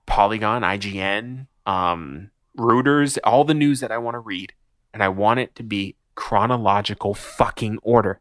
Polygon, 0.07 0.62
IGN, 0.62 1.47
um, 1.66 2.31
Reuters, 2.59 3.19
all 3.24 3.45
the 3.45 3.53
news 3.53 3.81
that 3.81 3.93
I 3.93 3.99
want 3.99 4.15
to 4.15 4.20
read, 4.20 4.55
and 4.95 5.03
I 5.03 5.09
want 5.09 5.39
it 5.41 5.55
to 5.57 5.62
be 5.62 5.97
chronological 6.15 7.12
fucking 7.12 7.78
order. 7.82 8.20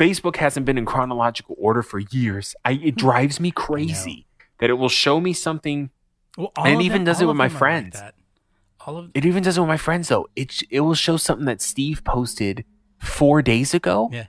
Facebook 0.00 0.36
hasn't 0.36 0.64
been 0.64 0.78
in 0.78 0.86
chronological 0.86 1.54
order 1.58 1.82
for 1.82 1.98
years. 1.98 2.54
I, 2.64 2.72
it 2.72 2.94
hmm. 2.94 3.00
drives 3.00 3.38
me 3.38 3.50
crazy 3.50 4.26
that 4.58 4.70
it 4.70 4.74
will 4.74 4.88
show 4.88 5.20
me 5.20 5.32
something 5.32 5.90
Well, 6.38 6.52
and 6.56 6.80
it 6.80 6.84
even 6.84 7.00
them- 7.00 7.04
does 7.04 7.20
it 7.20 7.26
with 7.26 7.36
my 7.36 7.46
are 7.46 7.48
like 7.48 7.58
friends. 7.58 8.02
All 8.86 8.96
of 8.96 9.10
It 9.12 9.26
even 9.26 9.42
does 9.42 9.58
it 9.58 9.60
with 9.60 9.68
my 9.68 9.76
friends 9.76 10.08
though. 10.08 10.28
It 10.34 10.62
it 10.70 10.80
will 10.80 10.94
show 10.94 11.18
something 11.18 11.44
that 11.44 11.60
Steve 11.60 12.02
posted 12.02 12.64
four 12.98 13.42
days 13.42 13.74
ago 13.74 14.08
yeah, 14.10 14.26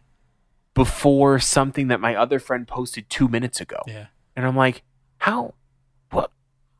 before 0.73 1.39
something 1.39 1.87
that 1.87 2.01
my 2.01 2.15
other 2.15 2.37
friend 2.37 2.67
posted 2.67 3.09
two 3.09 3.29
minutes 3.29 3.61
ago, 3.61 3.79
yeah, 3.87 4.07
and 4.35 4.45
I'm 4.45 4.57
like, 4.57 4.83
how, 5.19 5.53
what, 6.11 6.31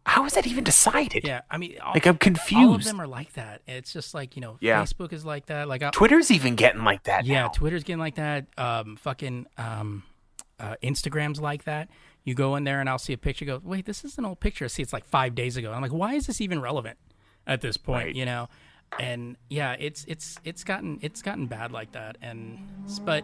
how 0.06 0.26
is 0.26 0.34
that 0.34 0.48
even 0.48 0.64
decided? 0.64 1.24
yeah. 1.26 1.42
I 1.50 1.58
mean, 1.58 1.78
all, 1.82 1.94
Like 1.94 2.08
I'm 2.08 2.18
confused. 2.18 2.68
all 2.70 2.76
of 2.76 2.84
them 2.84 3.00
are 3.00 3.08
like 3.08 3.34
that. 3.34 3.62
It's 3.68 3.94
just 3.94 4.14
like 4.14 4.36
you 4.36 4.42
know, 4.42 4.58
Yeah. 4.60 4.82
Facebook 4.84 5.14
is 5.14 5.24
like 5.26 5.46
that. 5.48 5.68
Like 5.68 5.84
I, 5.84 5.90
Twitter's 5.92 6.32
even 6.32 6.56
getting 6.56 6.84
like 6.84 7.04
that. 7.04 7.26
yeah, 7.26 7.44
now. 7.44 7.48
Twitter's 7.50 7.84
getting 7.84 8.00
like 8.00 8.16
that. 8.16 8.48
Um, 8.58 8.96
fucking 8.98 9.46
um, 9.58 10.04
uh, 10.60 10.76
Instagram's 10.84 11.40
like 11.40 11.64
that. 11.66 11.90
You 12.24 12.36
go 12.36 12.56
in 12.56 12.64
there 12.66 12.80
and 12.80 12.90
I'll 12.90 13.00
see 13.00 13.14
a 13.14 13.18
picture. 13.18 13.46
Go, 13.46 13.60
wait, 13.64 13.86
this 13.86 14.04
is 14.06 14.18
an 14.18 14.26
old 14.26 14.40
picture. 14.40 14.68
See, 14.70 14.84
it's 14.84 14.94
like 14.94 15.06
five 15.06 15.34
days 15.34 15.58
ago. 15.58 15.72
I'm 15.72 15.82
like, 15.82 15.92
why 15.94 16.14
is 16.14 16.28
this 16.28 16.40
even 16.42 16.62
relevant 16.62 16.98
at 17.48 17.62
this 17.62 17.78
point? 17.78 18.06
Right. 18.08 18.16
You 18.16 18.26
know, 18.26 18.48
and 19.00 19.38
yeah, 19.50 19.76
it's 19.80 20.06
it's 20.08 20.38
it's 20.44 20.64
gotten 20.64 21.00
it's 21.02 21.22
gotten 21.22 21.48
bad 21.48 21.72
like 21.72 21.94
that. 21.94 22.18
And 22.22 22.60
but 23.04 23.24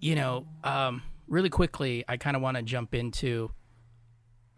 you 0.00 0.14
know, 0.14 0.46
um, 0.64 1.02
really 1.28 1.50
quickly, 1.50 2.04
I 2.08 2.16
kind 2.16 2.36
of 2.36 2.42
want 2.42 2.56
to 2.56 2.62
jump 2.62 2.94
into 2.94 3.50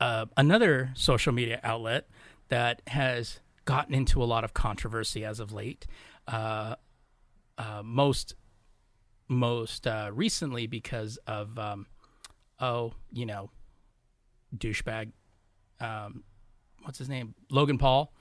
uh, 0.03 0.27
another 0.37 0.91
social 0.97 1.33
media 1.33 1.61
outlet 1.63 2.09
that 2.49 2.83
has 2.89 3.39
gotten 3.65 3.95
into 3.95 4.21
a 4.21 4.27
lot 4.27 4.43
of 4.43 4.53
controversy 4.53 5.25
as 5.25 5.39
of 5.39 5.53
late. 5.53 5.87
Uh, 6.27 6.75
uh, 7.57 7.83
most 7.85 8.35
most 9.29 9.87
uh, 9.87 10.11
recently 10.13 10.67
because 10.67 11.19
of 11.29 11.57
um, 11.57 11.87
oh 12.59 12.93
you 13.13 13.25
know 13.25 13.49
douchebag 14.57 15.13
um, 15.81 16.25
what's 16.83 16.99
his 16.99 17.09
name, 17.09 17.37
Logan 17.49 17.79
Paul, 17.79 18.13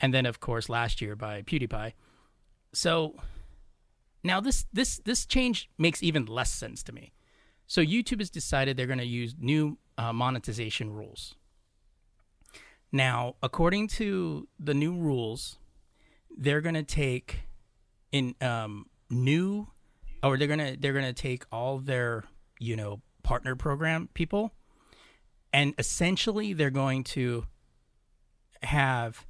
and 0.00 0.12
then 0.12 0.26
of 0.26 0.40
course 0.40 0.68
last 0.68 1.00
year 1.00 1.14
by 1.14 1.42
PewDiePie. 1.42 1.92
So 2.72 3.14
now 4.24 4.40
this 4.40 4.66
this 4.72 5.00
this 5.04 5.24
change 5.24 5.70
makes 5.78 6.02
even 6.02 6.26
less 6.26 6.52
sense 6.52 6.82
to 6.82 6.92
me. 6.92 7.12
So 7.68 7.80
YouTube 7.80 8.18
has 8.18 8.28
decided 8.28 8.76
they're 8.76 8.86
going 8.86 8.98
to 8.98 9.04
use 9.04 9.36
new 9.38 9.78
uh, 9.98 10.12
monetization 10.12 10.94
rules. 10.94 11.34
Now, 12.90 13.34
according 13.42 13.88
to 13.88 14.48
the 14.58 14.72
new 14.72 14.94
rules, 14.94 15.58
they're 16.34 16.62
going 16.62 16.76
to 16.76 16.82
take 16.84 17.40
in 18.12 18.34
um, 18.40 18.86
new, 19.10 19.68
or 20.22 20.38
they're 20.38 20.48
gonna 20.48 20.76
they're 20.78 20.94
gonna 20.94 21.12
take 21.12 21.44
all 21.52 21.78
their 21.78 22.24
you 22.58 22.76
know 22.76 23.02
partner 23.22 23.54
program 23.54 24.08
people, 24.14 24.54
and 25.52 25.74
essentially 25.78 26.54
they're 26.54 26.70
going 26.70 27.04
to 27.04 27.44
have 28.62 29.26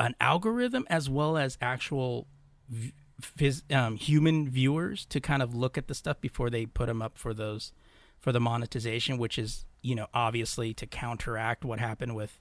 an 0.00 0.16
algorithm 0.20 0.84
as 0.90 1.08
well 1.08 1.36
as 1.36 1.56
actual 1.60 2.26
um, 3.70 3.96
human 3.96 4.48
viewers 4.48 5.04
to 5.06 5.20
kind 5.20 5.42
of 5.42 5.54
look 5.54 5.78
at 5.78 5.86
the 5.86 5.94
stuff 5.94 6.20
before 6.20 6.50
they 6.50 6.66
put 6.66 6.86
them 6.86 7.00
up 7.00 7.16
for 7.16 7.32
those 7.32 7.72
for 8.22 8.32
the 8.32 8.40
monetization, 8.40 9.18
which 9.18 9.38
is 9.38 9.66
you 9.82 9.94
know 9.94 10.06
obviously 10.14 10.72
to 10.74 10.86
counteract 10.86 11.64
what 11.64 11.78
happened 11.78 12.14
with 12.14 12.40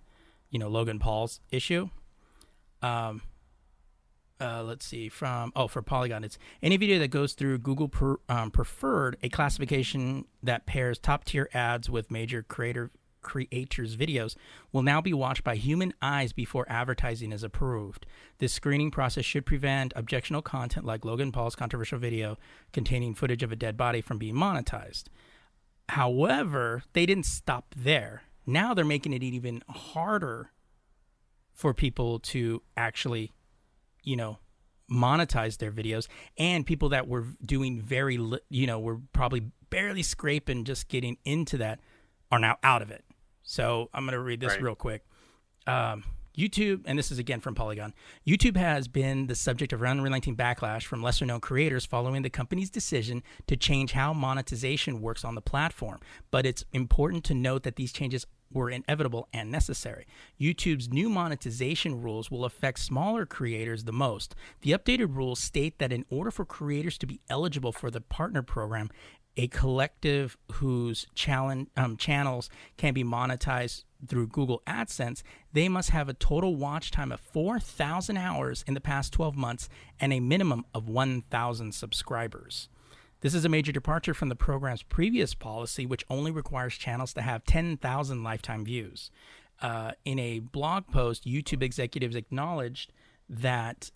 you 0.50 0.60
know 0.60 0.70
Logan 0.70 1.00
Paul's 1.00 1.42
issue. 1.52 1.90
Um, 2.82 3.22
uh, 4.40 4.64
let's 4.64 4.86
see 4.86 5.10
from 5.10 5.52
oh 5.56 5.68
for 5.68 5.82
Polygon, 5.82 6.24
it's 6.24 6.38
any 6.64 6.78
video 6.78 7.00
that 7.00 7.10
goes 7.10 7.34
through 7.34 7.58
Google 7.58 7.90
per, 7.90 8.18
um, 8.30 8.52
Preferred, 8.52 9.18
a 9.22 9.30
classification 9.30 10.26
that 10.42 10.66
pairs 10.66 10.98
top 10.98 11.26
tier 11.26 11.50
ads 11.54 11.90
with 11.90 12.10
major 12.10 12.44
creator 12.44 12.92
creators' 13.22 13.96
videos 13.96 14.36
will 14.72 14.82
now 14.82 15.00
be 15.00 15.14
watched 15.14 15.44
by 15.44 15.56
human 15.56 15.94
eyes 16.02 16.34
before 16.34 16.66
advertising 16.68 17.32
is 17.32 17.44
approved. 17.44 18.08
This 18.40 18.52
screening 18.52 18.90
process 18.90 19.26
should 19.26 19.46
prevent 19.46 19.94
objectionable 19.96 20.42
content 20.42 20.88
like 20.88 21.06
Logan 21.06 21.32
Paul's 21.32 21.56
controversial 21.56 22.00
video 22.00 22.40
containing 22.74 23.14
footage 23.14 23.44
of 23.44 23.52
a 23.52 23.56
dead 23.56 23.78
body 23.78 24.02
from 24.02 24.18
being 24.18 24.36
monetized. 24.36 25.04
However, 25.92 26.84
they 26.94 27.06
didn't 27.06 27.26
stop 27.26 27.76
there. 27.78 28.24
Now 28.46 28.74
they're 28.74 28.86
making 28.86 29.12
it 29.12 29.22
even 29.24 29.62
harder 29.68 30.52
for 31.54 31.74
people 31.74 32.20
to 32.20 32.62
actually, 32.78 33.34
you 34.02 34.16
know, 34.16 34.40
monetize 34.90 35.58
their 35.58 35.72
videos 35.72 36.08
and 36.38 36.66
people 36.66 36.88
that 36.90 37.10
were 37.10 37.26
doing 37.46 37.82
very, 37.82 38.18
li- 38.18 38.40
you 38.50 38.68
know, 38.68 38.80
were 38.80 39.00
probably 39.12 39.52
barely 39.70 40.02
scraping 40.02 40.64
just 40.64 40.88
getting 40.88 41.18
into 41.26 41.58
that 41.58 41.82
are 42.32 42.40
now 42.40 42.58
out 42.64 42.82
of 42.82 42.90
it. 42.90 43.04
So 43.44 43.90
I'm 43.94 44.06
going 44.06 44.14
to 44.14 44.20
read 44.22 44.40
this 44.40 44.54
Right. 44.54 44.62
real 44.62 44.76
quick. 44.76 45.04
Um, 45.68 46.06
YouTube, 46.38 46.82
and 46.86 46.98
this 46.98 47.12
is 47.12 47.20
again 47.20 47.40
from 47.40 47.56
Polygon. 47.56 47.94
YouTube 48.26 48.56
has 48.56 48.88
been 48.88 49.28
the 49.28 49.36
subject 49.36 49.74
of 49.74 49.84
unrelenting 49.84 50.36
backlash 50.36 50.84
from 50.84 51.04
lesser 51.04 51.26
known 51.26 51.42
creators 51.42 51.86
following 51.86 52.22
the 52.22 52.30
company's 52.30 52.70
decision 52.70 53.22
to 53.48 53.58
change 53.58 53.92
how 53.92 54.14
monetization 54.14 55.02
works 55.02 55.26
on 55.26 55.36
the 55.36 55.42
platform. 55.42 56.00
But 56.30 56.46
it's 56.46 56.64
important 56.72 57.24
to 57.26 57.34
note 57.34 57.64
that 57.64 57.76
these 57.76 57.92
changes 57.92 58.26
were 58.54 58.70
inevitable 58.70 59.28
and 59.34 59.52
necessary. 59.52 60.06
YouTube's 60.40 60.90
new 60.90 61.10
monetization 61.10 62.02
rules 62.02 62.30
will 62.30 62.46
affect 62.46 62.80
smaller 62.80 63.26
creators 63.26 63.84
the 63.84 63.94
most. 63.94 64.36
The 64.62 64.72
updated 64.72 65.16
rules 65.16 65.40
state 65.40 65.80
that 65.80 65.94
in 65.94 66.06
order 66.10 66.32
for 66.32 66.46
creators 66.46 66.98
to 67.00 67.06
be 67.06 67.22
eligible 67.30 67.72
for 67.72 67.90
the 67.90 68.02
partner 68.02 68.42
program, 68.42 68.90
a 69.38 69.48
collective 69.48 70.38
whose 70.54 71.08
challenge, 71.16 71.70
um, 71.78 71.96
channels 71.96 72.50
can 72.78 72.94
be 72.94 73.04
monetized 73.04 73.86
through 74.08 74.28
Google 74.28 74.62
AdSense, 74.68 75.24
they 75.54 75.70
must 75.70 75.90
have 75.92 76.10
a 76.10 76.14
total 76.14 76.56
watch 76.56 76.92
time 76.92 77.12
of 77.12 77.20
4,000 77.20 78.18
hours 78.18 78.64
in 78.68 78.74
the 78.74 78.82
past 78.82 79.14
12 79.14 79.36
months 79.36 79.70
and 80.00 80.12
a 80.12 80.20
minimum 80.20 80.66
of 80.74 80.88
1,000 80.88 81.74
subscribers. 81.74 82.70
This 83.22 83.36
is 83.36 83.46
a 83.46 83.50
major 83.50 83.72
departure 83.72 84.16
from 84.16 84.30
the 84.30 84.36
program's 84.36 84.82
previous 84.82 85.36
policy, 85.36 85.86
which 85.86 86.06
only 86.10 86.32
requires 86.32 86.76
channels 86.76 87.14
to 87.14 87.22
have 87.22 87.44
10,000 87.46 88.24
lifetime 88.24 88.66
views. 88.66 89.12
Uh, 89.62 89.92
in 90.06 90.18
a 90.18 90.40
blog 90.40 90.88
post, 90.88 91.26
YouTube 91.26 91.62
executives 91.62 92.16
acknowledged 92.16 92.92
that 93.30 93.92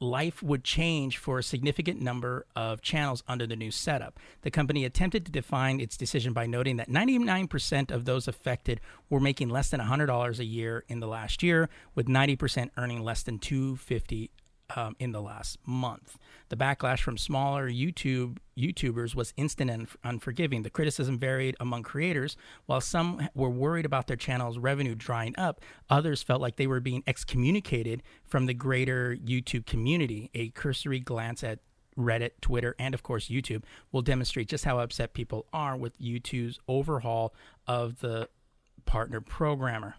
life 0.00 0.42
would 0.42 0.64
change 0.64 1.16
for 1.16 1.38
a 1.38 1.42
significant 1.42 2.00
number 2.00 2.46
of 2.54 2.82
channels 2.82 3.22
under 3.26 3.46
the 3.46 3.56
new 3.56 3.70
setup. 3.70 4.18
The 4.42 4.50
company 4.50 4.84
attempted 4.84 5.24
to 5.26 5.32
define 5.32 5.80
its 5.80 5.96
decision 5.96 6.32
by 6.32 6.46
noting 6.46 6.76
that 6.76 6.88
99% 6.88 7.90
of 7.90 8.04
those 8.04 8.28
affected 8.28 8.80
were 9.08 9.20
making 9.20 9.48
less 9.48 9.70
than 9.70 9.80
$100 9.80 10.38
a 10.38 10.44
year 10.44 10.84
in 10.88 11.00
the 11.00 11.06
last 11.06 11.42
year, 11.42 11.68
with 11.94 12.06
90% 12.06 12.70
earning 12.76 13.02
less 13.02 13.22
than 13.22 13.38
250 13.38 14.30
um, 14.74 14.96
in 14.98 15.12
the 15.12 15.22
last 15.22 15.58
month. 15.66 16.18
The 16.48 16.56
backlash 16.56 17.00
from 17.00 17.18
smaller 17.18 17.70
YouTube 17.70 18.38
YouTubers 18.58 19.14
was 19.14 19.34
instant 19.36 19.70
and 19.70 19.88
unforgiving. 20.02 20.62
The 20.62 20.70
criticism 20.70 21.18
varied 21.18 21.56
among 21.60 21.82
creators. 21.82 22.36
While 22.66 22.80
some 22.80 23.28
were 23.34 23.50
worried 23.50 23.84
about 23.84 24.06
their 24.06 24.16
channel's 24.16 24.58
revenue 24.58 24.94
drying 24.94 25.34
up, 25.36 25.60
others 25.90 26.22
felt 26.22 26.40
like 26.40 26.56
they 26.56 26.66
were 26.66 26.80
being 26.80 27.04
excommunicated 27.06 28.02
from 28.24 28.46
the 28.46 28.54
greater 28.54 29.16
YouTube 29.16 29.66
community. 29.66 30.30
A 30.34 30.48
cursory 30.50 31.00
glance 31.00 31.44
at 31.44 31.60
Reddit, 31.98 32.32
Twitter, 32.40 32.74
and 32.78 32.94
of 32.94 33.02
course 33.02 33.28
YouTube 33.28 33.62
will 33.92 34.02
demonstrate 34.02 34.48
just 34.48 34.64
how 34.64 34.78
upset 34.78 35.14
people 35.14 35.46
are 35.52 35.76
with 35.76 35.98
YouTube's 35.98 36.58
overhaul 36.68 37.34
of 37.66 38.00
the 38.00 38.28
partner 38.84 39.20
programmer. 39.20 39.96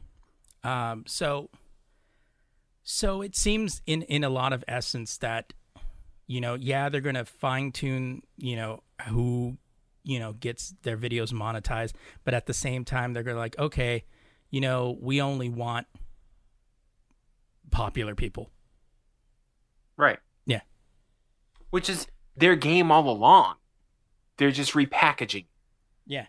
Um, 0.63 1.03
so 1.07 1.49
so 2.89 3.21
it 3.21 3.35
seems 3.35 3.81
in 3.85 4.03
in 4.03 4.23
a 4.23 4.29
lot 4.29 4.53
of 4.53 4.63
essence 4.67 5.17
that 5.17 5.53
you 6.27 6.41
know, 6.41 6.55
yeah, 6.55 6.89
they're 6.89 7.01
going 7.01 7.15
to 7.15 7.25
fine 7.25 7.71
tune, 7.71 8.21
you 8.37 8.55
know, 8.55 8.83
who, 9.07 9.57
you 10.03 10.19
know, 10.19 10.33
gets 10.33 10.75
their 10.83 10.97
videos 10.97 11.31
monetized, 11.31 11.93
but 12.25 12.33
at 12.33 12.45
the 12.45 12.53
same 12.53 12.83
time 12.83 13.13
they're 13.13 13.23
going 13.23 13.35
to 13.35 13.39
like, 13.39 13.57
okay, 13.57 14.03
you 14.49 14.61
know, 14.61 14.97
we 15.01 15.21
only 15.21 15.49
want 15.49 15.87
popular 17.71 18.13
people. 18.13 18.51
Right. 19.95 20.19
Yeah. 20.45 20.61
Which 21.69 21.89
is 21.89 22.07
their 22.35 22.55
game 22.55 22.91
all 22.91 23.09
along. 23.09 23.55
They're 24.37 24.51
just 24.51 24.73
repackaging. 24.73 25.45
Yeah. 26.05 26.25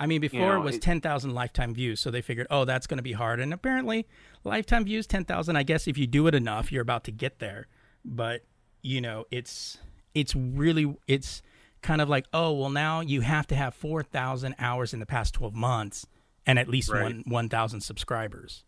I 0.00 0.06
mean, 0.06 0.20
before 0.20 0.54
know, 0.54 0.60
it 0.62 0.64
was 0.64 0.76
it- 0.76 0.82
10,000 0.82 1.34
lifetime 1.34 1.74
views, 1.74 2.00
so 2.00 2.10
they 2.10 2.22
figured, 2.22 2.46
oh, 2.50 2.64
that's 2.64 2.86
going 2.86 2.96
to 2.98 3.02
be 3.02 3.12
hard. 3.12 3.38
And 3.38 3.52
apparently, 3.52 4.06
lifetime 4.44 4.84
views, 4.84 5.06
10,000, 5.06 5.54
I 5.56 5.62
guess 5.62 5.86
if 5.86 5.98
you 5.98 6.06
do 6.06 6.26
it 6.26 6.34
enough, 6.34 6.72
you're 6.72 6.82
about 6.82 7.04
to 7.04 7.12
get 7.12 7.38
there. 7.38 7.66
But, 8.04 8.44
you 8.82 9.00
know, 9.00 9.26
it's 9.30 9.78
it's 10.14 10.34
really 10.34 10.96
it's 11.06 11.42
kind 11.82 12.00
of 12.00 12.08
like, 12.08 12.26
oh, 12.32 12.52
well 12.52 12.70
now 12.70 13.00
you 13.00 13.20
have 13.20 13.46
to 13.48 13.54
have 13.54 13.74
4,000 13.74 14.54
hours 14.58 14.92
in 14.92 15.00
the 15.00 15.06
past 15.06 15.34
12 15.34 15.54
months 15.54 16.06
and 16.46 16.58
at 16.58 16.66
least 16.68 16.90
Right. 16.90 17.02
one 17.02 17.22
1,000 17.26 17.80
subscribers. 17.82 18.64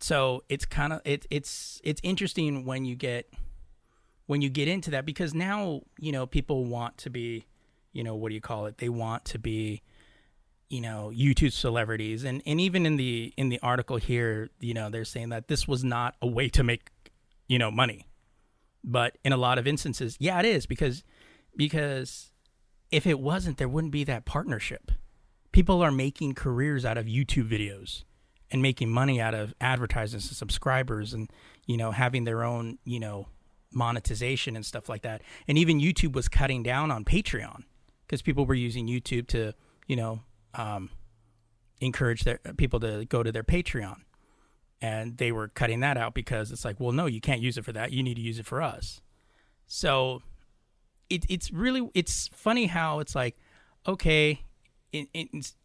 So, 0.00 0.42
it's 0.48 0.64
kind 0.66 0.92
of 0.92 1.00
it, 1.04 1.26
it's 1.30 1.80
it's 1.84 2.00
interesting 2.02 2.64
when 2.64 2.84
you 2.84 2.96
get 2.96 3.32
when 4.26 4.40
you 4.42 4.48
get 4.50 4.68
into 4.68 4.90
that 4.90 5.04
because 5.06 5.34
now, 5.34 5.82
you 5.98 6.12
know, 6.12 6.26
people 6.26 6.64
want 6.64 6.96
to 6.98 7.10
be, 7.10 7.46
you 7.92 8.02
know, 8.02 8.14
what 8.14 8.30
do 8.30 8.34
you 8.34 8.40
call 8.40 8.66
it? 8.66 8.78
They 8.78 8.88
want 8.88 9.24
to 9.26 9.38
be 9.38 9.82
you 10.68 10.80
know 10.80 11.12
YouTube 11.14 11.52
celebrities. 11.52 12.24
And 12.24 12.42
and 12.46 12.60
even 12.60 12.86
in 12.86 12.96
the 12.96 13.32
in 13.36 13.48
the 13.48 13.60
article 13.62 13.96
here 13.96 14.50
you 14.60 14.74
know 14.74 14.90
they're 14.90 15.04
saying 15.04 15.30
that 15.30 15.48
this 15.48 15.66
was 15.66 15.84
not 15.84 16.16
a 16.20 16.26
way 16.26 16.48
to 16.50 16.62
make 16.62 16.90
you 17.48 17.58
know 17.58 17.70
money. 17.70 18.06
But 18.84 19.18
in 19.24 19.32
a 19.32 19.36
lot 19.36 19.58
of 19.58 19.66
instances 19.66 20.16
yeah 20.20 20.38
it 20.38 20.46
is 20.46 20.66
because 20.66 21.04
because 21.56 22.30
if 22.90 23.06
it 23.06 23.18
wasn't 23.18 23.58
there 23.58 23.68
wouldn't 23.68 23.92
be 23.92 24.04
that 24.04 24.24
partnership. 24.24 24.92
People 25.52 25.80
are 25.82 25.92
making 25.92 26.34
careers 26.34 26.84
out 26.84 26.98
of 26.98 27.06
YouTube 27.06 27.48
videos 27.48 28.04
and 28.50 28.60
making 28.60 28.90
money 28.90 29.20
out 29.20 29.34
of 29.34 29.54
advertisements 29.60 30.28
and 30.28 30.36
subscribers 30.36 31.14
and 31.14 31.30
you 31.66 31.76
know 31.76 31.90
having 31.90 32.24
their 32.24 32.44
own 32.44 32.78
you 32.84 33.00
know 33.00 33.28
monetization 33.72 34.56
and 34.56 34.64
stuff 34.64 34.88
like 34.88 35.02
that. 35.02 35.22
And 35.46 35.58
even 35.58 35.80
YouTube 35.80 36.14
was 36.14 36.28
cutting 36.28 36.62
down 36.62 36.90
on 36.90 37.04
Patreon 37.04 37.64
because 38.06 38.22
people 38.22 38.46
were 38.46 38.54
using 38.54 38.86
YouTube 38.86 39.26
to 39.28 39.52
you 39.86 39.96
know 39.96 40.20
um, 40.56 40.90
encourage 41.80 42.24
their 42.24 42.38
people 42.56 42.80
to 42.80 43.04
go 43.04 43.22
to 43.22 43.30
their 43.30 43.44
Patreon, 43.44 44.00
and 44.80 45.16
they 45.18 45.32
were 45.32 45.48
cutting 45.48 45.80
that 45.80 45.96
out 45.96 46.14
because 46.14 46.50
it's 46.50 46.64
like, 46.64 46.80
well, 46.80 46.92
no, 46.92 47.06
you 47.06 47.20
can't 47.20 47.40
use 47.40 47.56
it 47.56 47.64
for 47.64 47.72
that. 47.72 47.92
You 47.92 48.02
need 48.02 48.14
to 48.14 48.22
use 48.22 48.38
it 48.38 48.46
for 48.46 48.62
us. 48.62 49.00
So 49.66 50.22
it, 51.10 51.24
it's 51.28 51.50
really 51.52 51.88
it's 51.94 52.28
funny 52.28 52.66
how 52.66 53.00
it's 53.00 53.14
like, 53.14 53.36
okay, 53.86 54.42
it, 54.92 55.08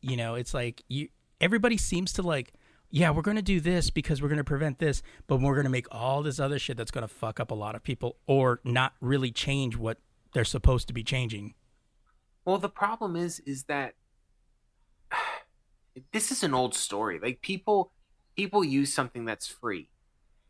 you 0.02 0.18
know, 0.18 0.36
it's 0.36 0.54
like 0.54 0.84
you 0.88 1.10
everybody 1.40 1.78
seems 1.78 2.14
to 2.14 2.22
like. 2.22 2.54
Yeah, 2.94 3.12
we're 3.12 3.22
going 3.22 3.38
to 3.38 3.42
do 3.42 3.62
this 3.62 3.90
because 3.90 4.22
we're 4.22 4.28
going 4.28 4.38
to 4.38 4.44
prevent 4.44 4.80
this, 4.80 5.02
but 5.26 5.40
we're 5.40 5.54
going 5.54 5.64
to 5.64 5.72
make 5.72 5.88
all 5.92 6.24
this 6.24 6.42
other 6.42 6.60
shit 6.60 6.76
that's 6.76 6.92
going 6.92 7.08
to 7.08 7.14
fuck 7.14 7.40
up 7.40 7.50
a 7.50 7.56
lot 7.56 7.74
of 7.74 7.84
people 7.84 8.18
or 8.28 8.60
not 8.66 8.96
really 9.00 9.32
change 9.32 9.78
what 9.78 9.98
they're 10.34 10.44
supposed 10.44 10.90
to 10.90 10.94
be 10.94 11.02
changing. 11.02 11.54
Well, 12.44 12.58
the 12.58 12.68
problem 12.68 13.16
is 13.16 13.40
is 13.46 13.64
that 13.66 13.94
this 16.12 16.32
is 16.32 16.44
an 16.44 16.54
old 16.54 16.74
story. 16.74 17.20
Like 17.22 17.42
people 17.42 17.92
people 18.36 18.64
use 18.64 18.94
something 18.94 19.26
that's 19.26 19.48
free. 19.48 19.90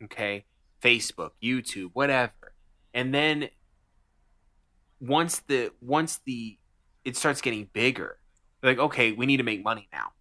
Okay? 0.04 0.46
Facebook, 0.82 1.32
YouTube, 1.42 1.92
whatever. 1.94 2.54
And 2.94 3.14
then 3.14 3.50
once 5.00 5.40
the 5.40 5.72
once 5.82 6.20
the 6.26 6.58
it 7.04 7.18
starts 7.18 7.42
getting 7.42 7.70
bigger, 7.74 8.18
like, 8.62 8.78
okay, 8.78 9.12
we 9.12 9.26
need 9.26 9.38
to 9.38 9.44
make 9.44 9.64
money 9.64 9.88
now. 9.92 10.12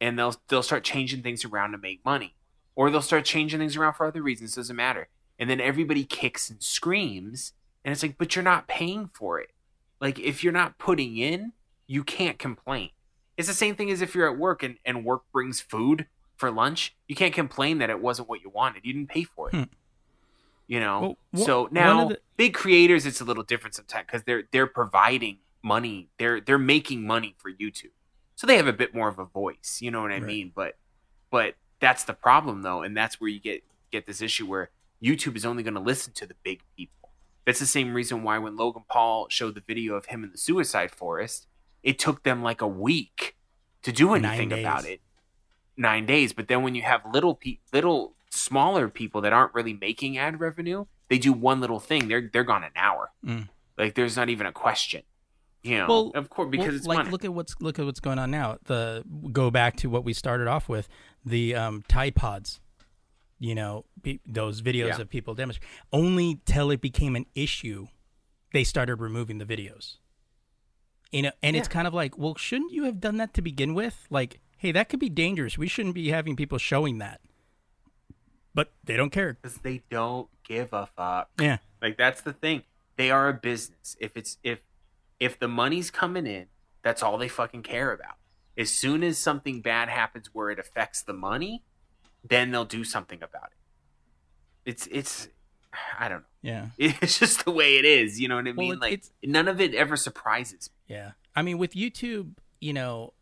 And 0.00 0.18
they'll 0.18 0.36
they'll 0.48 0.62
start 0.62 0.84
changing 0.84 1.22
things 1.22 1.44
around 1.44 1.72
to 1.72 1.78
make 1.78 2.04
money. 2.04 2.34
Or 2.76 2.90
they'll 2.90 3.02
start 3.02 3.24
changing 3.24 3.58
things 3.58 3.76
around 3.76 3.94
for 3.94 4.06
other 4.06 4.22
reasons, 4.22 4.54
doesn't 4.54 4.76
matter. 4.76 5.08
And 5.38 5.50
then 5.50 5.60
everybody 5.60 6.04
kicks 6.04 6.48
and 6.48 6.62
screams, 6.62 7.52
and 7.84 7.92
it's 7.92 8.02
like, 8.02 8.18
but 8.18 8.36
you're 8.36 8.42
not 8.44 8.68
paying 8.68 9.10
for 9.12 9.40
it. 9.40 9.50
Like 10.00 10.18
if 10.18 10.44
you're 10.44 10.52
not 10.52 10.78
putting 10.78 11.16
in, 11.16 11.52
you 11.86 12.04
can't 12.04 12.38
complain. 12.38 12.90
It's 13.38 13.48
the 13.48 13.54
same 13.54 13.74
thing 13.76 13.90
as 13.90 14.02
if 14.02 14.14
you're 14.14 14.28
at 14.30 14.36
work 14.36 14.62
and, 14.62 14.76
and 14.84 15.02
work 15.04 15.22
brings 15.32 15.60
food 15.60 16.06
for 16.36 16.50
lunch. 16.50 16.94
You 17.06 17.14
can't 17.16 17.32
complain 17.32 17.78
that 17.78 17.88
it 17.88 18.00
wasn't 18.00 18.28
what 18.28 18.42
you 18.42 18.50
wanted. 18.50 18.84
You 18.84 18.92
didn't 18.92 19.08
pay 19.08 19.22
for 19.24 19.48
it. 19.48 19.54
Hmm. 19.54 19.62
You 20.66 20.80
know. 20.80 21.00
Well, 21.00 21.16
wha- 21.32 21.44
so 21.46 21.68
now 21.70 22.08
the- 22.08 22.20
big 22.36 22.52
creators, 22.54 23.06
it's 23.06 23.20
a 23.20 23.24
little 23.24 23.42
different 23.44 23.74
sometimes 23.74 24.06
because 24.06 24.22
they're 24.24 24.42
they're 24.52 24.66
providing 24.66 25.38
money. 25.62 26.08
They're 26.18 26.40
they're 26.40 26.58
making 26.58 27.06
money 27.06 27.34
for 27.38 27.50
YouTube, 27.50 27.92
so 28.36 28.46
they 28.46 28.56
have 28.56 28.66
a 28.66 28.72
bit 28.72 28.94
more 28.94 29.08
of 29.08 29.18
a 29.18 29.24
voice. 29.24 29.78
You 29.80 29.90
know 29.90 30.02
what 30.02 30.10
I 30.10 30.14
Right. 30.14 30.22
mean? 30.24 30.52
But 30.54 30.76
but 31.30 31.54
that's 31.80 32.04
the 32.04 32.12
problem 32.14 32.62
though, 32.62 32.82
and 32.82 32.96
that's 32.96 33.20
where 33.20 33.30
you 33.30 33.40
get 33.40 33.62
get 33.90 34.06
this 34.06 34.20
issue 34.20 34.46
where 34.46 34.70
YouTube 35.02 35.36
is 35.36 35.46
only 35.46 35.62
going 35.62 35.74
to 35.74 35.80
listen 35.80 36.12
to 36.14 36.26
the 36.26 36.34
big 36.42 36.60
people. 36.76 37.10
That's 37.46 37.60
the 37.60 37.66
same 37.66 37.94
reason 37.94 38.22
why 38.22 38.36
when 38.38 38.56
Logan 38.56 38.82
Paul 38.90 39.28
showed 39.30 39.54
the 39.54 39.62
video 39.66 39.94
of 39.94 40.06
him 40.06 40.22
in 40.24 40.32
the 40.32 40.36
suicide 40.36 40.90
forest, 40.90 41.46
it 41.82 41.98
took 41.98 42.22
them 42.22 42.42
like 42.42 42.60
a 42.60 42.66
week 42.68 43.36
to 43.82 43.92
do 43.92 44.14
anything 44.14 44.52
about 44.52 44.84
it. 44.84 45.00
Nine 45.76 46.06
days, 46.06 46.32
but 46.32 46.48
then 46.48 46.62
when 46.62 46.74
you 46.74 46.82
have 46.82 47.02
little 47.12 47.36
pe- 47.36 47.58
little 47.72 48.14
smaller 48.30 48.88
people 48.88 49.20
that 49.20 49.32
aren't 49.32 49.54
really 49.54 49.72
making 49.74 50.18
ad 50.18 50.40
revenue, 50.40 50.86
they 51.08 51.18
do 51.18 51.32
one 51.32 51.60
little 51.60 51.78
thing, 51.78 52.08
they're 52.08 52.28
they're 52.32 52.42
gone 52.44 52.64
an 52.64 52.72
hour. 52.74 53.12
Mm. 53.24 53.48
Like 53.76 53.94
there's 53.94 54.16
not 54.16 54.28
even 54.28 54.46
a 54.46 54.52
question. 54.52 55.02
You 55.62 55.78
know, 55.78 55.86
Well, 55.88 56.12
of 56.14 56.30
course 56.30 56.50
because 56.50 56.66
well, 56.66 56.76
it's 56.76 56.86
like 56.86 56.98
money. 56.98 57.10
look 57.10 57.24
at 57.24 57.32
what's 57.32 57.54
look 57.60 57.78
at 57.78 57.84
what's 57.84 58.00
going 58.00 58.18
on 58.18 58.30
now. 58.32 58.58
The 58.64 59.04
go 59.32 59.50
back 59.52 59.76
to 59.78 59.88
what 59.88 60.04
we 60.04 60.12
started 60.12 60.48
off 60.48 60.68
with 60.68 60.88
the 61.24 61.54
um, 61.54 61.84
Tide 61.88 62.14
Pods. 62.16 62.60
You 63.40 63.54
know 63.54 63.84
pe- 64.02 64.18
those 64.26 64.62
videos 64.62 64.88
Yeah. 64.96 65.00
of 65.02 65.08
people 65.08 65.34
demonstrating. 65.36 65.68
Only 65.92 66.40
till 66.44 66.72
it 66.72 66.80
became 66.80 67.14
an 67.14 67.26
issue, 67.36 67.86
they 68.52 68.64
started 68.64 68.96
removing 68.96 69.38
the 69.38 69.44
videos. 69.44 69.98
You 71.12 71.22
know, 71.22 71.30
and 71.42 71.56
it's 71.56 71.68
kind 71.68 71.86
of 71.86 71.94
like, 71.94 72.18
well, 72.18 72.34
shouldn't 72.34 72.72
you 72.72 72.84
have 72.84 73.00
done 73.00 73.16
that 73.16 73.32
to 73.34 73.42
begin 73.42 73.72
with? 73.74 74.06
Like, 74.10 74.40
hey, 74.58 74.72
that 74.72 74.88
could 74.90 75.00
be 75.00 75.08
dangerous. 75.08 75.56
We 75.56 75.66
shouldn't 75.68 75.94
be 75.94 76.10
having 76.10 76.36
people 76.36 76.58
showing 76.58 76.98
that. 76.98 77.20
But 78.54 78.72
they 78.84 78.96
don't 78.96 79.10
care. 79.10 79.38
because 79.40 79.58
they 79.58 79.82
don't 79.88 80.28
give 80.44 80.72
a 80.72 80.86
fuck. 80.86 81.30
Yeah. 81.40 81.58
Like 81.80 81.96
that's 81.96 82.20
the 82.20 82.32
thing. 82.32 82.64
They 82.96 83.10
are 83.10 83.28
a 83.28 83.32
business. 83.32 83.96
If 84.00 84.16
it's 84.16 84.38
if 84.42 84.60
if 85.20 85.38
the 85.38 85.48
money's 85.48 85.90
coming 85.90 86.26
in, 86.26 86.46
that's 86.82 87.02
all 87.02 87.18
they 87.18 87.28
fucking 87.28 87.62
care 87.62 87.92
about. 87.92 88.16
As 88.56 88.70
soon 88.70 89.04
as 89.04 89.16
something 89.16 89.60
bad 89.60 89.88
happens 89.88 90.30
where 90.32 90.50
it 90.50 90.58
affects 90.58 91.02
the 91.02 91.12
money, 91.12 91.62
then 92.28 92.50
they'll 92.50 92.64
do 92.64 92.82
something 92.82 93.22
about 93.22 93.50
it. 93.52 94.70
It's 94.70 94.88
it's 94.88 95.28
I 95.98 96.08
don't 96.08 96.20
know. 96.20 96.24
Yeah. 96.42 96.66
It's 96.78 97.18
just 97.18 97.44
the 97.44 97.50
way 97.50 97.76
it 97.78 97.84
is. 97.84 98.20
You 98.20 98.28
know 98.28 98.36
what 98.36 98.46
I 98.46 98.50
Well, 98.50 98.56
mean? 98.66 98.72
it- 98.74 98.80
like 98.80 98.92
it's- 98.94 99.10
none 99.24 99.48
of 99.48 99.60
it 99.60 99.74
ever 99.74 99.96
surprises 99.96 100.70
me. 100.88 100.94
Yeah. 100.96 101.12
I 101.36 101.42
mean, 101.42 101.58
with 101.58 101.74
YouTube, 101.74 102.32
you 102.60 102.72
know, 102.72 103.12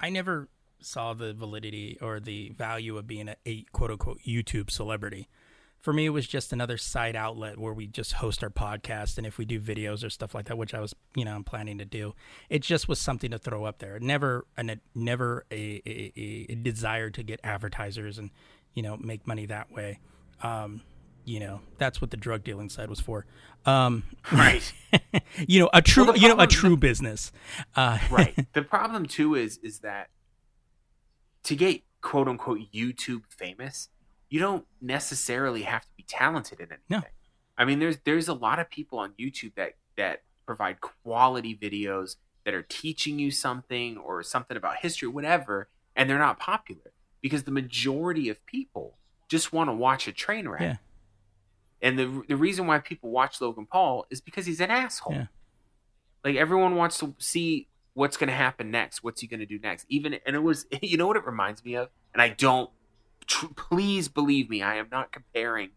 I 0.00 0.10
never 0.10 0.48
saw 0.80 1.14
the 1.14 1.32
validity 1.32 1.96
or 2.02 2.18
the 2.20 2.50
value 2.50 2.98
of 2.98 3.06
being 3.06 3.28
a, 3.28 3.36
a 3.46 3.62
quote 3.72 3.90
unquote 3.92 4.20
YouTube 4.26 4.70
celebrity. 4.70 5.28
For 5.78 5.92
me, 5.92 6.06
it 6.06 6.10
was 6.10 6.28
just 6.28 6.52
another 6.52 6.76
side 6.76 7.16
outlet 7.16 7.58
where 7.58 7.72
we 7.72 7.86
just 7.88 8.14
host 8.14 8.42
our 8.44 8.50
podcast. 8.50 9.18
And 9.18 9.26
if 9.26 9.36
we 9.38 9.44
do 9.44 9.60
videos 9.60 10.04
or 10.04 10.10
stuff 10.10 10.32
like 10.34 10.46
that, 10.46 10.56
which 10.56 10.74
I 10.74 10.80
was, 10.80 10.94
you 11.16 11.24
know, 11.24 11.34
I'm 11.34 11.42
planning 11.44 11.78
to 11.78 11.84
do, 11.84 12.14
it 12.48 12.62
just 12.62 12.86
was 12.88 13.00
something 13.00 13.32
to 13.32 13.38
throw 13.38 13.64
up 13.64 13.78
there. 13.78 13.98
Never, 13.98 14.46
and 14.56 14.78
never 14.94 15.44
a, 15.50 15.82
a, 15.84 16.12
a, 16.16 16.46
a 16.50 16.54
desire 16.54 17.10
to 17.10 17.22
get 17.24 17.40
advertisers 17.42 18.16
and, 18.18 18.30
you 18.74 18.82
know, 18.82 18.96
make 18.96 19.26
money 19.26 19.46
that 19.46 19.72
way. 19.72 19.98
Um, 20.42 20.82
you 21.24 21.40
know, 21.40 21.60
that's 21.78 22.00
what 22.00 22.10
the 22.10 22.16
drug 22.16 22.44
dealing 22.44 22.68
side 22.68 22.88
was 22.88 23.00
for. 23.00 23.26
Um, 23.64 24.04
Right. 24.32 24.72
you 25.46 25.60
know, 25.60 25.70
a 25.72 25.82
true, 25.82 26.06
Well, 26.06 26.16
you 26.16 26.28
know, 26.28 26.38
a 26.38 26.46
true 26.46 26.76
business. 26.76 27.32
Uh, 27.76 27.98
right. 28.10 28.34
The 28.52 28.62
problem 28.62 29.06
too 29.06 29.34
is 29.34 29.58
is 29.58 29.80
that 29.80 30.08
to 31.44 31.56
get 31.56 31.82
quote 32.00 32.28
unquote 32.28 32.60
YouTube 32.74 33.22
famous, 33.28 33.88
you 34.28 34.40
don't 34.40 34.66
necessarily 34.80 35.62
have 35.62 35.82
to 35.82 35.90
be 35.96 36.04
talented 36.08 36.60
in 36.60 36.66
anything. 36.66 36.78
No. 36.88 37.02
I 37.56 37.64
mean, 37.64 37.78
there's 37.78 37.98
there's 38.04 38.28
a 38.28 38.34
lot 38.34 38.58
of 38.58 38.70
people 38.70 38.98
on 38.98 39.12
YouTube 39.18 39.54
that 39.56 39.74
that 39.96 40.22
provide 40.46 40.80
quality 40.80 41.56
videos 41.56 42.16
that 42.44 42.54
are 42.54 42.62
teaching 42.62 43.18
you 43.18 43.30
something 43.30 43.96
or 43.98 44.22
something 44.22 44.56
about 44.56 44.78
history, 44.78 45.08
whatever, 45.08 45.68
and 45.94 46.10
they're 46.10 46.18
not 46.18 46.40
popular 46.40 46.92
because 47.20 47.44
the 47.44 47.52
majority 47.52 48.28
of 48.28 48.44
people 48.46 48.98
just 49.28 49.52
want 49.52 49.68
to 49.70 49.72
watch 49.72 50.08
a 50.08 50.12
train 50.12 50.48
wreck. 50.48 50.60
Yeah. 50.60 50.76
And 51.82 51.98
the 51.98 52.22
the 52.28 52.36
reason 52.36 52.66
why 52.66 52.78
people 52.78 53.10
watch 53.10 53.40
Logan 53.40 53.66
Paul 53.66 54.06
is 54.08 54.20
because 54.20 54.46
he's 54.46 54.60
an 54.60 54.70
asshole. 54.70 55.14
Yeah. 55.14 55.26
Like 56.24 56.36
everyone 56.36 56.76
wants 56.76 56.98
to 56.98 57.14
see 57.18 57.66
what's 57.94 58.16
going 58.16 58.28
to 58.28 58.34
happen 58.34 58.70
next. 58.70 59.02
What's 59.02 59.20
he 59.20 59.26
going 59.26 59.40
to 59.40 59.46
do 59.46 59.58
next? 59.58 59.84
Even 59.88 60.14
and 60.24 60.36
it 60.36 60.42
was 60.42 60.66
you 60.82 60.96
know 60.96 61.08
what 61.08 61.16
it 61.16 61.26
reminds 61.26 61.64
me 61.64 61.74
of. 61.74 61.88
And 62.14 62.22
I 62.22 62.28
don't. 62.28 62.70
Tr- 63.26 63.46
please 63.54 64.08
believe 64.08 64.48
me, 64.48 64.62
I 64.62 64.76
am 64.76 64.88
not 64.90 65.12
comparing 65.12 65.70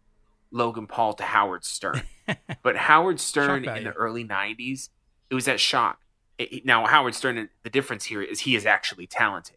Logan 0.50 0.86
Paul 0.86 1.14
to 1.14 1.24
Howard 1.24 1.64
Stern. 1.64 2.02
but 2.62 2.76
Howard 2.76 3.20
Stern 3.20 3.64
in 3.68 3.84
the 3.84 3.92
early 3.92 4.24
'90s, 4.24 4.90
it 5.28 5.34
was 5.34 5.46
that 5.46 5.58
shock. 5.58 6.00
It- 6.38 6.64
now 6.64 6.86
Howard 6.86 7.14
Stern, 7.16 7.48
the 7.64 7.70
difference 7.70 8.04
here 8.04 8.22
is 8.22 8.40
he 8.40 8.54
is 8.54 8.64
actually 8.64 9.08
talented, 9.08 9.56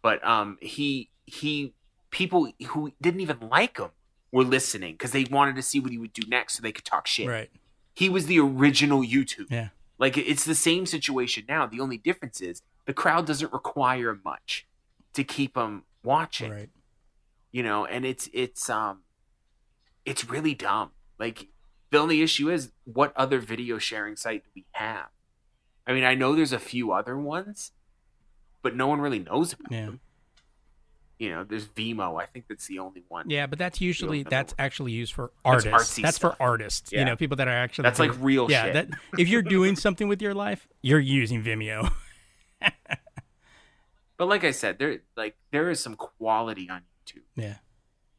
but 0.00 0.26
um, 0.26 0.56
he 0.62 1.10
he 1.26 1.74
people 2.10 2.50
who 2.68 2.92
didn't 3.00 3.20
even 3.20 3.38
like 3.50 3.78
him 3.78 3.90
were 4.32 4.44
listening 4.44 4.94
because 4.94 5.12
they 5.12 5.24
wanted 5.24 5.56
to 5.56 5.62
see 5.62 5.80
what 5.80 5.90
he 5.92 5.98
would 5.98 6.12
do 6.12 6.22
next, 6.28 6.54
so 6.54 6.62
they 6.62 6.72
could 6.72 6.84
talk 6.84 7.06
shit. 7.06 7.28
Right. 7.28 7.50
He 7.94 8.08
was 8.08 8.26
the 8.26 8.38
original 8.40 9.02
YouTube. 9.02 9.50
Yeah. 9.50 9.68
Like 9.98 10.16
it's 10.16 10.44
the 10.44 10.54
same 10.54 10.86
situation 10.86 11.44
now. 11.48 11.66
The 11.66 11.80
only 11.80 11.98
difference 11.98 12.40
is 12.40 12.62
the 12.86 12.94
crowd 12.94 13.26
doesn't 13.26 13.52
require 13.52 14.18
much 14.24 14.66
to 15.12 15.24
keep 15.24 15.54
them 15.54 15.84
watching. 16.02 16.50
Right. 16.52 16.70
You 17.52 17.62
know, 17.62 17.84
and 17.84 18.04
it's 18.06 18.30
it's 18.32 18.70
um 18.70 19.00
it's 20.04 20.24
really 20.24 20.54
dumb. 20.54 20.92
Like 21.18 21.48
the 21.90 21.98
only 21.98 22.22
issue 22.22 22.48
is 22.50 22.70
what 22.84 23.12
other 23.16 23.40
video 23.40 23.78
sharing 23.78 24.16
site 24.16 24.44
do 24.44 24.50
we 24.54 24.64
have? 24.72 25.08
I 25.86 25.92
mean, 25.92 26.04
I 26.04 26.14
know 26.14 26.34
there's 26.34 26.52
a 26.52 26.58
few 26.58 26.92
other 26.92 27.18
ones, 27.18 27.72
but 28.62 28.76
no 28.76 28.86
one 28.86 29.00
really 29.00 29.18
knows 29.18 29.52
about 29.52 29.72
Yeah. 29.72 29.86
them. 29.86 30.00
You 31.20 31.30
know, 31.30 31.44
there's 31.44 31.66
Vimeo. 31.66 32.20
I 32.20 32.24
think 32.26 32.46
that's 32.48 32.66
the 32.66 32.78
only 32.80 33.04
one. 33.08 33.28
Yeah, 33.30 33.46
but 33.46 33.58
that's 33.58 33.80
usually 33.80 34.22
that's 34.24 34.52
know. 34.52 34.64
actually 34.64 34.92
used 34.92 35.12
for 35.12 35.30
That's 35.44 35.66
artists. 35.66 35.96
That's 35.96 36.16
stuff. 36.16 36.38
for 36.38 36.42
artists. 36.42 36.90
You 36.92 37.04
know, 37.04 37.14
people 37.14 37.36
that 37.36 37.46
are 37.46 37.50
actually 37.50 37.82
That's 37.84 37.98
like 38.00 38.12
real 38.18 38.50
yeah, 38.50 38.64
shit. 38.64 38.72
That, 38.72 38.88
if 39.18 39.28
you're 39.28 39.42
doing 39.42 39.76
something 39.76 40.08
with 40.08 40.22
your 40.22 40.34
life, 40.34 40.66
you're 40.82 40.98
using 40.98 41.44
Vimeo. 41.44 41.92
But 44.16 44.28
like 44.28 44.44
I 44.44 44.50
said, 44.50 44.78
there 44.78 44.98
like 45.16 45.36
there 45.50 45.70
is 45.70 45.80
some 45.80 45.94
quality 45.94 46.68
on 46.68 46.82
YouTube. 47.06 47.22
yeah. 47.36 47.54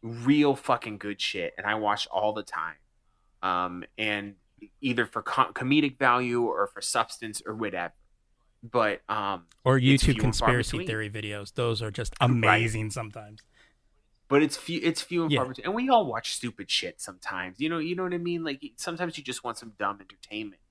real 0.02 0.56
fucking 0.56 0.98
good 0.98 1.22
shit 1.22 1.54
and 1.58 1.68
i 1.68 1.76
watch 1.76 2.08
all 2.12 2.34
the 2.34 2.42
time 2.44 2.76
um 3.44 3.84
and 3.98 4.34
either 4.82 5.06
for 5.06 5.22
co- 5.22 5.52
comedic 5.54 5.98
value 6.00 6.42
or 6.42 6.66
for 6.68 6.82
substance 6.82 7.42
or 7.46 7.54
whatever 7.54 7.94
but 8.64 9.02
um 9.10 9.46
Or 9.64 9.80
YouTube 9.80 10.20
conspiracy 10.20 10.86
theory 10.86 11.10
videos. 11.10 11.54
Those 11.54 11.82
are 11.82 11.92
just 11.92 12.14
amazing 12.22 12.92
sometimes. 12.92 13.42
but 14.28 14.42
it's 14.44 14.56
few 14.58 14.80
it's 14.84 15.02
few 15.02 15.24
and 15.24 15.32
Yeah. 15.32 15.40
far 15.40 15.48
between. 15.50 15.66
And 15.66 15.76
we 15.76 15.90
all 15.90 16.06
watch 16.06 16.34
stupid 16.34 16.70
shit 16.72 17.02
sometimes. 17.02 17.60
You 17.60 17.70
know 17.70 17.80
you 17.80 17.96
know 17.96 18.04
what 18.04 18.14
i 18.14 18.18
mean? 18.18 18.44
Like 18.44 18.62
sometimes 18.78 19.18
you 19.18 19.24
just 19.24 19.44
want 19.44 19.58
some 19.58 19.74
dumb 19.78 20.00
entertainment. 20.00 20.62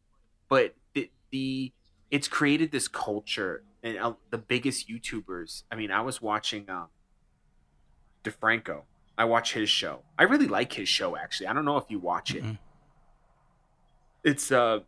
But 0.48 0.74
the, 0.94 1.10
the 1.30 1.72
it's 2.10 2.26
created 2.28 2.72
this 2.72 2.88
culture 2.88 3.64
and 3.82 3.98
uh, 3.98 4.14
the 4.30 4.38
biggest 4.38 4.88
youtubers 4.88 5.62
i 5.70 5.74
mean 5.76 5.90
i 5.90 6.00
was 6.02 6.20
watching 6.20 6.68
um 6.68 6.88
defranco. 8.24 8.82
I 9.16 9.24
watch 9.24 9.52
his 9.52 9.68
show. 9.70 10.02
I 10.18 10.24
really 10.24 10.46
like 10.46 10.72
his 10.72 10.88
show 10.88 11.16
actually. 11.16 11.46
I 11.48 11.52
don't 11.52 11.64
know 11.64 11.76
if 11.76 11.84
you 11.88 11.98
watch 11.98 12.34
it. 12.34 12.42
Mm-mm. 12.44 12.58
it's 14.24 14.50
uh 14.52 14.80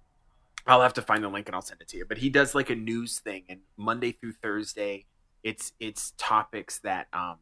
i'll 0.66 0.80
have 0.82 0.94
to 0.94 1.02
find 1.02 1.22
the 1.24 1.28
link 1.28 1.48
and 1.48 1.54
i'll 1.54 1.62
send 1.62 1.80
it 1.80 1.88
to 1.88 1.96
you 1.96 2.04
but 2.04 2.18
he 2.18 2.28
does 2.30 2.54
like 2.54 2.70
a 2.70 2.74
news 2.74 3.18
thing 3.18 3.44
and 3.48 3.60
monday 3.76 4.12
through 4.12 4.32
thursday 4.32 5.04
it's 5.42 5.72
it's 5.80 6.12
topics 6.18 6.78
that 6.80 7.08
um 7.12 7.36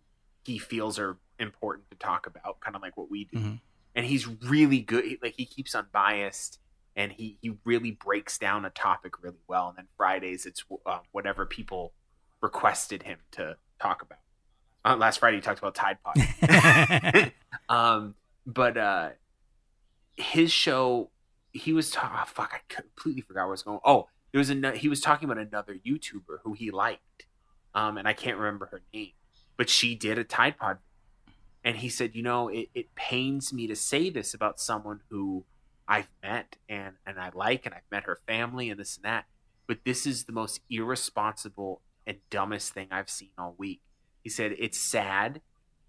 he 0.44 0.58
feels 0.58 0.98
are 0.98 1.18
important 1.38 1.90
to 1.90 1.96
talk 1.96 2.26
about 2.26 2.60
kind 2.60 2.74
of 2.76 2.82
like 2.82 2.96
what 2.96 3.10
we 3.10 3.24
do 3.24 3.38
Mhm. 3.38 3.60
and 3.94 4.06
he's 4.06 4.26
really 4.26 4.80
good 4.80 5.18
like 5.22 5.34
he 5.36 5.44
keeps 5.44 5.74
unbiased 5.74 6.58
and 6.96 7.12
he 7.12 7.38
he 7.40 7.52
really 7.64 7.90
breaks 7.92 8.36
down 8.38 8.64
a 8.64 8.70
topic 8.70 9.22
really 9.22 9.40
well 9.48 9.68
and 9.68 9.78
then 9.78 9.86
fridays 9.96 10.44
it's 10.46 10.64
uh, 10.86 10.98
whatever 11.12 11.46
people 11.46 11.92
requested 12.42 13.02
him 13.02 13.18
to 13.32 13.56
talk 13.82 14.00
about. 14.00 14.18
Uh, 14.82 14.96
last 14.96 15.18
Friday, 15.18 15.36
he 15.36 15.42
talked 15.42 15.58
about 15.58 15.74
Tide 15.74 15.98
Pod. 16.02 17.32
um, 17.68 18.14
but 18.46 18.78
uh, 18.78 19.10
his 20.16 20.50
show, 20.50 21.10
he 21.52 21.72
was 21.72 21.90
talking. 21.90 22.18
Oh, 22.20 22.24
fuck, 22.26 22.52
I 22.54 22.60
completely 22.68 23.22
forgot 23.22 23.42
where 23.42 23.48
I 23.48 23.50
was 23.50 23.62
going. 23.62 23.80
Oh, 23.84 24.08
there 24.32 24.38
was 24.38 24.50
a 24.50 24.72
he 24.72 24.88
was 24.88 25.00
talking 25.00 25.28
about 25.28 25.44
another 25.44 25.74
YouTuber 25.74 26.38
who 26.44 26.52
he 26.52 26.70
liked, 26.70 27.26
um, 27.74 27.98
and 27.98 28.06
I 28.06 28.12
can't 28.12 28.36
remember 28.36 28.66
her 28.66 28.82
name, 28.92 29.12
but 29.56 29.68
she 29.68 29.94
did 29.94 30.18
a 30.18 30.24
Tide 30.24 30.58
Pod, 30.58 30.78
and 31.64 31.78
he 31.78 31.88
said, 31.88 32.14
you 32.14 32.22
know, 32.22 32.48
it, 32.48 32.68
it 32.74 32.94
pains 32.94 33.52
me 33.52 33.66
to 33.66 33.76
say 33.76 34.10
this 34.10 34.34
about 34.34 34.60
someone 34.60 35.00
who 35.10 35.44
I've 35.88 36.08
met 36.22 36.56
and 36.68 36.94
and 37.04 37.18
I 37.18 37.30
like, 37.34 37.66
and 37.66 37.74
I've 37.74 37.90
met 37.90 38.04
her 38.04 38.20
family 38.26 38.70
and 38.70 38.78
this 38.78 38.96
and 38.96 39.04
that, 39.04 39.26
but 39.66 39.78
this 39.84 40.06
is 40.06 40.24
the 40.24 40.32
most 40.32 40.60
irresponsible 40.70 41.82
and 42.06 42.18
dumbest 42.30 42.72
thing 42.72 42.88
I've 42.90 43.10
seen 43.10 43.30
all 43.36 43.54
week. 43.58 43.80
He 44.22 44.30
said 44.30 44.54
it's 44.58 44.78
sad, 44.78 45.40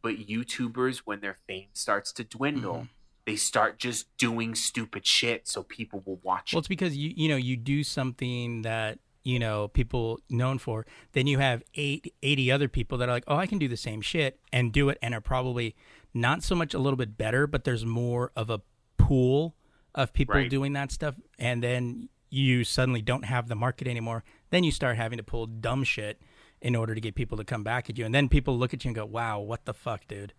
but 0.01 0.17
YouTubers 0.17 0.99
when 0.99 1.21
their 1.21 1.37
fame 1.47 1.69
starts 1.73 2.11
to 2.13 2.23
dwindle. 2.23 2.75
Mm-hmm. 2.75 2.85
They 3.25 3.35
start 3.35 3.77
just 3.79 4.07
doing 4.17 4.55
stupid 4.55 5.05
shit 5.05 5.47
so 5.47 5.63
people 5.63 6.01
will 6.05 6.19
watch 6.23 6.53
Well, 6.53 6.59
it's 6.59 6.67
because 6.67 6.95
you 6.97 7.13
you 7.15 7.29
know 7.29 7.35
you 7.35 7.55
do 7.57 7.83
something 7.83 8.63
that 8.63 8.99
you 9.23 9.37
know 9.39 9.67
people 9.67 10.19
known 10.29 10.57
for. 10.57 10.85
Then 11.13 11.27
you 11.27 11.37
have 11.39 11.63
eight, 11.75 12.13
80 12.23 12.51
other 12.51 12.67
people 12.67 12.97
that 12.97 13.07
are 13.09 13.11
like, 13.11 13.23
oh, 13.27 13.35
I 13.37 13.45
can 13.45 13.59
do 13.59 13.67
the 13.67 13.77
same 13.77 14.01
shit 14.01 14.39
and 14.51 14.71
do 14.73 14.89
it, 14.89 14.97
and 15.01 15.13
are 15.13 15.21
probably 15.21 15.75
not 16.13 16.41
so 16.43 16.55
much 16.55 16.73
a 16.73 16.79
little 16.79 16.97
bit 16.97 17.17
better, 17.17 17.45
but 17.47 17.63
there's 17.63 17.85
more 17.85 18.31
of 18.35 18.49
a 18.49 18.61
pool 18.97 19.55
of 19.93 20.13
people 20.13 20.35
Right. 20.35 20.49
doing 20.49 20.73
that 20.73 20.91
stuff, 20.91 21.15
and 21.37 21.61
then 21.61 22.09
you 22.29 22.63
suddenly 22.63 23.01
don't 23.01 23.25
have 23.25 23.47
the 23.49 23.55
market 23.55 23.87
anymore. 23.87 24.23
Then 24.49 24.63
you 24.63 24.71
start 24.71 24.97
having 24.97 25.17
to 25.17 25.23
pull 25.23 25.45
dumb 25.47 25.83
shit 25.83 26.19
in 26.61 26.75
order 26.75 26.95
to 26.95 27.01
get 27.01 27.13
people 27.15 27.37
to 27.37 27.43
come 27.43 27.63
back 27.63 27.89
at 27.89 27.97
you, 27.97 28.05
and 28.05 28.15
then 28.15 28.27
people 28.29 28.57
look 28.57 28.73
at 28.73 28.83
you 28.83 28.89
and 28.89 28.95
go, 28.95 29.05
wow, 29.05 29.39
what 29.39 29.65
the 29.65 29.73
fuck, 29.73 30.07
dude. 30.07 30.33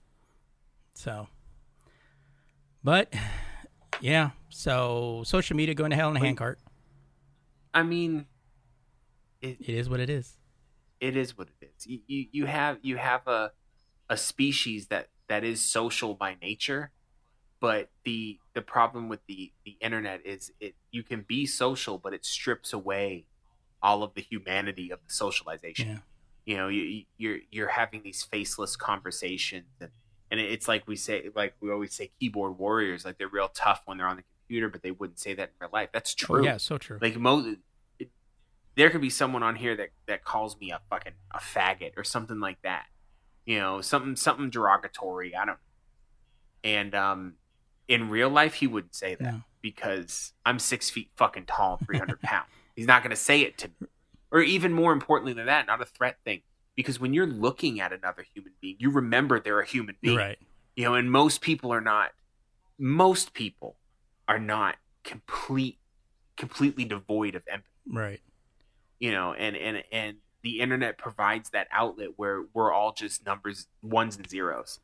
So, 0.94 1.28
but 2.84 3.12
yeah, 4.00 4.30
so 4.48 5.22
social 5.24 5.56
media 5.56 5.74
going 5.74 5.90
to 5.90 5.96
hell 5.96 6.10
in 6.10 6.16
a 6.16 6.20
handcart. 6.20 6.58
I 7.74 7.82
mean, 7.82 8.26
it, 9.40 9.58
It 9.60 9.74
is 9.74 9.88
what 9.88 10.00
it 10.00 10.10
is. 10.10 10.36
it 11.00 11.16
is 11.16 11.36
what 11.36 11.48
it 11.60 11.66
is. 11.76 11.86
You, 11.86 12.00
you, 12.06 12.26
you 12.32 12.46
have 12.46 12.78
you 12.82 12.96
have 12.96 13.26
a 13.26 13.52
a 14.08 14.16
species 14.16 14.88
that 14.88 15.08
that 15.28 15.42
is 15.44 15.62
social 15.62 16.14
by 16.14 16.36
nature, 16.42 16.90
but 17.60 17.90
the 18.04 18.38
the 18.54 18.60
problem 18.62 19.08
with 19.08 19.20
the 19.26 19.52
the 19.64 19.76
internet 19.80 20.24
is 20.26 20.52
it 20.60 20.74
you 20.90 21.02
can 21.02 21.22
be 21.22 21.46
social, 21.46 21.98
but 21.98 22.12
it 22.12 22.24
strips 22.24 22.72
away 22.72 23.26
all 23.82 24.02
of 24.02 24.14
the 24.14 24.20
humanity 24.20 24.90
of 24.90 25.00
the 25.06 25.12
socialization. 25.12 25.88
Yeah. 25.88 25.98
You 26.44 26.56
know, 26.56 26.68
you- 26.68 27.04
you're 27.16 27.38
you're 27.50 27.68
having 27.68 28.02
these 28.02 28.22
faceless 28.22 28.76
conversations, 28.76 29.66
and 29.80 29.90
and 30.32 30.40
it's 30.40 30.66
like 30.66 30.88
we 30.88 30.96
say, 30.96 31.28
like 31.36 31.54
we 31.60 31.70
always 31.70 31.92
say, 31.94 32.10
keyboard 32.18 32.58
warriors. 32.58 33.04
Like 33.04 33.18
they're 33.18 33.28
real 33.28 33.50
tough 33.54 33.82
when 33.84 33.98
they're 33.98 34.08
on 34.08 34.16
the 34.16 34.24
computer, 34.46 34.68
but 34.68 34.82
they 34.82 34.90
wouldn't 34.90 35.20
say 35.20 35.34
that 35.34 35.50
in 35.50 35.54
real 35.60 35.70
life. 35.72 35.90
That's 35.92 36.14
true. 36.14 36.44
yeah, 36.44 36.56
so 36.56 36.78
true. 36.78 36.98
Like 37.00 37.16
mo, 37.18 37.54
it, 38.00 38.08
there 38.74 38.88
could 38.90 39.02
be 39.02 39.10
someone 39.10 39.42
on 39.42 39.54
here 39.56 39.76
that 39.76 39.90
that 40.06 40.24
calls 40.24 40.58
me 40.58 40.70
a 40.72 40.80
fucking 40.90 41.12
a 41.32 41.38
faggot 41.38 41.92
or 41.98 42.02
something 42.04 42.40
like 42.40 42.60
that. 42.62 42.86
You 43.44 43.58
know, 43.60 43.80
something 43.82 44.16
something 44.16 44.48
derogatory. 44.50 45.36
I 45.36 45.44
don't. 45.44 45.58
And 46.64 46.94
um, 46.94 47.34
in 47.88 48.08
real 48.08 48.30
life, 48.30 48.54
he 48.54 48.66
wouldn't 48.66 48.94
say 48.94 49.14
that 49.16 49.22
No. 49.34 49.42
because 49.60 50.32
I'm 50.46 50.58
six 50.58 50.88
feet 50.90 51.10
fucking 51.16 51.44
tall, 51.46 51.76
three 51.84 51.98
hundred 51.98 52.20
pounds. 52.22 52.46
He's 52.74 52.86
not 52.86 53.02
going 53.02 53.10
to 53.10 53.16
say 53.16 53.42
it 53.42 53.58
to 53.58 53.68
me, 53.80 53.88
or 54.30 54.40
even 54.40 54.72
more 54.72 54.92
importantly 54.92 55.34
than 55.34 55.46
that, 55.46 55.66
not 55.66 55.82
a 55.82 55.84
threat 55.84 56.16
thing. 56.24 56.40
Because 56.76 56.98
when 56.98 57.12
you're 57.14 57.26
looking 57.26 57.80
at 57.80 57.92
another 57.92 58.24
human 58.34 58.52
being, 58.60 58.76
you 58.78 58.90
remember 58.90 59.38
they're 59.40 59.60
a 59.60 59.66
human 59.66 59.96
being 60.00 60.16
Right. 60.16 60.38
you 60.76 60.84
know 60.84 60.94
and 60.94 61.10
most 61.10 61.40
people 61.40 61.72
are 61.72 61.80
not 61.80 62.12
most 62.78 63.34
people 63.34 63.76
are 64.28 64.38
not 64.38 64.76
complete 65.04 65.78
completely 66.36 66.84
devoid 66.84 67.34
of 67.34 67.42
empathy 67.50 67.68
Right. 67.86 68.20
you 68.98 69.12
know 69.12 69.32
and 69.34 69.56
and 69.56 69.84
and 69.92 70.16
the 70.42 70.60
internet 70.60 70.98
provides 70.98 71.50
that 71.50 71.68
outlet 71.70 72.10
where 72.16 72.44
we're 72.54 72.72
all 72.72 72.92
just 72.92 73.24
numbers 73.26 73.66
ones 73.82 74.16
and 74.16 74.28
zeros 74.28 74.80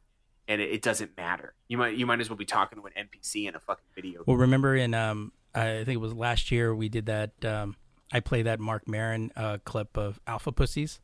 and 0.46 0.60
it, 0.60 0.70
it 0.70 0.82
doesn't 0.82 1.16
matter 1.16 1.54
you 1.68 1.78
might 1.78 1.96
you 1.96 2.04
might 2.06 2.20
as 2.20 2.28
well 2.28 2.36
be 2.36 2.44
talking 2.44 2.78
to 2.80 2.86
an 2.86 2.92
npc 3.08 3.48
in 3.48 3.54
a 3.54 3.60
fucking 3.60 3.84
video 3.94 4.22
Well, 4.26 4.36
remember 4.36 4.76
in 4.76 4.92
um, 4.94 5.32
I 5.54 5.84
think 5.84 5.88
it 5.88 6.00
was 6.00 6.12
last 6.14 6.50
year 6.52 6.74
we 6.74 6.88
did 6.88 7.06
that. 7.06 7.44
Um, 7.44 7.76
I 8.12 8.20
play 8.20 8.42
that 8.42 8.60
Marc 8.60 8.86
Maron 8.86 9.32
uh, 9.34 9.58
clip 9.64 9.96
of 9.96 10.20
Alpha 10.26 10.52
Pussies. 10.52 11.00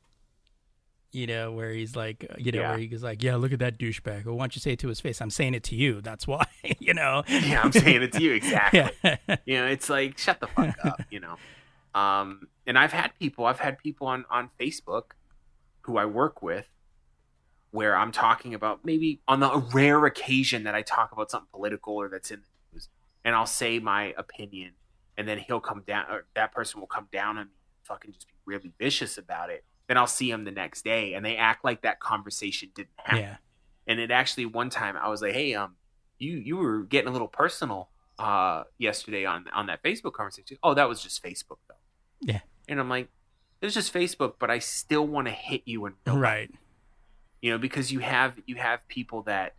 You 1.14 1.26
know 1.28 1.52
where 1.52 1.70
he's 1.70 1.94
like, 1.94 2.26
uh, 2.28 2.34
you 2.38 2.50
know 2.52 2.60
Yeah. 2.60 2.70
where 2.70 2.78
he 2.78 2.86
goes 2.88 3.02
like, 3.04 3.22
"Yeah, 3.22 3.36
look 3.36 3.52
at 3.52 3.60
that 3.60 3.78
douchebag." 3.78 4.24
Well, 4.24 4.34
why 4.34 4.42
don't 4.44 4.56
you 4.56 4.60
say 4.60 4.72
it 4.72 4.80
to 4.80 4.88
his 4.88 5.00
face? 5.00 5.20
I'm 5.20 5.30
saying 5.30 5.54
it 5.54 5.62
to 5.64 5.76
you. 5.76 6.00
That's 6.00 6.26
why. 6.26 6.44
you 6.80 6.94
know. 6.94 7.22
yeah 7.28 7.60
i'm 7.62 7.70
saying 7.72 8.02
it 8.02 8.12
to 8.12 8.22
you 8.22 8.32
exactly 8.40 8.90
Yeah. 9.04 9.16
you 9.44 9.56
know 9.58 9.66
it's 9.66 9.88
like 9.90 10.16
shut 10.18 10.40
the 10.40 10.46
fuck 10.46 10.74
up 10.84 11.02
you 11.10 11.20
know 11.20 11.36
um 11.94 12.48
and 12.66 12.78
i've 12.78 12.92
had 12.92 13.10
people 13.20 13.44
i've 13.44 13.58
had 13.60 13.78
people 13.78 14.06
on 14.06 14.24
on 14.30 14.48
facebook 14.58 15.12
who 15.82 15.98
i 15.98 16.06
work 16.06 16.40
with 16.42 16.66
where 17.70 17.94
i'm 17.96 18.10
talking 18.12 18.54
about 18.54 18.82
maybe 18.84 19.20
on 19.28 19.40
the 19.40 19.58
rare 19.74 20.06
occasion 20.06 20.64
that 20.64 20.74
i 20.74 20.80
talk 20.82 21.12
about 21.12 21.30
something 21.30 21.48
political 21.52 21.94
or 21.94 22.08
that's 22.08 22.30
in 22.30 22.40
the 22.40 22.46
news 22.74 22.88
and 23.24 23.34
i'll 23.34 23.44
say 23.46 23.78
my 23.78 24.14
opinion 24.16 24.72
and 25.18 25.28
then 25.28 25.38
he'll 25.38 25.60
come 25.60 25.82
down 25.86 26.06
or 26.10 26.24
that 26.34 26.50
person 26.52 26.80
will 26.80 26.86
come 26.86 27.08
down 27.12 27.36
on 27.36 27.44
me 27.46 27.52
and 27.52 27.86
fucking 27.86 28.10
just 28.12 28.26
be 28.26 28.34
really 28.46 28.72
vicious 28.78 29.18
about 29.18 29.50
it 29.50 29.64
then 29.88 29.96
i'll 29.98 30.06
see 30.06 30.30
him 30.30 30.44
the 30.44 30.50
next 30.50 30.84
day 30.84 31.14
and 31.14 31.24
they 31.24 31.36
act 31.36 31.64
like 31.64 31.82
that 31.82 32.00
conversation 32.00 32.70
didn't 32.74 32.90
happen 32.96 33.22
yeah. 33.22 33.36
and 33.86 34.00
it 34.00 34.10
actually 34.10 34.46
one 34.46 34.70
time 34.70 34.96
I 34.96 35.08
was 35.08 35.22
like, 35.22 35.32
"Hey, 35.32 35.54
um, 35.54 35.76
you 36.18 36.38
you 36.38 36.56
were 36.56 36.82
getting 36.82 37.08
a 37.08 37.12
little 37.12 37.28
personal 37.28 37.90
uh 38.18 38.62
yesterday 38.78 39.24
on 39.24 39.46
on 39.52 39.66
that 39.66 39.82
Facebook 39.82 40.12
conversation." 40.12 40.58
Oh, 40.62 40.74
that 40.74 40.88
was 40.88 41.02
just 41.02 41.22
Facebook 41.22 41.58
though. 41.68 41.74
Yeah. 42.20 42.40
And 42.68 42.80
I'm 42.80 42.88
like, 42.88 43.08
"It 43.60 43.66
was 43.66 43.74
just 43.74 43.92
Facebook, 43.92 44.34
but 44.38 44.50
I 44.50 44.58
still 44.58 45.06
want 45.06 45.26
to 45.28 45.32
hit 45.32 45.62
you 45.66 45.84
in 45.86 45.94
real. 46.06 46.18
Right. 46.18 46.50
You 47.42 47.50
know, 47.50 47.58
because 47.58 47.92
you 47.92 48.00
have 48.00 48.40
you 48.46 48.56
have 48.56 48.86
people 48.88 49.22
that 49.22 49.54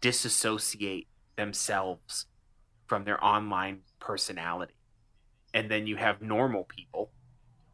disassociate 0.00 1.06
themselves 1.36 2.26
from 2.86 3.04
their 3.04 3.22
online 3.24 3.80
personality, 4.00 4.74
and 5.54 5.70
then 5.70 5.86
you 5.86 5.96
have 5.96 6.20
normal 6.20 6.64
people 6.64 7.10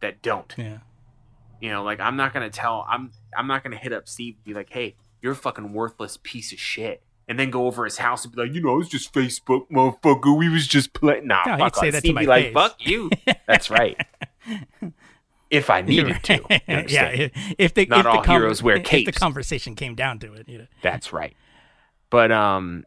that 0.01 0.20
don't. 0.20 0.53
Yeah. 0.59 0.78
You 1.62 1.70
know, 1.70 1.84
like 1.84 2.01
I'm 2.01 2.16
not 2.16 2.34
gonna 2.34 2.51
tell 2.51 2.84
I'm 2.89 3.12
I'm 3.36 3.47
not 3.47 3.62
gonna 3.62 3.76
hit 3.76 3.93
up 3.93 4.09
Steve 4.09 4.34
and 4.34 4.44
be 4.44 4.52
like, 4.52 4.68
hey, 4.70 4.97
you're 5.22 5.32
a 5.32 5.36
fucking 5.36 5.72
worthless 5.72 6.18
piece 6.22 6.52
of 6.52 6.59
shit. 6.59 7.02
And 7.28 7.39
then 7.39 7.51
go 7.51 7.66
over 7.66 7.84
his 7.84 7.98
house 7.98 8.24
and 8.24 8.34
be 8.34 8.43
like, 8.43 8.52
you 8.52 8.60
know, 8.60 8.80
it's 8.80 8.89
just 8.90 9.14
Facebook, 9.14 9.70
motherfucker. 9.70 10.36
We 10.36 10.48
was 10.48 10.66
just 10.66 10.93
playing. 10.93 11.28
Nah, 11.28 11.44
No, 11.47 11.52
he'd 11.52 11.59
fuck 11.60 11.76
say 11.76 11.86
off. 11.86 11.93
that 11.93 12.01
to 12.01 12.06
Steve 12.09 12.14
my 12.16 12.20
be 12.22 12.26
like, 12.26 12.44
face. 12.47 12.52
fuck 12.55 12.76
you. 12.80 13.10
That's 13.47 13.70
right. 13.70 13.97
if 15.51 15.70
I 15.70 15.82
needed 15.82 16.22
to. 16.24 16.40
Yeah. 16.89 17.09
If, 17.10 17.32
if 17.59 17.74
the 17.74 17.86
Not 17.86 17.98
if 18.01 18.05
the 18.05 18.09
all 18.10 18.22
heroes 18.24 18.62
wear 18.62 18.76
if 18.76 18.84
the 18.90 19.12
conversation 19.12 19.74
came 19.76 19.94
down 19.94 20.18
to 20.18 20.32
it, 20.34 20.48
you 20.48 20.59
know. 20.59 20.66
That's 20.82 21.12
right. 21.12 21.34
But 22.10 22.32
um 22.32 22.84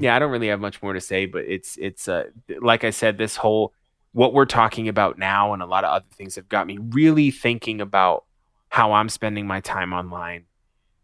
yeah, 0.00 0.14
I 0.14 0.18
don't 0.18 0.30
really 0.32 0.48
have 0.48 0.60
much 0.60 0.82
more 0.82 0.92
to 0.92 1.00
say, 1.00 1.26
but 1.26 1.44
it's 1.46 1.76
it's 1.78 2.08
uh 2.08 2.24
like 2.60 2.82
I 2.84 2.90
said, 2.90 3.16
this 3.16 3.36
whole 3.36 3.72
what 4.12 4.32
we're 4.32 4.46
talking 4.46 4.88
about 4.88 5.18
now 5.18 5.52
and 5.52 5.62
a 5.62 5.66
lot 5.66 5.84
of 5.84 5.90
other 5.90 6.06
things 6.12 6.36
have 6.36 6.48
got 6.48 6.66
me 6.66 6.78
really 6.78 7.30
thinking 7.30 7.80
about 7.80 8.24
how 8.70 8.92
I'm 8.92 9.08
spending 9.08 9.46
my 9.46 9.60
time 9.60 9.92
online 9.92 10.44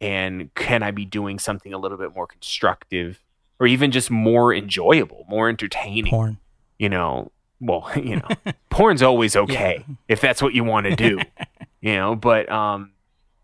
and 0.01 0.53
can 0.55 0.83
I 0.83 0.91
be 0.91 1.05
doing 1.05 1.39
something 1.39 1.73
a 1.73 1.79
little 1.79 1.99
bit 1.99 2.15
more 2.15 2.27
constructive 2.27 3.21
or 3.61 3.67
even 3.67 3.91
just 3.91 4.11
more 4.11 4.53
enjoyable, 4.53 5.25
more 5.29 5.49
entertaining, 5.49 6.11
Porn. 6.11 6.39
you 6.79 6.89
know. 6.89 7.31
Well, 7.61 7.89
you 7.97 8.17
know, 8.17 8.29
porn's 8.71 9.03
always 9.03 9.37
okay 9.37 9.85
if 10.09 10.21
that's 10.21 10.43
what 10.43 10.55
you 10.55 10.65
want 10.65 10.87
to 10.87 10.97
do, 10.97 11.21
you 11.81 11.95
know, 11.95 12.17
but 12.17 12.49
um 12.51 12.91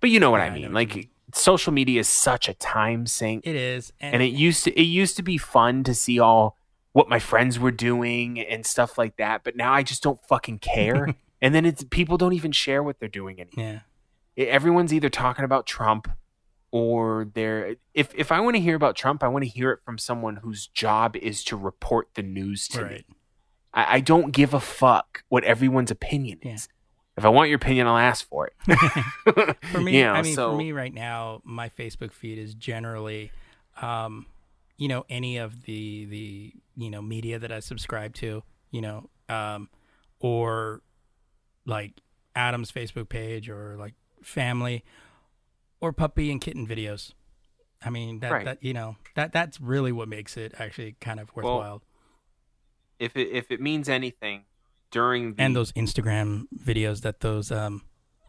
but 0.01 0.11
you 0.11 0.19
know 0.21 0.31
what 0.31 0.39
Yeah, 0.39 0.45
I 0.45 0.49
I 0.49 0.51
mean. 0.55 0.63
you 0.65 0.69
like 0.71 0.95
mean. 0.97 1.09
social 1.33 1.73
media 1.73 2.01
is 2.01 2.09
such 2.09 2.49
a 2.49 2.55
time 2.55 3.07
sink 3.07 3.47
It 3.47 3.55
is, 3.55 3.93
and, 4.01 4.15
and 4.15 4.23
it 4.23 4.33
used 4.33 4.65
to 4.65 4.79
it 4.79 4.83
used 4.85 5.17
to 5.17 5.23
be 5.23 5.39
fun 5.39 5.85
to 5.85 5.95
see 5.95 6.19
all 6.19 6.57
what 6.93 7.09
my 7.09 7.19
friends 7.19 7.59
were 7.59 7.71
doing 7.71 8.41
and 8.41 8.65
stuff 8.67 8.99
like 8.99 9.17
that 9.17 9.43
but 9.45 9.57
now 9.57 9.73
i 9.73 9.83
just 9.83 10.03
don't 10.03 10.25
fucking 10.27 10.59
care 10.59 11.15
and 11.43 11.55
then 11.55 11.65
it's 11.65 11.85
people 11.91 12.17
don't 12.19 12.33
even 12.33 12.53
share 12.53 12.83
what 12.83 12.99
they're 13.01 13.09
doing 13.09 13.41
anymore 13.41 13.83
yeah. 14.37 14.45
Everyone's 14.47 14.93
either 14.95 15.09
talking 15.11 15.45
about 15.45 15.67
trump 15.67 16.09
or 16.71 17.29
they're 17.35 17.77
if 17.95 18.15
if 18.15 18.31
i 18.33 18.41
want 18.41 18.55
to 18.57 18.61
hear 18.63 18.77
about 18.77 18.95
trump 18.97 19.23
i 19.23 19.29
want 19.29 19.45
to 19.45 19.51
hear 19.51 19.71
it 19.73 19.81
from 19.85 19.99
someone 19.99 20.37
whose 20.37 20.69
job 20.69 21.17
is 21.17 21.43
to 21.45 21.57
report 21.57 22.09
the 22.15 22.23
news 22.23 22.69
to 22.69 22.83
Right. 22.83 22.91
me 23.09 23.17
I, 23.75 23.97
I 23.97 24.01
don't 24.01 24.31
give 24.33 24.55
a 24.55 24.61
fuck 24.61 25.25
what 25.29 25.45
everyone's 25.45 25.91
opinion 25.91 26.39
Yeah. 26.43 26.55
is 26.55 26.69
if 27.17 27.25
i 27.25 27.29
want 27.29 27.49
your 27.51 27.57
opinion 27.57 27.87
i'll 27.89 27.99
ask 27.99 28.27
for 28.29 28.47
it 28.49 28.55
For 29.73 29.81
me, 29.81 29.99
You 29.99 30.05
know, 30.05 30.13
I 30.13 30.23
mean, 30.23 30.35
so- 30.35 30.53
for 30.53 30.57
me 30.57 30.73
right 30.73 30.93
now, 30.95 31.41
my 31.45 31.69
Facebook 31.69 32.13
feed 32.13 32.39
is 32.39 32.55
generally, 32.55 33.31
um, 33.81 34.27
you 34.77 34.89
know, 34.89 35.05
any 35.11 35.37
of 35.39 35.63
the 35.65 36.07
the 36.07 36.53
you 36.81 36.91
know 36.91 37.03
media 37.03 37.39
that 37.39 37.53
I 37.53 37.61
subscribe 37.61 38.15
to, 38.17 38.43
you 38.71 38.81
know, 38.81 39.11
um, 39.29 39.69
or 40.19 40.83
like 41.67 42.01
Adam's 42.35 42.73
Facebook 42.73 43.09
page 43.09 43.49
or 43.49 43.77
like 43.79 43.95
family, 44.23 44.85
or 45.81 45.93
puppy 45.93 46.31
and 46.31 46.41
kitten 46.41 46.67
videos. 46.67 47.13
I 47.83 47.91
mean 47.91 48.21
that 48.21 48.33
Right. 48.33 48.45
that 48.45 48.63
you 48.63 48.73
know 48.75 48.97
that 49.15 49.33
that's 49.33 49.61
really 49.61 49.93
what 49.93 50.09
makes 50.09 50.37
it 50.37 50.55
actually 50.59 50.97
kind 51.01 51.19
of 51.21 51.35
worthwhile. 51.35 51.83
If 52.99 53.17
it 53.17 53.29
if 53.33 53.51
it 53.51 53.61
means 53.61 53.89
anything 53.89 54.45
during 54.91 55.35
the 55.35 55.43
and 55.43 55.57
those 55.57 55.73
Instagram 55.73 56.45
videos 56.57 57.03
that 57.03 57.21
those 57.21 57.51
um, 57.51 57.83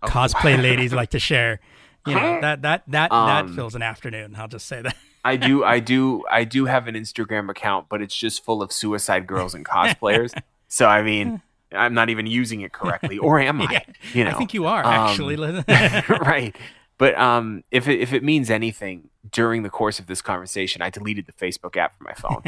Oh, 0.04 0.08
cosplay 0.08 0.56
wow. 0.56 0.64
ladies 0.64 0.94
like 0.94 1.10
to 1.12 1.20
share. 1.20 1.60
You 2.08 2.16
know 2.16 2.40
that 2.42 2.62
that 2.64 2.84
that 2.88 3.10
that 3.12 3.46
Um, 3.46 3.54
fills 3.56 3.76
an 3.76 3.82
afternoon. 3.82 4.36
I'll 4.36 4.48
just 4.48 4.66
say 4.68 4.82
that. 4.82 4.96
I 5.24 5.36
do, 5.38 5.64
I 5.64 5.80
do, 5.80 6.24
I 6.30 6.44
do 6.44 6.66
have 6.66 6.88
an 6.88 6.96
Instagram 6.96 7.50
account, 7.50 7.88
but 7.90 8.02
it's 8.02 8.16
just 8.16 8.44
full 8.44 8.62
of 8.64 8.72
suicide 8.72 9.28
girls 9.28 9.54
and 9.54 9.66
cosplayers. 9.66 10.34
so 10.68 10.88
I 10.88 11.02
mean, 11.04 11.42
I'm 11.72 11.94
not 11.94 12.10
even 12.10 12.26
using 12.26 12.62
it 12.62 12.72
correctly, 12.74 13.18
or 13.18 13.40
am 13.40 13.62
I? 13.62 13.66
Yeah, 13.72 13.82
you 14.14 14.24
know, 14.26 14.32
I 14.32 14.34
think 14.34 14.54
you 14.54 14.66
are 14.66 14.84
Um, 14.86 14.94
actually. 14.94 15.36
right. 16.26 16.56
But 16.98 17.18
um, 17.18 17.64
if 17.72 17.88
it, 17.88 18.00
if 18.00 18.14
it 18.14 18.24
means 18.24 18.50
anything, 18.50 19.10
during 19.32 19.64
the 19.64 19.70
course 19.70 19.98
of 20.00 20.08
this 20.08 20.22
conversation, 20.22 20.82
I 20.82 20.90
deleted 20.90 21.26
the 21.28 21.34
Facebook 21.34 21.76
app 21.78 21.98
from 21.98 22.06
my 22.06 22.14
phone. 22.14 22.44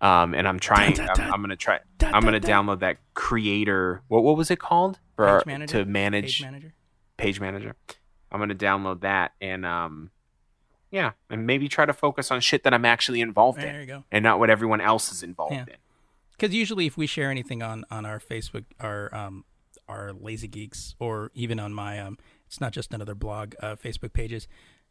um, 0.00 0.34
and 0.34 0.46
I'm 0.46 0.58
trying. 0.60 1.00
I'm, 1.00 1.20
I'm 1.34 1.40
gonna 1.40 1.56
try. 1.56 1.80
I'm 2.02 2.22
gonna 2.22 2.40
download 2.40 2.80
that 2.80 2.98
creator. 3.14 4.02
What 4.08 4.22
what 4.22 4.36
was 4.36 4.50
it 4.50 4.58
called? 4.58 4.98
For 5.16 5.26
our- 5.26 5.42
manager? 5.46 5.84
to 5.84 5.90
manage 5.90 6.38
Page 6.38 6.42
manager? 6.42 6.74
Page 7.16 7.40
manager. 7.40 7.74
I'm 8.30 8.38
gonna 8.40 8.54
download 8.54 9.00
that 9.00 9.32
and 9.40 9.64
um, 9.64 10.10
yeah, 10.90 11.12
and 11.30 11.46
maybe 11.46 11.68
try 11.68 11.84
to 11.86 11.92
focus 11.92 12.30
on 12.30 12.40
shit 12.40 12.62
that 12.64 12.72
I'm 12.74 12.84
actually 12.84 13.20
involved 13.20 13.58
in, 13.58 13.64
There 13.66 13.80
you 13.80 13.86
go. 13.86 14.04
and 14.12 14.22
not 14.22 14.38
what 14.38 14.50
everyone 14.50 14.80
else 14.80 15.10
is 15.12 15.22
involved 15.22 15.54
Yeah. 15.54 15.60
in. 15.68 15.76
Because 16.32 16.54
usually, 16.54 16.86
if 16.86 16.96
we 16.96 17.06
share 17.06 17.30
anything 17.30 17.62
on 17.62 17.84
on 17.90 18.04
our 18.06 18.20
Facebook, 18.20 18.64
our 18.80 19.14
um 19.14 19.44
our 19.88 20.12
lazy 20.12 20.48
geeks, 20.48 20.94
or 20.98 21.30
even 21.34 21.58
on 21.60 21.72
my 21.72 21.98
um, 22.00 22.18
it's 22.46 22.60
not 22.60 22.72
just 22.72 22.92
another 22.92 23.14
blog, 23.14 23.54
uh, 23.60 23.74
Facebook 23.76 24.12
pages. 24.12 24.46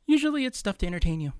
Usually, 0.07 0.45
it's 0.45 0.57
stuff 0.57 0.77
to 0.79 0.85
entertain 0.87 1.19
you. 1.21 1.33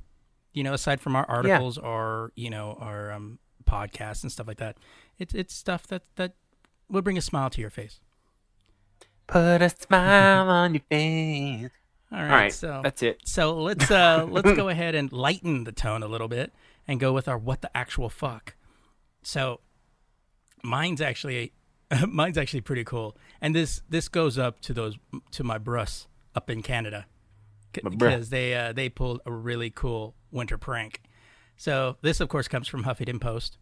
You 0.53 0.63
know, 0.63 0.73
aside 0.73 1.01
from 1.01 1.15
our 1.15 1.25
articles 1.29 1.77
or 1.77 2.31
you 2.35 2.49
know 2.49 2.77
our 2.79 3.11
um 3.11 3.39
podcasts 3.65 4.21
and 4.23 4.31
stuff 4.31 4.47
like 4.47 4.57
that, 4.57 4.77
it's 5.17 5.33
it's 5.33 5.53
stuff 5.53 5.87
that 5.87 6.03
that 6.17 6.33
will 6.89 7.01
bring 7.01 7.17
a 7.17 7.21
smile 7.21 7.49
to 7.49 7.59
your 7.61 7.69
face. 7.71 7.99
Put 9.27 9.61
a 9.63 9.69
smile 9.69 10.49
on 10.61 10.75
your 10.75 10.83
face. 10.89 11.71
All 12.15 12.21
right, 12.21 12.31
All 12.31 12.35
right, 12.37 12.53
so 12.53 12.81
that's 12.83 13.03
it. 13.03 13.21
So 13.25 13.55
let's 13.57 13.91
uh 13.91 14.25
let's 14.29 14.51
go 14.53 14.69
ahead 14.69 14.95
and 14.95 15.11
lighten 15.11 15.65
the 15.65 15.71
tone 15.71 16.01
a 16.01 16.07
little 16.07 16.27
bit 16.27 16.53
and 16.87 16.99
go 16.99 17.13
with 17.13 17.27
our 17.27 17.37
what 17.37 17.61
the 17.61 17.75
actual 17.75 18.09
fuck. 18.09 18.55
So 19.21 19.59
mine's 20.63 21.01
actually 21.01 21.53
mine's 22.07 22.37
actually 22.37 22.61
pretty 22.61 22.83
cool, 22.83 23.17
and 23.41 23.55
this 23.55 23.81
this 23.89 24.07
goes 24.07 24.37
up 24.37 24.59
to 24.61 24.73
those 24.73 24.97
to 25.31 25.43
my 25.43 25.57
brus 25.57 26.07
up 26.35 26.49
in 26.49 26.61
Canada 26.61 27.05
C- 27.75 27.81
because 27.89 28.29
they 28.29 28.55
uh, 28.55 28.71
they 28.73 28.89
pulled 28.89 29.21
a 29.25 29.31
really 29.31 29.69
cool 29.69 30.15
winter 30.31 30.57
prank. 30.57 31.01
So 31.57 31.97
this, 32.01 32.19
of 32.19 32.27
course, 32.29 32.47
comes 32.47 32.67
from 32.67 32.83
Huffington 32.83 33.19
Post. 33.21 33.57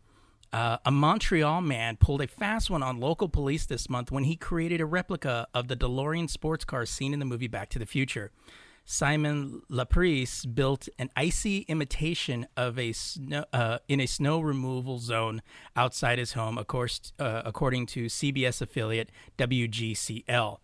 Uh, 0.54 0.78
a 0.86 0.92
Montreal 0.92 1.62
man 1.62 1.98
pulled 1.98 2.22
a 2.22 2.28
fast 2.28 2.70
one 2.70 2.84
on 2.84 3.00
local 3.00 3.28
police 3.28 3.66
this 3.66 3.90
month 3.90 4.12
when 4.12 4.26
he 4.26 4.36
created 4.36 4.80
a 4.80 4.86
replica 4.86 5.48
of 5.52 5.68
the 5.68 5.76
DeLorean 5.76 6.30
sports 6.30 6.64
car 6.64 6.86
seen 6.86 7.12
in 7.12 7.18
the 7.18 7.26
movie 7.26 7.48
Back 7.48 7.70
to 7.70 7.80
the 7.80 7.88
Future. 7.88 8.32
Simon 8.86 9.64
Laprise 9.72 10.46
built 10.54 10.90
an 11.00 11.10
icy 11.16 11.60
imitation 11.62 12.46
of 12.56 12.78
a 12.78 12.92
snow 12.92 13.46
uh, 13.52 13.80
in 13.88 14.00
a 14.00 14.06
snow 14.06 14.42
removal 14.42 15.00
zone 15.00 15.42
outside 15.76 16.20
his 16.20 16.34
home, 16.34 16.60
of 16.60 16.68
course, 16.68 17.14
uh, 17.18 17.42
according 17.46 17.88
to 17.88 18.06
CBS 18.06 18.62
affiliate 18.62 19.10
WGCL. 19.40 20.58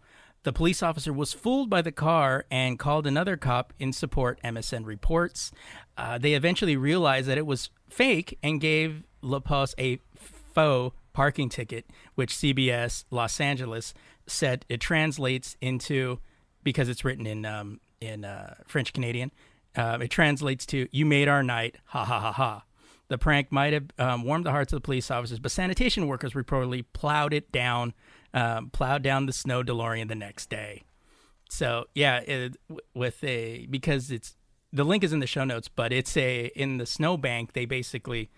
The 0.43 0.53
police 0.53 0.83
officer 0.83 1.11
was 1.11 1.33
fooled 1.33 1.69
by 1.69 1.81
the 1.81 1.91
car 1.91 2.45
and 2.51 2.77
called 2.77 3.07
another 3.07 3.37
cop 3.37 3.73
in 3.79 3.91
support, 3.91 4.39
MSN 4.43 4.85
reports. 4.85 5.51
Uh, 5.97 6.17
they 6.17 6.33
eventually 6.33 6.77
realized 6.77 7.27
that 7.27 7.37
it 7.37 7.45
was 7.45 7.71
fake 7.89 8.37
and 8.43 8.61
gave 8.61 9.03
LaPos 9.23 9.73
a 9.77 9.99
faux 10.15 10.95
parking 11.13 11.49
ticket, 11.49 11.85
which 12.15 12.33
CBS 12.33 13.05
Los 13.11 13.39
Angeles 13.39 13.93
said 14.27 14.65
it 14.69 14.79
translates 14.79 15.57
into, 15.61 16.19
because 16.63 16.89
it's 16.89 17.03
written 17.03 17.25
in, 17.25 17.45
um, 17.45 17.79
in 17.99 18.25
uh, 18.25 18.55
French 18.67 18.93
Canadian, 18.93 19.31
uh, 19.75 19.97
it 20.01 20.09
translates 20.09 20.65
to, 20.67 20.87
You 20.91 21.05
made 21.05 21.27
our 21.27 21.43
night, 21.43 21.77
ha 21.85 22.05
ha 22.05 22.19
ha 22.19 22.31
ha. 22.31 22.63
The 23.09 23.17
prank 23.17 23.51
might 23.51 23.73
have 23.73 23.85
um, 23.97 24.23
warmed 24.23 24.45
the 24.45 24.51
hearts 24.51 24.71
of 24.71 24.77
the 24.77 24.85
police 24.85 25.09
officers, 25.09 25.39
but 25.39 25.51
sanitation 25.51 26.07
workers 26.07 26.33
reportedly 26.33 26.85
plowed 26.93 27.33
it 27.33 27.51
down, 27.51 27.93
um, 28.33 28.69
plowed 28.69 29.01
down 29.01 29.25
the 29.25 29.33
snow 29.33 29.63
DeLorean 29.63 30.07
the 30.07 30.15
next 30.15 30.49
day. 30.49 30.83
So 31.49 31.85
yeah, 31.95 32.19
it, 32.19 32.55
with 32.93 33.23
a 33.23 33.65
because 33.69 34.11
it's 34.11 34.35
the 34.71 34.83
link 34.83 35.03
is 35.03 35.11
in 35.11 35.19
the 35.19 35.27
show 35.27 35.43
notes, 35.43 35.67
but 35.67 35.91
it's 35.91 36.15
a 36.15 36.45
in 36.55 36.77
the 36.77 36.85
snowbank 36.85 37.53
they 37.53 37.65
basically 37.65 38.29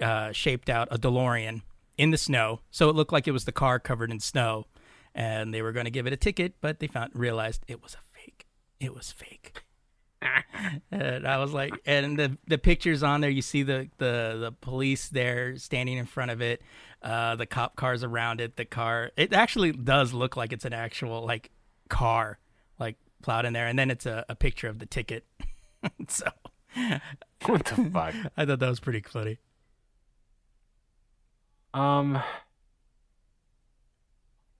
uh, 0.00 0.32
shaped 0.32 0.68
out 0.68 0.88
a 0.90 0.98
DeLorean 0.98 1.62
in 1.96 2.10
the 2.10 2.18
snow, 2.18 2.60
so 2.70 2.88
it 2.88 2.96
looked 2.96 3.12
like 3.12 3.28
it 3.28 3.32
was 3.32 3.44
the 3.44 3.52
car 3.52 3.78
covered 3.78 4.10
in 4.10 4.20
snow, 4.20 4.66
and 5.14 5.52
they 5.52 5.62
were 5.62 5.72
going 5.72 5.84
to 5.84 5.90
give 5.90 6.06
it 6.06 6.12
a 6.12 6.16
ticket, 6.16 6.54
but 6.60 6.80
they 6.80 6.86
found 6.86 7.12
realized 7.14 7.64
it 7.68 7.82
was 7.82 7.94
a 7.94 8.18
fake. 8.18 8.46
It 8.78 8.94
was 8.94 9.12
fake. 9.12 9.62
and 10.90 11.26
I 11.26 11.38
was 11.38 11.52
like, 11.52 11.72
and 11.86 12.18
the 12.18 12.36
the 12.46 12.58
pictures 12.58 13.02
on 13.02 13.20
there, 13.20 13.30
you 13.30 13.42
see 13.42 13.62
the 13.62 13.88
the 13.98 14.36
the 14.40 14.52
police 14.60 15.08
there 15.08 15.56
standing 15.56 15.96
in 15.96 16.06
front 16.06 16.30
of 16.30 16.42
it, 16.42 16.62
uh, 17.02 17.36
the 17.36 17.46
cop 17.46 17.76
cars 17.76 18.04
around 18.04 18.40
it, 18.40 18.56
the 18.56 18.64
car. 18.64 19.12
It 19.16 19.32
actually 19.32 19.72
does 19.72 20.12
look 20.12 20.36
like 20.36 20.52
it's 20.52 20.64
an 20.64 20.74
actual 20.74 21.24
like 21.24 21.50
car, 21.88 22.38
like 22.78 22.96
plowed 23.22 23.46
in 23.46 23.52
there, 23.54 23.66
and 23.66 23.78
then 23.78 23.90
it's 23.90 24.06
a, 24.06 24.24
a 24.28 24.34
picture 24.34 24.68
of 24.68 24.78
the 24.78 24.86
ticket. 24.86 25.24
so, 26.08 26.26
What 27.46 27.64
the 27.64 27.90
fuck? 27.90 28.14
I 28.36 28.44
thought 28.44 28.58
that 28.58 28.68
was 28.68 28.80
pretty 28.80 29.00
funny. 29.00 29.38
Um, 31.72 32.22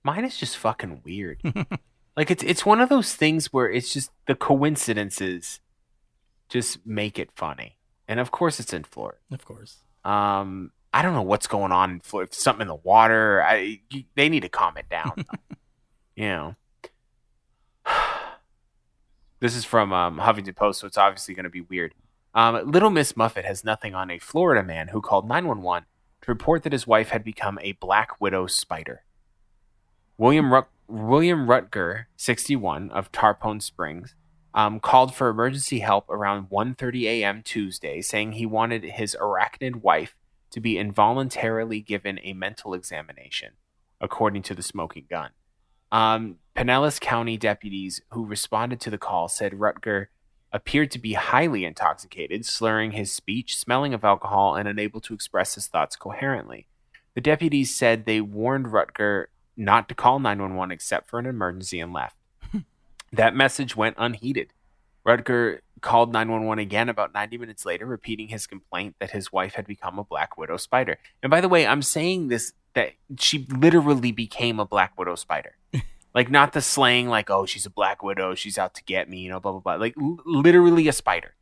mine 0.03 0.25
is 0.25 0.37
just 0.37 0.57
fucking 0.57 1.01
weird. 1.03 1.41
like 2.17 2.31
it's 2.31 2.43
it's 2.43 2.65
one 2.65 2.81
of 2.81 2.89
those 2.89 3.15
things 3.15 3.47
where 3.53 3.69
it's 3.69 3.93
just 3.93 4.11
the 4.27 4.35
coincidences 4.35 5.59
just 6.49 6.85
make 6.85 7.17
it 7.19 7.29
funny, 7.35 7.77
and 8.07 8.19
of 8.19 8.31
course 8.31 8.59
it's 8.59 8.73
in 8.73 8.83
Florida. 8.83 9.17
Of 9.31 9.45
course. 9.45 9.77
Um, 10.03 10.71
I 10.93 11.01
don't 11.01 11.13
know 11.13 11.21
what's 11.21 11.47
going 11.47 11.71
on 11.71 11.91
in 11.91 11.99
Florida. 12.01 12.29
If 12.29 12.35
something 12.35 12.63
in 12.63 12.67
the 12.67 12.75
water. 12.75 13.43
I 13.43 13.81
you, 13.89 14.03
they 14.15 14.29
need 14.29 14.41
to 14.41 14.49
calm 14.49 14.77
it 14.77 14.89
down. 14.89 15.25
you 16.15 16.27
know. 16.27 16.55
This 19.39 19.55
is 19.55 19.65
from 19.65 19.91
um, 19.91 20.19
Huffington 20.19 20.55
Post, 20.55 20.81
so 20.81 20.85
it's 20.85 20.99
obviously 20.99 21.33
going 21.33 21.45
to 21.45 21.49
be 21.49 21.61
weird. 21.61 21.95
Um, 22.35 22.71
Little 22.71 22.91
Miss 22.91 23.17
Muffet 23.17 23.43
has 23.43 23.63
nothing 23.63 23.95
on 23.95 24.11
a 24.11 24.19
Florida 24.19 24.61
man 24.61 24.89
who 24.89 25.01
called 25.01 25.27
911 25.27 25.87
to 26.21 26.31
report 26.31 26.63
that 26.63 26.73
his 26.73 26.87
wife 26.87 27.09
had 27.09 27.23
become 27.23 27.59
a 27.61 27.73
black 27.73 28.19
widow 28.19 28.47
spider. 28.47 29.03
William 30.17 30.51
William 30.87 31.47
Rutger, 31.47 32.05
61 32.17 32.91
of 32.91 33.11
Tarpon 33.11 33.59
Springs, 33.59 34.15
um, 34.53 34.79
called 34.79 35.15
for 35.15 35.29
emergency 35.29 35.79
help 35.79 36.09
around 36.09 36.49
1:30 36.49 37.05
a.m. 37.05 37.41
Tuesday, 37.41 38.01
saying 38.01 38.33
he 38.33 38.45
wanted 38.45 38.83
his 38.83 39.15
arachnid 39.19 39.77
wife 39.77 40.15
to 40.51 40.59
be 40.59 40.77
involuntarily 40.77 41.79
given 41.79 42.19
a 42.23 42.33
mental 42.33 42.73
examination, 42.73 43.53
according 43.99 44.43
to 44.43 44.53
the 44.53 44.61
smoking 44.61 45.05
gun. 45.09 45.31
Um, 45.91 46.37
Pinellas 46.55 46.99
County 46.99 47.37
deputies 47.37 48.01
who 48.11 48.25
responded 48.25 48.79
to 48.81 48.89
the 48.89 48.97
call 48.97 49.27
said 49.27 49.53
Rutger 49.53 50.07
appeared 50.53 50.91
to 50.91 50.99
be 50.99 51.13
highly 51.13 51.65
intoxicated, 51.65 52.45
slurring 52.45 52.91
his 52.91 53.11
speech, 53.11 53.57
smelling 53.57 53.93
of 53.93 54.03
alcohol, 54.03 54.55
and 54.55 54.67
unable 54.67 55.01
to 55.01 55.13
express 55.13 55.55
his 55.55 55.67
thoughts 55.67 55.95
coherently. 55.95 56.67
The 57.13 57.21
deputies 57.21 57.75
said 57.75 58.05
they 58.05 58.21
warned 58.21 58.67
Rutger 58.67 59.25
not 59.57 59.89
to 59.89 59.95
call 59.95 60.19
911 60.19 60.71
except 60.71 61.09
for 61.09 61.19
an 61.19 61.25
emergency 61.25 61.79
and 61.79 61.93
left. 61.93 62.15
that 63.13 63.35
message 63.35 63.75
went 63.75 63.95
unheeded. 63.97 64.53
Rutger 65.05 65.59
called 65.81 66.13
911 66.13 66.61
again 66.61 66.89
about 66.89 67.13
90 67.13 67.37
minutes 67.37 67.65
later, 67.65 67.85
repeating 67.85 68.27
his 68.27 68.47
complaint 68.47 68.95
that 68.99 69.11
his 69.11 69.31
wife 69.31 69.55
had 69.55 69.65
become 69.65 69.97
a 69.99 70.03
black 70.03 70.37
widow 70.37 70.57
spider. 70.57 70.97
And 71.23 71.29
by 71.29 71.41
the 71.41 71.49
way, 71.49 71.65
I'm 71.65 71.81
saying 71.81 72.27
this 72.27 72.53
that 72.73 72.93
she 73.17 73.45
literally 73.49 74.13
became 74.13 74.59
a 74.59 74.65
black 74.65 74.97
widow 74.97 75.15
spider. 75.15 75.57
like 76.13 76.29
not 76.29 76.53
the 76.53 76.61
slang 76.61 77.07
like 77.07 77.29
oh 77.29 77.45
she's 77.45 77.65
a 77.65 77.69
black 77.69 78.03
widow, 78.03 78.35
she's 78.35 78.57
out 78.57 78.73
to 78.75 78.83
get 78.83 79.09
me, 79.09 79.19
you 79.19 79.29
know, 79.29 79.39
blah 79.39 79.51
blah 79.51 79.61
blah. 79.61 79.75
Like 79.75 79.95
l- 80.01 80.19
literally 80.25 80.87
a 80.87 80.93
spider. 80.93 81.35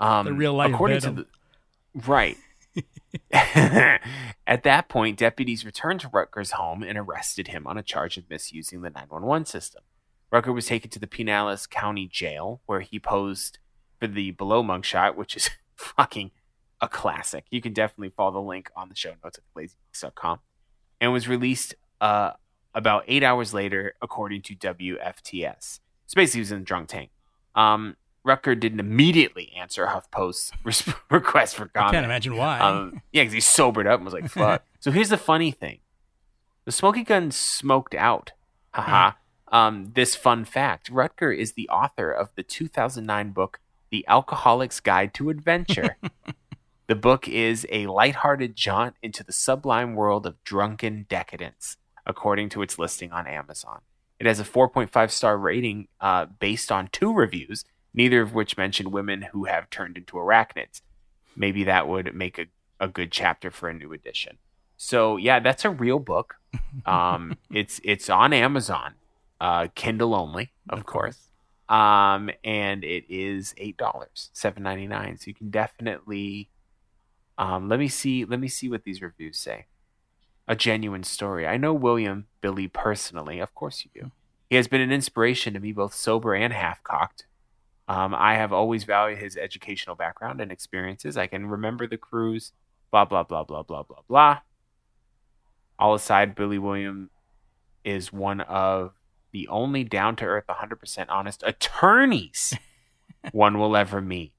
Um 0.00 0.26
The 0.26 0.32
real 0.32 0.54
life 0.54 0.72
according 0.74 1.00
Venom. 1.00 1.16
to 1.16 1.22
the 1.22 2.08
right. 2.08 2.36
At 4.46 4.62
that 4.64 4.88
point, 4.88 5.18
deputies 5.18 5.64
returned 5.64 6.00
to 6.00 6.08
Rutger's 6.08 6.52
home 6.52 6.82
and 6.82 6.96
arrested 6.98 7.48
him 7.48 7.66
on 7.66 7.76
a 7.78 7.82
charge 7.82 8.16
of 8.16 8.28
misusing 8.30 8.82
the 8.82 8.90
911 8.90 9.46
system. 9.46 9.82
Rutger 10.32 10.54
was 10.54 10.66
taken 10.66 10.90
to 10.90 10.98
the 10.98 11.06
Pinellas 11.06 11.68
County 11.68 12.08
Jail, 12.10 12.62
where 12.66 12.80
he 12.80 12.98
posed 12.98 13.58
for 14.00 14.06
the 14.06 14.30
below 14.32 14.62
mugshot, 14.62 15.14
which 15.14 15.36
is 15.36 15.50
fucking 15.76 16.30
a 16.80 16.88
classic. 16.88 17.44
You 17.50 17.60
can 17.60 17.72
definitely 17.72 18.10
follow 18.16 18.32
the 18.32 18.40
link 18.40 18.70
on 18.74 18.88
the 18.88 18.94
show 18.96 19.12
notes 19.22 19.38
at 19.38 19.44
lazygeeks.com, 19.60 20.40
and 21.00 21.12
was 21.12 21.28
released 21.28 21.74
uh, 22.00 22.32
about 22.74 23.04
eight 23.06 23.22
hours 23.22 23.52
later, 23.52 23.94
according 24.00 24.42
to 24.42 24.54
WFTS. 24.54 25.80
So 26.06 26.14
basically, 26.16 26.38
he 26.38 26.42
was 26.42 26.52
in 26.52 26.58
a 26.58 26.64
drunk 26.64 26.88
tank. 26.88 27.10
Um, 27.54 27.96
Rutger 28.26 28.58
didn't 28.58 28.80
immediately 28.80 29.52
answer 29.56 29.86
HuffPost's 29.86 30.52
res- 30.64 30.88
request 31.10 31.56
for 31.56 31.66
comment. 31.66 31.88
I 31.88 31.92
can't 31.92 32.04
imagine 32.04 32.36
why. 32.36 32.60
Um, 32.60 33.02
yeah, 33.12 33.22
because 33.22 33.34
he 33.34 33.40
sobered 33.40 33.86
up 33.86 33.98
and 33.98 34.04
was 34.04 34.14
like, 34.14 34.28
fuck. 34.28 34.64
so 34.80 34.90
here's 34.90 35.08
the 35.08 35.18
funny 35.18 35.50
thing 35.50 35.80
the 36.64 36.72
smoking 36.72 37.04
gun 37.04 37.30
smoked 37.30 37.94
out. 37.94 38.32
Haha. 38.72 39.12
Um, 39.48 39.92
this 39.94 40.16
fun 40.16 40.46
fact 40.46 40.90
Rutger 40.90 41.36
is 41.36 41.52
the 41.52 41.68
author 41.68 42.10
of 42.10 42.30
the 42.36 42.42
2009 42.42 43.32
book, 43.32 43.60
The 43.90 44.04
Alcoholic's 44.08 44.80
Guide 44.80 45.12
to 45.14 45.28
Adventure. 45.28 45.98
the 46.86 46.94
book 46.94 47.28
is 47.28 47.66
a 47.70 47.86
lighthearted 47.86 48.56
jaunt 48.56 48.96
into 49.02 49.22
the 49.22 49.32
sublime 49.32 49.94
world 49.94 50.24
of 50.26 50.42
drunken 50.42 51.04
decadence, 51.08 51.76
according 52.06 52.48
to 52.50 52.62
its 52.62 52.78
listing 52.78 53.12
on 53.12 53.26
Amazon. 53.26 53.80
It 54.18 54.26
has 54.26 54.40
a 54.40 54.44
4.5 54.44 55.10
star 55.10 55.36
rating 55.36 55.88
uh, 56.00 56.26
based 56.26 56.70
on 56.70 56.88
two 56.92 57.12
reviews, 57.12 57.64
neither 57.92 58.20
of 58.20 58.34
which 58.34 58.56
mention 58.56 58.90
women 58.90 59.22
who 59.32 59.44
have 59.44 59.70
turned 59.70 59.96
into 59.96 60.14
arachnids 60.14 60.80
maybe 61.36 61.64
that 61.64 61.88
would 61.88 62.14
make 62.14 62.38
a, 62.38 62.46
a 62.80 62.88
good 62.88 63.12
chapter 63.12 63.50
for 63.50 63.68
a 63.68 63.74
new 63.74 63.92
edition. 63.92 64.38
So 64.76 65.16
yeah, 65.16 65.40
that's 65.40 65.64
a 65.64 65.70
real 65.70 65.98
book. 65.98 66.36
Um, 66.86 67.36
it's 67.50 67.80
it's 67.84 68.08
on 68.08 68.32
Amazon, 68.32 68.94
uh, 69.40 69.68
Kindle 69.74 70.14
only, 70.14 70.52
of, 70.70 70.86
course. 70.86 71.28
Um, 71.68 72.30
and 72.42 72.82
it 72.82 73.04
is 73.10 73.54
eight 73.58 73.76
dollars, 73.76 74.30
seven 74.32 74.62
ninety 74.62 74.86
nine. 74.86 75.18
So 75.18 75.24
you 75.26 75.34
can 75.34 75.50
definitely. 75.50 76.48
Um, 77.36 77.68
let 77.68 77.78
me 77.78 77.88
see. 77.88 78.24
Let 78.24 78.40
me 78.40 78.48
see 78.48 78.70
what 78.70 78.84
these 78.84 79.02
reviews 79.02 79.38
say. 79.38 79.66
A 80.48 80.56
genuine 80.56 81.04
story. 81.04 81.46
I 81.46 81.56
know 81.56 81.72
William 81.72 82.26
Billy 82.40 82.68
personally. 82.68 83.38
Of 83.38 83.54
course 83.54 83.84
you 83.84 84.02
do. 84.02 84.10
He 84.50 84.56
has 84.56 84.68
been 84.68 84.80
an 84.80 84.92
inspiration 84.92 85.54
to 85.54 85.60
me, 85.60 85.72
both 85.72 85.94
sober 85.94 86.34
and 86.34 86.52
half 86.52 86.82
cocked. 86.82 87.26
Um, 87.88 88.14
I 88.14 88.34
have 88.34 88.52
always 88.52 88.84
valued 88.84 89.18
his 89.18 89.36
educational 89.36 89.96
background 89.96 90.40
and 90.40 90.52
experiences. 90.52 91.16
I 91.16 91.26
can 91.26 91.46
remember 91.46 91.86
the 91.86 91.96
cruise, 91.96 92.52
blah, 92.90 93.04
blah, 93.04 93.22
blah, 93.22 93.44
blah, 93.44 93.62
blah, 93.62 93.82
blah, 93.82 94.02
blah. 94.08 94.38
All 95.78 95.94
aside, 95.94 96.34
Billy 96.34 96.58
William 96.58 97.10
is 97.84 98.12
one 98.12 98.40
of 98.40 98.92
the 99.32 99.48
only 99.48 99.84
down 99.84 100.16
to 100.16 100.24
earth, 100.24 100.44
100% 100.48 101.06
honest 101.08 101.42
attorneys 101.44 102.54
one 103.32 103.58
will 103.58 103.76
ever 103.76 104.00
meet. 104.00 104.32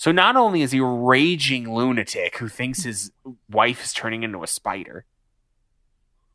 So 0.00 0.12
not 0.12 0.34
only 0.34 0.62
is 0.62 0.72
he 0.72 0.78
a 0.78 0.84
raging 0.84 1.74
lunatic 1.74 2.38
who 2.38 2.48
thinks 2.48 2.84
his 2.84 3.12
wife 3.50 3.84
is 3.84 3.92
turning 3.92 4.22
into 4.22 4.42
a 4.42 4.46
spider, 4.46 5.04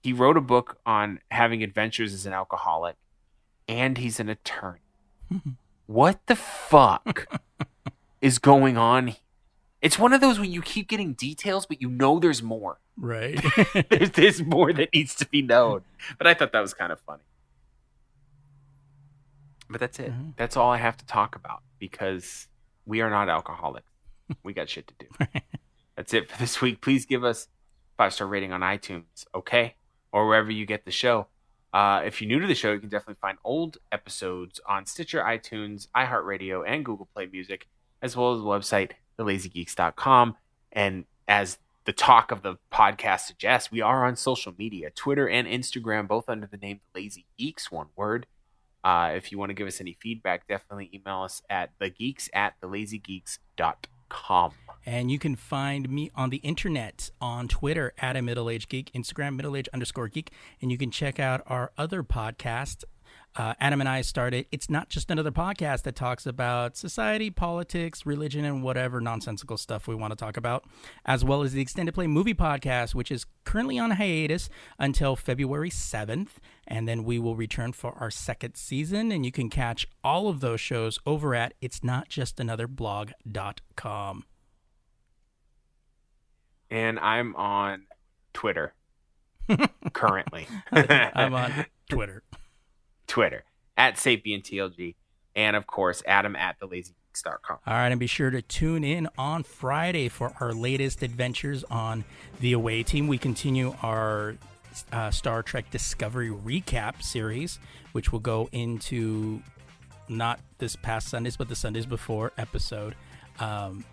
he 0.03 0.13
wrote 0.13 0.37
a 0.37 0.41
book 0.41 0.77
on 0.85 1.19
having 1.31 1.63
adventures 1.63 2.13
as 2.13 2.27
an 2.27 2.33
alcoholic, 2.33 2.95
and 3.67 3.97
he's 3.97 4.19
an 4.19 4.29
attorney 4.29 4.81
what 5.87 6.19
the 6.27 6.35
fuck 6.35 7.41
is 8.21 8.37
going 8.37 8.77
on? 8.77 9.07
here? 9.07 9.17
It's 9.81 9.97
one 9.97 10.13
of 10.13 10.21
those 10.21 10.39
when 10.39 10.51
you 10.51 10.61
keep 10.61 10.87
getting 10.87 11.13
details, 11.13 11.65
but 11.65 11.81
you 11.81 11.89
know 11.89 12.19
there's 12.19 12.43
more. 12.43 12.77
right. 12.95 13.43
there's, 13.89 14.11
there's 14.11 14.43
more 14.43 14.73
that 14.73 14.93
needs 14.93 15.15
to 15.15 15.25
be 15.27 15.41
known. 15.41 15.81
But 16.19 16.27
I 16.27 16.35
thought 16.35 16.51
that 16.51 16.61
was 16.61 16.75
kind 16.75 16.91
of 16.91 16.99
funny. 16.99 17.23
But 19.67 19.79
that's 19.79 19.97
it. 19.97 20.11
Mhm. 20.11 20.33
That's 20.37 20.55
all 20.55 20.69
I 20.69 20.77
have 20.77 20.97
to 20.97 21.05
talk 21.07 21.35
about 21.35 21.63
because 21.79 22.47
we 22.85 23.01
are 23.01 23.09
not 23.09 23.29
alcoholics. 23.29 23.89
We 24.43 24.53
got 24.53 24.69
shit 24.69 24.87
to 24.87 24.93
do. 24.99 25.39
that's 25.95 26.13
it 26.13 26.29
for 26.29 26.37
this 26.37 26.61
week. 26.61 26.81
Please 26.81 27.05
give 27.05 27.23
us 27.23 27.47
five 27.97 28.13
star 28.13 28.27
rating 28.27 28.51
on 28.51 28.61
iTunes, 28.61 29.25
okay, 29.33 29.75
or 30.11 30.27
wherever 30.27 30.51
you 30.51 30.65
get 30.65 30.85
the 30.85 30.91
show. 30.91 31.27
Uh, 31.73 32.01
if 32.05 32.21
you're 32.21 32.29
new 32.29 32.39
to 32.39 32.47
the 32.47 32.55
show, 32.55 32.71
you 32.71 32.79
can 32.79 32.89
definitely 32.89 33.19
find 33.19 33.37
old 33.43 33.77
episodes 33.91 34.61
on 34.65 34.85
Stitcher, 34.85 35.21
iTunes, 35.21 35.89
iHeartRadio, 35.95 36.63
and 36.65 36.85
Google 36.85 37.09
Play 37.13 37.25
Music, 37.25 37.67
as 38.01 38.15
well 38.15 38.33
as 38.33 38.39
the 38.39 38.45
website, 38.45 38.91
thelazygeeks.com. 39.19 40.37
And 40.71 41.03
as 41.27 41.57
the 41.83 41.91
talk 41.91 42.31
of 42.31 42.43
the 42.43 42.55
podcast 42.71 43.21
suggests, 43.21 43.71
we 43.71 43.81
are 43.81 44.05
on 44.05 44.15
social 44.15 44.53
media 44.57 44.89
Twitter 44.89 45.27
and 45.27 45.47
Instagram, 45.47 46.07
both 46.07 46.29
under 46.29 46.47
the 46.47 46.57
name 46.57 46.79
Lazy 46.95 47.25
Geeks, 47.37 47.71
one 47.71 47.87
word. 47.95 48.25
Uh, 48.85 49.13
if 49.15 49.31
you 49.31 49.39
want 49.39 49.49
to 49.49 49.55
give 49.55 49.67
us 49.67 49.81
any 49.81 49.97
feedback, 49.99 50.47
definitely 50.47 50.91
email 50.93 51.23
us 51.23 51.41
at 51.49 51.71
thegeeks 51.79 52.29
at 52.33 52.53
thelazygeeks.com. 52.61 54.51
And 54.85 55.09
you 55.09 55.17
can 55.17 55.35
find 55.35 55.89
me 55.89 56.11
on 56.13 56.29
the 56.29 56.37
internet 56.37 57.09
on 57.19 57.47
Twitter 57.47 57.93
at 57.97 58.15
a 58.15 58.21
middle 58.21 58.47
age 58.47 58.69
geek, 58.69 58.91
Instagram 58.93 59.35
middle 59.35 59.55
age 59.55 59.67
underscore 59.73 60.07
geek, 60.07 60.31
and 60.61 60.71
you 60.71 60.77
can 60.77 60.91
check 60.91 61.19
out 61.19 61.41
our 61.47 61.71
other 61.79 62.03
podcast. 62.03 62.83
Uh, 63.35 63.53
Adam 63.59 63.81
and 63.81 63.89
I 63.89 64.01
started. 64.01 64.45
It's 64.51 64.69
not 64.69 64.87
just 64.89 65.11
another 65.11 65.31
podcast 65.31 65.81
that 65.83 65.95
talks 65.95 66.25
about 66.25 66.77
society, 66.77 67.29
politics, 67.29 68.05
religion, 68.05 68.45
and 68.45 68.63
whatever 68.63 69.01
nonsensical 69.01 69.57
stuff 69.57 69.87
we 69.87 69.95
want 69.95 70.11
to 70.11 70.15
talk 70.15 70.37
about, 70.37 70.63
as 71.05 71.25
well 71.25 71.41
as 71.41 71.51
the 71.51 71.61
extended 71.61 71.93
play 71.93 72.07
movie 72.07 72.33
podcast, 72.33 72.95
which 72.95 73.11
is 73.11 73.25
currently 73.43 73.77
on 73.77 73.91
hiatus 73.91 74.47
until 74.79 75.15
February 75.15 75.69
7th. 75.69 76.29
And 76.67 76.87
then 76.87 77.03
we 77.03 77.19
will 77.19 77.35
return 77.35 77.73
for 77.73 77.93
our 77.99 78.09
second 78.09 78.55
season. 78.55 79.11
And 79.11 79.25
you 79.25 79.31
can 79.31 79.49
catch 79.49 79.87
all 80.03 80.27
of 80.27 80.39
those 80.39 80.59
shows 80.59 80.99
over 81.05 81.35
at 81.35 81.53
it's 81.61 81.83
not 81.83 82.09
just 82.09 82.39
another 82.39 82.67
blog.com. 82.67 84.25
And 86.71 86.99
I'm 86.99 87.35
on 87.35 87.83
Twitter 88.33 88.73
currently. 89.93 90.47
I'm 90.71 91.33
on 91.33 91.65
Twitter. 91.89 92.23
Twitter 93.07 93.43
at 93.77 93.95
SapienTLG. 93.95 94.95
And 95.35 95.55
of 95.55 95.67
course, 95.67 96.01
Adam 96.07 96.35
at 96.35 96.59
thelazygeeks.com. 96.59 97.59
All 97.67 97.73
right, 97.73 97.91
and 97.91 97.99
be 97.99 98.07
sure 98.07 98.29
to 98.29 98.41
tune 98.41 98.83
in 98.83 99.07
on 99.17 99.43
Friday 99.43 100.07
for 100.09 100.33
our 100.39 100.53
latest 100.53 101.03
adventures 101.03 101.63
on 101.65 102.05
the 102.39 102.53
away 102.53 102.83
team. 102.83 103.07
We 103.07 103.17
continue 103.17 103.75
our 103.81 104.35
uh, 104.91 105.11
Star 105.11 105.43
Trek 105.43 105.69
Discovery 105.71 106.29
recap 106.29 107.01
series, 107.01 107.59
which 107.93 108.11
will 108.11 108.19
go 108.19 108.49
into 108.51 109.41
not 110.09 110.39
this 110.57 110.75
past 110.75 111.07
Sundays, 111.09 111.37
but 111.37 111.47
the 111.47 111.55
Sundays 111.55 111.85
before 111.85 112.31
episode. 112.37 112.95
Um, 113.39 113.85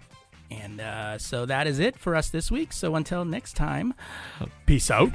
and 0.50 0.80
uh, 0.80 1.18
so 1.18 1.46
that 1.46 1.66
is 1.66 1.78
it 1.78 1.98
for 1.98 2.14
us 2.14 2.30
this 2.30 2.50
week. 2.50 2.72
So 2.72 2.94
until 2.96 3.24
next 3.24 3.54
time, 3.54 3.94
peace 4.66 4.90
out. 4.90 5.12